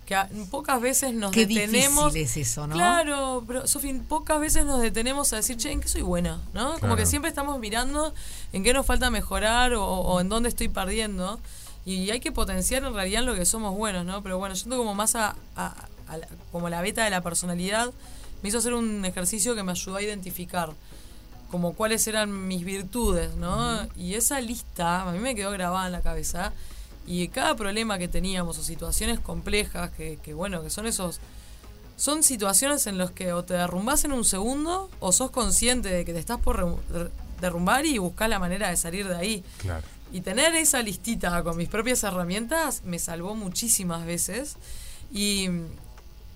Que 0.05 0.15
a- 0.15 0.29
pocas 0.51 0.81
veces 0.81 1.13
nos 1.13 1.31
Qué 1.31 1.45
detenemos. 1.45 2.13
difícil 2.13 2.41
es 2.43 2.49
eso, 2.51 2.67
¿no? 2.67 2.75
Claro, 2.75 3.43
pero 3.47 3.67
Sofi, 3.67 3.93
pocas 3.93 4.39
veces 4.41 4.65
nos 4.65 4.81
detenemos 4.81 5.31
a 5.31 5.37
decir, 5.37 5.55
che, 5.55 5.71
¿en 5.71 5.79
qué 5.79 5.87
soy 5.87 6.01
buena? 6.01 6.41
¿No? 6.53 6.65
Como 6.71 6.79
Claro. 6.79 6.95
que 6.97 7.05
siempre 7.05 7.29
estamos 7.29 7.57
mirando 7.59 8.13
en 8.51 8.63
qué 8.65 8.73
nos 8.73 8.85
falta 8.85 9.09
mejorar 9.09 9.73
o, 9.75 9.85
o 9.85 10.19
en 10.19 10.27
dónde 10.27 10.49
estoy 10.49 10.67
perdiendo. 10.67 11.39
Y 11.91 12.11
hay 12.11 12.19
que 12.19 12.31
potenciar 12.31 12.83
en 12.83 12.93
realidad 12.93 13.21
en 13.21 13.25
lo 13.25 13.35
que 13.35 13.45
somos 13.45 13.75
buenos, 13.75 14.05
¿no? 14.05 14.21
Pero 14.21 14.37
bueno, 14.37 14.53
yendo 14.55 14.77
como 14.77 14.93
más 14.93 15.15
a, 15.15 15.35
a- 15.55 15.87
a 16.07 16.17
la- 16.17 16.27
como 16.51 16.69
la 16.69 16.81
beta 16.81 17.03
de 17.03 17.09
la 17.09 17.21
personalidad, 17.21 17.91
me 18.41 18.49
hizo 18.49 18.59
hacer 18.59 18.73
un 18.73 19.03
ejercicio 19.05 19.55
que 19.55 19.63
me 19.63 19.71
ayudó 19.71 19.95
a 19.97 20.01
identificar 20.01 20.71
como 21.51 21.73
cuáles 21.73 22.05
eran 22.07 22.47
mis 22.47 22.63
virtudes, 22.63 23.35
¿no? 23.35 23.87
Y 23.97 24.13
esa 24.13 24.39
lista 24.39 25.01
a 25.01 25.11
mí 25.11 25.19
me 25.19 25.33
quedó 25.33 25.49
grabada 25.51 25.87
en 25.87 25.91
la 25.93 26.01
cabeza. 26.01 26.53
Y 27.07 27.27
cada 27.29 27.55
problema 27.55 27.97
que 27.97 28.07
teníamos 28.07 28.59
o 28.59 28.63
situaciones 28.63 29.19
complejas, 29.19 29.89
que, 29.91 30.19
que 30.23 30.33
bueno, 30.35 30.61
que 30.61 30.69
son 30.69 30.85
esos... 30.85 31.19
Son 31.97 32.23
situaciones 32.23 32.87
en 32.87 32.97
las 32.97 33.11
que 33.11 33.33
o 33.33 33.43
te 33.43 33.55
derrumbás 33.55 34.05
en 34.05 34.13
un 34.13 34.23
segundo 34.23 34.89
o 35.01 35.11
sos 35.11 35.31
consciente 35.31 35.89
de 35.89 36.05
que 36.05 36.13
te 36.13 36.19
estás 36.19 36.39
por 36.39 36.77
derrumbar 37.41 37.85
y 37.85 37.97
buscás 37.97 38.29
la 38.29 38.39
manera 38.39 38.69
de 38.69 38.77
salir 38.77 39.05
de 39.07 39.15
ahí. 39.17 39.43
Claro. 39.57 39.83
Y 40.11 40.21
tener 40.21 40.55
esa 40.55 40.81
listita 40.81 41.43
con 41.43 41.57
mis 41.57 41.69
propias 41.69 42.03
herramientas 42.03 42.83
me 42.83 42.97
salvó 42.99 43.35
muchísimas 43.35 44.05
veces. 44.05 44.55
Y 45.11 45.49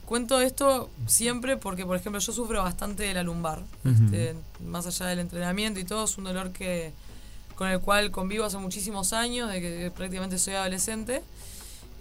cuento 0.05 0.39
esto 0.41 0.89
siempre 1.07 1.57
porque, 1.57 1.86
por 1.86 1.97
ejemplo, 1.97 2.19
yo 2.19 2.32
sufro 2.32 2.61
bastante 2.61 3.03
de 3.03 3.13
la 3.13 3.24
lumbar. 3.24 3.63
Este, 3.84 4.36
más 4.63 4.86
allá 4.86 5.07
del 5.07 5.19
entrenamiento 5.19 5.80
y 5.80 5.86
todo, 5.86 6.05
es 6.05 6.17
un 6.17 6.26
dolor 6.26 6.51
que 6.51 6.93
con 7.55 7.67
el 7.67 7.80
cual 7.80 8.11
convivo 8.11 8.45
hace 8.45 8.57
muchísimos 8.57 9.13
años, 9.13 9.51
de 9.51 9.61
que 9.61 9.91
prácticamente 9.91 10.38
soy 10.38 10.55
adolescente. 10.55 11.24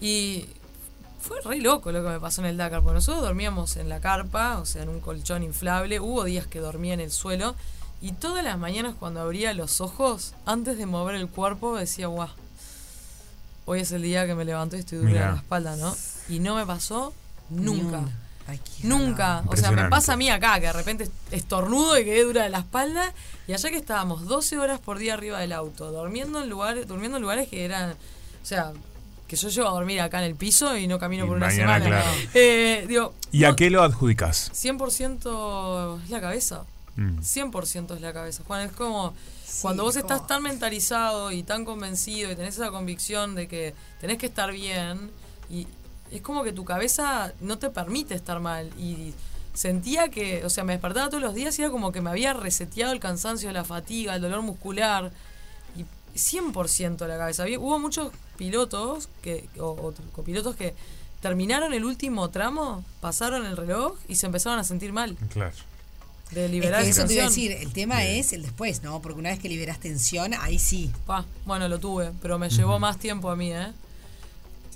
Y 0.01 0.47
fue 1.21 1.41
re 1.41 1.59
loco 1.59 1.93
lo 1.93 2.03
que 2.03 2.09
me 2.09 2.21
pasó 2.21 2.43
en 2.43 2.49
el 2.49 2.57
Dakar, 2.57 2.83
porque 2.83 2.95
nosotros 2.97 3.23
dormíamos 3.23 3.77
en 3.77 3.89
la 3.89 4.01
carpa, 4.01 4.59
o 4.59 4.67
sea, 4.67 4.83
en 4.83 4.89
un 4.89 5.01
colchón 5.01 5.43
inflable. 5.43 6.01
Hubo 6.01 6.25
días 6.25 6.47
que 6.47 6.59
dormía 6.59 6.95
en 6.95 7.01
el 7.01 7.13
suelo. 7.13 7.55
Y 8.03 8.13
todas 8.13 8.43
las 8.45 8.59
mañanas 8.59 8.95
cuando 8.99 9.21
abría 9.21 9.55
los 9.55 9.81
ojos, 9.81 10.35
antes 10.45 10.77
de 10.77 10.87
mover 10.87 11.15
el 11.15 11.29
cuerpo, 11.29 11.77
decía, 11.77 12.09
guau, 12.09 12.29
hoy 13.65 13.81
es 13.81 13.93
el 13.93 14.03
día 14.03 14.27
que 14.27 14.35
me 14.35 14.45
levanto 14.45 14.77
y 14.77 14.81
estoy 14.81 14.99
dura 14.99 15.09
de 15.11 15.15
Mirá. 15.19 15.31
la 15.33 15.37
espalda, 15.39 15.77
¿no? 15.77 15.97
Y 16.29 16.41
no 16.41 16.57
me 16.57 16.67
pasó 16.67 17.15
nunca. 17.49 18.01
Ay, 18.49 18.61
Nunca. 18.83 19.45
O 19.47 19.57
sea, 19.57 19.71
me 19.71 19.89
pasa 19.89 20.15
a 20.15 20.17
mí 20.17 20.29
acá, 20.29 20.59
que 20.59 20.67
de 20.67 20.73
repente 20.73 21.09
estornudo 21.31 21.97
y 21.97 22.05
quedé 22.05 22.25
dura 22.25 22.43
de 22.43 22.51
la 22.51 22.59
espalda. 22.59 23.15
Y 23.47 23.53
allá 23.53 23.71
que 23.71 23.77
estábamos 23.77 24.27
12 24.27 24.59
horas 24.59 24.81
por 24.81 24.99
día 24.99 25.15
arriba 25.15 25.39
del 25.39 25.53
auto, 25.53 25.93
durmiendo 25.93 26.43
en 26.43 26.51
lugares, 26.51 26.89
durmiendo 26.89 27.19
en 27.19 27.23
lugares 27.23 27.49
que 27.49 27.65
eran. 27.65 27.93
O 27.93 28.45
sea, 28.45 28.73
que 29.29 29.37
yo 29.37 29.49
llego 29.49 29.69
a 29.69 29.71
dormir 29.71 30.01
acá 30.01 30.19
en 30.19 30.25
el 30.25 30.35
piso 30.35 30.77
y 30.77 30.89
no 30.89 30.99
camino 30.99 31.25
Y 31.25 31.29
por 31.29 31.37
una 31.37 31.47
mañana, 31.47 31.79
semana. 31.79 32.03
claro. 32.03 32.19
Eh, 32.35 32.85
digo, 32.89 33.15
¿Y 33.31 33.45
a 33.45 33.55
qué 33.55 33.71
lo 33.71 33.81
adjudicás? 33.85 34.51
100% 34.53 36.03
es 36.03 36.11
la 36.11 36.21
cabeza. 36.21 36.65
Mm. 36.97 37.19
100% 37.21 37.95
es 37.95 38.01
la 38.01 38.13
cabeza. 38.13 38.43
Juan, 38.47 38.63
es 38.69 38.73
como 38.73 39.15
cuando 39.63 39.83
vos 39.85 39.97
estás 39.97 40.27
tan 40.27 40.43
mentalizado 40.43 41.31
y 41.33 41.43
tan 41.43 41.65
convencido 41.65 42.31
y 42.31 42.37
tenés 42.37 42.55
esa 42.57 42.71
convicción 42.71 43.35
de 43.35 43.49
que 43.49 43.75
tenés 44.01 44.19
que 44.19 44.27
estar 44.27 44.53
bien 44.53 45.11
y 45.51 45.67
es 46.11 46.21
como 46.23 46.43
que 46.45 46.53
tu 46.53 46.65
cabeza 46.65 47.33
no 47.41 47.59
te 47.59 47.71
permite 47.71 48.15
estar 48.15 48.41
mal 48.41 48.71
y 48.79 49.15
sentía 49.55 50.09
que, 50.09 50.45
o 50.45 50.51
sea, 50.51 50.65
me 50.65 50.73
despertaba 50.73 51.09
todos 51.09 51.23
los 51.23 51.35
días 51.35 51.59
y 51.59 51.63
era 51.63 51.71
como 51.71 51.93
que 51.93 52.01
me 52.01 52.11
había 52.11 52.33
reseteado 52.35 52.93
el 52.93 53.01
cansancio, 53.01 53.51
la 53.53 53.65
fatiga, 53.65 54.15
el 54.17 54.23
dolor 54.23 54.43
muscular 54.43 55.11
y 55.77 55.85
100% 56.19 57.07
la 57.07 57.17
cabeza. 57.19 57.43
Había- 57.45 57.59
hubo 57.59 57.79
muchos 57.79 58.13
pilotos 58.37 59.09
que 59.23 59.49
o, 59.59 59.67
o 59.69 59.95
copilotos 60.13 60.57
que 60.57 60.75
terminaron 61.21 61.73
el 61.73 61.85
último 61.85 62.31
tramo, 62.31 62.85
pasaron 63.01 63.47
el 63.47 63.57
reloj 63.57 63.97
y 64.09 64.17
se 64.17 64.27
empezaron 64.27 64.59
a 64.59 64.65
sentir 64.65 64.93
mal 64.93 65.17
Claro. 65.31 65.55
De 66.35 66.47
Es 66.47 66.51
liberar 66.51 66.83
que 66.83 66.91
eso 66.91 67.05
te 67.07 67.15
iba 67.15 67.25
a 67.25 67.27
tensión. 67.27 67.49
decir, 67.51 67.67
el 67.67 67.73
tema 67.73 68.05
es 68.05 68.33
el 68.33 68.43
después, 68.43 68.83
¿no? 68.83 69.01
Porque 69.03 69.19
una 69.19 69.31
vez 69.31 69.39
que 69.39 69.49
liberas 69.49 69.79
tensión, 69.81 70.33
ahí 70.35 70.59
sí. 70.59 70.91
Pa, 71.07 71.25
bueno, 71.45 71.69
lo 71.69 71.79
tuve, 71.79 72.13
pero 72.23 72.39
me 72.39 72.49
llevó 72.51 72.79
más 72.79 72.99
tiempo 72.99 73.31
a 73.31 73.37
mí, 73.37 73.53
¿eh? 73.53 73.73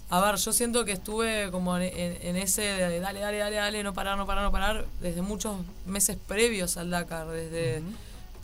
A 0.08 0.20
ver, 0.20 0.36
yo 0.36 0.52
siento 0.52 0.84
que 0.84 0.92
estuve 0.92 1.50
como 1.50 1.76
en, 1.78 1.82
en- 1.82 2.18
en 2.22 2.36
ese 2.36 2.62
de 2.62 3.00
dale, 3.00 3.20
dale, 3.20 3.38
dale, 3.38 3.56
dale, 3.56 3.82
no 3.82 3.92
parar, 3.92 4.16
no 4.16 4.24
parar, 4.26 4.44
no 4.44 4.52
parar, 4.52 4.86
desde 5.00 5.20
muchos 5.22 5.56
meses 5.84 6.16
previos 6.28 6.76
al 6.76 6.90
Dakar. 6.90 7.26
Desde, 7.28 7.82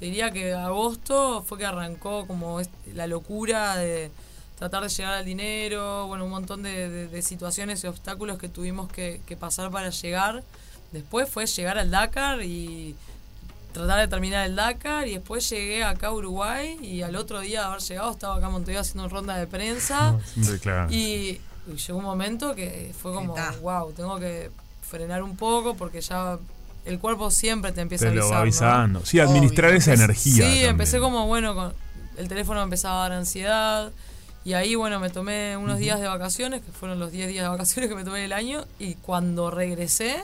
te 0.00 0.06
diría 0.06 0.32
que 0.32 0.52
agosto 0.54 1.44
fue 1.46 1.58
que 1.58 1.66
arrancó 1.66 2.26
como 2.26 2.58
es- 2.60 2.68
la 2.94 3.06
locura 3.06 3.76
de 3.76 4.10
tratar 4.58 4.82
de 4.82 4.88
llegar 4.88 5.14
al 5.14 5.24
dinero, 5.24 6.06
bueno, 6.08 6.24
un 6.24 6.30
montón 6.32 6.62
de, 6.64 6.88
de- 6.88 7.06
de 7.08 7.22
situaciones 7.22 7.84
y 7.84 7.86
obstáculos 7.86 8.38
que 8.38 8.48
tuvimos 8.48 8.90
que, 8.90 9.20
que 9.26 9.36
pasar 9.36 9.70
para 9.70 9.90
llegar. 9.90 10.42
Después 10.92 11.28
fue 11.28 11.46
llegar 11.46 11.78
al 11.78 11.90
Dakar 11.90 12.42
y 12.42 12.94
tratar 13.72 14.00
de 14.00 14.08
terminar 14.08 14.46
el 14.46 14.54
Dakar 14.56 15.08
y 15.08 15.14
después 15.14 15.48
llegué 15.48 15.82
acá 15.82 16.08
a 16.08 16.12
Uruguay 16.12 16.78
y 16.82 17.02
al 17.02 17.16
otro 17.16 17.40
día 17.40 17.60
de 17.60 17.66
haber 17.66 17.80
llegado 17.80 18.10
estaba 18.10 18.36
acá 18.36 18.46
en 18.46 18.52
Montevideo 18.52 18.80
haciendo 18.82 19.04
una 19.04 19.12
ronda 19.12 19.36
de 19.36 19.46
prensa 19.46 20.18
Sí, 20.34 20.58
claro. 20.60 20.92
y, 20.92 21.40
y 21.66 21.76
llegó 21.86 21.98
un 21.98 22.04
momento 22.04 22.54
que 22.54 22.92
fue 23.00 23.14
como, 23.14 23.34
wow, 23.62 23.92
tengo 23.92 24.18
que 24.18 24.50
frenar 24.88 25.22
un 25.22 25.36
poco 25.36 25.74
porque 25.74 26.02
ya 26.02 26.38
el 26.84 26.98
cuerpo 26.98 27.30
siempre 27.30 27.72
te 27.72 27.80
empieza 27.80 28.06
Te 28.06 28.10
a 28.10 28.14
lo 28.14 28.34
avisar. 28.34 28.68
va 28.68 28.74
¿no? 28.74 28.82
avisando. 28.98 29.06
Sí, 29.06 29.20
administrar 29.20 29.72
esa 29.72 29.94
energía 29.94 30.32
Sí, 30.34 30.40
también. 30.42 30.68
empecé 30.70 30.98
como, 30.98 31.26
bueno, 31.26 31.54
con, 31.54 31.72
el 32.18 32.28
teléfono 32.28 32.60
me 32.60 32.64
empezaba 32.64 32.96
a 33.06 33.08
dar 33.08 33.12
ansiedad 33.18 33.90
Y 34.44 34.52
ahí, 34.52 34.74
bueno, 34.74 34.98
me 35.00 35.08
tomé 35.08 35.56
unos 35.56 35.78
días 35.78 35.98
de 36.00 36.08
vacaciones, 36.08 36.60
que 36.60 36.72
fueron 36.72 36.98
los 36.98 37.10
10 37.12 37.28
días 37.28 37.44
de 37.44 37.48
vacaciones 37.48 37.88
que 37.88 37.94
me 37.94 38.04
tomé 38.04 38.24
el 38.24 38.32
año. 38.34 38.64
Y 38.80 38.96
cuando 38.96 39.50
regresé, 39.52 40.22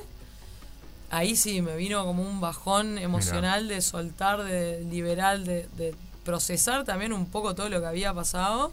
ahí 1.10 1.36
sí 1.36 1.62
me 1.62 1.76
vino 1.76 2.04
como 2.04 2.22
un 2.22 2.40
bajón 2.40 2.98
emocional 2.98 3.68
de 3.68 3.80
soltar, 3.80 4.42
de 4.44 4.80
liberar, 4.84 5.40
de, 5.40 5.68
de 5.76 5.94
procesar 6.24 6.84
también 6.84 7.12
un 7.12 7.26
poco 7.26 7.54
todo 7.54 7.68
lo 7.68 7.80
que 7.80 7.86
había 7.86 8.12
pasado. 8.12 8.72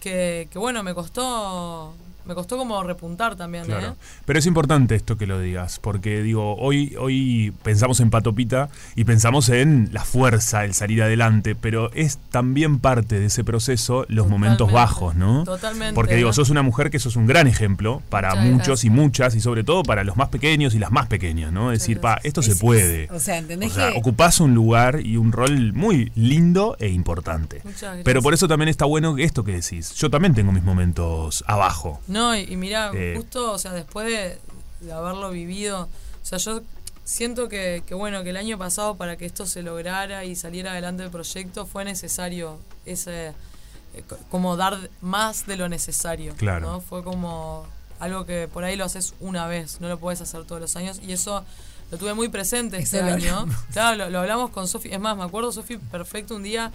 Que, 0.00 0.48
que 0.50 0.58
bueno, 0.58 0.82
me 0.82 0.94
costó. 0.94 1.94
Me 2.24 2.34
costó 2.34 2.56
como 2.56 2.82
repuntar 2.82 3.36
también, 3.36 3.64
Claro. 3.64 3.88
¿eh? 3.88 3.94
Pero 4.24 4.38
es 4.38 4.46
importante 4.46 4.94
esto 4.94 5.16
que 5.16 5.26
lo 5.26 5.40
digas, 5.40 5.78
porque 5.80 6.22
digo, 6.22 6.56
hoy, 6.56 6.94
hoy 6.98 7.52
pensamos 7.62 8.00
en 8.00 8.10
Patopita 8.10 8.68
y 8.94 9.04
pensamos 9.04 9.48
en 9.48 9.88
la 9.92 10.04
fuerza, 10.04 10.64
el 10.64 10.74
salir 10.74 11.02
adelante, 11.02 11.54
pero 11.54 11.90
es 11.92 12.18
también 12.30 12.78
parte 12.78 13.18
de 13.18 13.26
ese 13.26 13.44
proceso 13.44 14.04
los 14.08 14.28
momentos 14.28 14.70
bajos, 14.70 15.14
¿no? 15.14 15.44
Totalmente. 15.44 15.94
Porque 15.94 16.16
digo, 16.16 16.32
sos 16.32 16.50
una 16.50 16.62
mujer 16.62 16.90
que 16.90 16.98
sos 16.98 17.16
un 17.16 17.26
gran 17.26 17.46
ejemplo 17.46 18.02
para 18.08 18.30
Muchas 18.30 18.44
muchos 18.44 18.66
gracias. 18.66 18.84
y 18.84 18.90
muchas, 18.90 19.34
y 19.34 19.40
sobre 19.40 19.64
todo 19.64 19.82
para 19.82 20.04
los 20.04 20.16
más 20.16 20.28
pequeños 20.28 20.74
y 20.74 20.78
las 20.78 20.90
más 20.90 21.06
pequeñas, 21.06 21.52
¿no? 21.52 21.70
Decir, 21.70 22.00
pa, 22.00 22.20
esto 22.22 22.42
se 22.42 22.56
puede. 22.56 23.08
O 23.10 23.18
sea, 23.18 23.38
¿entendés 23.38 23.72
O 23.72 23.74
sea, 23.74 23.92
que 23.92 23.98
ocupás 23.98 24.40
un 24.40 24.54
lugar 24.54 25.00
y 25.04 25.16
un 25.16 25.32
rol 25.32 25.72
muy 25.72 26.12
lindo 26.14 26.76
e 26.78 26.88
importante. 26.88 27.60
Muchas 27.64 27.80
gracias. 27.82 28.04
Pero 28.04 28.22
por 28.22 28.34
eso 28.34 28.46
también 28.48 28.68
está 28.68 28.84
bueno 28.84 29.16
esto 29.18 29.44
que 29.44 29.52
decís. 29.52 29.94
Yo 29.94 30.10
también 30.10 30.34
tengo 30.34 30.52
mis 30.52 30.62
momentos 30.62 31.44
abajo. 31.46 32.00
No, 32.10 32.36
y, 32.36 32.40
y 32.40 32.56
mira, 32.56 32.90
Eh. 32.94 33.14
justo, 33.16 33.52
o 33.52 33.58
sea, 33.58 33.72
después 33.72 34.06
de, 34.06 34.38
de 34.86 34.92
haberlo 34.92 35.30
vivido, 35.30 35.82
o 36.22 36.24
sea, 36.26 36.38
yo 36.38 36.60
siento 37.04 37.48
que, 37.48 37.82
que, 37.86 37.94
bueno, 37.94 38.22
que 38.22 38.30
el 38.30 38.36
año 38.36 38.58
pasado 38.58 38.96
para 38.96 39.16
que 39.16 39.26
esto 39.26 39.46
se 39.46 39.62
lograra 39.62 40.24
y 40.24 40.36
saliera 40.36 40.72
adelante 40.72 41.02
el 41.02 41.10
proyecto 41.10 41.66
fue 41.66 41.84
necesario 41.84 42.58
ese, 42.86 43.28
eh, 43.28 44.02
co- 44.08 44.18
como 44.30 44.56
dar 44.56 44.78
más 45.00 45.46
de 45.46 45.56
lo 45.56 45.68
necesario. 45.68 46.34
Claro. 46.36 46.66
¿no? 46.66 46.80
Fue 46.80 47.02
como 47.02 47.66
algo 47.98 48.24
que 48.26 48.48
por 48.48 48.64
ahí 48.64 48.76
lo 48.76 48.84
haces 48.84 49.14
una 49.20 49.46
vez, 49.46 49.80
no 49.80 49.88
lo 49.88 49.98
puedes 49.98 50.20
hacer 50.20 50.44
todos 50.44 50.60
los 50.60 50.76
años 50.76 51.00
y 51.06 51.12
eso 51.12 51.44
lo 51.90 51.98
tuve 51.98 52.14
muy 52.14 52.28
presente 52.28 52.78
este 52.78 53.00
año. 53.00 53.34
hablamos. 53.38 53.56
Claro, 53.72 53.96
lo, 53.96 54.10
lo 54.10 54.20
hablamos 54.20 54.50
con 54.50 54.68
Sofi, 54.68 54.88
es 54.92 55.00
más, 55.00 55.16
me 55.16 55.24
acuerdo 55.24 55.50
Sofi 55.52 55.76
perfecto 55.78 56.36
un 56.36 56.42
día 56.44 56.70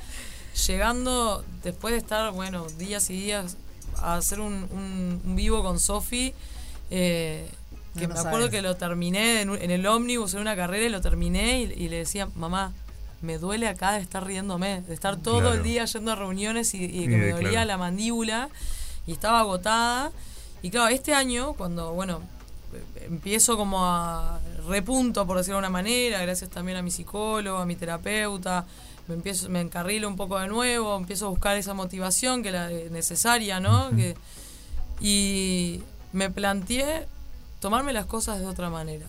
llegando 0.68 1.44
después 1.64 1.94
de 1.94 1.98
estar, 1.98 2.32
bueno, 2.32 2.68
días 2.78 3.10
y 3.10 3.14
días 3.14 3.58
a 3.98 4.16
hacer 4.16 4.40
un, 4.40 4.54
un- 4.72 5.22
un 5.26 5.36
vivo 5.36 5.64
con 5.64 5.80
Sofi. 5.80 6.34
eh, 6.92 7.50
que 7.98 8.08
No, 8.08 8.14
me 8.14 8.20
acuerdo 8.20 8.38
sabes. 8.48 8.52
que 8.52 8.62
lo 8.62 8.76
terminé 8.76 9.42
en, 9.42 9.50
un- 9.52 9.62
en 9.62 9.72
el 9.72 9.86
ómnibus 9.88 10.34
en 10.34 10.42
una 10.42 10.56
carrera 10.56 10.86
y 10.86 10.90
lo 10.90 11.02
terminé 11.02 11.62
y, 11.62 11.64
y 11.86 11.90
le 11.90 11.98
decía, 12.00 12.28
mamá, 12.36 12.74
me 13.22 13.38
duele 13.38 13.68
acá 13.70 13.94
de 13.94 14.02
estar 14.02 14.24
riéndome, 14.26 14.82
de 14.82 14.94
estar 14.94 15.16
todo 15.18 15.40
Claro. 15.40 15.56
el 15.56 15.64
día 15.64 15.86
yendo 15.86 16.12
a 16.12 16.16
reuniones 16.16 16.74
y, 16.74 16.80
y 16.86 17.04
Y 17.04 17.08
que 17.08 17.18
me 17.18 17.30
dolía 17.32 17.52
claro. 17.52 17.68
la 17.68 17.78
mandíbula 17.78 18.50
y 19.08 19.14
estaba 19.14 19.40
agotada. 19.40 20.12
Y 20.62 20.70
claro, 20.72 20.90
este 20.90 21.14
año, 21.14 21.54
cuando, 21.54 21.94
bueno, 21.94 22.22
empiezo 23.02 23.56
como 23.58 23.86
a 23.86 24.40
repunto, 24.68 25.26
por 25.26 25.38
decirlo 25.38 25.56
de 25.58 25.60
una 25.60 25.70
manera, 25.70 26.22
gracias 26.22 26.50
también 26.50 26.78
a 26.78 26.82
mi 26.82 26.92
psicólogo, 26.92 27.58
a 27.60 27.66
mi 27.66 27.76
terapeuta, 27.76 28.66
me 29.08 29.16
empiezo, 29.16 29.50
me 29.50 29.62
encarrilo 29.62 30.08
un 30.08 30.16
poco 30.16 30.40
de 30.40 30.48
nuevo, 30.48 30.96
empiezo 30.96 31.28
a 31.28 31.30
buscar 31.30 31.58
esa 31.58 31.74
motivación 31.74 32.44
que 32.44 32.52
la 32.52 32.70
necesaria, 32.70 33.60
¿no? 33.60 33.90
Que, 33.92 34.16
y 35.00 35.82
me 36.14 36.30
planteé 36.30 37.08
tomarme 37.60 37.94
las 37.94 38.06
cosas 38.06 38.40
de 38.40 38.46
otra 38.46 38.70
manera. 38.70 39.06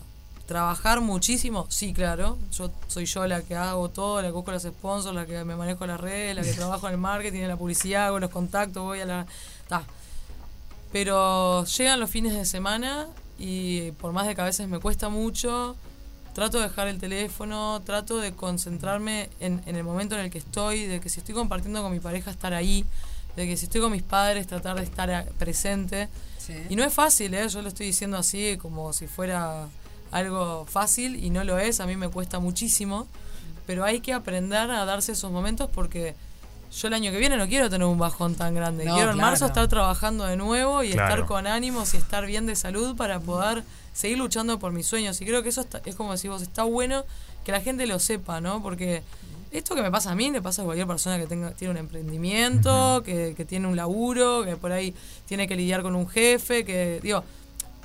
Trabajar 0.47 1.01
muchísimo, 1.01 1.67
sí, 1.69 1.93
claro. 1.93 2.39
Yo 2.53 2.71
soy 2.87 3.07
yo 3.07 3.27
la 3.27 3.43
que 3.43 3.57
hago 3.57 3.89
todo, 3.91 4.23
la 4.23 4.29
que 4.29 4.33
busco 4.33 4.53
los 4.53 4.63
sponsors, 4.63 5.15
la 5.15 5.27
que 5.27 5.45
me 5.45 5.57
manejo 5.57 5.87
las 5.87 6.01
redes, 6.01 6.37
la 6.37 6.43
que 6.43 6.53
trabajo 6.55 6.87
en 6.87 6.95
el 6.95 7.01
marketing, 7.01 7.41
en 7.41 7.49
la 7.49 7.57
publicidad, 7.57 8.07
hago 8.07 8.21
los 8.21 8.31
contactos, 8.31 8.83
voy 8.83 9.01
a 9.01 9.07
la. 9.07 9.27
ta. 9.69 9.83
Pero 10.93 11.65
llegan 11.65 11.99
los 12.01 12.11
fines 12.11 12.33
de 12.33 12.45
semana 12.45 13.09
y 13.39 13.91
por 13.93 14.13
más 14.13 14.27
de 14.27 14.35
que 14.35 14.41
a 14.41 14.45
veces 14.45 14.69
me 14.69 14.79
cuesta 14.79 15.09
mucho, 15.09 15.77
trato 16.37 16.59
de 16.59 16.65
dejar 16.65 16.87
el 16.89 16.99
teléfono, 16.99 17.81
trato 17.87 18.19
de 18.19 18.33
concentrarme 18.35 19.31
en, 19.41 19.63
en 19.65 19.75
el 19.75 19.85
momento 19.85 20.15
en 20.17 20.21
el 20.21 20.31
que 20.31 20.37
estoy, 20.37 20.85
de 20.85 21.01
que 21.01 21.09
si 21.09 21.21
estoy 21.21 21.35
compartiendo 21.35 21.83
con 21.83 21.91
mi 21.91 21.99
pareja, 21.99 22.31
estar 22.31 22.53
ahí, 22.53 22.85
de 23.37 23.47
que 23.47 23.57
si 23.57 23.65
estoy 23.65 23.81
con 23.81 23.91
mis 23.91 24.03
padres, 24.03 24.47
tratar 24.47 24.77
de 24.77 24.83
estar 24.85 25.11
a- 25.11 25.25
presente. 25.39 26.09
Y 26.69 26.77
no 26.77 26.85
es 26.85 26.93
fácil, 26.93 27.33
¿eh? 27.33 27.49
yo 27.49 27.63
lo 27.63 27.69
estoy 27.69 27.87
diciendo 27.87 28.19
así 28.19 28.59
como 28.59 28.93
si 28.93 29.07
fuera 29.07 29.67
algo 30.13 30.67
fácil 30.67 31.17
y 31.25 31.31
no 31.31 31.43
lo 31.43 31.59
es, 31.59 31.81
a 31.81 31.87
mí 31.87 31.97
me 31.97 32.09
cuesta 32.11 32.39
muchísimo, 32.39 33.07
pero 33.67 33.85
hay 33.85 34.01
que 34.01 34.13
aprender 34.13 34.71
a 34.71 34.85
darse 34.85 35.13
esos 35.13 35.33
momentos 35.33 35.71
porque 35.73 36.15
yo 36.73 36.89
el 36.89 36.95
año 36.95 37.11
que 37.11 37.19
viene 37.19 37.37
no 37.37 37.47
quiero 37.49 37.71
tener 37.71 37.87
un 37.87 37.99
bajón 37.99 38.35
tan 38.35 38.55
grande, 38.55 38.85
No, 38.85 38.95
quiero 38.95 39.11
en 39.11 39.17
claro. 39.17 39.31
marzo 39.31 39.47
estar 39.47 39.67
trabajando 39.69 40.25
de 40.25 40.37
nuevo 40.37 40.83
y 40.83 40.93
Claro. 40.93 41.09
estar 41.15 41.27
con 41.27 41.47
ánimos 41.47 41.95
y 41.95 41.97
estar 41.97 42.27
bien 42.27 42.47
de 42.47 42.57
salud 42.57 42.97
para 42.97 43.21
poder 43.21 43.63
seguir 43.93 44.19
luchando 44.19 44.59
por 44.59 44.73
mis 44.73 44.87
sueños. 44.87 45.21
Y 45.21 45.25
creo 45.27 45.43
que 45.43 45.49
eso 45.51 45.61
está- 45.63 45.81
es 45.85 45.95
como 45.95 46.13
decís 46.15 46.31
vos, 46.31 46.43
está 46.43 46.65
bueno 46.65 47.05
que 47.45 47.53
la 47.53 47.61
gente 47.61 47.87
lo 47.87 47.99
sepa, 47.99 48.41
¿no? 48.41 48.63
Porque 48.63 49.03
esto 49.53 49.75
que 49.75 49.83
me 49.83 49.91
pasa 49.91 50.11
a 50.11 50.15
mí 50.15 50.31
le 50.31 50.43
pasa 50.43 50.63
a 50.63 50.65
cualquier 50.65 50.87
persona 50.87 51.17
que 51.19 51.27
tenga 51.27 51.53
tiene 51.53 51.71
un 51.73 51.79
emprendimiento, 51.79 53.03
que, 53.05 53.35
que 53.37 53.45
tiene 53.45 53.67
un 53.69 53.77
laburo, 53.77 54.45
que 54.45 54.57
por 54.57 54.73
ahí 54.73 54.95
tiene 55.27 55.47
que 55.49 55.57
lidiar 55.57 55.83
con 55.83 55.95
un 55.95 56.09
jefe, 56.09 56.65
que 56.65 57.01
digo, 57.03 57.25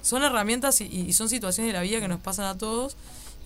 son 0.02 0.24
herramientas 0.24 0.82
y, 0.82 0.86
y 0.86 1.14
son 1.14 1.30
situaciones 1.30 1.72
de 1.72 1.78
la 1.78 1.84
vida 1.84 2.00
que 2.00 2.08
nos 2.08 2.20
pasan 2.20 2.46
a 2.46 2.58
todos 2.58 2.98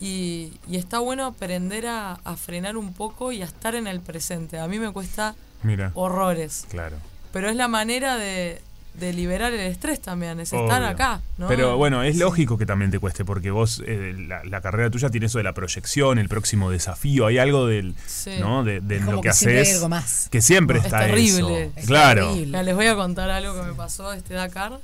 y, 0.02 0.52
y 0.68 0.78
está 0.78 1.00
bueno 1.00 1.26
aprender 1.26 1.88
a, 1.88 2.14
a 2.24 2.36
frenar 2.36 2.78
un 2.78 2.94
poco 2.94 3.32
y 3.32 3.42
a 3.42 3.46
estar 3.46 3.76
en 3.76 3.88
el 3.88 4.02
presente. 4.02 4.60
A 4.60 4.68
mí 4.68 4.80
me 4.80 4.92
cuesta 4.92 5.36
Mira. 5.64 5.92
horrores, 5.96 6.66
Claro. 6.70 6.98
pero 7.32 7.50
es 7.50 7.56
la 7.56 7.68
manera 7.68 8.18
de, 8.18 8.62
de 8.96 9.14
liberar 9.14 9.52
el 9.54 9.60
estrés 9.62 10.00
también, 10.02 10.40
es 10.40 10.54
estar 10.54 10.82
Obvio. 10.82 10.90
acá, 10.92 11.22
¿no? 11.38 11.48
Pero 11.48 11.76
bueno, 11.78 12.04
es 12.04 12.14
Sí. 12.16 12.20
lógico 12.20 12.58
que 12.58 12.66
también 12.66 12.92
te 12.92 13.00
cueste, 13.00 13.26
porque 13.26 13.52
vos, 13.52 13.82
eh, 13.86 14.14
la, 14.28 14.44
la 14.46 14.62
carrera 14.62 14.90
tuya 14.90 15.10
tiene 15.10 15.26
eso 15.26 15.38
de 15.38 15.44
la 15.44 15.54
proyección, 15.54 16.18
el 16.20 16.30
próximo 16.30 16.72
desafío, 16.72 17.26
hay 17.26 17.38
algo 17.38 17.66
del, 17.68 17.94
Sí. 18.06 18.32
¿no? 18.40 18.64
De, 18.64 18.80
de 18.82 18.98
Es 18.98 19.06
lo 19.06 19.22
que 19.22 19.30
haces. 19.30 19.76
algo 19.76 19.90
más. 19.90 20.28
Que 20.32 20.42
siempre 20.42 20.80
Es 20.80 20.86
está 20.86 21.00
terrible. 21.02 21.64
eso. 21.66 21.74
Es 21.78 21.86
claro. 21.88 22.36
Les 22.36 22.76
voy 22.76 22.88
a 22.88 22.96
contar 22.96 23.30
algo 23.30 23.54
que 23.56 23.64
me 23.68 23.74
pasó 23.74 24.14
este 24.14 24.34
Dakar. 24.34 24.80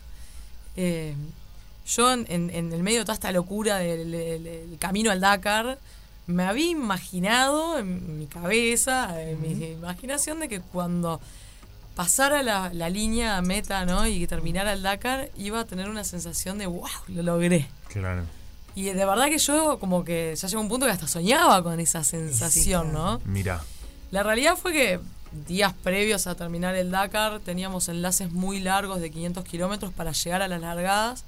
Eh, 0.78 1.16
yo 1.86 2.12
en, 2.14 2.26
el 2.52 2.84
medio 2.84 3.00
de 3.00 3.06
toda 3.06 3.14
esta 3.16 3.32
locura 3.32 3.78
del 3.78 4.12
del- 4.12 4.44
del 4.44 4.78
camino 4.80 5.12
al 5.12 5.20
Dakar, 5.20 5.78
me 6.28 6.44
había 6.44 6.68
imaginado 6.68 7.78
en 7.80 8.20
mi 8.20 8.28
cabeza, 8.28 9.22
en 9.22 9.42
mi 9.42 9.66
imaginación 9.72 10.40
de 10.40 10.48
que 10.48 10.62
cuando 10.62 11.20
pasara 11.96 12.42
la, 12.44 12.72
la 12.74 12.90
línea 12.90 13.42
meta 13.42 13.86
¿no? 13.86 14.08
y 14.08 14.20
que 14.20 14.28
terminara 14.28 14.74
el 14.74 14.82
Dakar, 14.82 15.30
iba 15.38 15.60
a 15.60 15.66
tener 15.66 15.90
una 15.90 16.04
sensación 16.04 16.58
de 16.58 16.68
wow, 16.68 16.88
lo 17.10 17.24
logré. 17.24 17.68
Claro. 17.90 18.24
Y 18.76 18.84
de 18.86 19.06
verdad 19.06 19.26
que 19.28 19.38
yo 19.40 19.78
como 19.80 20.06
que 20.06 20.34
ya 20.38 20.48
llegó 20.48 20.62
un 20.62 20.70
punto 20.70 20.86
que 20.86 20.92
hasta 20.94 21.08
soñaba 21.08 21.62
con 21.62 21.80
esa 21.82 22.04
sensación, 22.06 22.94
¿no? 22.94 23.20
Mira. 23.26 23.62
La 24.12 24.24
realidad 24.24 24.56
fue 24.56 24.72
que 24.72 25.00
días 25.48 25.74
previos 25.84 26.28
a 26.28 26.36
terminar 26.36 26.76
el 26.76 26.92
Dakar 26.92 27.40
teníamos 27.42 27.90
enlaces 27.90 28.32
muy 28.32 28.60
largos 28.62 29.02
de 29.02 29.12
500 29.12 29.44
kilómetros 29.44 29.92
para 29.92 30.14
llegar 30.14 30.42
a 30.42 30.48
las 30.48 30.62
largadas. 30.62 31.26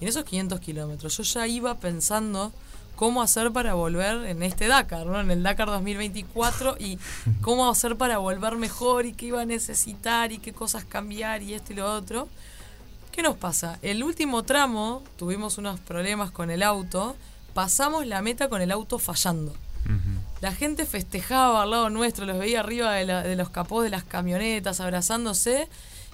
Y 0.00 0.04
en 0.04 0.08
esos 0.08 0.24
500 0.24 0.60
kilómetros 0.60 1.16
yo 1.16 1.22
ya 1.22 1.46
iba 1.46 1.74
pensando 1.78 2.52
cómo 2.96 3.22
hacer 3.22 3.50
para 3.52 3.74
volver 3.74 4.26
en 4.26 4.42
este 4.42 4.66
Dakar, 4.66 5.06
¿no? 5.06 5.20
En 5.20 5.30
el 5.30 5.42
Dakar 5.42 5.68
2024 5.68 6.76
y 6.78 6.98
cómo 7.40 7.68
hacer 7.70 7.96
para 7.96 8.18
volver 8.18 8.56
mejor 8.56 9.06
y 9.06 9.12
qué 9.12 9.26
iba 9.26 9.42
a 9.42 9.46
necesitar 9.46 10.32
y 10.32 10.38
qué 10.38 10.52
cosas 10.52 10.84
cambiar 10.84 11.42
y 11.42 11.54
esto 11.54 11.72
y 11.72 11.76
lo 11.76 11.92
otro. 11.92 12.28
¿Qué 13.12 13.22
nos 13.22 13.36
pasa? 13.36 13.78
El 13.82 14.02
último 14.04 14.42
tramo 14.44 15.02
tuvimos 15.16 15.58
unos 15.58 15.80
problemas 15.80 16.30
con 16.30 16.50
el 16.50 16.62
auto, 16.62 17.16
pasamos 17.54 18.06
la 18.06 18.22
meta 18.22 18.48
con 18.48 18.62
el 18.62 18.70
auto 18.70 18.98
fallando. 18.98 19.54
La 20.40 20.52
gente 20.52 20.86
festejaba 20.86 21.62
al 21.62 21.70
lado 21.70 21.90
nuestro, 21.90 22.24
los 22.24 22.38
veía 22.38 22.60
arriba 22.60 22.92
de, 22.92 23.04
la- 23.06 23.22
de 23.22 23.34
los 23.36 23.50
capós 23.50 23.82
de 23.82 23.90
las 23.90 24.04
camionetas, 24.04 24.80
abrazándose. 24.80 25.68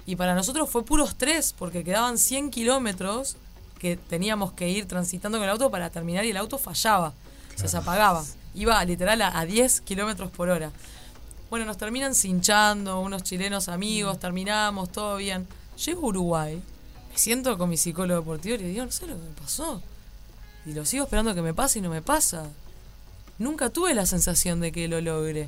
Y 0.05 0.15
para 0.15 0.33
nosotros 0.35 0.69
fue 0.69 0.83
puros 0.83 1.15
tres, 1.15 1.53
porque 1.57 1.83
quedaban 1.83 2.17
100 2.17 2.49
kilómetros 2.49 3.37
que 3.79 3.97
teníamos 3.97 4.53
que 4.53 4.69
ir 4.69 4.87
transitando 4.87 5.37
con 5.37 5.45
el 5.45 5.51
auto 5.51 5.69
para 5.71 5.89
terminar 5.89 6.25
y 6.25 6.31
el 6.31 6.37
auto 6.37 6.57
fallaba. 6.57 7.13
Se 7.55 7.67
se 7.67 7.77
apagaba. 7.77 8.23
Iba 8.53 8.83
literal 8.85 9.21
a, 9.21 9.39
a 9.39 9.45
10 9.45 9.81
kilómetros 9.81 10.31
por 10.31 10.49
hora. 10.49 10.71
Bueno, 11.49 11.65
nos 11.65 11.77
terminan 11.77 12.13
cinchando, 12.13 12.99
unos 12.99 13.23
chilenos 13.23 13.69
amigos, 13.69 14.19
terminamos, 14.19 14.91
todo 14.91 15.17
bien. 15.17 15.47
Llego 15.85 16.01
a 16.01 16.09
Uruguay, 16.09 16.61
me 17.11 17.17
siento 17.17 17.57
con 17.57 17.69
mi 17.69 17.77
psicólogo 17.77 18.19
deportivo 18.19 18.55
y 18.55 18.57
le 18.59 18.67
digo, 18.67 18.85
no 18.85 18.91
sé 18.91 19.07
lo 19.07 19.15
que 19.15 19.21
me 19.21 19.35
pasó. 19.35 19.81
Y 20.65 20.73
lo 20.73 20.85
sigo 20.85 21.05
esperando 21.05 21.33
que 21.33 21.41
me 21.41 21.53
pase 21.53 21.79
y 21.79 21.81
no 21.81 21.89
me 21.89 22.01
pasa. 22.01 22.49
Nunca 23.39 23.69
tuve 23.69 23.93
la 23.93 24.05
sensación 24.05 24.59
de 24.59 24.71
que 24.71 24.87
lo 24.87 24.99
logre. 24.99 25.47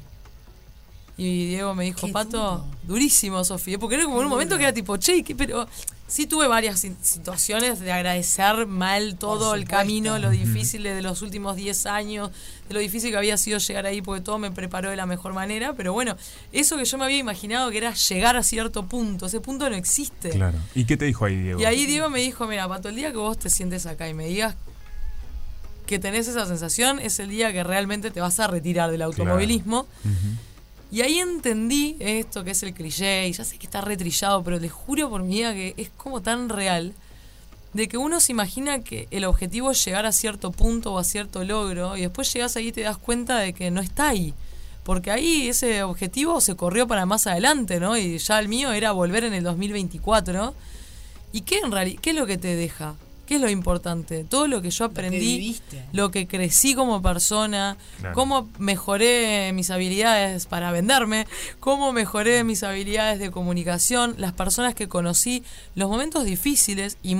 Y 1.17 1.47
Diego 1.47 1.75
me 1.75 1.84
dijo, 1.84 2.07
Pato, 2.13 2.65
durísimo, 2.84 3.43
Sofía. 3.43 3.77
Porque 3.77 3.95
era 3.95 4.05
como 4.05 4.19
en 4.19 4.25
un 4.25 4.30
momento 4.30 4.57
que 4.57 4.63
era 4.63 4.73
tipo, 4.73 4.95
che, 4.95 5.21
¿qué? 5.21 5.36
pero 5.36 5.67
sí 6.10 6.26
tuve 6.26 6.47
varias 6.47 6.86
situaciones 7.01 7.80
de 7.80 7.91
agradecer 7.91 8.66
mal 8.66 9.16
todo 9.16 9.53
el 9.53 9.66
camino, 9.66 10.18
lo 10.18 10.32
difícil 10.32 10.84
de 10.84 11.01
los 11.01 11.22
últimos 11.22 11.55
10 11.55 11.86
años, 11.86 12.32
de 12.68 12.74
lo 12.74 12.80
difícil 12.80 13.12
que 13.12 13.18
había 13.18 13.38
sido 13.38 13.60
llegar 13.60 13.86
ahí, 13.86 14.01
porque 14.01 14.22
todo 14.22 14.39
me 14.39 14.51
preparó 14.51 14.89
de 14.89 14.95
la 14.95 15.05
mejor 15.05 15.34
manera. 15.34 15.74
Pero 15.74 15.93
bueno, 15.93 16.18
eso 16.51 16.76
que 16.78 16.86
yo 16.86 16.97
me 16.97 17.05
había 17.05 17.18
imaginado 17.18 17.70
que 17.70 17.78
era 17.78 17.93
llegar 17.93 18.36
a 18.36 18.43
cierto 18.43 18.88
punto, 18.88 19.28
ese 19.28 19.39
punto 19.39 19.70
no 19.70 19.76
existe. 19.76 20.32
Claro. 20.32 20.57
¿Y 20.74 20.86
qué 20.86 20.97
te 20.97 21.05
dijo 21.05 21.26
ahí, 21.26 21.38
Diego? 21.38 21.62
Y 21.62 21.66
ahí 21.66 21.86
Diego 21.86 22.10
me 22.10 22.20
dijo, 22.20 22.47
mira, 22.47 22.68
Pato, 22.68 22.89
el 22.89 22.95
día 22.95 23.12
que 23.12 23.18
vos 23.18 23.38
te 23.38 23.49
sientes 23.49 23.86
acá 23.86 24.10
y 24.10 24.14
me 24.14 24.26
digas 24.26 24.55
que 25.86 25.99
tenés 25.99 26.28
esa 26.28 26.45
sensación, 26.45 26.99
es 26.99 27.20
el 27.20 27.30
día 27.30 27.53
que 27.53 27.64
realmente 27.64 28.12
te 28.12 28.20
vas 28.20 28.39
a 28.39 28.47
retirar 28.47 28.91
del 28.91 29.03
automovilismo. 29.03 29.88
Y 30.92 31.02
ahí 31.02 31.20
entendí 31.20 31.98
esto 32.00 32.44
que 32.44 32.52
es 32.52 32.64
el 32.64 32.74
cliché, 32.74 33.28
y 33.28 33.34
ya 33.34 33.44
sé 33.44 33.58
que 33.58 33.68
está 33.68 33.82
retrillado, 33.82 34.44
pero 34.44 34.60
les 34.60 34.72
juro 34.72 35.10
por 35.10 35.22
mi 35.22 35.36
vida 35.36 35.54
que 35.54 35.76
es 35.78 35.90
como 35.90 36.22
tan 36.22 36.50
real, 36.50 36.94
de 37.74 37.88
que 37.88 37.98
uno 37.98 38.20
se 38.20 38.32
imagina 38.32 38.80
que 38.80 39.08
el 39.12 39.26
objetivo 39.26 39.70
es 39.70 39.86
llegar 39.86 40.08
a 40.08 40.12
cierto 40.12 40.52
punto 40.52 40.94
o 40.94 40.98
a 40.98 41.04
cierto 41.04 41.44
logro, 41.44 41.96
y 41.96 42.02
después 42.02 42.34
llegas 42.34 42.56
ahí 42.56 42.70
y 42.70 42.72
te 42.72 42.82
das 42.82 42.98
cuenta 42.98 43.38
de 43.38 43.54
que 43.54 43.70
no 43.70 43.82
está 43.82 44.10
ahí. 44.10 44.34
Porque 44.84 45.12
ahí 45.12 45.50
ese 45.50 45.84
objetivo 45.84 46.42
se 46.42 46.56
corrió 46.56 46.88
para 46.88 47.06
más 47.06 47.28
adelante, 47.28 47.80
¿no? 47.80 47.96
Y 47.96 48.18
ya 48.18 48.40
el 48.40 48.48
mío 48.48 48.72
era 48.72 48.92
volver 48.92 49.24
en 49.24 49.36
el 49.36 49.44
2024. 49.44 50.56
¿Y 51.32 51.42
qué 51.42 51.60
en 51.60 51.72
realidad, 51.72 52.02
qué 52.02 52.10
es 52.10 52.16
lo 52.16 52.26
que 52.26 52.40
te 52.40 52.56
deja? 52.56 52.96
¿Qué 53.30 53.36
es 53.36 53.41
lo 53.41 53.49
importante? 53.51 54.23
Todo 54.23 54.47
lo 54.47 54.59
que 54.59 54.71
yo 54.71 54.86
aprendí, 54.86 55.55
lo 55.91 56.09
que 56.09 56.25
crecí 56.25 56.73
como 56.73 56.99
persona, 57.03 57.77
Claro. 57.99 58.15
cómo 58.15 58.49
mejoré 58.57 59.53
mis 59.53 59.69
habilidades 59.69 60.47
para 60.47 60.71
venderme, 60.71 61.27
cómo 61.59 61.93
mejoré 61.93 62.43
mis 62.43 62.63
habilidades 62.63 63.19
de 63.19 63.30
comunicación, 63.30 64.15
las 64.17 64.34
personas 64.34 64.73
que 64.73 64.88
conocí, 64.88 65.43
los 65.75 65.89
momentos 65.91 66.25
difíciles 66.25 66.97
y 67.03 67.17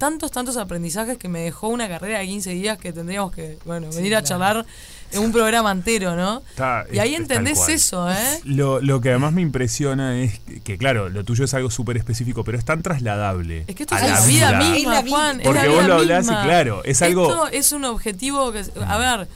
tantos, 0.00 0.32
tantos 0.32 0.56
aprendizajes 0.56 1.16
que 1.18 1.28
me 1.28 1.40
dejó 1.42 1.68
una 1.68 1.86
carrera 1.88 2.18
de 2.18 2.26
15 2.26 2.50
días 2.50 2.78
que 2.78 2.92
tendríamos 2.92 3.30
que, 3.32 3.58
bueno, 3.64 3.92
Sí, 3.92 3.98
venir 3.98 4.16
a 4.16 4.22
claro. 4.22 4.28
charlar 4.28 4.66
en 5.12 5.20
un 5.20 5.30
programa 5.30 5.70
entero, 5.70 6.16
¿no? 6.16 6.42
Está- 6.50 6.86
y 6.92 6.98
ahí 6.98 7.14
es- 7.14 7.20
entendés 7.20 7.68
eso, 7.68 8.10
¿eh? 8.10 8.40
Lo, 8.44 8.80
lo 8.80 9.00
que 9.00 9.10
además 9.10 9.32
me 9.32 9.42
impresiona 9.42 10.20
es 10.20 10.38
que, 10.40 10.60
que, 10.60 10.78
claro, 10.78 11.08
lo 11.08 11.22
tuyo 11.22 11.44
es 11.44 11.54
algo 11.54 11.70
súper 11.70 11.96
específico, 11.98 12.42
pero 12.42 12.58
es 12.58 12.64
tan 12.64 12.82
trasladable. 12.82 13.64
Es 13.68 13.76
que 13.76 13.82
esto 13.84 13.94
es 13.96 14.02
la 14.02 14.20
vida 14.26 14.52
misma, 14.58 15.00
vida. 15.02 15.10
Juan. 15.16 15.40
es 15.40 15.46
Porque 15.46 15.62
la 15.68 15.74
vos 15.74 15.86
lo 15.86 15.94
hablás 15.94 16.24
y 16.26 16.28
misma. 16.30 16.42
claro, 16.44 16.82
es 16.84 17.02
algo- 17.02 17.28
Esto 17.28 17.46
es 17.48 17.72
un 17.72 17.84
objetivo 17.84 18.50
que, 18.52 18.64
a 18.86 18.98
ver, 18.98 19.28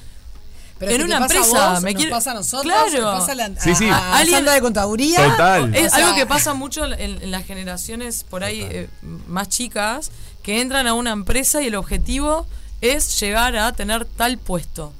Pero 0.79 0.91
en 0.91 1.01
es 1.01 1.07
que 1.07 1.13
una 1.13 1.27
te 1.29 1.35
pasa 1.35 1.35
a 1.35 1.45
empresa 1.45 1.71
vos, 1.75 1.83
me 1.83 1.93
nos 1.93 1.97
quiere- 2.01 2.11
pasa 2.11 2.31
a 2.31 2.35
nosotros, 2.35 2.73
claro. 2.91 3.19
pasa 3.19 3.33
a 3.33 3.35
la- 3.37 3.45
a- 3.47 3.61
Sí, 3.61 3.75
sí. 3.77 3.89
a 3.89 4.17
Alguien- 4.17 4.45
de 4.45 4.61
Contaduría. 4.61 5.31
Total. 5.31 5.75
Es 5.75 5.93
O 5.93 5.97
sea, 5.97 6.05
algo 6.07 6.17
que 6.17 6.27
pasa 6.27 6.53
mucho 6.55 6.85
en, 6.85 7.23
en 7.23 7.31
las 7.31 7.45
generaciones 7.45 8.25
por 8.29 8.43
ahí 8.43 8.61
eh, 8.63 8.89
más 9.29 9.49
chicas 9.49 10.11
que 10.45 10.61
entran 10.61 10.87
a 10.87 10.95
una 10.95 11.11
empresa 11.11 11.61
y 11.63 11.67
el 11.67 11.75
objetivo 11.75 12.47
es 12.81 13.19
llegar 13.19 13.57
a 13.57 13.73
tener 13.73 14.05
tal 14.05 14.39
puesto. 14.39 14.93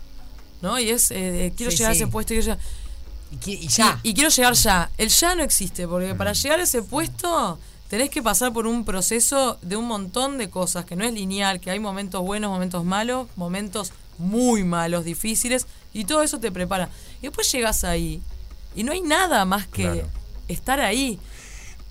¿No? 0.63 0.79
Y 0.81 0.89
es, 0.89 1.11
eh, 1.11 1.47
eh, 1.47 1.53
quiero 1.57 1.71
Sí, 1.71 1.79
llegar 1.79 1.95
sí. 1.95 2.01
a 2.01 2.05
ese 2.05 2.11
puesto 2.11 2.33
y 2.35 2.39
quiero 2.39 2.55
llegar- 2.57 2.67
Y, 3.47 3.69
ya. 3.69 4.01
Y, 4.03 4.11
y 4.11 4.15
quiero 4.15 4.31
llegar 4.31 4.55
ya. 4.55 4.91
El 4.97 5.09
ya 5.11 5.35
no 5.35 5.43
existe, 5.43 5.87
porque 5.87 6.15
para 6.15 6.33
llegar 6.33 6.59
a 6.61 6.63
ese 6.63 6.83
puesto 6.83 7.59
tenés 7.89 8.09
que 8.09 8.23
pasar 8.23 8.53
por 8.53 8.67
un 8.67 8.85
proceso 8.85 9.59
de 9.61 9.77
un 9.77 9.85
montón 9.87 10.39
de 10.39 10.49
cosas, 10.49 10.85
que 10.87 10.97
no 10.97 11.05
es 11.05 11.13
lineal, 11.13 11.61
que 11.61 11.71
hay 11.71 11.79
momentos 11.81 12.23
buenos, 12.23 12.51
momentos 12.51 12.83
malos, 12.85 13.29
momentos 13.37 13.93
muy 14.17 14.65
malos, 14.65 15.05
difíciles, 15.05 15.67
y 15.93 16.05
todo 16.05 16.23
eso 16.23 16.39
te 16.41 16.51
prepara. 16.51 16.89
Y 17.21 17.27
después 17.27 17.51
llegas 17.53 17.85
ahí, 17.85 18.23
y 18.75 18.85
no 18.85 18.93
hay 18.93 19.03
nada 19.03 19.45
más 19.45 19.67
que 19.67 19.83
Claro. 19.83 20.09
estar 20.49 20.81
ahí. 20.81 21.19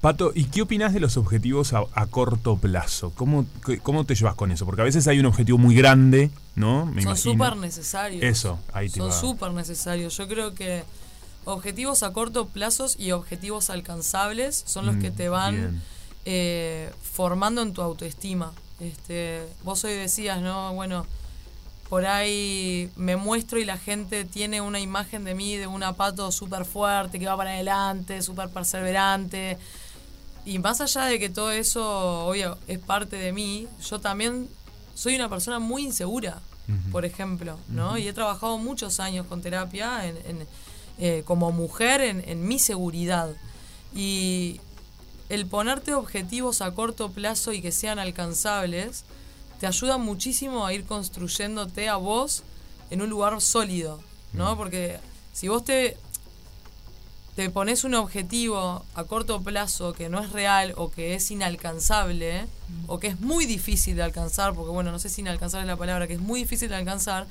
Pato, 0.03 0.33
¿y 0.35 0.43
qué 0.45 0.61
opinas 0.63 0.91
de 0.93 0.99
los 0.99 1.15
objetivos 1.15 1.71
a, 1.71 1.85
a 1.93 2.07
corto 2.07 2.57
plazo? 2.57 3.13
¿Cómo, 3.15 3.45
qué- 3.65 3.79
¿Cómo 3.79 4.03
te 4.03 4.15
llevas 4.15 4.35
con 4.35 4.51
eso? 4.51 4.65
Porque 4.65 4.81
a 4.81 4.83
veces 4.83 5.07
hay 5.07 5.17
un 5.17 5.25
objetivo 5.27 5.57
muy 5.57 5.73
grande, 5.75 6.29
¿no? 6.55 6.85
Me 6.85 7.01
Son 7.03 7.15
súper 7.15 7.55
necesarios. 7.55 8.21
Eso, 8.21 8.59
ahí 8.73 8.89
te 8.89 8.99
Son 8.99 9.13
súper 9.13 9.51
necesarios. 9.53 10.17
Yo 10.17 10.27
creo 10.27 10.53
que 10.53 10.83
objetivos 11.45 12.03
a 12.03 12.11
corto 12.11 12.47
plazo 12.47 12.87
y 12.97 13.11
objetivos 13.11 13.69
alcanzables 13.69 14.63
son 14.67 14.87
los 14.87 14.97
Mm, 14.97 14.99
que 14.99 15.11
te 15.11 15.29
van 15.29 15.81
eh, 16.25 16.91
formando 17.01 17.61
en 17.61 17.71
tu 17.71 17.81
autoestima. 17.81 18.51
Este, 18.81 19.47
vos 19.63 19.85
hoy 19.85 19.93
decías, 19.93 20.41
¿no? 20.41 20.73
Bueno, 20.73 21.05
por 21.87 22.05
ahí 22.05 22.89
me 22.97 23.15
muestro 23.15 23.57
y 23.57 23.63
la 23.63 23.77
gente 23.77 24.25
tiene 24.25 24.59
una 24.59 24.81
imagen 24.81 25.23
de 25.23 25.33
mí, 25.33 25.55
de 25.55 25.67
un 25.67 25.81
apato 25.81 26.29
súper 26.33 26.65
fuerte, 26.65 27.19
que 27.19 27.25
va 27.25 27.37
para 27.37 27.51
adelante, 27.51 28.21
súper 28.21 28.49
perseverante. 28.49 29.57
Y 30.45 30.59
más 30.59 30.81
allá 30.81 31.05
de 31.05 31.19
que 31.19 31.29
todo 31.29 31.51
eso, 31.51 32.27
obvio, 32.27 32.57
es 32.67 32.79
parte 32.79 33.15
de 33.15 33.31
mí, 33.31 33.67
yo 33.89 33.99
también 33.99 34.49
soy 34.95 35.15
una 35.15 35.29
persona 35.29 35.59
muy 35.59 35.83
insegura, 35.85 36.41
por 36.91 37.03
ejemplo, 37.05 37.57
¿no? 37.67 37.97
Y 37.97 38.07
he 38.07 38.13
trabajado 38.13 38.57
muchos 38.57 38.99
años 38.99 39.25
con 39.27 39.41
terapia 39.41 40.07
en, 40.07 40.17
en, 40.25 40.47
eh, 40.97 41.23
como 41.25 41.51
mujer 41.51 42.01
en, 42.01 42.23
en 42.27 42.47
mi 42.47 42.57
seguridad. 42.57 43.35
Y 43.93 44.61
el 45.29 45.45
ponerte 45.45 45.93
objetivos 45.93 46.61
a 46.61 46.73
corto 46.73 47.11
plazo 47.11 47.53
y 47.53 47.61
que 47.61 47.71
sean 47.71 47.99
alcanzables, 47.99 49.03
te 49.59 49.67
ayuda 49.67 49.97
muchísimo 49.97 50.65
a 50.65 50.73
ir 50.73 50.85
construyéndote 50.85 51.89
a 51.89 51.95
vos 51.95 52.43
en 52.89 53.01
un 53.01 53.09
lugar 53.09 53.39
sólido, 53.41 53.99
¿no? 54.33 54.57
Porque 54.57 54.99
si 55.31 55.47
vos 55.47 55.63
te, 55.63 55.97
te 57.35 57.49
pones 57.49 57.83
un 57.83 57.95
objetivo 57.95 58.85
a 58.93 59.03
corto 59.05 59.41
plazo 59.41 59.93
que 59.93 60.07
no 60.07 60.19
es 60.19 60.31
real 60.31 60.73
o 60.77 60.91
que 60.91 61.15
es 61.15 61.31
inalcanzable, 61.31 62.45
o 62.87 62.99
que 62.99 63.07
es 63.07 63.19
muy 63.19 63.45
difícil 63.45 63.95
de 63.95 64.03
alcanzar, 64.03 64.53
porque 64.53 64.71
bueno, 64.71 64.91
no 64.91 64.99
sé 64.99 65.09
si 65.09 65.21
inalcanzable 65.21 65.63
es 65.63 65.67
la 65.67 65.77
palabra, 65.77 66.07
que 66.07 66.13
es 66.13 66.19
muy 66.19 66.41
difícil 66.41 66.69
de 66.69 66.75
alcanzar, 66.75 67.25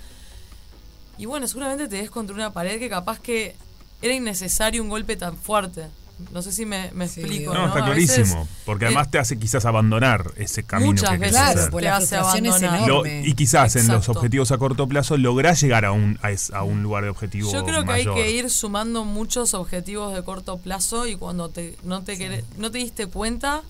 y 1.19 1.27
bueno, 1.27 1.47
seguramente 1.47 1.89
te 1.89 1.97
des 1.97 2.11
contra 2.11 2.35
una 2.35 2.53
pared 2.53 2.79
que 2.79 2.89
capaz 2.89 3.21
que 3.21 3.55
era 4.01 4.15
innecesario 4.15 4.83
un 4.83 4.89
golpe 4.89 5.17
tan 5.17 5.37
fuerte. 5.37 5.87
No 6.31 6.43
sé 6.43 6.53
si 6.53 6.65
me, 6.67 6.91
me 6.93 7.07
explico. 7.07 7.53
No, 7.53 7.67
¿no? 7.67 7.67
está 7.77 7.89
veces, 7.91 8.15
clarísimo. 8.17 8.49
Porque 8.65 8.85
eh, 8.85 8.89
además 8.89 9.11
te 9.11 9.19
hace 9.19 9.39
quizás 9.39 9.65
abandonar 9.65 10.33
ese 10.37 10.63
camino 10.65 10.93
Muchas 10.93 11.11
que 11.11 11.19
veces 11.19 11.69
pues 11.71 11.83
te 11.83 11.89
hace 11.89 12.17
abandonar. 12.17 12.89
Lo- 12.89 13.07
y 13.07 13.35
quizás 13.35 13.77
en 13.77 13.89
los 13.89 14.09
objetivos 14.09 14.53
a 14.53 14.59
corto 14.59 14.87
plazo 14.87 15.17
lográs 15.17 15.61
llegar 15.61 15.85
a 15.85 15.93
un, 15.93 16.19
a, 16.23 16.31
es- 16.31 16.51
a 16.53 16.63
un 16.63 16.83
lugar 16.83 17.05
de 17.05 17.11
objetivo 17.11 17.51
Yo 17.53 17.65
creo 17.65 17.85
que 17.85 17.93
hay 17.93 18.05
que 18.07 18.31
ir 18.31 18.51
sumando 18.51 19.05
muchos 19.05 19.55
objetivos 19.55 20.15
de 20.15 20.23
corto 20.23 20.59
plazo 20.59 21.07
y 21.07 21.17
cuando 21.17 21.49
te, 21.49 21.77
no, 21.83 22.03
te 22.03 22.17
queré- 22.19 22.45
no 22.57 22.71
te 22.71 22.79
diste 22.79 23.07
cuenta, 23.07 23.63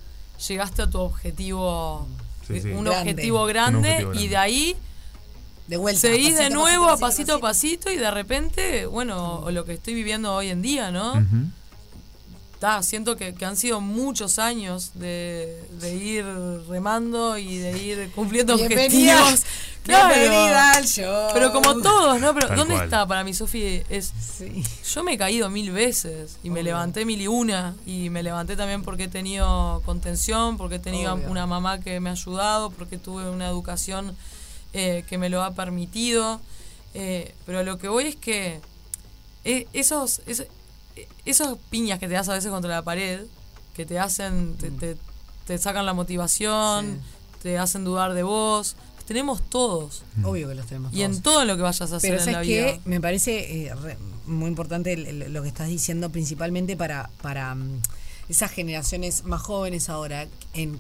llegaste 0.49 0.83
a 0.83 0.91
tu 0.91 0.99
objetivo, 0.99 2.07
Sí, 2.47 2.61
sí. 2.61 2.69
un 2.71 2.85
Grande. 2.85 3.11
objetivo 3.13 3.43
Un 3.43 3.49
grande, 3.49 4.07
y 4.15 4.29
de 4.29 4.37
ahí 4.37 4.77
De 5.69 5.77
vuelta. 5.77 6.01
seguís 6.01 6.31
de 6.35 6.39
pasito, 6.39 6.55
nuevo 6.59 6.85
a 6.87 6.99
pasito, 6.99 7.07
pasito 7.07 7.35
a 7.37 7.41
pasito 7.41 7.91
y 7.91 7.97
de 7.97 8.11
repente, 8.11 8.87
bueno, 8.87 9.37
o 9.37 9.51
lo 9.53 9.65
que 9.65 9.75
estoy 9.75 9.95
viviendo 9.95 10.35
hoy 10.35 10.49
en 10.49 10.61
día, 10.61 10.91
¿no? 10.91 11.13
Ujú. 11.13 11.47
Ta, 12.63 12.81
siento 12.85 13.17
que, 13.17 13.35
que 13.35 13.45
han 13.45 13.57
sido 13.57 13.81
muchos 13.81 14.39
años 14.39 14.93
de, 14.95 15.65
de 15.81 15.97
ir 15.97 16.25
remando 16.69 17.37
y 17.37 17.59
de 17.59 17.77
ir 17.77 18.13
cumpliendo 18.15 18.57
Bienvenida. 18.57 19.21
objetivos. 19.21 19.45
Claro. 19.83 20.15
Bienvenida 20.15 20.75
al 20.75 20.87
show. 20.87 21.31
Pero 21.35 21.51
como 21.53 21.75
todos, 21.83 22.21
¿no? 22.21 22.33
Pero 22.35 22.47
Tal 22.47 22.57
¿dónde 22.57 22.75
cual. 22.75 22.85
está 22.85 23.05
para 23.05 23.25
mí, 23.25 23.35
Sofi? 23.35 23.83
Es, 23.89 24.13
Sí. 24.39 24.63
yo 24.95 25.03
me 25.03 25.15
he 25.15 25.19
caído 25.19 25.51
mil 25.51 25.73
veces 25.73 26.39
y 26.45 26.51
me 26.51 26.63
levanté 26.63 27.05
mil 27.05 27.21
y 27.21 27.27
una. 27.27 27.75
Y 27.85 28.09
me 28.09 28.23
levanté 28.23 28.55
también 28.55 28.85
porque 28.85 29.05
he 29.05 29.09
tenido 29.09 29.83
contención, 29.85 30.57
porque 30.57 30.77
he 30.77 30.79
tenido 30.79 31.15
Obvio. 31.15 31.29
una 31.33 31.49
mamá 31.49 31.81
que 31.81 31.99
me 31.99 32.11
ha 32.11 32.13
ayudado, 32.13 32.71
porque 32.71 32.97
tuve 32.97 33.29
una 33.29 33.49
educación 33.49 34.17
eh, 34.73 35.05
que 35.09 35.19
me 35.19 35.29
lo 35.29 35.43
ha 35.43 35.51
permitido. 35.55 36.41
Eh, 36.95 37.35
pero 37.45 37.65
lo 37.65 37.77
que 37.79 37.89
voy 37.89 38.05
es 38.07 38.15
que 38.15 38.61
eh, 39.45 39.67
esos, 39.73 40.23
esos, 40.27 40.47
esos 41.25 41.59
piñas 41.71 41.99
que 41.99 42.09
te 42.09 42.15
das 42.15 42.29
a 42.29 42.35
veces 42.35 42.51
contra 42.51 42.71
la 42.71 42.83
pared, 42.83 43.21
que 43.75 43.87
te 43.87 43.99
hacen, 43.99 44.57
te, 44.57 44.71
te- 44.71 44.97
te 45.47 45.59
sacan 45.59 45.87
la 45.87 45.95
motivación, 45.95 47.01
te 47.43 47.59
hacen 47.59 47.85
dudar 47.85 48.15
de 48.15 48.23
vos, 48.23 48.77
los 48.97 49.05
tenemos 49.07 49.43
todos. 49.43 50.03
Obvio 50.23 50.49
que 50.49 50.55
los 50.55 50.67
tenemos. 50.67 50.93
Y 50.93 50.99
todos. 50.99 51.17
en 51.17 51.23
todo 51.23 51.45
lo 51.45 51.57
que 51.57 51.63
vayas 51.63 51.81
a 51.93 51.97
hacer 51.97 52.01
Pero 52.11 52.15
en 52.15 52.21
sabes 52.21 52.35
la 52.35 52.43
que 52.43 52.65
vida. 52.73 52.79
me 52.85 53.01
parece 53.01 53.67
eh, 53.67 53.75
re- 53.75 53.99
muy 54.27 54.49
importante 54.49 54.93
el- 54.93 55.07
el- 55.23 55.33
lo 55.33 55.43
que 55.43 55.49
estás 55.49 55.69
diciendo, 55.69 56.11
principalmente 56.11 56.77
para, 56.77 57.11
para 57.23 57.55
mm, 57.55 57.81
esas 58.29 58.51
generaciones 58.53 59.25
más 59.25 59.41
jóvenes 59.43 59.89
ahora, 59.89 60.29
en, 60.55 60.79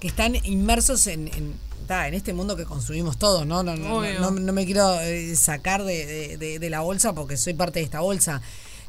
que 0.00 0.08
están 0.08 0.34
inmersos 0.44 1.06
en, 1.06 1.28
en, 1.28 1.54
ta, 1.86 2.08
en 2.08 2.14
este 2.14 2.32
mundo 2.32 2.56
que 2.56 2.64
construimos 2.64 3.16
todos, 3.18 3.46
¿no? 3.46 3.62
No, 3.62 3.76
no, 3.76 3.98
Obvio. 3.98 4.18
no, 4.20 4.30
no 4.32 4.52
me 4.52 4.64
quiero 4.64 4.98
eh, 5.00 5.36
sacar 5.36 5.84
de, 5.84 6.04
de- 6.06 6.36
de- 6.38 6.58
de 6.58 6.70
la 6.70 6.80
bolsa 6.80 7.12
porque 7.12 7.36
soy 7.36 7.54
parte 7.54 7.78
de 7.78 7.84
esta 7.84 8.00
bolsa. 8.00 8.42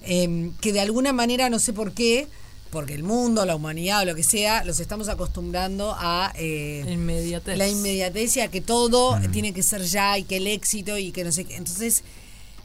Em, 0.05 0.53
que 0.61 0.71
de 0.73 0.79
alguna 0.81 1.13
manera, 1.13 1.49
no 1.49 1.59
sé 1.59 1.73
por 1.73 1.93
qué, 1.93 2.27
porque 2.71 2.93
el 2.93 3.03
mundo, 3.03 3.45
la 3.45 3.55
humanidad 3.55 4.01
o 4.01 4.05
lo 4.05 4.15
que 4.15 4.23
sea, 4.23 4.63
los 4.65 4.79
estamos 4.79 5.07
acostumbrando 5.07 5.95
a... 5.97 6.33
eh, 6.35 6.81
La 6.85 6.91
inmediatez. 6.91 7.57
la 7.57 7.67
inmediatez 7.67 8.35
y 8.37 8.41
a 8.41 8.49
que 8.49 8.61
todo 8.61 9.17
Mm. 9.17 9.31
tiene 9.31 9.53
que 9.53 9.63
ser 9.63 9.83
ya 9.83 10.17
y 10.17 10.23
que 10.23 10.37
el 10.37 10.47
éxito 10.47 10.97
y 10.97 11.11
que 11.11 11.23
no 11.23 11.31
sé 11.31 11.45
qué. 11.45 11.55
Entonces 11.55 12.03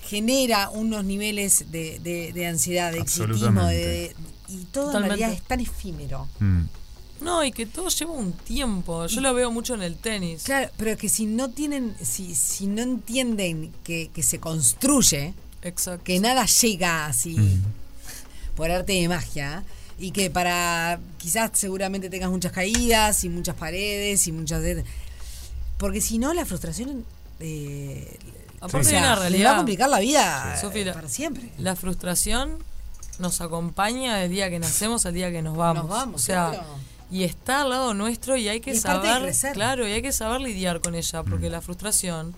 genera 0.02 0.70
unos 0.70 1.04
niveles 1.04 1.70
de, 1.70 1.98
de- 2.00 2.32
de 2.32 2.46
ansiedad, 2.46 2.92
de 2.92 2.98
exitismo, 3.00 3.64
de, 3.66 4.14
y 4.48 4.64
todo 4.72 4.86
Totalmente. 4.86 4.96
en 5.14 5.18
realidad 5.20 5.32
es 5.32 5.42
tan 5.46 5.60
efímero. 5.60 6.28
Mm. 6.40 6.62
No, 7.22 7.44
y 7.44 7.52
que 7.52 7.66
todo 7.66 7.88
lleva 7.90 8.12
un 8.12 8.32
tiempo. 8.32 9.06
Yo 9.06 9.20
lo 9.20 9.34
veo 9.34 9.50
mucho 9.50 9.74
en 9.74 9.82
el 9.82 9.96
tenis. 9.96 10.42
Claro, 10.44 10.70
pero 10.78 10.96
que 10.96 11.08
si 11.10 11.26
no 11.26 11.50
tienen, 11.50 11.94
si, 12.02 12.34
si 12.34 12.66
no 12.66 12.80
entienden 12.82 13.72
que, 13.84 14.10
que 14.12 14.22
se 14.22 14.40
construye, 14.40 15.34
Exacto. 15.62 16.04
que 16.04 16.18
nada 16.20 16.46
llega 16.46 17.06
así 17.06 17.36
por 18.56 18.70
arte 18.70 18.92
de 18.94 19.08
magia 19.08 19.62
y 19.98 20.10
que 20.12 20.30
para 20.30 20.98
quizás 21.18 21.50
seguramente 21.54 22.08
tengas 22.10 22.30
muchas 22.30 22.52
caídas 22.52 23.24
y 23.24 23.28
muchas 23.28 23.54
paredes 23.56 24.26
y 24.26 24.32
muchas 24.32 24.62
de- 24.62 24.84
porque 25.78 26.00
si 26.00 26.18
no 26.18 26.32
la 26.34 26.44
frustración 26.46 27.04
eh, 27.40 28.18
Aparte 28.60 28.78
o 28.86 28.90
sea, 28.90 28.98
hay 28.98 29.04
una 29.04 29.08
le 29.08 29.14
va 29.14 29.16
a 29.16 29.20
realidad. 29.30 29.56
complicar 29.56 29.88
la 29.88 30.00
vida 30.00 30.60
Sí, 30.60 30.84
la- 30.84 30.92
para 30.92 31.08
siempre. 31.08 31.50
La 31.58 31.76
frustración 31.76 32.58
nos 33.18 33.40
acompaña 33.40 34.16
del 34.16 34.30
día 34.30 34.50
que 34.50 34.58
nacemos 34.58 35.06
al 35.06 35.14
día 35.14 35.30
que 35.30 35.40
nos 35.42 35.56
vamos. 35.56 35.84
Nos 35.84 35.90
vamos, 35.90 36.20
o 36.22 36.24
sea, 36.24 36.50
claro. 36.50 36.66
y 37.10 37.24
está 37.24 37.62
al 37.62 37.70
lado 37.70 37.94
nuestro 37.94 38.36
y 38.36 38.48
hay 38.48 38.60
que 38.60 38.72
es 38.72 38.82
saber, 38.82 39.34
claro, 39.54 39.86
y 39.88 39.92
hay 39.92 40.02
que 40.02 40.12
saber 40.12 40.40
lidiar 40.42 40.80
con 40.80 40.94
ella, 40.94 41.22
porque 41.22 41.48
Mm. 41.48 41.52
la 41.52 41.60
frustración 41.62 42.34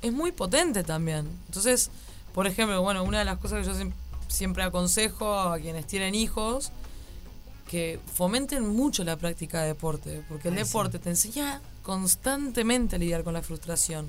es 0.00 0.12
muy 0.12 0.32
potente 0.32 0.82
también. 0.84 1.26
Entonces, 1.46 1.90
por 2.38 2.46
ejemplo, 2.46 2.80
bueno, 2.82 3.02
una 3.02 3.18
de 3.18 3.24
las 3.24 3.38
cosas 3.38 3.66
que 3.66 3.72
yo 3.72 3.76
siem- 3.76 3.92
siempre 4.28 4.62
aconsejo 4.62 5.34
a 5.40 5.58
quienes 5.58 5.88
tienen 5.88 6.14
hijos 6.14 6.70
que 7.68 7.98
fomenten 8.14 8.64
mucho 8.68 9.02
la 9.02 9.16
práctica 9.16 9.62
de 9.62 9.66
deporte, 9.74 10.22
porque 10.28 10.46
el 10.46 10.54
Ay, 10.54 10.60
sí. 10.60 10.66
deporte 10.68 11.00
te 11.00 11.10
enseña 11.10 11.60
constantemente 11.82 12.94
a 12.94 12.98
lidiar 13.00 13.24
con 13.24 13.34
la 13.34 13.42
frustración. 13.42 14.06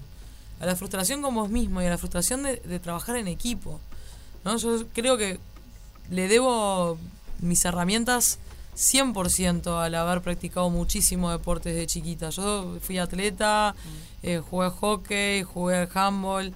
A 0.60 0.68
la 0.68 0.76
frustración 0.76 1.24
con 1.24 1.34
vos 1.34 1.50
mismo 1.50 1.82
y 1.82 1.86
a 1.88 1.90
la 1.90 1.98
frustración 1.98 2.44
de, 2.44 2.58
de 2.58 2.80
trabajar 2.80 3.16
en 3.16 3.28
equipo. 3.28 3.80
¿no? 4.46 4.58
Yo 4.58 4.86
creo 4.94 5.18
que 5.18 5.40
le 6.12 6.28
debo 6.28 7.00
mis 7.40 7.66
herramientas 7.66 8.38
100% 8.78 9.82
al 9.84 9.96
haber 9.96 10.22
practicado 10.22 10.70
muchísimo 10.70 11.32
deportes 11.32 11.76
de 11.76 11.88
chiquita. 11.88 12.30
Yo 12.30 12.78
fui 12.82 13.00
atleta, 13.00 13.74
eh, 14.22 14.40
jugué 14.48 14.70
hockey, 14.70 15.42
jugué 15.44 15.88
handball 15.96 16.54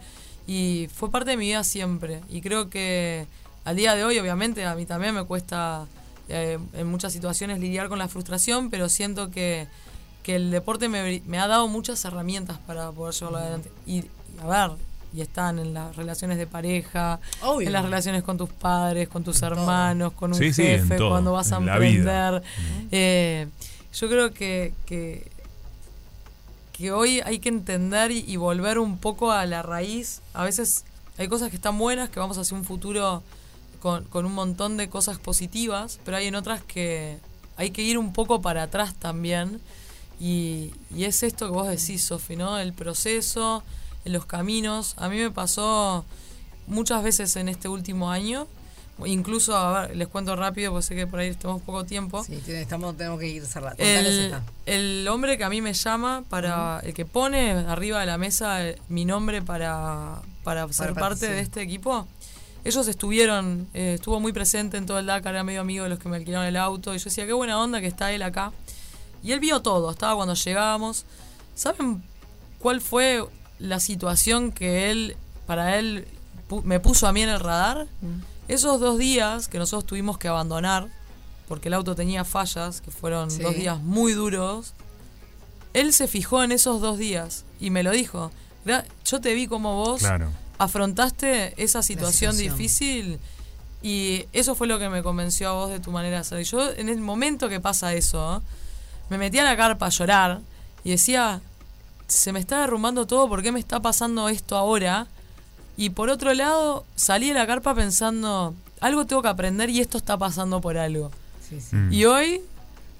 y 0.47 0.89
fue 0.93 1.09
parte 1.11 1.31
de 1.31 1.37
mi 1.37 1.45
vida 1.47 1.63
siempre. 1.63 2.21
Y 2.29 2.41
creo 2.41 2.69
que 2.69 3.25
al 3.65 3.75
día 3.75 3.95
de 3.95 4.03
hoy, 4.03 4.17
obviamente, 4.19 4.65
a 4.65 4.75
mí 4.75 4.85
también 4.85 5.15
me 5.15 5.23
cuesta 5.23 5.85
eh, 6.29 6.57
en 6.73 6.87
muchas 6.87 7.13
situaciones 7.13 7.59
lidiar 7.59 7.89
con 7.89 7.99
la 7.99 8.07
frustración, 8.07 8.69
pero 8.69 8.89
siento 8.89 9.31
que, 9.31 9.67
que 10.23 10.35
el 10.35 10.51
deporte 10.51 10.89
me, 10.89 11.21
me 11.25 11.39
ha 11.39 11.47
dado 11.47 11.67
muchas 11.67 12.03
herramientas 12.05 12.57
para 12.65 12.91
poder 12.91 13.13
llevarlo 13.13 13.37
adelante. 13.39 13.71
Y, 13.85 13.99
y 13.99 14.09
a 14.41 14.47
ver, 14.67 14.77
y 15.15 15.21
están 15.21 15.59
en 15.59 15.73
las 15.73 15.95
relaciones 15.95 16.37
de 16.39 16.47
pareja, 16.47 17.19
Obvio. 17.43 17.67
en 17.67 17.73
las 17.73 17.83
relaciones 17.83 18.23
con 18.23 18.37
tus 18.37 18.49
padres, 18.49 19.07
con 19.07 19.23
tus 19.23 19.41
hermanos, 19.43 20.13
con 20.13 20.31
un 20.33 20.37
Sí, 20.39 20.51
jefe, 20.51 20.97
cuando 20.97 21.31
vas 21.33 21.51
a 21.51 21.57
emprender. 21.57 22.41
Eh, 22.91 23.47
yo 23.93 24.09
creo 24.09 24.33
que, 24.33 24.73
que, 24.87 25.31
que 26.83 26.91
hoy 26.91 27.21
hay 27.23 27.39
que 27.39 27.47
entender 27.47 28.11
y, 28.11 28.35
volver 28.35 28.77
un 28.77 28.97
poco 28.97 29.31
a 29.31 29.45
la 29.45 29.61
raíz. 29.61 30.21
A 30.33 30.43
veces 30.43 30.83
hay 31.17 31.29
cosas 31.29 31.49
que 31.49 31.55
están 31.55 31.77
buenas, 31.77 32.09
que 32.09 32.19
vamos 32.19 32.37
hacia 32.37 32.57
un 32.57 32.65
futuro 32.65 33.23
con, 33.81 34.03
con 34.03 34.25
un 34.25 34.33
montón 34.33 34.75
de 34.75 34.89
cosas 34.89 35.17
positivas, 35.17 36.01
pero 36.03 36.17
hay 36.17 36.27
en 36.27 36.35
otras 36.35 36.61
que 36.61 37.19
hay 37.55 37.71
que 37.71 37.83
ir 37.83 37.97
un 37.97 38.11
poco 38.11 38.41
para 38.41 38.63
atrás 38.63 38.95
también. 38.95 39.61
Y, 40.19 40.73
y 40.93 41.05
es 41.05 41.23
esto 41.23 41.45
que 41.45 41.53
vos 41.53 41.69
decís, 41.69 42.03
Sofi, 42.03 42.35
¿no? 42.35 42.59
El 42.59 42.73
proceso, 42.73 43.63
los 44.03 44.25
caminos. 44.25 44.95
A 44.97 45.07
mí 45.07 45.19
me 45.19 45.31
pasó 45.31 46.03
muchas 46.67 47.01
veces 47.01 47.33
en 47.37 47.47
este 47.47 47.69
último 47.69 48.11
año. 48.11 48.45
Incluso, 49.05 49.57
a 49.57 49.87
ver, 49.87 49.95
les 49.97 50.07
cuento 50.07 50.35
rápido, 50.35 50.71
porque 50.71 50.85
sé 50.85 50.95
que 50.95 51.07
por 51.07 51.19
ahí 51.19 51.33
tenemos 51.33 51.61
poco 51.63 51.83
tiempo. 51.83 52.23
Sí, 52.23 52.39
estamos, 52.47 52.95
tenemos 52.95 53.19
que 53.19 53.27
ir 53.27 53.45
cerrando. 53.45 53.81
El, 53.83 54.35
el 54.67 55.07
hombre 55.07 55.37
que 55.37 55.43
a 55.43 55.49
mí 55.49 55.61
me 55.61 55.73
llama 55.73 56.23
para 56.29 56.79
el 56.83 56.93
que 56.93 57.03
pone 57.05 57.51
arriba 57.51 57.99
de 57.99 58.05
la 58.05 58.17
mesa 58.19 58.63
eh, 58.67 58.79
mi 58.89 59.03
nombre 59.05 59.41
para, 59.41 60.21
para 60.43 60.71
ser 60.71 60.93
parte, 60.93 61.25
sí. 61.25 61.31
de 61.33 61.39
este 61.39 61.61
equipo. 61.63 62.07
Ellos 62.65 62.87
estuvieron, 62.87 63.67
eh, 63.73 63.95
estuvo 63.95 64.19
muy 64.19 64.31
presente 64.31 64.77
en 64.77 64.85
todo 64.85 64.99
el 64.99 65.07
Dakar, 65.07 65.33
era 65.33 65.43
medio 65.43 65.61
amigo 65.61 65.83
de 65.83 65.89
los 65.89 65.99
que 65.99 66.07
me 66.07 66.17
alquilaron 66.17 66.45
el 66.47 66.55
auto. 66.55 66.93
Y 66.93 66.99
yo 66.99 67.05
decía, 67.05 67.25
qué 67.25 67.33
buena 67.33 67.59
onda 67.59 67.81
que 67.81 67.87
está 67.87 68.11
él 68.13 68.21
acá. 68.21 68.51
Y 69.23 69.31
él 69.31 69.39
vio 69.39 69.61
todo, 69.61 69.89
estaba 69.91 70.15
cuando 70.15 70.35
llegábamos. 70.35 71.05
¿Saben 71.55 72.03
cuál 72.59 72.79
fue 72.79 73.25
la 73.59 73.79
situación 73.79 74.51
que 74.51 74.91
él, 74.91 75.17
para 75.47 75.77
él, 75.79 76.05
pu- 76.47 76.63
me 76.63 76.79
puso 76.79 77.07
a 77.07 77.11
mí 77.11 77.21
en 77.23 77.29
el 77.29 77.39
radar? 77.39 77.87
Esos 78.47 78.79
dos 78.79 78.97
días 78.97 79.47
que 79.47 79.57
nosotros 79.57 79.85
tuvimos 79.85 80.17
que 80.17 80.27
abandonar, 80.27 80.87
porque 81.47 81.69
el 81.69 81.73
auto 81.75 81.95
tenía 81.95 82.23
fallas, 82.25 82.81
que 82.81 82.91
fueron 82.91 83.31
Sí. 83.31 83.41
dos 83.41 83.55
días 83.55 83.79
muy 83.79 84.13
duros, 84.13 84.73
él 85.73 85.93
se 85.93 86.07
fijó 86.07 86.43
en 86.43 86.51
esos 86.51 86.81
dos 86.81 86.97
días 86.97 87.45
y 87.59 87.69
me 87.69 87.83
lo 87.83 87.91
dijo. 87.91 88.31
"Gra- 88.65 88.85
Yo 89.05 89.19
te 89.21 89.33
vi 89.33 89.47
como 89.47 89.75
vos 89.75 89.99
Claro. 90.01 90.29
afrontaste 90.57 91.53
esa 91.61 91.81
situación, 91.83 92.33
situación. 92.33 92.57
difícil 92.57 93.19
y 93.81 94.25
eso 94.33 94.55
fue 94.55 94.67
lo 94.67 94.79
que 94.79 94.89
me 94.89 95.03
convenció 95.03 95.49
a 95.49 95.53
vos 95.53 95.69
de 95.69 95.79
tu 95.79 95.91
manera 95.91 96.19
de 96.19 96.23
ser. 96.23 96.39
Y 96.41 96.43
yo 96.45 96.71
en 96.71 96.89
el 96.89 96.99
momento 96.99 97.49
que 97.49 97.59
pasa 97.59 97.93
eso, 97.93 98.41
me 99.09 99.17
metí 99.17 99.39
a 99.39 99.43
la 99.43 99.57
carpa 99.57 99.87
a 99.87 99.89
llorar 99.89 100.41
y 100.83 100.91
decía, 100.91 101.41
se 102.07 102.31
me 102.31 102.39
está 102.39 102.61
derrumbando 102.61 103.05
todo, 103.07 103.27
¿por 103.27 103.41
qué 103.41 103.51
me 103.51 103.59
está 103.59 103.79
pasando 103.81 104.29
esto 104.29 104.55
ahora? 104.55 105.07
Y 105.77 105.89
por 105.91 106.09
otro 106.09 106.33
lado, 106.33 106.85
salí 106.95 107.29
de 107.29 107.33
la 107.33 107.47
carpa 107.47 107.73
pensando, 107.73 108.53
algo 108.79 109.05
tengo 109.05 109.21
que 109.21 109.27
aprender 109.29 109.69
y 109.69 109.79
esto 109.79 109.97
está 109.97 110.17
pasando 110.17 110.61
por 110.61 110.77
algo. 110.77 111.11
Sí, 111.49 111.59
sí. 111.61 111.75
Mm. 111.75 111.93
Y 111.93 112.05
hoy, 112.05 112.41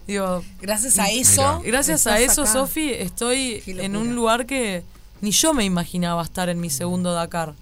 digo, 0.07 0.43
Gracias 0.61 0.97
a 0.99 1.09
eso. 1.09 1.61
Gracias 1.63 2.07
a 2.07 2.19
eso. 2.19 2.45
Sofi, 2.45 2.91
estoy 2.91 3.63
en 3.67 3.95
un 3.95 4.15
lugar 4.15 4.45
que 4.45 4.83
ni 5.21 5.31
yo 5.31 5.53
me 5.53 5.63
imaginaba 5.63 6.23
estar 6.23 6.49
en 6.49 6.59
mi 6.59 6.69
segundo 6.69 7.13
Dakar. 7.13 7.53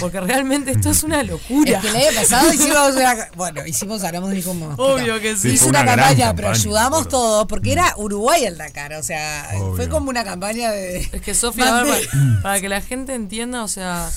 Porque 0.00 0.20
realmente 0.20 0.72
esto 0.72 0.90
es 0.90 1.04
una 1.04 1.22
locura. 1.22 1.78
Es 1.78 1.80
que 1.80 1.88
el 1.88 1.96
año 1.96 2.06
pasado 2.16 2.52
hicimos 2.52 2.96
una. 2.96 3.28
Bueno, 3.36 3.64
hicimos, 3.66 4.02
hablamos 4.02 4.30
de 4.30 4.42
como. 4.42 4.74
Obvio 4.74 5.20
que 5.20 5.36
sí. 5.36 5.42
Sí, 5.42 5.54
Hizo 5.54 5.68
una, 5.68 5.82
una 5.82 5.94
campaña, 5.94 6.34
pero 6.34 6.48
campaña, 6.48 6.50
ayudamos 6.50 7.08
todos, 7.08 7.46
porque 7.46 7.72
era 7.72 7.94
Uruguay 7.96 8.44
el 8.44 8.58
Dakar, 8.58 8.94
o 8.94 9.02
sea, 9.04 9.48
Obvio. 9.54 9.76
fue 9.76 9.88
como 9.88 10.10
una 10.10 10.24
campaña 10.24 10.72
de. 10.72 11.08
Es 11.12 11.22
que 11.22 11.34
Sofía, 11.34 11.78
a 11.78 11.84
ver, 11.84 11.92
Mandé. 12.12 12.32
para, 12.32 12.42
para 12.42 12.60
que 12.60 12.68
la 12.68 12.80
gente 12.80 13.14
entienda, 13.14 13.62
o 13.62 13.68
sea, 13.68 14.10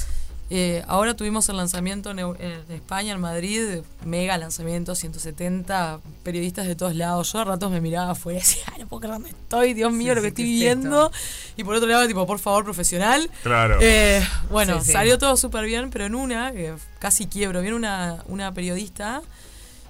eh, 0.52 0.84
ahora 0.88 1.14
tuvimos 1.16 1.48
el 1.50 1.58
lanzamiento 1.58 2.10
en, 2.12 2.20
España, 2.70 3.14
en 3.14 3.20
Madrid, 3.22 3.82
mega 4.04 4.38
lanzamiento, 4.38 4.96
170 4.96 6.00
periodistas 6.24 6.66
de 6.66 6.76
todos 6.76 6.96
lados. 6.96 7.32
Yo 7.32 7.40
a 7.40 7.44
ratos 7.46 7.70
me 7.72 7.82
miraba 7.82 8.12
afuera 8.12 8.40
y 8.40 8.42
decía, 8.42 8.64
"Ay, 8.74 8.82
no 8.82 8.88
puedo 8.88 9.02
creer 9.02 9.14
dónde 9.16 9.30
estoy, 9.30 9.74
Dios 9.74 9.92
mío, 9.94 10.14
Sí, 10.14 10.16
lo 10.16 10.22
que 10.22 10.28
sí, 10.28 10.28
estoy 10.30 10.46
¿qué 10.46 10.52
es 10.52 10.60
viendo. 10.60 11.12
Y 11.58 11.64
por 11.64 11.76
otro 11.76 11.88
lado, 11.88 12.08
tipo, 12.08 12.26
por 12.26 12.40
favor, 12.40 12.64
profesional. 12.64 13.30
Claro. 13.44 13.78
Eh, 13.82 14.26
bueno, 14.50 14.80
Sí, 14.80 14.88
sí. 14.88 14.92
salió 14.94 15.18
todo 15.20 15.38
súper 15.38 15.66
bien, 15.66 15.90
pero 15.92 16.06
en 16.06 16.16
una, 16.16 16.52
que 16.52 16.74
casi 17.00 17.28
quiebro, 17.28 17.62
viene 17.62 17.76
una, 17.76 18.24
una 18.28 18.52
periodista, 18.54 19.22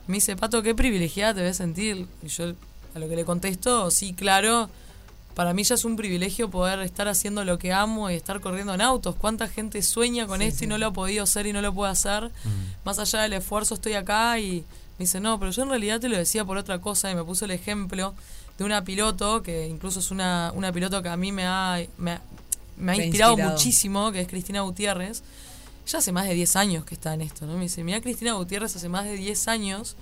me 0.08 0.16
dice, 0.16 0.36
Pato, 0.36 0.62
qué 0.62 0.76
privilegiada 0.76 1.36
te 1.36 1.42
ves 1.42 1.56
sentir. 1.58 2.06
Y 2.24 2.28
yo 2.28 2.54
a 2.96 3.00
lo 3.00 3.08
que 3.08 3.16
le 3.16 3.24
contesto, 3.24 3.92
sí, 3.92 4.14
claro, 4.14 4.70
para 5.40 5.54
mí 5.54 5.64
ya 5.64 5.76
es 5.76 5.86
un 5.86 5.96
privilegio 5.96 6.50
poder 6.50 6.80
estar 6.80 7.08
haciendo 7.08 7.46
lo 7.46 7.58
que 7.58 7.72
amo 7.72 8.10
y 8.10 8.14
estar 8.14 8.42
corriendo 8.42 8.74
en 8.74 8.82
autos. 8.82 9.16
¿Cuánta 9.16 9.48
gente 9.48 9.82
sueña 9.82 10.28
con 10.28 10.42
esto 10.42 10.66
y 10.66 10.68
no 10.68 10.78
lo 10.78 10.88
ha 10.88 10.92
podido 10.92 11.24
hacer 11.24 11.48
y 11.48 11.54
no 11.54 11.62
lo 11.62 11.74
puede 11.74 11.94
hacer? 11.94 12.30
Más 12.84 13.00
allá 13.00 13.22
del 13.22 13.32
esfuerzo, 13.32 13.76
estoy 13.76 13.94
acá 13.94 14.38
y 14.38 14.66
me 14.98 15.06
dice, 15.06 15.22
no, 15.22 15.40
pero 15.40 15.52
yo 15.52 15.64
en 15.64 15.70
realidad 15.70 16.02
te 16.02 16.10
lo 16.10 16.18
decía 16.18 16.44
por 16.44 16.58
otra 16.58 16.82
cosa 16.82 17.10
y 17.10 17.16
me 17.16 17.24
puso 17.24 17.46
el 17.46 17.52
ejemplo 17.52 18.14
de 18.58 18.66
una 18.66 18.84
piloto, 18.84 19.42
que 19.42 19.66
incluso 19.66 20.02
es 20.02 20.12
una, 20.12 20.52
una 20.56 20.74
piloto 20.74 21.02
que 21.02 21.08
a 21.08 21.16
mí 21.16 21.32
me 21.32 21.46
ha, 21.46 21.82
me 21.98 22.12
ha, 22.12 22.22
me 22.76 22.98
inspirado, 22.98 23.32
inspirado. 23.32 23.54
muchísimo, 23.54 24.12
que 24.12 24.20
es 24.20 24.28
Cristina 24.28 24.60
Gutiérrez. 24.60 25.24
Ella 25.88 26.00
hace 26.00 26.12
más 26.12 26.28
de 26.28 26.34
10 26.34 26.56
años 26.58 26.84
que 26.84 26.96
está 26.96 27.14
en 27.14 27.22
esto, 27.22 27.46
¿no? 27.46 27.54
Me 27.54 27.62
dice, 27.62 27.82
mira, 27.86 28.02
Cristina 28.02 28.34
Gutiérrez 28.34 28.76
hace 28.76 28.90
más 28.90 29.06
de 29.06 29.16
10 29.16 29.48
años 29.48 29.96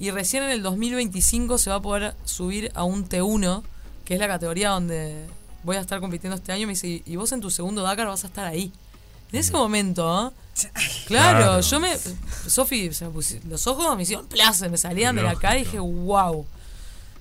y 0.00 0.10
recién 0.10 0.42
en 0.42 0.50
el 0.50 0.64
2025 0.64 1.58
se 1.58 1.70
va 1.70 1.76
a 1.76 1.80
poder 1.80 2.16
subir 2.24 2.72
a 2.74 2.82
un 2.82 3.08
T1, 3.08 3.62
que 4.10 4.14
es 4.14 4.20
la 4.20 4.26
categoría 4.26 4.70
donde 4.70 5.24
voy 5.62 5.76
a 5.76 5.80
estar 5.80 6.00
compitiendo 6.00 6.34
este 6.34 6.50
año. 6.50 6.66
Me 6.66 6.72
dice, 6.72 7.00
y 7.06 7.14
vos 7.14 7.30
en 7.30 7.40
tu 7.40 7.48
segundo 7.48 7.80
Dakar 7.84 8.08
vas 8.08 8.24
a 8.24 8.26
estar 8.26 8.44
ahí. 8.44 8.72
En 9.30 9.38
ese 9.38 9.52
momento, 9.52 10.32
¿eh? 10.56 10.68
claro, 11.06 11.38
Claro. 11.38 11.60
yo 11.60 11.78
me. 11.78 11.96
Sofi, 12.48 12.92
se 12.92 13.04
me 13.04 13.12
pusi- 13.12 13.40
los 13.44 13.68
ojos 13.68 13.96
me 13.96 14.02
hicieron 14.02 14.26
plaza, 14.26 14.68
me 14.68 14.76
salían 14.78 15.14
de 15.14 15.22
la 15.22 15.36
cara 15.36 15.58
y 15.58 15.60
dije, 15.64 15.78
wow. 15.78 16.44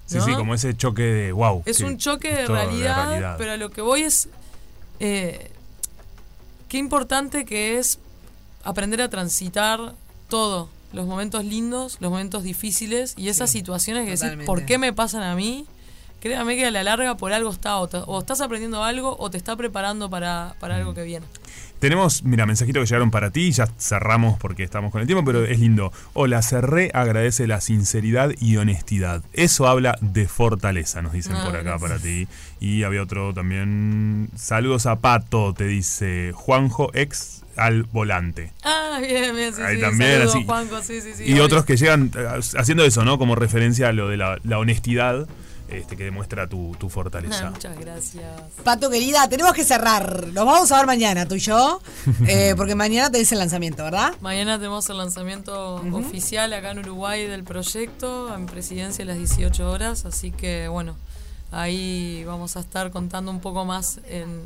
Sí, 0.08 0.18
sí, 0.20 0.34
como 0.34 0.56
ese 0.56 0.76
choque 0.76 1.04
de 1.04 1.32
wow. 1.32 1.62
Es 1.68 1.82
un 1.82 2.00
choque 2.00 2.34
de 2.34 2.40
esto 2.42 2.54
realidad, 2.56 3.36
pero 3.38 3.52
a 3.52 3.58
lo 3.58 3.70
que 3.70 3.82
voy 3.82 4.02
es. 4.02 4.30
eh, 5.00 5.52
qué 6.70 6.80
importante 6.80 7.46
que 7.46 7.78
es 7.78 8.00
aprender 8.64 9.00
a 9.04 9.10
transitar 9.10 9.94
todo. 10.28 10.70
Los 10.92 11.06
momentos 11.06 11.46
lindos, 11.46 11.98
los 12.00 12.10
momentos 12.10 12.42
difíciles 12.42 13.14
y 13.16 13.30
esas 13.30 13.52
Sí, 13.52 13.60
situaciones 13.60 14.06
que 14.06 14.10
decís, 14.10 14.22
totalmente. 14.22 14.48
¿por 14.48 14.66
qué 14.66 14.80
me 14.80 14.92
pasan 14.92 15.22
a 15.22 15.36
mí? 15.36 15.68
Créame 16.22 16.56
que 16.58 16.66
a 16.66 16.72
la 16.72 16.84
larga 16.84 17.16
por 17.18 17.32
algo 17.32 17.50
está, 17.50 17.78
o, 17.78 18.20
estás 18.20 18.42
aprendiendo 18.42 18.84
algo 18.84 19.16
o 19.20 19.30
te 19.30 19.38
está 19.38 19.56
preparando 19.56 20.10
para, 20.10 20.56
para 20.60 20.76
algo 20.76 20.94
que 20.94 21.04
viene. 21.04 21.26
Tenemos, 21.80 22.24
mira, 22.24 22.46
mensajitos 22.46 22.82
que 22.84 22.88
llegaron 22.88 23.10
para 23.10 23.32
ti, 23.32 23.52
ya 23.54 23.66
cerramos 23.80 24.38
porque 24.38 24.64
estamos 24.64 24.92
con 24.92 25.00
el 25.00 25.08
tiempo, 25.08 25.24
pero 25.24 25.46
es 25.46 25.60
lindo. 25.60 25.94
Hola, 26.12 26.42
Cerré 26.42 26.92
agradece 26.94 27.48
la 27.48 27.62
sinceridad 27.62 28.32
y 28.38 28.58
honestidad. 28.58 29.24
Eso 29.32 29.66
habla 29.66 29.98
de 30.02 30.28
fortaleza, 30.28 31.02
nos 31.02 31.14
dicen 31.14 31.38
Ah, 31.38 31.46
por 31.46 31.56
acá 31.56 31.64
gracias. 31.78 31.90
para 31.90 32.02
ti. 32.02 32.28
Y 32.60 32.84
había 32.84 33.02
otro 33.02 33.34
también. 33.34 34.30
Saludos 34.36 34.88
a 34.88 34.98
Pato, 34.98 35.54
te 35.54 35.68
dice 35.68 36.34
Juanjo 36.36 36.92
ex 36.94 37.44
al 37.56 37.84
volante. 37.84 38.52
Ah, 38.64 39.00
bien, 39.02 39.34
bien, 39.34 39.54
sí, 39.54 39.62
Ahí 39.62 39.76
sí. 39.78 39.82
también, 39.82 40.12
saludos, 40.18 40.36
así. 40.36 40.46
Juanjo, 40.46 40.82
sí, 40.82 41.00
sí, 41.02 41.12
sí. 41.16 41.24
y 41.28 41.32
obvio. 41.34 41.46
otros 41.46 41.64
que 41.66 41.78
llegan 41.78 42.12
eh, 42.14 42.28
haciendo 42.58 42.84
eso, 42.84 43.06
¿no? 43.06 43.18
Como 43.18 43.36
referencia 43.36 43.88
a 43.88 43.94
lo 43.94 44.10
de 44.10 44.18
la, 44.18 44.38
la 44.44 44.60
honestidad 44.60 45.30
este, 45.72 45.96
que 45.96 46.04
demuestra 46.04 46.48
tu, 46.48 46.76
tu 46.80 46.90
fortaleza. 46.90 47.48
Ah, 47.48 47.52
muchas 47.52 47.80
gracias. 47.80 48.26
Pato 48.64 48.90
querida, 48.90 49.28
tenemos 49.30 49.54
que 49.54 49.64
cerrar. 49.64 50.28
Nos 50.28 50.46
vamos 50.46 50.72
a 50.72 50.78
ver 50.78 50.86
mañana, 50.86 51.28
tú 51.28 51.36
y 51.36 51.40
yo. 51.40 51.82
eh, 52.28 52.54
porque 52.58 52.76
mañana 52.76 53.12
te 53.12 53.20
dice 53.20 53.36
el 53.36 53.40
lanzamiento, 53.40 53.84
¿verdad? 53.84 54.14
Mañana 54.22 54.58
tenemos 54.58 54.90
el 54.90 54.98
lanzamiento 54.98 55.76
oficial 55.94 56.54
acá 56.54 56.72
en 56.72 56.80
Uruguay 56.80 57.28
del 57.28 57.44
proyecto, 57.44 58.34
en 58.34 58.46
presidencia 58.46 59.04
a 59.04 59.08
las 59.08 59.18
18 59.18 59.70
horas, 59.70 60.06
así 60.06 60.32
que 60.32 60.68
bueno, 60.68 60.96
ahí 61.52 62.24
vamos 62.26 62.58
a 62.58 62.62
estar 62.62 62.92
contando 62.92 63.32
un 63.32 63.40
poco 63.40 63.66
más 63.66 64.00
en, 64.08 64.42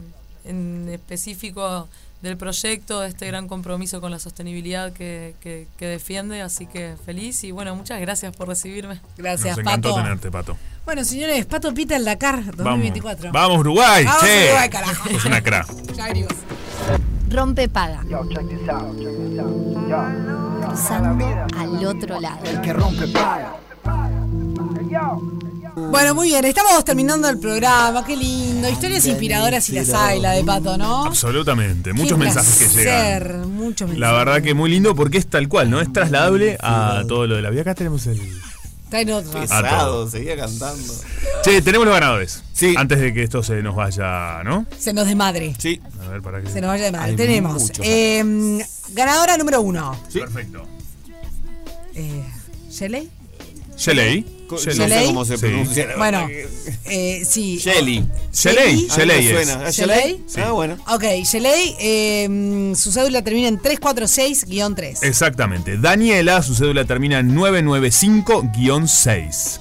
en 0.45 0.89
específico 0.89 1.87
del 2.23 2.37
proyecto, 2.37 3.01
de 3.01 3.09
este 3.09 3.27
gran 3.27 3.47
compromiso 3.47 4.01
con 4.01 4.09
la 4.09 4.17
sostenibilidad 4.17 4.91
que, 4.93 5.35
que- 5.41 5.67
que 5.77 5.85
defiende, 5.85 6.41
así 6.41 6.65
que 6.65 6.95
feliz 7.05 7.43
y 7.43 7.51
bueno, 7.51 7.75
muchas 7.75 7.99
gracias 8.01 8.35
por 8.35 8.47
recibirme. 8.47 8.99
Gracias, 9.17 9.57
Nos 9.57 9.65
encantó 9.65 9.89
Pato. 9.89 10.01
tenerte, 10.01 10.31
Pato. 10.31 10.57
Bueno, 10.85 11.03
señores, 11.03 11.45
Pato 11.45 11.73
Pita 11.73 11.95
el 11.95 12.05
Dakar 12.05 12.37
Vamos, 12.37 12.55
2024. 12.57 13.31
vamos 13.31 13.59
Uruguay, 13.59 14.05
Vamos, 14.05 14.21
che. 14.23 14.45
Uruguay, 14.47 14.69
carajo. 14.69 15.09
Es 15.09 15.25
una 15.25 15.41
cra. 15.41 15.65
Ya 15.95 16.05
venimos. 16.07 16.33
Rompe 17.29 17.67
paga. 17.69 18.01
Cruzando 20.61 21.25
al 21.57 21.85
otro 21.85 22.19
lado. 22.19 22.39
El 22.45 22.61
que 22.61 22.73
rompe 22.73 23.07
paga. 23.07 23.53
Bueno, 25.75 26.13
muy 26.13 26.27
bien, 26.27 26.45
estamos 26.45 26.85
terminando 26.85 27.27
el 27.29 27.39
programa, 27.39 28.05
qué 28.05 28.15
lindo. 28.15 28.69
Historias 28.69 29.05
inspiradoras 29.05 29.67
y 29.69 29.73
las 29.73 29.89
hay, 29.89 30.19
la 30.19 30.31
de 30.31 30.43
Pato, 30.43 30.77
¿no? 30.77 31.05
Absolutamente, 31.05 31.93
muchos 31.93 32.17
Qué 32.17 32.25
mensajes 32.25 32.55
que 32.59 32.67
llegan. 32.79 33.19
placer, 33.19 33.37
Muchos 33.47 33.87
mensajes. 33.89 33.99
La 33.99 34.11
verdad 34.13 34.41
que 34.41 34.53
muy 34.53 34.69
lindo 34.69 34.93
porque 34.95 35.17
es 35.17 35.27
tal 35.27 35.47
cual, 35.47 35.71
¿no? 35.71 35.81
Es 35.81 35.91
trasladable 35.91 36.57
a 36.61 37.03
todo 37.07 37.25
lo 37.25 37.35
de 37.35 37.41
la 37.41 37.49
vida. 37.49 37.61
Acá 37.61 37.73
tenemos 37.75 38.05
el. 38.05 38.19
Está 38.83 39.01
en 39.01 39.11
otra. 39.11 39.41
Pesado, 39.41 40.07
seguía 40.07 40.35
cantando. 40.37 40.93
Che, 41.43 41.61
tenemos 41.63 41.87
los 41.87 41.93
ganadores. 41.95 42.43
Sí. 42.53 42.75
Antes 42.77 42.99
de 42.99 43.11
que 43.11 43.23
esto 43.23 43.41
se 43.41 43.63
nos 43.63 43.75
vaya, 43.75 44.43
¿no? 44.43 44.67
Se 44.77 44.93
nos 44.93 45.07
desmadre. 45.07 45.55
Sí. 45.57 45.81
A 46.05 46.09
ver, 46.09 46.21
para 46.21 46.41
que. 46.41 46.49
Se 46.49 46.61
nos 46.61 46.67
vaya 46.67 46.85
de 46.85 46.91
madre. 46.91 47.09
Hay 47.09 47.15
Tenemos 47.15 47.71
eh, 47.81 48.63
ganadora 48.89 49.37
número 49.37 49.61
uno. 49.61 49.97
Perfecto. 50.13 50.67
Eh, 51.95 52.23
¿Shelley? 52.69 53.09
Shelley. 53.77 54.25
Shelley. 54.57 54.77
No 54.77 54.87
sé 54.87 55.05
cómo 55.05 55.25
se 55.25 55.37
pronuncia. 55.37 55.87
Bueno, 55.97 56.27
eh, 56.85 57.23
sí. 57.27 57.57
Shelly. 57.57 58.05
Shelley. 58.31 58.87
Ah, 58.89 58.95
Shelley 58.97 59.27
suena. 59.29 59.61
¿Ah, 59.65 59.71
¿Shelley? 59.71 60.23
Ah, 60.37 60.51
bueno. 60.51 60.77
Ok, 60.87 61.03
Shelley, 61.23 61.75
eh, 61.79 62.73
su 62.75 62.91
cédula 62.91 63.23
termina 63.23 63.47
en 63.47 63.59
346-3. 63.59 64.99
Exactamente. 65.03 65.77
Daniela, 65.77 66.41
su 66.43 66.53
cédula 66.55 66.85
termina 66.85 67.19
en 67.19 67.35
995-6. 67.35 69.59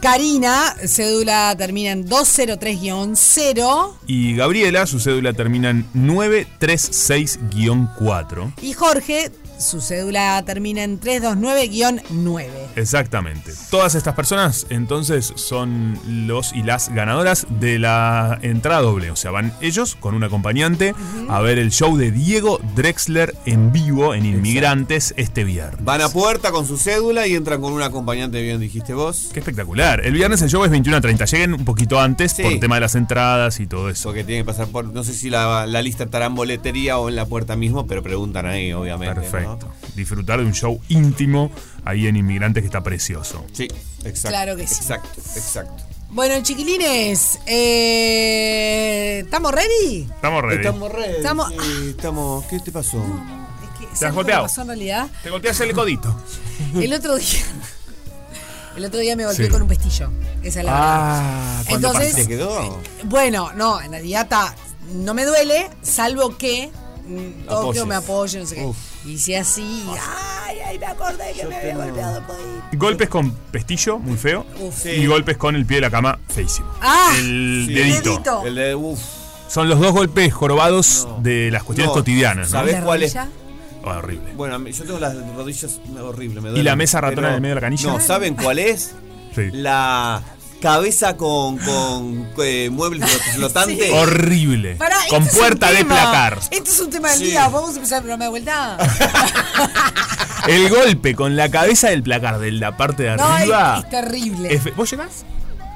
Karina, 0.00 0.74
cédula 0.86 1.54
termina 1.56 1.90
en 1.90 2.06
203-0. 2.06 3.96
Y 4.06 4.36
Gabriela, 4.36 4.86
su 4.86 5.00
cédula 5.00 5.32
termina 5.32 5.70
en 5.70 5.84
936-4. 5.94 8.52
Y 8.62 8.72
Jorge, 8.74 9.32
su 9.58 9.80
cédula 9.80 10.42
termina 10.44 10.82
en 10.82 11.00
329-9. 11.00 12.46
Exactamente. 12.76 13.52
Todas 13.70 13.94
estas 13.94 14.14
personas 14.14 14.66
entonces 14.70 15.32
son 15.36 15.98
los 16.06 16.52
y 16.52 16.62
las 16.62 16.88
ganadoras 16.90 17.46
de 17.60 17.78
la 17.78 18.38
entrada 18.42 18.82
doble. 18.82 19.10
O 19.10 19.16
sea, 19.16 19.30
van 19.30 19.52
ellos 19.60 19.96
con 19.98 20.14
un 20.14 20.24
acompañante 20.24 20.94
a 21.28 21.40
ver 21.40 21.58
el 21.58 21.70
show 21.70 21.96
de 21.96 22.10
Diego 22.10 22.60
Drexler 22.74 23.34
en 23.46 23.72
vivo 23.72 24.14
en 24.14 24.26
Inmigrantes 24.26 25.14
este 25.16 25.44
viernes. 25.44 25.84
Van 25.84 26.00
a 26.00 26.08
puerta 26.08 26.50
con 26.50 26.66
su 26.66 26.76
cédula 26.76 27.26
y 27.26 27.34
entran 27.34 27.60
con 27.60 27.72
un 27.72 27.82
acompañante, 27.82 28.42
bien 28.42 28.60
dijiste 28.60 28.94
vos. 28.94 29.30
Qué 29.32 29.40
espectacular. 29.40 30.04
El 30.04 30.12
viernes 30.12 30.42
el 30.42 30.50
show 30.50 30.64
es 30.64 30.70
21 30.70 30.96
a 30.98 31.00
30. 31.00 31.24
Lleguen 31.26 31.54
un 31.54 31.64
poquito 31.64 32.00
antes 32.00 32.32
Sí. 32.32 32.42
por 32.42 32.52
el 32.52 32.60
tema 32.60 32.74
de 32.76 32.82
las 32.82 32.94
entradas 32.94 33.60
y 33.60 33.66
todo 33.66 33.88
eso. 33.88 34.08
Porque 34.08 34.24
tiene 34.24 34.42
que 34.42 34.46
pasar 34.46 34.66
por. 34.68 34.84
No 34.86 35.04
sé 35.04 35.14
si 35.14 35.30
la, 35.30 35.66
la 35.66 35.80
lista 35.82 36.04
estará 36.04 36.26
en 36.26 36.34
boletería 36.34 36.98
o 36.98 37.08
en 37.08 37.16
la 37.16 37.24
puerta 37.26 37.56
mismo, 37.56 37.86
pero 37.86 38.02
preguntan 38.02 38.46
ahí, 38.46 38.72
obviamente. 38.72 39.20
¿No? 39.46 39.58
Disfrutar 39.94 40.40
de 40.40 40.44
un 40.46 40.52
show 40.54 40.80
íntimo 40.88 41.50
ahí 41.84 42.06
en 42.06 42.16
Inmigrantes 42.16 42.62
que 42.62 42.66
está 42.66 42.82
precioso. 42.82 43.44
Sí, 43.52 43.64
exacto. 44.04 44.28
Claro 44.28 44.56
que 44.56 44.66
sí. 44.66 44.74
Exacto, 44.74 45.20
exacto. 45.36 45.84
Bueno, 46.10 46.40
chiquilines, 46.42 47.38
eh, 47.46 49.20
¿estamos 49.24 49.52
ready? 49.52 50.02
Estamos 50.14 50.42
ready. 50.42 50.56
Estamos 50.56 50.92
ready. 50.92 51.16
Estamos- 51.16 51.50
sí, 51.50 51.88
estamos. 51.90 52.44
¿Qué 52.46 52.60
te 52.60 52.72
pasó? 52.72 52.98
Es 52.98 53.78
que, 53.80 53.86
¿Te 53.86 53.92
has 53.92 53.98
¿sabes 53.98 54.00
lo 54.00 54.08
que 54.08 54.14
golpeado? 54.14 54.42
pasó 54.44 54.60
en 54.62 54.68
realidad? 54.68 55.08
Te 55.22 55.30
golpeas 55.30 55.60
el 55.60 55.72
codito. 55.72 56.14
El 56.74 56.92
otro 56.94 57.16
día. 57.16 57.40
El 58.76 58.84
otro 58.84 59.00
día 59.00 59.16
me 59.16 59.24
golpeé 59.26 59.46
Sí. 59.46 59.50
con 59.52 59.62
un 59.62 59.68
pestillo. 59.68 60.10
Esa 60.42 60.60
es 60.60 60.66
la 60.66 60.72
verdad. 60.72 60.86
Ah, 60.90 61.62
¿cuándo 61.68 61.88
Entonces-? 61.88 62.14
¿Te 62.14 62.26
quedó? 62.28 62.78
Bueno, 63.04 63.52
no, 63.54 63.80
en 63.80 63.90
realidad 63.90 64.22
está- 64.24 64.54
no 64.94 65.12
me 65.14 65.24
duele, 65.24 65.68
salvo 65.82 66.36
que 66.36 66.70
mm, 67.06 67.72
que 67.72 67.84
me 67.84 67.94
apoyo, 67.94 68.40
no 68.40 68.46
sé 68.46 68.54
qué. 68.56 68.64
Uf. 68.64 68.76
Y 69.06 69.18
si 69.18 69.34
así, 69.34 69.84
ay, 70.46 70.58
ay, 70.66 70.78
me 70.78 70.86
acordé 70.86 71.32
que 71.32 71.46
me 71.46 71.56
había 71.56 71.76
golpeado 71.76 72.18
el 72.18 72.24
codito. 72.24 72.62
Golpes 72.72 73.08
con 73.08 73.30
pestillo, 73.30 73.98
muy 73.98 74.16
feo. 74.16 74.44
Uf. 74.60 74.74
Sí. 74.82 74.90
Y 74.90 75.06
golpes 75.06 75.36
con 75.36 75.54
el 75.54 75.64
pie 75.64 75.76
de 75.76 75.80
la 75.82 75.90
cama, 75.90 76.18
feísimo. 76.28 76.68
Ah, 76.80 77.12
el 77.18 77.64
Sí. 77.68 77.74
dedito. 77.74 78.10
dedito. 78.10 78.46
El 78.46 78.54
de. 78.56 78.74
Uf. 78.74 78.98
Son 79.48 79.68
los 79.68 79.78
dos 79.78 79.92
golpes 79.92 80.34
jorobados 80.34 81.06
de 81.20 81.50
las 81.52 81.62
cuestiones 81.62 81.90
No, 81.90 81.94
cotidianas, 81.94 82.50
¿no? 82.50 82.58
¿sabés 82.58 82.74
¿La 82.74 82.82
cuál 82.82 83.02
es? 83.04 83.14
rodilla? 83.14 83.30
Oh, 83.84 83.90
horrible. 83.90 84.32
Bueno, 84.34 84.56
a 84.56 84.58
mí- 84.58 84.72
yo 84.72 84.84
tengo 84.84 84.98
las 84.98 85.14
rodillas 85.36 85.80
horribles. 86.02 86.42
me 86.42 86.48
¿Y 86.48 86.52
duelen, 86.52 86.64
la 86.64 86.74
mesa 86.76 87.00
ratona 87.00 87.16
pero- 87.16 87.28
en 87.28 87.34
el 87.36 87.40
medio 87.40 87.54
de 87.54 87.60
la 87.60 87.66
canilla? 87.66 87.92
No, 87.92 88.00
¿saben 88.00 88.34
cuál 88.34 88.58
es? 88.58 88.94
Sí. 89.36 89.50
La 89.52 90.20
cabeza 90.60 91.16
con, 91.16 91.58
con 91.58 92.28
eh, 92.38 92.68
muebles 92.70 93.10
flotantes. 93.34 93.90
Horrible. 93.92 94.76
Pará, 94.76 94.96
con 95.08 95.22
este 95.22 95.36
puerta 95.36 95.70
de 95.72 95.84
placar. 95.84 96.40
Este 96.50 96.70
es 96.70 96.80
un 96.80 96.90
tema 96.90 97.10
del 97.10 97.18
Sí. 97.18 97.24
día. 97.26 97.48
Vamos 97.48 97.72
a 97.72 97.76
empezar 97.76 97.98
el 97.98 98.02
programa 98.02 98.24
de 98.24 98.30
vuelta. 98.30 98.76
El 100.46 100.68
golpe 100.68 101.14
con 101.14 101.36
la 101.36 101.50
cabeza 101.50 101.88
del 101.88 102.02
placar 102.02 102.38
de 102.38 102.52
la 102.52 102.76
parte 102.76 103.02
de 103.04 103.16
No, 103.16 103.24
arriba. 103.24 103.78
es, 103.78 103.84
es 103.84 103.90
terrible. 103.90 104.54
es 104.54 104.76
¿Vos 104.76 104.90
llegás? 104.90 105.24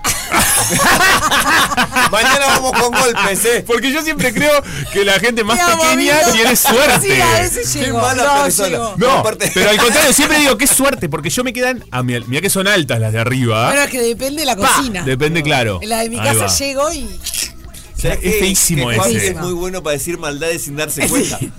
Mañana 2.11 2.47
vamos 2.47 2.73
con 2.73 2.91
golpes, 2.93 3.45
¿eh? 3.45 3.65
Porque 3.67 3.93
yo 3.93 4.03
siempre 4.03 4.33
creo 4.33 4.63
que 4.93 5.05
la 5.05 5.19
gente 5.21 5.45
más 5.45 5.59
pequeña 5.59 6.21
tiene 6.33 6.57
suerte. 6.57 7.01
Sí, 7.15 7.21
a 7.21 7.41
veces 7.41 7.71
Qué 7.73 7.81
llego. 7.81 8.01
mala 8.01 8.25
No, 8.25 8.43
persona. 8.45 8.69
llego. 8.69 8.95
No, 8.97 9.11
Aparte- 9.19 9.51
pero 9.55 9.71
al 9.71 9.79
contrario, 9.79 10.13
siempre 10.13 10.39
digo 10.39 10.57
qué 10.59 10.67
suerte, 10.67 11.09
porque 11.09 11.31
yo 11.31 11.45
me 11.45 11.53
quedan. 11.53 11.85
A 11.91 12.03
mí, 12.03 12.15
mira 12.27 12.41
que 12.43 12.51
son 12.51 12.67
altas 12.69 12.99
las 13.01 13.13
de 13.13 13.21
arriba. 13.21 13.67
Bueno, 13.67 13.83
es 13.83 13.91
que 13.91 14.01
depende 14.01 14.41
de 14.41 14.47
la 14.47 14.57
Pa, 14.57 14.69
cocina. 14.77 15.03
Depende, 15.05 15.43
claro. 15.43 15.79
En 15.83 15.89
la 15.89 16.01
de 16.01 16.09
mi 16.11 16.17
casa 16.17 16.47
llego 16.49 16.93
y. 16.93 17.09
¿Sabés 18.01 18.19
Es 18.23 18.39
feísimo 18.39 18.89
que 18.89 18.97
Juan 18.97 19.11
ese. 19.17 19.29
es 19.29 19.37
muy 19.37 19.53
bueno 19.53 19.83
para 19.83 19.95
decir 19.95 20.19
maldades 20.19 20.63
sin 20.63 20.77
darse 20.77 21.07
cuenta. 21.09 21.39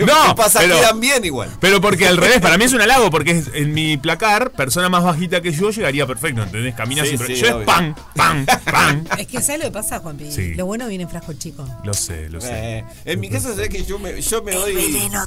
No, 0.00 0.06
¿Qué 0.30 0.34
pasa? 0.36 0.58
pero- 0.58 0.74
Quedan 0.80 0.98
bien 0.98 1.24
igual. 1.24 1.48
Pero 1.60 1.80
porque 1.80 2.08
al 2.08 2.16
revés, 2.16 2.40
para 2.40 2.58
mí 2.58 2.64
es 2.64 2.72
un 2.72 2.80
halago, 2.80 3.08
porque 3.10 3.30
es- 3.32 3.50
en 3.54 3.72
mi 3.72 3.96
placar, 3.96 4.50
persona 4.50 4.88
más 4.88 5.04
bajita 5.04 5.42
que 5.42 5.52
yo 5.52 5.70
llegaría 5.70 6.06
perfecto, 6.08 6.42
¿entendés? 6.42 6.74
Camina 6.74 7.02
Sí, 7.02 7.10
siempre. 7.10 7.36
sí, 7.36 7.40
yo 7.42 7.60
es 7.60 7.64
pan, 7.66 7.94
pan, 8.16 8.44
pan. 8.64 9.06
Es 9.18 9.28
que 9.28 9.40
¿sabes 9.40 9.60
lo 9.60 9.66
que 9.66 9.70
pasa, 9.72 10.00
Juanpi? 10.00 10.32
Sí. 10.32 10.54
Lo 10.54 10.66
bueno 10.66 10.88
viene 10.88 11.04
en 11.04 11.10
frasco 11.10 11.34
chico. 11.34 11.64
Lo 11.84 11.94
sé, 11.94 12.28
lo 12.30 12.40
sé. 12.40 12.50
Eh, 12.78 12.84
en 13.04 13.20
mi 13.20 13.28
caso, 13.30 13.50
¿sabés 13.54 13.68
que 13.68 13.84
yo 13.84 13.98
me, 14.00 14.20
yo 14.20 14.42
me 14.42 14.52
doy. 14.54 14.74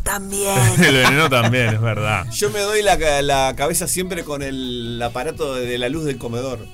también. 0.04 0.58
El 0.84 0.96
veneno 0.96 1.30
también, 1.30 1.76
es 1.76 1.82
verdad. 1.82 2.26
Yo 2.34 2.50
me 2.50 2.60
doy 2.60 2.82
la, 2.82 2.98
ca- 2.98 3.22
la 3.22 3.54
cabeza 3.56 3.88
siempre 3.88 4.24
con 4.26 4.42
el 4.44 5.02
aparato 5.02 5.56
de 5.56 5.78
la 5.78 5.88
luz 5.88 6.04
del 6.04 6.18
comedor. 6.18 6.66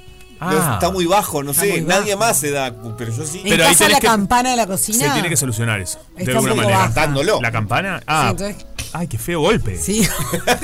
Ah. 0.49 0.73
Está 0.75 0.91
muy 0.91 1.05
bajo, 1.05 1.43
no 1.43 1.51
Está 1.51 1.63
sé. 1.63 1.81
Nadie 1.81 2.15
bajo. 2.15 2.27
más 2.27 2.37
se 2.37 2.51
da, 2.51 2.73
pero 2.97 3.15
yo 3.15 3.25
sí. 3.25 3.39
En 3.43 3.49
Pero 3.49 3.63
ahí 3.63 3.69
casa 3.71 3.85
tenés 3.85 3.93
la 3.93 3.99
que- 3.99 4.07
campana 4.07 4.49
de 4.51 4.55
la 4.57 4.67
cocina. 4.67 5.07
Se 5.07 5.09
tiene 5.13 5.29
que 5.29 5.37
solucionar 5.37 5.79
eso. 5.79 5.99
Está 6.17 6.31
de 6.31 6.37
alguna 6.37 6.55
manera. 6.55 6.77
Cantándolo. 6.79 7.39
¿La 7.41 7.51
campana? 7.51 7.97
Sí, 7.99 8.03
Ah, 8.07 8.27
entonces- 8.31 8.65
ay, 8.93 9.07
qué 9.07 9.17
feo 9.17 9.39
golpe. 9.41 9.77
Sí. 9.77 10.07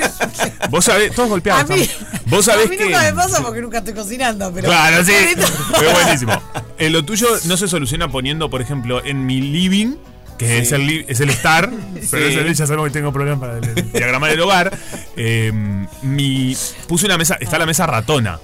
Vos 0.70 0.84
sabés, 0.84 1.14
todos 1.14 1.28
golpeados. 1.28 1.70
A 1.70 1.74
mí. 1.74 1.88
Vos 2.26 2.44
sabés 2.44 2.66
a 2.66 2.70
mí 2.70 2.76
que. 2.76 2.84
nunca 2.84 3.00
me 3.02 3.12
pasa 3.14 3.42
porque 3.42 3.60
nunca 3.60 3.78
estoy 3.78 3.94
cocinando, 3.94 4.52
pero. 4.52 4.68
Claro, 4.68 5.04
sí. 5.04 5.12
Es 5.12 5.92
buenísimo. 6.02 6.32
Eh, 6.78 6.90
lo 6.90 7.04
tuyo 7.04 7.26
no 7.44 7.56
se 7.56 7.68
soluciona 7.68 8.08
poniendo, 8.08 8.48
por 8.50 8.62
ejemplo, 8.62 9.04
en 9.04 9.26
mi 9.26 9.40
living, 9.40 9.96
que 10.38 10.46
Sí. 10.48 10.54
es, 10.62 10.72
el, 10.72 11.04
es 11.08 11.20
el 11.20 11.30
estar, 11.30 11.68
pero 12.10 12.26
Sí. 12.28 12.32
es 12.32 12.36
el, 12.36 12.54
ya 12.54 12.66
sabemos 12.66 12.86
que 12.88 12.92
tengo 12.92 13.12
problemas 13.12 13.40
para 13.40 13.58
el, 13.58 13.64
el 13.78 13.92
diagrama 13.92 14.28
del 14.28 14.40
hogar. 14.40 14.76
eh, 15.16 15.52
mi, 16.02 16.56
puse 16.88 17.06
una 17.06 17.18
mesa, 17.18 17.36
está 17.40 17.58
la 17.58 17.66
mesa 17.66 17.86
ratona. 17.86 18.38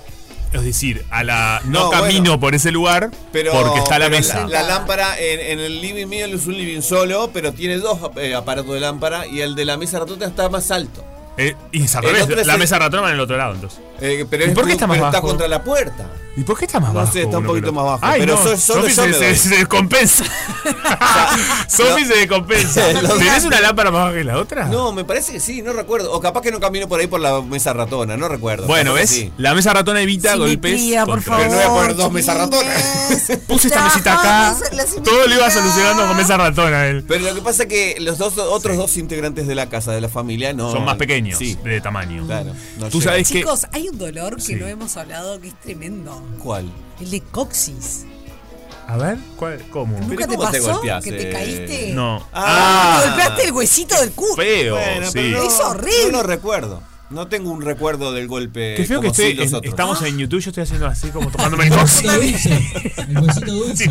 Es 0.52 0.62
decir, 0.62 1.04
a 1.10 1.22
la 1.24 1.60
no, 1.64 1.84
No, 1.84 1.90
camino 1.90 2.20
bueno. 2.22 2.40
por 2.40 2.54
ese 2.54 2.70
lugar 2.70 3.10
Pero, 3.32 3.52
porque 3.52 3.80
está 3.80 3.98
la 3.98 4.08
mesa. 4.08 4.46
La, 4.46 4.62
lámpara 4.62 5.18
en, 5.18 5.40
en 5.40 5.58
el 5.60 5.80
living 5.80 6.06
mío 6.06 6.26
es 6.26 6.46
un 6.46 6.56
living 6.56 6.80
solo, 6.80 7.30
pero 7.32 7.52
tiene 7.52 7.78
dos 7.78 7.98
eh, 8.16 8.34
aparatos 8.34 8.72
de 8.72 8.80
lámpara 8.80 9.26
y 9.26 9.40
el 9.40 9.54
de 9.54 9.64
la 9.64 9.76
mesa 9.76 9.98
ratona 9.98 10.26
está 10.26 10.48
más 10.48 10.70
alto. 10.70 11.04
Eh, 11.38 11.54
y 11.72 11.84
es 11.84 11.94
al 11.94 12.04
El 12.04 12.12
revés, 12.16 12.46
la 12.46 12.54
el- 12.54 12.58
mesa 12.58 12.78
ratona 12.78 13.02
va 13.02 13.08
en 13.08 13.14
el 13.14 13.20
otro 13.20 13.36
lado, 13.36 13.54
entonces. 13.54 13.78
Eh, 14.00 14.24
pero 14.28 14.44
¿Y 14.44 14.48
es 14.48 14.54
por 14.54 14.66
qué 14.66 14.72
está 14.72 14.86
más 14.86 14.96
pero 14.98 15.10
bajo? 15.10 15.26
contra 15.26 15.48
la 15.48 15.62
puerta. 15.62 16.06
¿Y 16.36 16.42
por 16.42 16.58
qué 16.58 16.66
está 16.66 16.80
más 16.80 16.92
No 16.92 17.00
bajo? 17.00 17.12
sé, 17.12 17.22
está 17.22 17.38
un 17.38 17.44
poquito 17.46 17.72
más 17.72 17.84
bajo, 17.84 17.98
Ay, 18.02 18.20
pero 18.20 18.36
no, 18.36 18.42
so- 18.42 18.56
solo 18.58 18.88
yo 18.88 18.94
se, 18.94 19.06
me 19.06 19.12
se- 19.14 19.24
doy. 19.26 19.36
se 19.36 19.48
descompensa. 19.56 20.24
Sofi 21.68 22.04
se 22.04 22.14
descompensa. 22.14 22.82
¿Tenés 23.18 23.44
una 23.44 23.60
lámpara 23.60 23.90
más 23.90 24.02
baja 24.04 24.14
que 24.14 24.24
la 24.24 24.36
otra? 24.38 24.66
No, 24.66 24.92
me 24.92 25.04
parece 25.04 25.32
que 25.32 25.40
sí, 25.40 25.62
no 25.62 25.72
recuerdo. 25.72 26.12
O 26.12 26.20
capaz 26.20 26.42
que 26.42 26.50
no 26.50 26.60
camino 26.60 26.88
por 26.88 27.00
ahí 27.00 27.06
por 27.06 27.20
la 27.20 27.40
mesa 27.42 27.72
ratona, 27.72 28.16
no 28.16 28.28
recuerdo. 28.28 28.66
Bueno, 28.66 28.92
¿ves? 28.94 29.08
sí. 29.10 29.32
La 29.38 29.54
mesa 29.54 29.72
ratona 29.72 30.00
evita 30.02 30.36
golpes. 30.36 30.72
Simetría, 30.72 31.06
por 31.06 31.24
contra- 31.24 31.36
Pero 31.38 31.50
no 31.50 31.56
voy 31.56 31.64
a 31.64 31.68
poner 31.68 31.96
dos 31.96 32.12
mesas 32.12 32.36
ratonas. 32.36 32.82
Puse 33.46 33.68
esta 33.68 33.84
mesita 33.84 34.14
acá. 34.18 34.56
Todo 35.04 35.26
lo 35.26 35.34
iba 35.34 35.50
solucionando 35.50 36.06
con 36.06 36.16
mesa 36.16 36.36
ratona 36.36 36.86
él. 36.86 37.04
Pero 37.08 37.24
lo 37.24 37.34
que 37.34 37.40
pasa 37.42 37.62
es 37.64 37.68
que 37.70 37.96
los 38.00 38.18
dos 38.18 38.36
otros 38.38 38.76
dos 38.76 38.96
integrantes 38.98 39.46
de 39.46 39.54
la 39.54 39.68
casa, 39.70 39.92
de 39.92 40.00
la 40.02 40.08
familia, 40.08 40.52
no. 40.52 40.70
Son 40.70 40.84
más 40.84 40.96
pequeños 40.96 41.25
Sí, 41.34 41.58
de 41.64 41.80
tamaño. 41.80 42.26
claro. 42.26 42.52
no 42.78 42.88
Tú 42.90 43.00
sabes 43.00 43.26
que. 43.28 43.38
Chicos, 43.40 43.66
hay 43.72 43.88
un 43.88 43.98
dolor 43.98 44.36
que 44.36 44.42
Sí. 44.42 44.54
no 44.54 44.66
hemos 44.66 44.96
hablado 44.96 45.40
que 45.40 45.48
es 45.48 45.60
tremendo. 45.60 46.22
¿Cuál? 46.42 46.70
El 47.00 47.10
de 47.10 47.20
coxis. 47.22 48.04
A 48.88 48.96
ver, 48.98 49.18
¿cuál, 49.36 49.60
¿cómo? 49.70 49.98
¿Nunca 49.98 50.28
te 50.28 50.36
cómo 50.36 50.48
te 50.50 50.58
pasó 50.60 50.74
golpeás, 50.74 51.02
que 51.02 51.10
te 51.12 51.30
caíste? 51.30 51.92
No. 51.92 52.24
Ah. 52.32 53.00
Te 53.02 53.08
golpeaste 53.08 53.44
el 53.44 53.52
huesito 53.52 54.00
del 54.00 54.12
culo. 54.12 54.36
Feo, 54.36 54.76
Bueno, 54.76 55.10
sí. 55.10 55.30
no, 55.32 55.42
Es 55.42 55.60
horrible. 55.60 56.12
No 56.12 56.18
lo 56.18 56.22
recuerdo. 56.22 56.82
No 57.10 57.28
tengo 57.28 57.50
un 57.52 57.62
recuerdo 57.62 58.12
del 58.12 58.26
golpe. 58.26 58.74
Qué 58.76 58.84
feo 58.84 59.00
que 59.00 59.06
como 59.08 59.14
sí 59.14 59.22
estoy. 59.38 59.58
en- 59.60 59.64
estamos 59.64 60.02
en 60.02 60.18
YouTube, 60.18 60.40
yo 60.40 60.50
estoy 60.50 60.64
haciendo 60.64 60.86
así 60.86 61.08
como 61.10 61.30
tocándome 61.32 61.66
el 61.66 61.72
huesito 61.72 62.12
dulce. 62.12 62.70
El 63.08 63.18
huesito 63.18 63.52
dulce. 63.54 63.90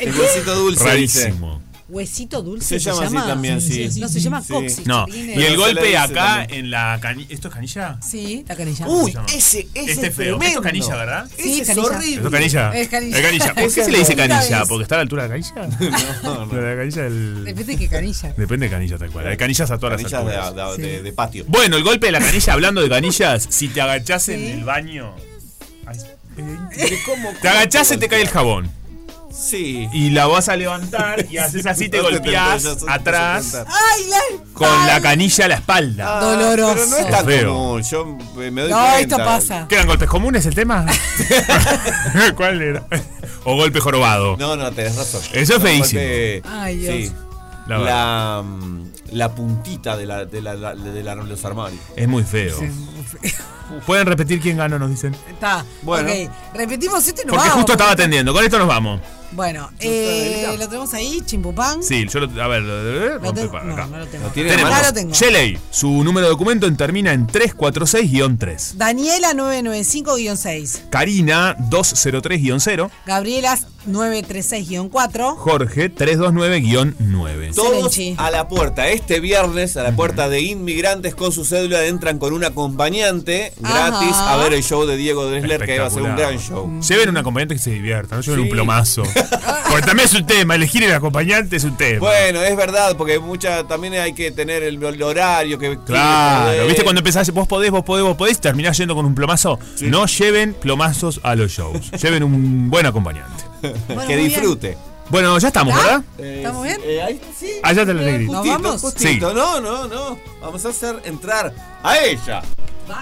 El 0.00 0.18
huesito 0.18 0.54
dulce. 0.54 0.96
dice. 0.96 1.20
Rarísimo. 1.24 1.62
Huesito 1.88 2.42
dulce 2.42 2.66
Se 2.66 2.80
se, 2.80 2.90
llama 2.90 3.06
así 3.06 3.14
también, 3.28 3.60
sí. 3.60 3.88
No, 4.00 4.08
se 4.08 4.18
llama 4.18 4.42
Sí. 4.42 4.52
coxis. 4.52 4.86
No. 4.86 5.06
Y 5.08 5.20
el 5.20 5.34
Se 5.34 5.50
le 5.50 5.56
golpe 5.56 5.96
acá 5.96 6.44
en 6.44 6.68
la 6.70 6.98
canilla. 7.00 7.28
¿Esto 7.32 7.46
es 7.46 7.54
canilla? 7.54 7.98
Sí, 8.02 8.44
la 8.48 8.56
canilla. 8.56 8.88
Uy, 8.88 9.14
ese, 9.32 9.68
ese 9.72 9.92
Este 9.92 10.06
es 10.08 10.14
feo. 10.16 10.34
Esto 10.42 10.58
es 10.58 10.64
canilla, 10.64 10.96
¿verdad? 10.96 11.30
Sí, 11.36 11.60
Ese 11.60 11.62
es 11.62 11.68
canilla. 11.68 11.86
horrible. 11.86 12.14
¿Esto 12.16 12.26
es 12.26 12.32
canilla? 12.32 12.72
Es 12.76 12.88
canilla. 12.88 13.54
¿Por 13.54 13.62
qué 13.74 13.84
se 13.84 13.90
le 13.92 13.98
dice 13.98 14.16
canilla? 14.16 14.64
¿Porque 14.66 14.82
está 14.82 14.94
a 14.96 14.98
la 14.98 15.02
altura 15.02 15.28
de 15.28 15.28
la 15.28 15.34
canilla? 15.46 16.12
No, 16.24 16.44
no. 16.46 16.60
La 16.60 16.76
canilla 16.76 17.02
del. 17.04 17.44
Depende 17.44 17.72
de 17.74 17.78
qué 17.78 17.88
canilla. 17.88 18.34
Depende 18.36 18.66
de 18.66 18.70
canilla 18.70 18.98
tal 18.98 19.10
cual. 19.12 19.26
Hay 19.28 19.36
canillas 19.36 19.70
a 19.70 19.78
todas 19.78 20.02
las 20.02 20.10
Canillas 20.10 20.54
de, 20.54 20.60
alturas. 20.60 20.76
de- 21.04 21.12
patio. 21.12 21.44
Bueno, 21.46 21.76
el 21.76 21.84
golpe 21.84 22.06
de 22.06 22.12
la 22.12 22.18
canilla, 22.20 22.52
hablando 22.52 22.80
de 22.82 22.88
canillas, 22.88 23.46
si 23.48 23.68
te 23.68 23.80
agachás 23.80 24.28
en 24.28 24.42
el 24.42 24.64
baño. 24.64 25.14
Eh, 26.38 26.98
¿Cómo- 27.06 27.32
Te 27.40 27.48
agachás 27.48 27.90
y 27.92 27.96
te 27.96 28.08
cae 28.08 28.22
el 28.22 28.28
jabón. 28.28 28.70
Sí. 29.38 29.88
Y 29.92 30.10
la 30.10 30.26
vas 30.26 30.48
a 30.48 30.56
levantar 30.56 31.26
y 31.30 31.36
haces 31.38 31.66
así, 31.66 31.88
te 31.88 32.00
golpeás 32.02 32.66
atrás. 32.88 33.54
¡Ay, 33.66 34.06
la 34.08 34.18
con 34.54 34.86
la 34.86 35.00
canilla 35.00 35.44
a 35.44 35.48
la 35.48 35.54
espalda. 35.56 36.18
Ah, 36.18 36.20
Doloroso. 36.24 36.74
Pero 36.74 36.86
no 36.86 36.96
es 36.96 37.10
tan 37.10 37.26
Feo. 37.26 37.52
común. 37.54 37.82
Yo 37.82 38.04
me 38.36 38.62
doy 38.62 38.70
No, 38.70 38.78
cuenta. 38.78 38.98
esto 39.00 39.16
pasa. 39.18 39.66
¿Quedan 39.68 39.86
golpes 39.86 40.08
comunes 40.08 40.46
el 40.46 40.54
tema? 40.54 40.86
¿Cuál 42.36 42.62
era? 42.62 42.86
¿O 43.44 43.54
golpe 43.56 43.80
jorobado? 43.80 44.36
No, 44.38 44.56
no, 44.56 44.72
tenés 44.72 44.96
razón. 44.96 45.20
Eso 45.32 45.54
es 45.56 45.58
No, 45.58 45.60
feísimo. 45.60 46.00
golpe- 46.00 46.42
Ay, 46.48 46.76
Dios. 46.78 46.94
Sí. 46.94 47.12
La 47.66 47.78
verdad. 47.78 47.86
La, 48.36 48.42
mm, 48.42 48.90
la 49.12 49.34
puntita 49.34 49.96
de, 49.96 50.06
la, 50.06 50.24
de, 50.24 50.40
la, 50.40 50.54
la- 50.54 50.74
de 50.74 51.02
la- 51.02 51.14
los 51.16 51.44
armarios. 51.44 51.80
Es 51.96 52.08
muy 52.08 52.22
feo. 52.22 52.56
¿Pueden 53.84 54.06
repetir 54.06 54.40
quién 54.40 54.56
ganó? 54.56 54.78
Nos 54.78 54.90
dicen. 54.90 55.14
Está. 55.28 55.64
Bueno. 55.82 56.08
Repetimos 56.54 57.06
esto 57.06 57.22
y 57.22 57.26
nos 57.26 57.32
Porque 57.34 57.48
vamos. 57.48 57.54
justo 57.56 57.72
estaba 57.72 57.90
atendiendo. 57.92 58.32
Con 58.32 58.44
esto 58.44 58.58
nos 58.58 58.68
vamos. 58.68 59.00
Bueno, 59.32 59.70
eh, 59.80 60.46
lo 60.58 60.66
tenemos 60.68 60.94
ahí, 60.94 61.20
chimpupán. 61.26 61.82
Sí, 61.82 62.06
yo 62.08 62.20
lo. 62.20 62.42
A 62.42 62.48
ver, 62.48 62.62
lo- 62.62 63.18
lo- 63.18 63.32
tengo- 63.34 63.50
para 63.52 63.64
no, 63.64 63.98
lo 63.98 64.06
tengo. 64.06 64.24
¿Lo 64.26 64.30
tiene 64.32 64.50
Tenemos 64.50 64.72
Acá 64.72 64.86
lo 64.88 64.92
tengo. 64.94 65.12
Shelley, 65.14 65.58
su 65.70 65.88
número 66.04 66.26
de 66.26 66.30
documento 66.30 66.72
termina 66.76 67.12
en 67.12 67.26
346-3. 67.26 68.74
Daniela 68.76 69.32
995-6. 69.34 70.82
Karina 70.90 71.56
203-0. 71.58 72.90
Gabriela 73.06 73.58
936-4. 73.86 75.36
Jorge 75.36 75.94
329-9. 75.94 77.54
Todos 77.54 77.98
a 78.18 78.30
la 78.30 78.48
puerta. 78.48 78.88
Este 78.88 79.20
viernes, 79.20 79.76
a 79.76 79.82
la 79.82 79.92
puerta 79.94 80.28
de 80.28 80.40
inmigrantes 80.42 81.14
con 81.14 81.32
su 81.32 81.44
cédula, 81.44 81.84
entran 81.86 82.18
con 82.18 82.32
un 82.32 82.44
acompañante 82.44 83.52
gratis 83.58 84.08
Ajá. 84.12 84.34
a 84.34 84.36
ver 84.36 84.52
el 84.54 84.62
show 84.62 84.84
de 84.86 84.96
Diego 84.96 85.26
Dressler, 85.26 85.64
que 85.64 85.78
va 85.78 85.86
a 85.86 85.90
ser 85.90 86.02
un 86.02 86.16
gran 86.16 86.38
show. 86.38 86.80
Lleven 86.80 87.08
un 87.10 87.16
acompañante 87.16 87.54
que 87.54 87.60
se 87.60 87.70
divierta, 87.70 88.16
no 88.16 88.22
lleven 88.22 88.36
Sí. 88.40 88.42
un 88.44 88.48
plomazo. 88.50 89.02
Porque 89.70 89.86
también 89.86 90.08
es 90.08 90.14
un 90.14 90.26
tema, 90.26 90.54
elegir 90.54 90.82
el 90.84 90.92
acompañante 90.94 91.56
es 91.56 91.64
un 91.64 91.76
tema. 91.76 92.00
Bueno, 92.00 92.40
es 92.42 92.56
verdad, 92.56 92.96
porque 92.96 93.18
mucha 93.18 93.64
también 93.64 93.94
hay 93.94 94.12
que 94.14 94.30
tener 94.30 94.62
el, 94.62 94.82
el 94.82 95.02
horario 95.02 95.58
que 95.58 95.76
Claro, 95.84 96.52
que- 96.62 96.66
¿viste 96.68 96.82
cuando 96.84 97.00
empezás, 97.00 97.30
vos 97.32 97.46
podés, 97.48 97.70
vos 97.70 97.84
podés, 97.84 98.04
vos 98.04 98.16
podés, 98.16 98.38
y 98.38 98.40
terminás 98.40 98.78
yendo 98.78 98.94
con 98.94 99.04
un 99.04 99.14
plomazo? 99.14 99.58
No 99.82 100.06
lleven 100.06 100.54
plomazos 100.54 101.20
a 101.24 101.34
los 101.34 101.50
shows, 101.50 101.90
lleven 102.02 102.22
un 102.22 102.70
buen 102.70 102.86
acompañante. 102.86 103.35
Bueno, 103.88 104.06
que 104.06 104.16
disfrute. 104.16 104.76
Bueno, 105.08 105.38
ya 105.38 105.48
estamos, 105.48 105.74
¿verdad? 105.74 106.02
¿Estamos 106.18 106.64
bien? 106.64 106.80
Eh, 106.84 107.00
ahí 107.02 107.20
sí. 107.38 107.52
Allá 107.62 107.86
te 107.86 107.94
la 107.94 108.02
Eh, 108.02 108.04
negrita. 108.06 108.32
¿Nos 108.32 108.46
vamos? 108.46 108.80
justito. 108.80 109.32
No, 109.32 109.60
no, 109.60 109.86
no. 109.86 110.18
Vamos 110.40 110.64
a 110.64 110.68
hacer 110.70 111.00
entrar 111.04 111.52
a 111.82 111.98
ella. 111.98 112.42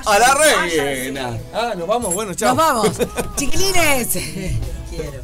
a 0.07 0.19
la 0.19 0.35
reina. 0.35 1.39
Ah, 1.55 1.73
nos 1.77 1.86
vamos, 1.89 2.12
bueno, 2.12 2.35
chao. 2.35 2.55
Nos 2.55 2.57
vamos. 2.57 2.91
Chiquilines. 3.36 4.09
Quiero. 4.91 5.23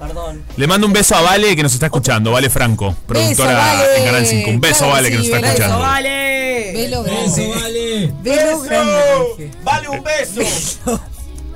Perdón. 0.00 0.44
Le 0.56 0.66
mando 0.68 0.86
un 0.86 0.92
beso 0.92 1.14
a 1.16 1.22
Vale 1.22 1.56
que 1.56 1.62
nos 1.62 1.72
está 1.74 1.86
escuchando, 1.86 2.30
Vale 2.30 2.48
Franco, 2.50 2.94
productora 3.06 3.54
Vale. 3.54 3.98
en 3.98 4.04
Canal 4.04 4.26
5. 4.26 4.50
Un 4.50 4.60
beso, 4.60 4.78
Claro 4.78 4.92
Vale, 4.92 5.08
que 5.08 5.12
que 5.12 5.18
nos 5.18 5.26
está 5.26 5.38
beso, 5.40 5.52
escuchando. 5.52 5.78
Vale. 5.80 6.72
Velo 6.72 7.04
Eso 7.04 7.14
grande. 7.14 7.54
vale. 7.60 8.12
Velo 8.22 8.60
grande. 8.60 8.92
dije. 9.38 9.50
Vale 9.64 9.88
un 9.88 10.02
beso. 10.04 11.00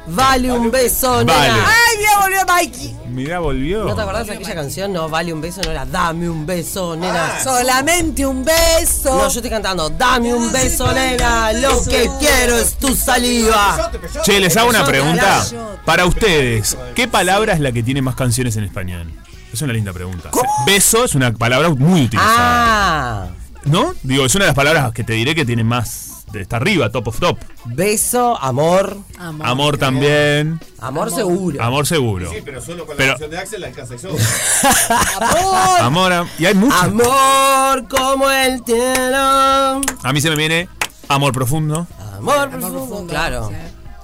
Vale 0.07 0.51
un 0.53 0.71
beso, 0.71 1.25
Vale. 1.25 1.25
nena. 1.25 1.67
Ay, 1.67 1.97
mira, 1.99 2.21
volvió 2.21 2.47
Mikey. 2.47 2.97
Mirá, 3.13 3.39
volvió. 3.41 3.85
¿No 3.85 3.95
te 3.95 4.01
acordás 4.03 4.27
de 4.27 4.33
aquella 4.35 4.55
canción? 4.55 4.93
No, 4.93 5.09
vale 5.09 5.33
un 5.33 5.41
beso, 5.41 5.61
no 5.63 5.71
era 5.71 5.85
dame 5.85 6.29
un 6.29 6.45
beso, 6.47 6.97
nena. 6.97 7.41
Solamente 7.43 8.27
un 8.27 8.45
beso. 8.45 9.15
No, 9.15 9.23
yo 9.23 9.27
estoy 9.29 9.51
cantando, 9.51 9.91
dame 9.91 10.35
un 10.35 10.51
beso, 10.51 10.91
nena. 10.93 11.53
Lo 11.53 11.85
que 11.85 12.11
quiero 12.19 12.57
es 12.57 12.75
tu 12.75 12.95
saliva. 12.97 13.91
Che, 14.25 14.41
les 14.41 14.57
hago 14.57 14.71
una 14.71 14.85
pregunta. 14.85 15.45
Para 15.85 16.07
ustedes, 16.07 16.77
¿qué 16.95 17.07
palabra 17.07 17.53
es 17.53 17.61
la 17.61 17.71
que 17.73 17.83
tiene 17.83 18.03
más 18.03 18.15
canciones 18.15 18.57
en 18.57 18.65
español? 18.65 19.13
Es 19.53 19.61
una 19.61 19.73
linda 19.75 19.93
pregunta. 19.93 20.31
Beso 20.67 21.05
es 21.05 21.15
una 21.15 21.33
palabra 21.33 21.69
muy 21.69 22.03
utilizada. 22.05 23.25
Ah, 23.25 23.27
¿No? 23.67 23.95
Digo, 24.03 24.25
es 24.25 24.35
una 24.35 24.47
de 24.47 24.49
las 24.49 24.57
palabras 24.57 24.93
que 24.93 25.05
te 25.05 25.13
diré 25.13 25.35
que 25.35 25.45
tiene 25.45 25.63
más. 25.63 26.12
Está 26.41 26.57
arriba, 26.57 26.91
top 26.91 27.09
of 27.09 27.19
top. 27.21 27.39
beso, 27.67 28.37
amor. 28.41 28.97
Amor. 29.19 29.47
Amor 29.47 29.79
también. 29.79 30.61
Amor 30.81 31.11
seguro. 31.11 31.63
Amor 31.63 31.87
seguro. 31.87 32.31
Sí, 32.31 32.39
pero 32.45 32.61
solo 32.61 32.87
con 32.87 32.97
la 32.97 32.99
Pero- 32.99 33.13
canción 33.13 33.31
de 33.31 33.39
Axel 33.39 33.65
alcanza 33.65 33.95
eso. 33.95 34.09
Amor. 35.21 35.81
Amor. 35.81 36.13
am- 36.13 36.29
Y 36.39 36.47
hay 36.47 36.55
muchas. 36.55 36.83
Amor 36.83 37.89
como 37.89 38.31
el 38.31 38.63
cielo. 38.65 39.81
A 40.03 40.13
mí 40.13 40.21
se 40.21 40.31
me 40.31 40.37
viene 40.37 40.69
Amor 41.09 41.33
profundo. 41.33 41.87
Amor 42.17 42.51
profundo. 42.51 43.07
Claro. 43.09 43.51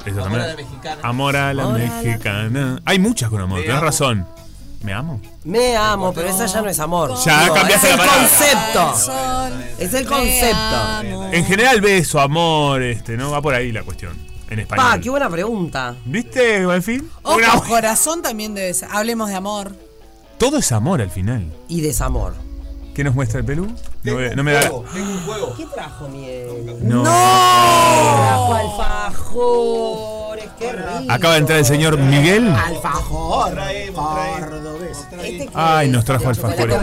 Esa 0.05 0.25
Amor 0.25 0.41
a 0.41 0.47
la 0.47 0.57
mexicana. 0.57 1.01
Amor 1.03 1.37
a 1.37 1.55
la 1.55 1.63
Amor 1.65 1.81
a 1.81 1.85
la- 1.85 2.03
mexicana. 2.03 2.81
Hay 2.85 2.99
muchas 2.99 3.29
con 3.31 3.41
amor, 3.41 3.61
tenés 3.63 3.81
razón. 3.81 4.27
¿Me 4.83 4.93
amo? 4.93 5.21
Me 5.45 5.77
amo, 5.77 6.13
pero 6.13 6.29
esa 6.29 6.47
ya 6.47 6.63
no 6.63 6.69
es 6.69 6.79
amor. 6.79 7.15
Ya 7.25 7.47
No, 7.47 7.55
cambiaste 7.55 7.91
es 7.91 7.97
la 7.97 8.03
el 8.03 8.09
palabra. 8.09 8.29
concepto. 8.29 9.79
Es 9.79 9.95
el 9.95 10.07
concepto. 10.07 11.33
En 11.33 11.45
general, 11.45 11.81
beso, 11.81 12.21
amor, 12.21 12.83
este, 12.83 13.17
¿no? 13.17 13.31
Va 13.33 13.43
por 13.43 13.55
ahí 13.55 13.73
la 13.73 13.83
cuestión. 13.83 14.17
En 14.51 14.61
español. 14.61 14.87
Pa, 14.87 14.99
qué 14.99 15.11
buena 15.11 15.29
pregunta. 15.29 15.95
¿Viste, 16.07 16.67
Malfín? 16.67 17.11
Ojo, 17.23 17.37
Una- 17.37 17.61
corazón 17.61 18.23
también 18.23 18.55
debe 18.55 18.73
ser. 18.73 18.89
Hablemos 18.91 19.29
de 19.29 19.35
amor. 19.35 19.77
Todo 20.39 20.57
es 20.59 20.73
amor 20.73 21.03
al 21.03 21.11
final. 21.11 21.53
Y 21.69 21.81
desamor. 21.83 22.35
¿Qué 22.99 23.05
nos 23.05 23.15
muestra 23.15 23.39
el 23.39 23.47
Pelú? 23.47 23.67
No, 23.67 23.75
Tengo 24.03 24.19
me- 24.19 24.29
un 24.31 24.35
no 24.35 24.43
me 24.43 24.53
da. 24.55 24.61
Tengo 24.63 24.81
un 24.83 25.21
juego. 25.25 25.55
¿Qué 25.57 25.67
trajo 25.67 26.09
miel? 26.09 26.79
No. 26.83 27.05
Trajo 27.05 28.55
alfajores, 28.55 30.45
qué 30.59 30.73
rico. 30.73 31.13
Acaba 31.13 31.35
de 31.35 31.39
entrar 31.39 31.59
el 31.61 31.65
señor 31.65 31.97
Miguel. 31.97 32.49
Alfajor. 32.49 33.53
Traemos. 33.53 34.19
Este 35.23 35.49
Ay, 35.55 35.91
nos 35.91 36.05
trajo 36.05 36.29
alfajores. 36.29 36.77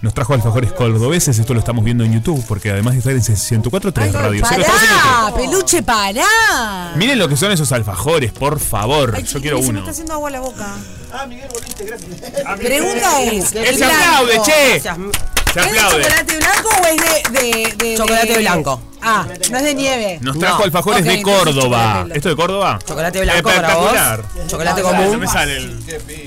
Nos 0.00 0.14
trajo 0.14 0.32
alfajores 0.32 0.72
cordobeses. 0.72 1.38
Esto 1.38 1.52
lo 1.52 1.60
estamos 1.60 1.84
viendo 1.84 2.02
en 2.02 2.14
YouTube. 2.14 2.42
Porque 2.48 2.70
además 2.70 2.94
de 2.94 3.00
estar 3.00 3.12
en 3.12 3.20
104.3 3.22 4.12
Radio. 4.12 4.40
¡Pará! 4.40 5.34
¡Peluche, 5.36 5.82
pará! 5.82 6.92
Miren 6.96 7.18
lo 7.18 7.28
que 7.28 7.36
son 7.36 7.52
esos 7.52 7.70
alfajores, 7.72 8.32
por 8.32 8.58
favor. 8.58 9.12
Ay, 9.14 9.24
Yo 9.24 9.42
quiero 9.42 9.58
se 9.58 9.64
me 9.64 9.68
uno. 9.68 9.78
está 9.80 9.90
haciendo 9.90 10.14
agua 10.14 10.30
la 10.30 10.40
boca. 10.40 10.74
Ah, 11.16 11.26
Miguel, 11.26 11.48
volviste, 11.52 11.84
gracias. 11.84 12.10
Pregunta 12.58 13.22
es. 13.22 13.52
¡Él 13.54 13.76
se 13.78 13.84
aplaude, 13.84 14.40
che! 14.44 14.80
Se 14.80 15.60
¿Es 15.60 15.72
de 15.72 15.78
aplaude. 15.78 16.02
chocolate 16.02 16.36
blanco 16.38 16.68
o 16.82 16.86
es 16.86 16.96
de. 17.32 17.40
de, 17.40 17.74
de- 17.76 17.96
Chocolate 17.96 18.26
de- 18.26 18.38
blanco. 18.38 18.82
Ah, 19.00 19.26
no 19.50 19.58
es 19.58 19.64
de 19.64 19.74
nieve. 19.74 20.18
Nos 20.22 20.38
trajo 20.38 20.58
No. 20.58 20.64
alfajores 20.64 21.00
Ok, 21.02 21.06
de 21.06 21.22
Córdoba. 21.22 22.06
¿Esto 22.12 22.28
de 22.30 22.36
Córdoba? 22.36 22.78
Chocolate 22.84 23.20
blanco 23.20 23.50
para 23.50 23.74
vos. 23.74 23.86
Espectacular. 23.94 24.24
Chocolate 24.48 24.80
Ah, 24.80 24.84
común. 24.84 25.10
Se 25.12 25.16
me 25.18 25.26
sale 25.28 25.56
el. 25.58 25.86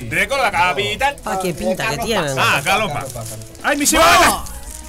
De 0.09 0.27
Córdoba, 0.29 0.51
capital. 0.51 1.15
Ah, 1.25 1.39
qué 1.41 1.53
pinta 1.53 1.89
que 1.89 1.97
tienen. 1.97 2.37
Ah, 2.39 2.61
Carlos 2.63 2.91
Paz. 2.91 3.05
¡Ay, 3.63 3.77
me 3.77 3.85
llevaba. 3.85 4.45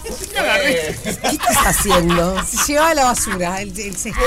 ¿Qué 0.08 1.30
estás 1.30 1.66
haciendo? 1.66 2.42
Se 2.44 2.72
llevaba 2.72 2.94
la 2.94 3.04
basura, 3.04 3.60
el, 3.60 3.78
el 3.78 3.96
cesto. 3.96 4.20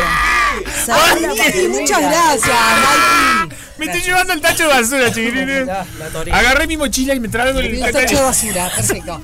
Muchas 1.70 2.02
gracias, 2.02 2.58
Mikey. 3.48 3.58
Me 3.78 3.86
estoy 3.86 4.02
llevando 4.02 4.34
el 4.34 4.42
tacho 4.42 4.64
de 4.64 4.70
basura, 4.70 5.12
chiquilines. 5.12 5.68
Agarré 6.32 6.68
mi 6.68 6.78
mochila 6.78 7.16
y 7.16 7.20
me 7.20 7.30
traigo 7.30 7.60
el 7.60 7.84
El 7.84 7.92
tacho 7.92 8.18
de 8.18 8.22
basura, 8.22 8.72
perfecto. 8.76 9.22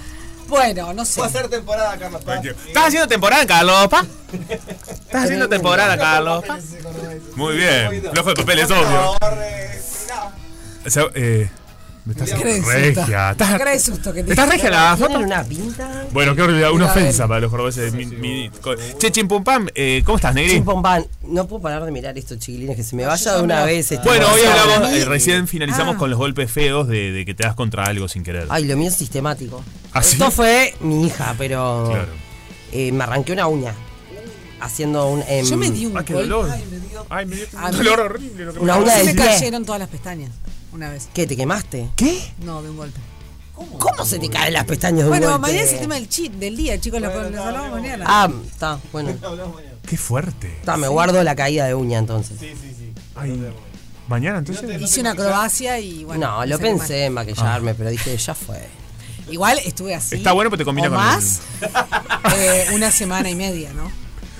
Bueno, 0.47 0.93
no 0.93 1.03
sé. 1.03 1.19
Va 1.19 1.27
a 1.27 1.29
ser 1.29 1.49
temporada, 1.49 1.97
Carlos 1.97 2.23
Paz. 2.23 2.45
¿Estás 2.45 2.85
haciendo 2.85 3.07
temporada, 3.07 3.45
Carlos? 3.45 3.87
Pa? 3.89 4.05
¿Estás 4.49 5.25
haciendo 5.25 5.49
temporada, 5.49 5.97
Carlos? 5.97 6.45
Pa? 6.45 6.57
Muy 7.35 7.57
bien. 7.57 8.01
Flojo 8.13 8.29
de 8.29 8.35
papel, 8.35 8.59
es 8.59 8.71
obvio. 8.71 9.17
O 10.85 10.89
sea, 10.89 11.03
eh, 11.15 11.49
me 12.07 12.13
estás 12.13 12.29
regia. 12.39 13.31
¿Estás, 13.31 13.59
Cree 13.59 13.79
susto 13.79 14.13
que 14.13 14.23
te 14.23 14.31
¿Estás 14.31 14.49
regia 14.49 14.69
la 14.71 14.97
foto? 14.97 15.19
una 15.19 15.43
pinta. 15.43 16.05
Bueno, 16.11 16.35
qué 16.35 16.41
horrible, 16.41 16.69
una 16.71 16.85
ofensa 16.85 17.27
para 17.27 17.41
los 17.41 17.51
cordobeses. 17.51 17.93
Mi- 17.93 18.05
mi- 18.05 18.49
co- 18.61 18.75
Che, 18.97 19.11
chimpum 19.11 19.43
eh, 19.75 20.01
¿cómo 20.05 20.15
estás, 20.15 20.33
Negri? 20.33 20.53
Chimpomban. 20.53 21.05
No 21.23 21.47
puedo 21.47 21.61
parar 21.61 21.83
de 21.83 21.91
mirar 21.91 22.17
esto, 22.17 22.35
chiquilines, 22.37 22.75
que 22.77 22.83
se 22.83 22.95
me 22.95 23.05
vaya 23.05 23.35
de 23.35 23.41
una 23.43 23.65
vez. 23.65 23.91
este 23.91 24.07
Bueno, 24.07 24.25
hoy 24.33 24.41
hablamos, 24.41 24.91
eh, 24.93 25.05
recién 25.05 25.47
finalizamos 25.47 25.95
Ah. 25.95 25.97
con 25.99 26.09
los 26.09 26.17
golpes 26.17 26.49
feos 26.51 26.87
de, 26.87 27.11
de 27.11 27.25
que 27.25 27.33
te 27.33 27.43
das 27.43 27.55
contra 27.55 27.83
algo 27.83 28.07
sin 28.07 28.23
querer. 28.23 28.47
Ay, 28.49 28.63
lo 28.65 28.77
mío 28.77 28.87
es 28.89 28.95
sistemático. 28.95 29.63
¿Ah, 29.93 30.01
sí? 30.01 30.13
Esto 30.13 30.31
fue 30.31 30.73
mi 30.79 31.05
hija, 31.07 31.35
pero 31.37 31.87
Claro. 31.89 32.07
eh, 32.71 32.91
me 32.91 33.03
arranqué 33.03 33.33
una 33.33 33.47
uña. 33.47 33.73
Haciendo 34.59 35.07
un. 35.09 35.23
em, 35.27 35.45
Yo 35.45 35.55
me 35.55 35.69
di 35.69 35.85
un 35.85 35.95
Ay, 35.97 36.03
qué 36.05 36.13
golpe. 36.13 36.29
dolor. 36.29 36.49
Ay, 37.09 37.25
me 37.27 37.35
dio 37.35 37.47
A 37.59 37.65
un 37.65 37.71
mí- 37.71 37.77
dolor 37.77 37.99
horrible. 37.99 38.45
lo 38.45 38.53
que 38.53 38.59
me 38.59 38.63
Una 38.63 38.77
uña 38.77 38.91
Se 38.93 38.97
de 38.99 39.05
me 39.05 39.13
diez. 39.13 39.25
cayeron 39.35 39.65
todas 39.65 39.79
las 39.79 39.89
pestañas 39.89 40.31
una 40.71 40.89
vez. 40.89 41.09
¿Qué? 41.13 41.25
¿Te 41.27 41.35
quemaste? 41.35 41.89
¿Qué? 41.95 42.21
No, 42.39 42.61
de 42.61 42.69
un 42.69 42.77
golpe. 42.77 42.99
¿Cómo 43.79 44.05
se 44.05 44.19
te 44.19 44.29
caen 44.29 44.53
las 44.53 44.65
pestañas 44.65 44.99
de 44.99 45.03
un 45.05 45.09
Bueno, 45.09 45.31
golpe? 45.31 45.41
mañana 45.47 45.63
es 45.63 45.73
el 45.73 45.79
tema 45.79 45.95
del 45.95 46.07
chip 46.07 46.33
del 46.33 46.55
día, 46.55 46.79
chicos. 46.79 47.01
Lo, 47.01 47.29
les 47.29 47.39
hablamos 47.39 47.71
mañana. 47.71 48.05
Ah, 48.07 48.29
está, 48.45 48.79
bueno. 48.91 49.13
Qué 49.87 49.97
fuerte. 49.97 50.47
Está, 50.59 50.77
me 50.77 50.87
guardo 50.87 51.23
la 51.23 51.35
caída 51.35 51.65
de 51.65 51.73
uña 51.73 51.97
entonces. 51.97 52.37
Ay, 53.15 53.51
mañana 54.07 54.39
entonces. 54.39 54.79
Hice 54.81 54.99
una 55.01 55.11
acrobacia 55.11 55.79
y 55.79 56.03
bueno. 56.03 56.27
no, 56.39 56.45
lo 56.45 56.59
pensé 56.59 57.05
en 57.05 57.13
maquillarme, 57.13 57.73
pero 57.73 57.89
dije, 57.89 58.15
ya 58.17 58.35
fue. 58.35 58.67
Igual 59.29 59.59
estuve 59.65 59.95
así. 59.95 60.15
Está 60.17 60.33
bueno 60.33 60.49
porque 60.49 60.61
te 60.61 60.65
combina 60.65 60.87
o 60.87 60.91
con 60.91 60.99
más. 60.99 61.41
eh, 62.37 62.67
una 62.73 62.91
semana 62.91 63.29
y 63.29 63.35
media, 63.35 63.73
¿no? 63.73 63.91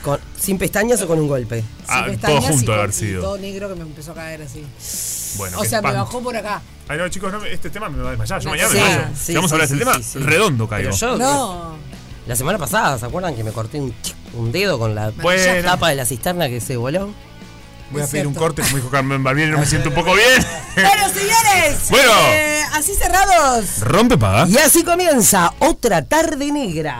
Con- 0.08 0.20
¿Sin 0.40 0.58
pestañas 0.58 1.02
o 1.02 1.08
con 1.08 1.20
un 1.20 1.28
golpe? 1.28 1.62
Ah, 1.88 2.06
Sin 2.08 2.18
todo 2.18 2.42
junto 2.42 2.74
haber 2.74 2.90
y 2.92 2.94
sido. 2.94 3.22
Todo 3.24 3.38
negro 3.38 3.68
que 3.68 3.76
me 3.76 3.82
empezó 3.82 4.14
a 4.14 4.16
caer 4.16 4.42
así. 4.42 4.66
Bueno, 5.38 5.60
o 5.60 5.66
sea, 5.66 5.82
me 5.82 5.92
bajó 5.92 6.22
por 6.22 6.34
acá. 6.36 6.62
Ay, 6.88 6.98
no, 6.98 7.10
chicos, 7.10 7.30
no, 7.34 7.44
este 7.44 7.70
tema 7.70 7.90
me 7.90 8.02
va 8.02 8.08
a 8.08 8.12
desmayar. 8.12 8.40
Yo 8.40 8.46
No, 8.46 8.52
mañana 8.52 8.70
sí, 8.70 8.78
me 8.78 8.84
desmayo. 8.84 9.08
sí, 9.18 9.24
Si 9.26 9.36
vamos 9.36 9.52
a 9.52 9.56
hablar 9.56 9.68
de 9.68 9.76
sí, 9.76 9.82
este 9.82 9.92
tema, 9.92 10.04
sí, 10.04 10.10
sí. 10.14 10.20
redondo 10.20 10.68
caigo. 10.70 10.92
Pero 10.92 10.98
yo, 10.98 11.18
No. 11.18 11.76
la 12.26 12.36
semana 12.38 12.58
pasada, 12.58 12.98
¿se 12.98 13.06
acuerdan 13.06 13.36
que 13.36 13.44
me 13.44 13.52
corté 13.52 13.82
un, 13.82 14.52
dedo 14.54 14.80
con 14.80 14.96
la 14.96 15.10
Bueno. 15.10 15.62
tapa 15.68 15.90
de 15.90 15.96
la 15.96 16.06
cisterna 16.06 16.48
que 16.48 16.62
se 16.62 16.78
voló? 16.78 17.10
Voy 17.92 18.02
a 18.02 18.08
pedir 18.08 18.28
un 18.28 18.34
corte, 18.34 18.62
como 18.62 18.78
dijo 18.78 18.90
Carmen 18.90 19.22
Barbieri, 19.24 19.52
no 19.52 19.60
me 19.60 19.66
siento 19.66 19.90
un 19.90 19.96
poco 19.96 20.14
bien. 20.16 20.46
Bueno, 20.76 21.10
señores. 21.14 21.80
Bueno. 21.90 22.12
eh, 22.32 22.62
así 22.74 22.94
cerrados. 22.96 23.82
Rompe 23.82 24.18
paga. 24.18 24.48
Y 24.48 24.58
así 24.58 24.84
comienza 24.86 25.54
otra 25.60 26.06
tarde 26.06 26.50
negra. 26.52 27.00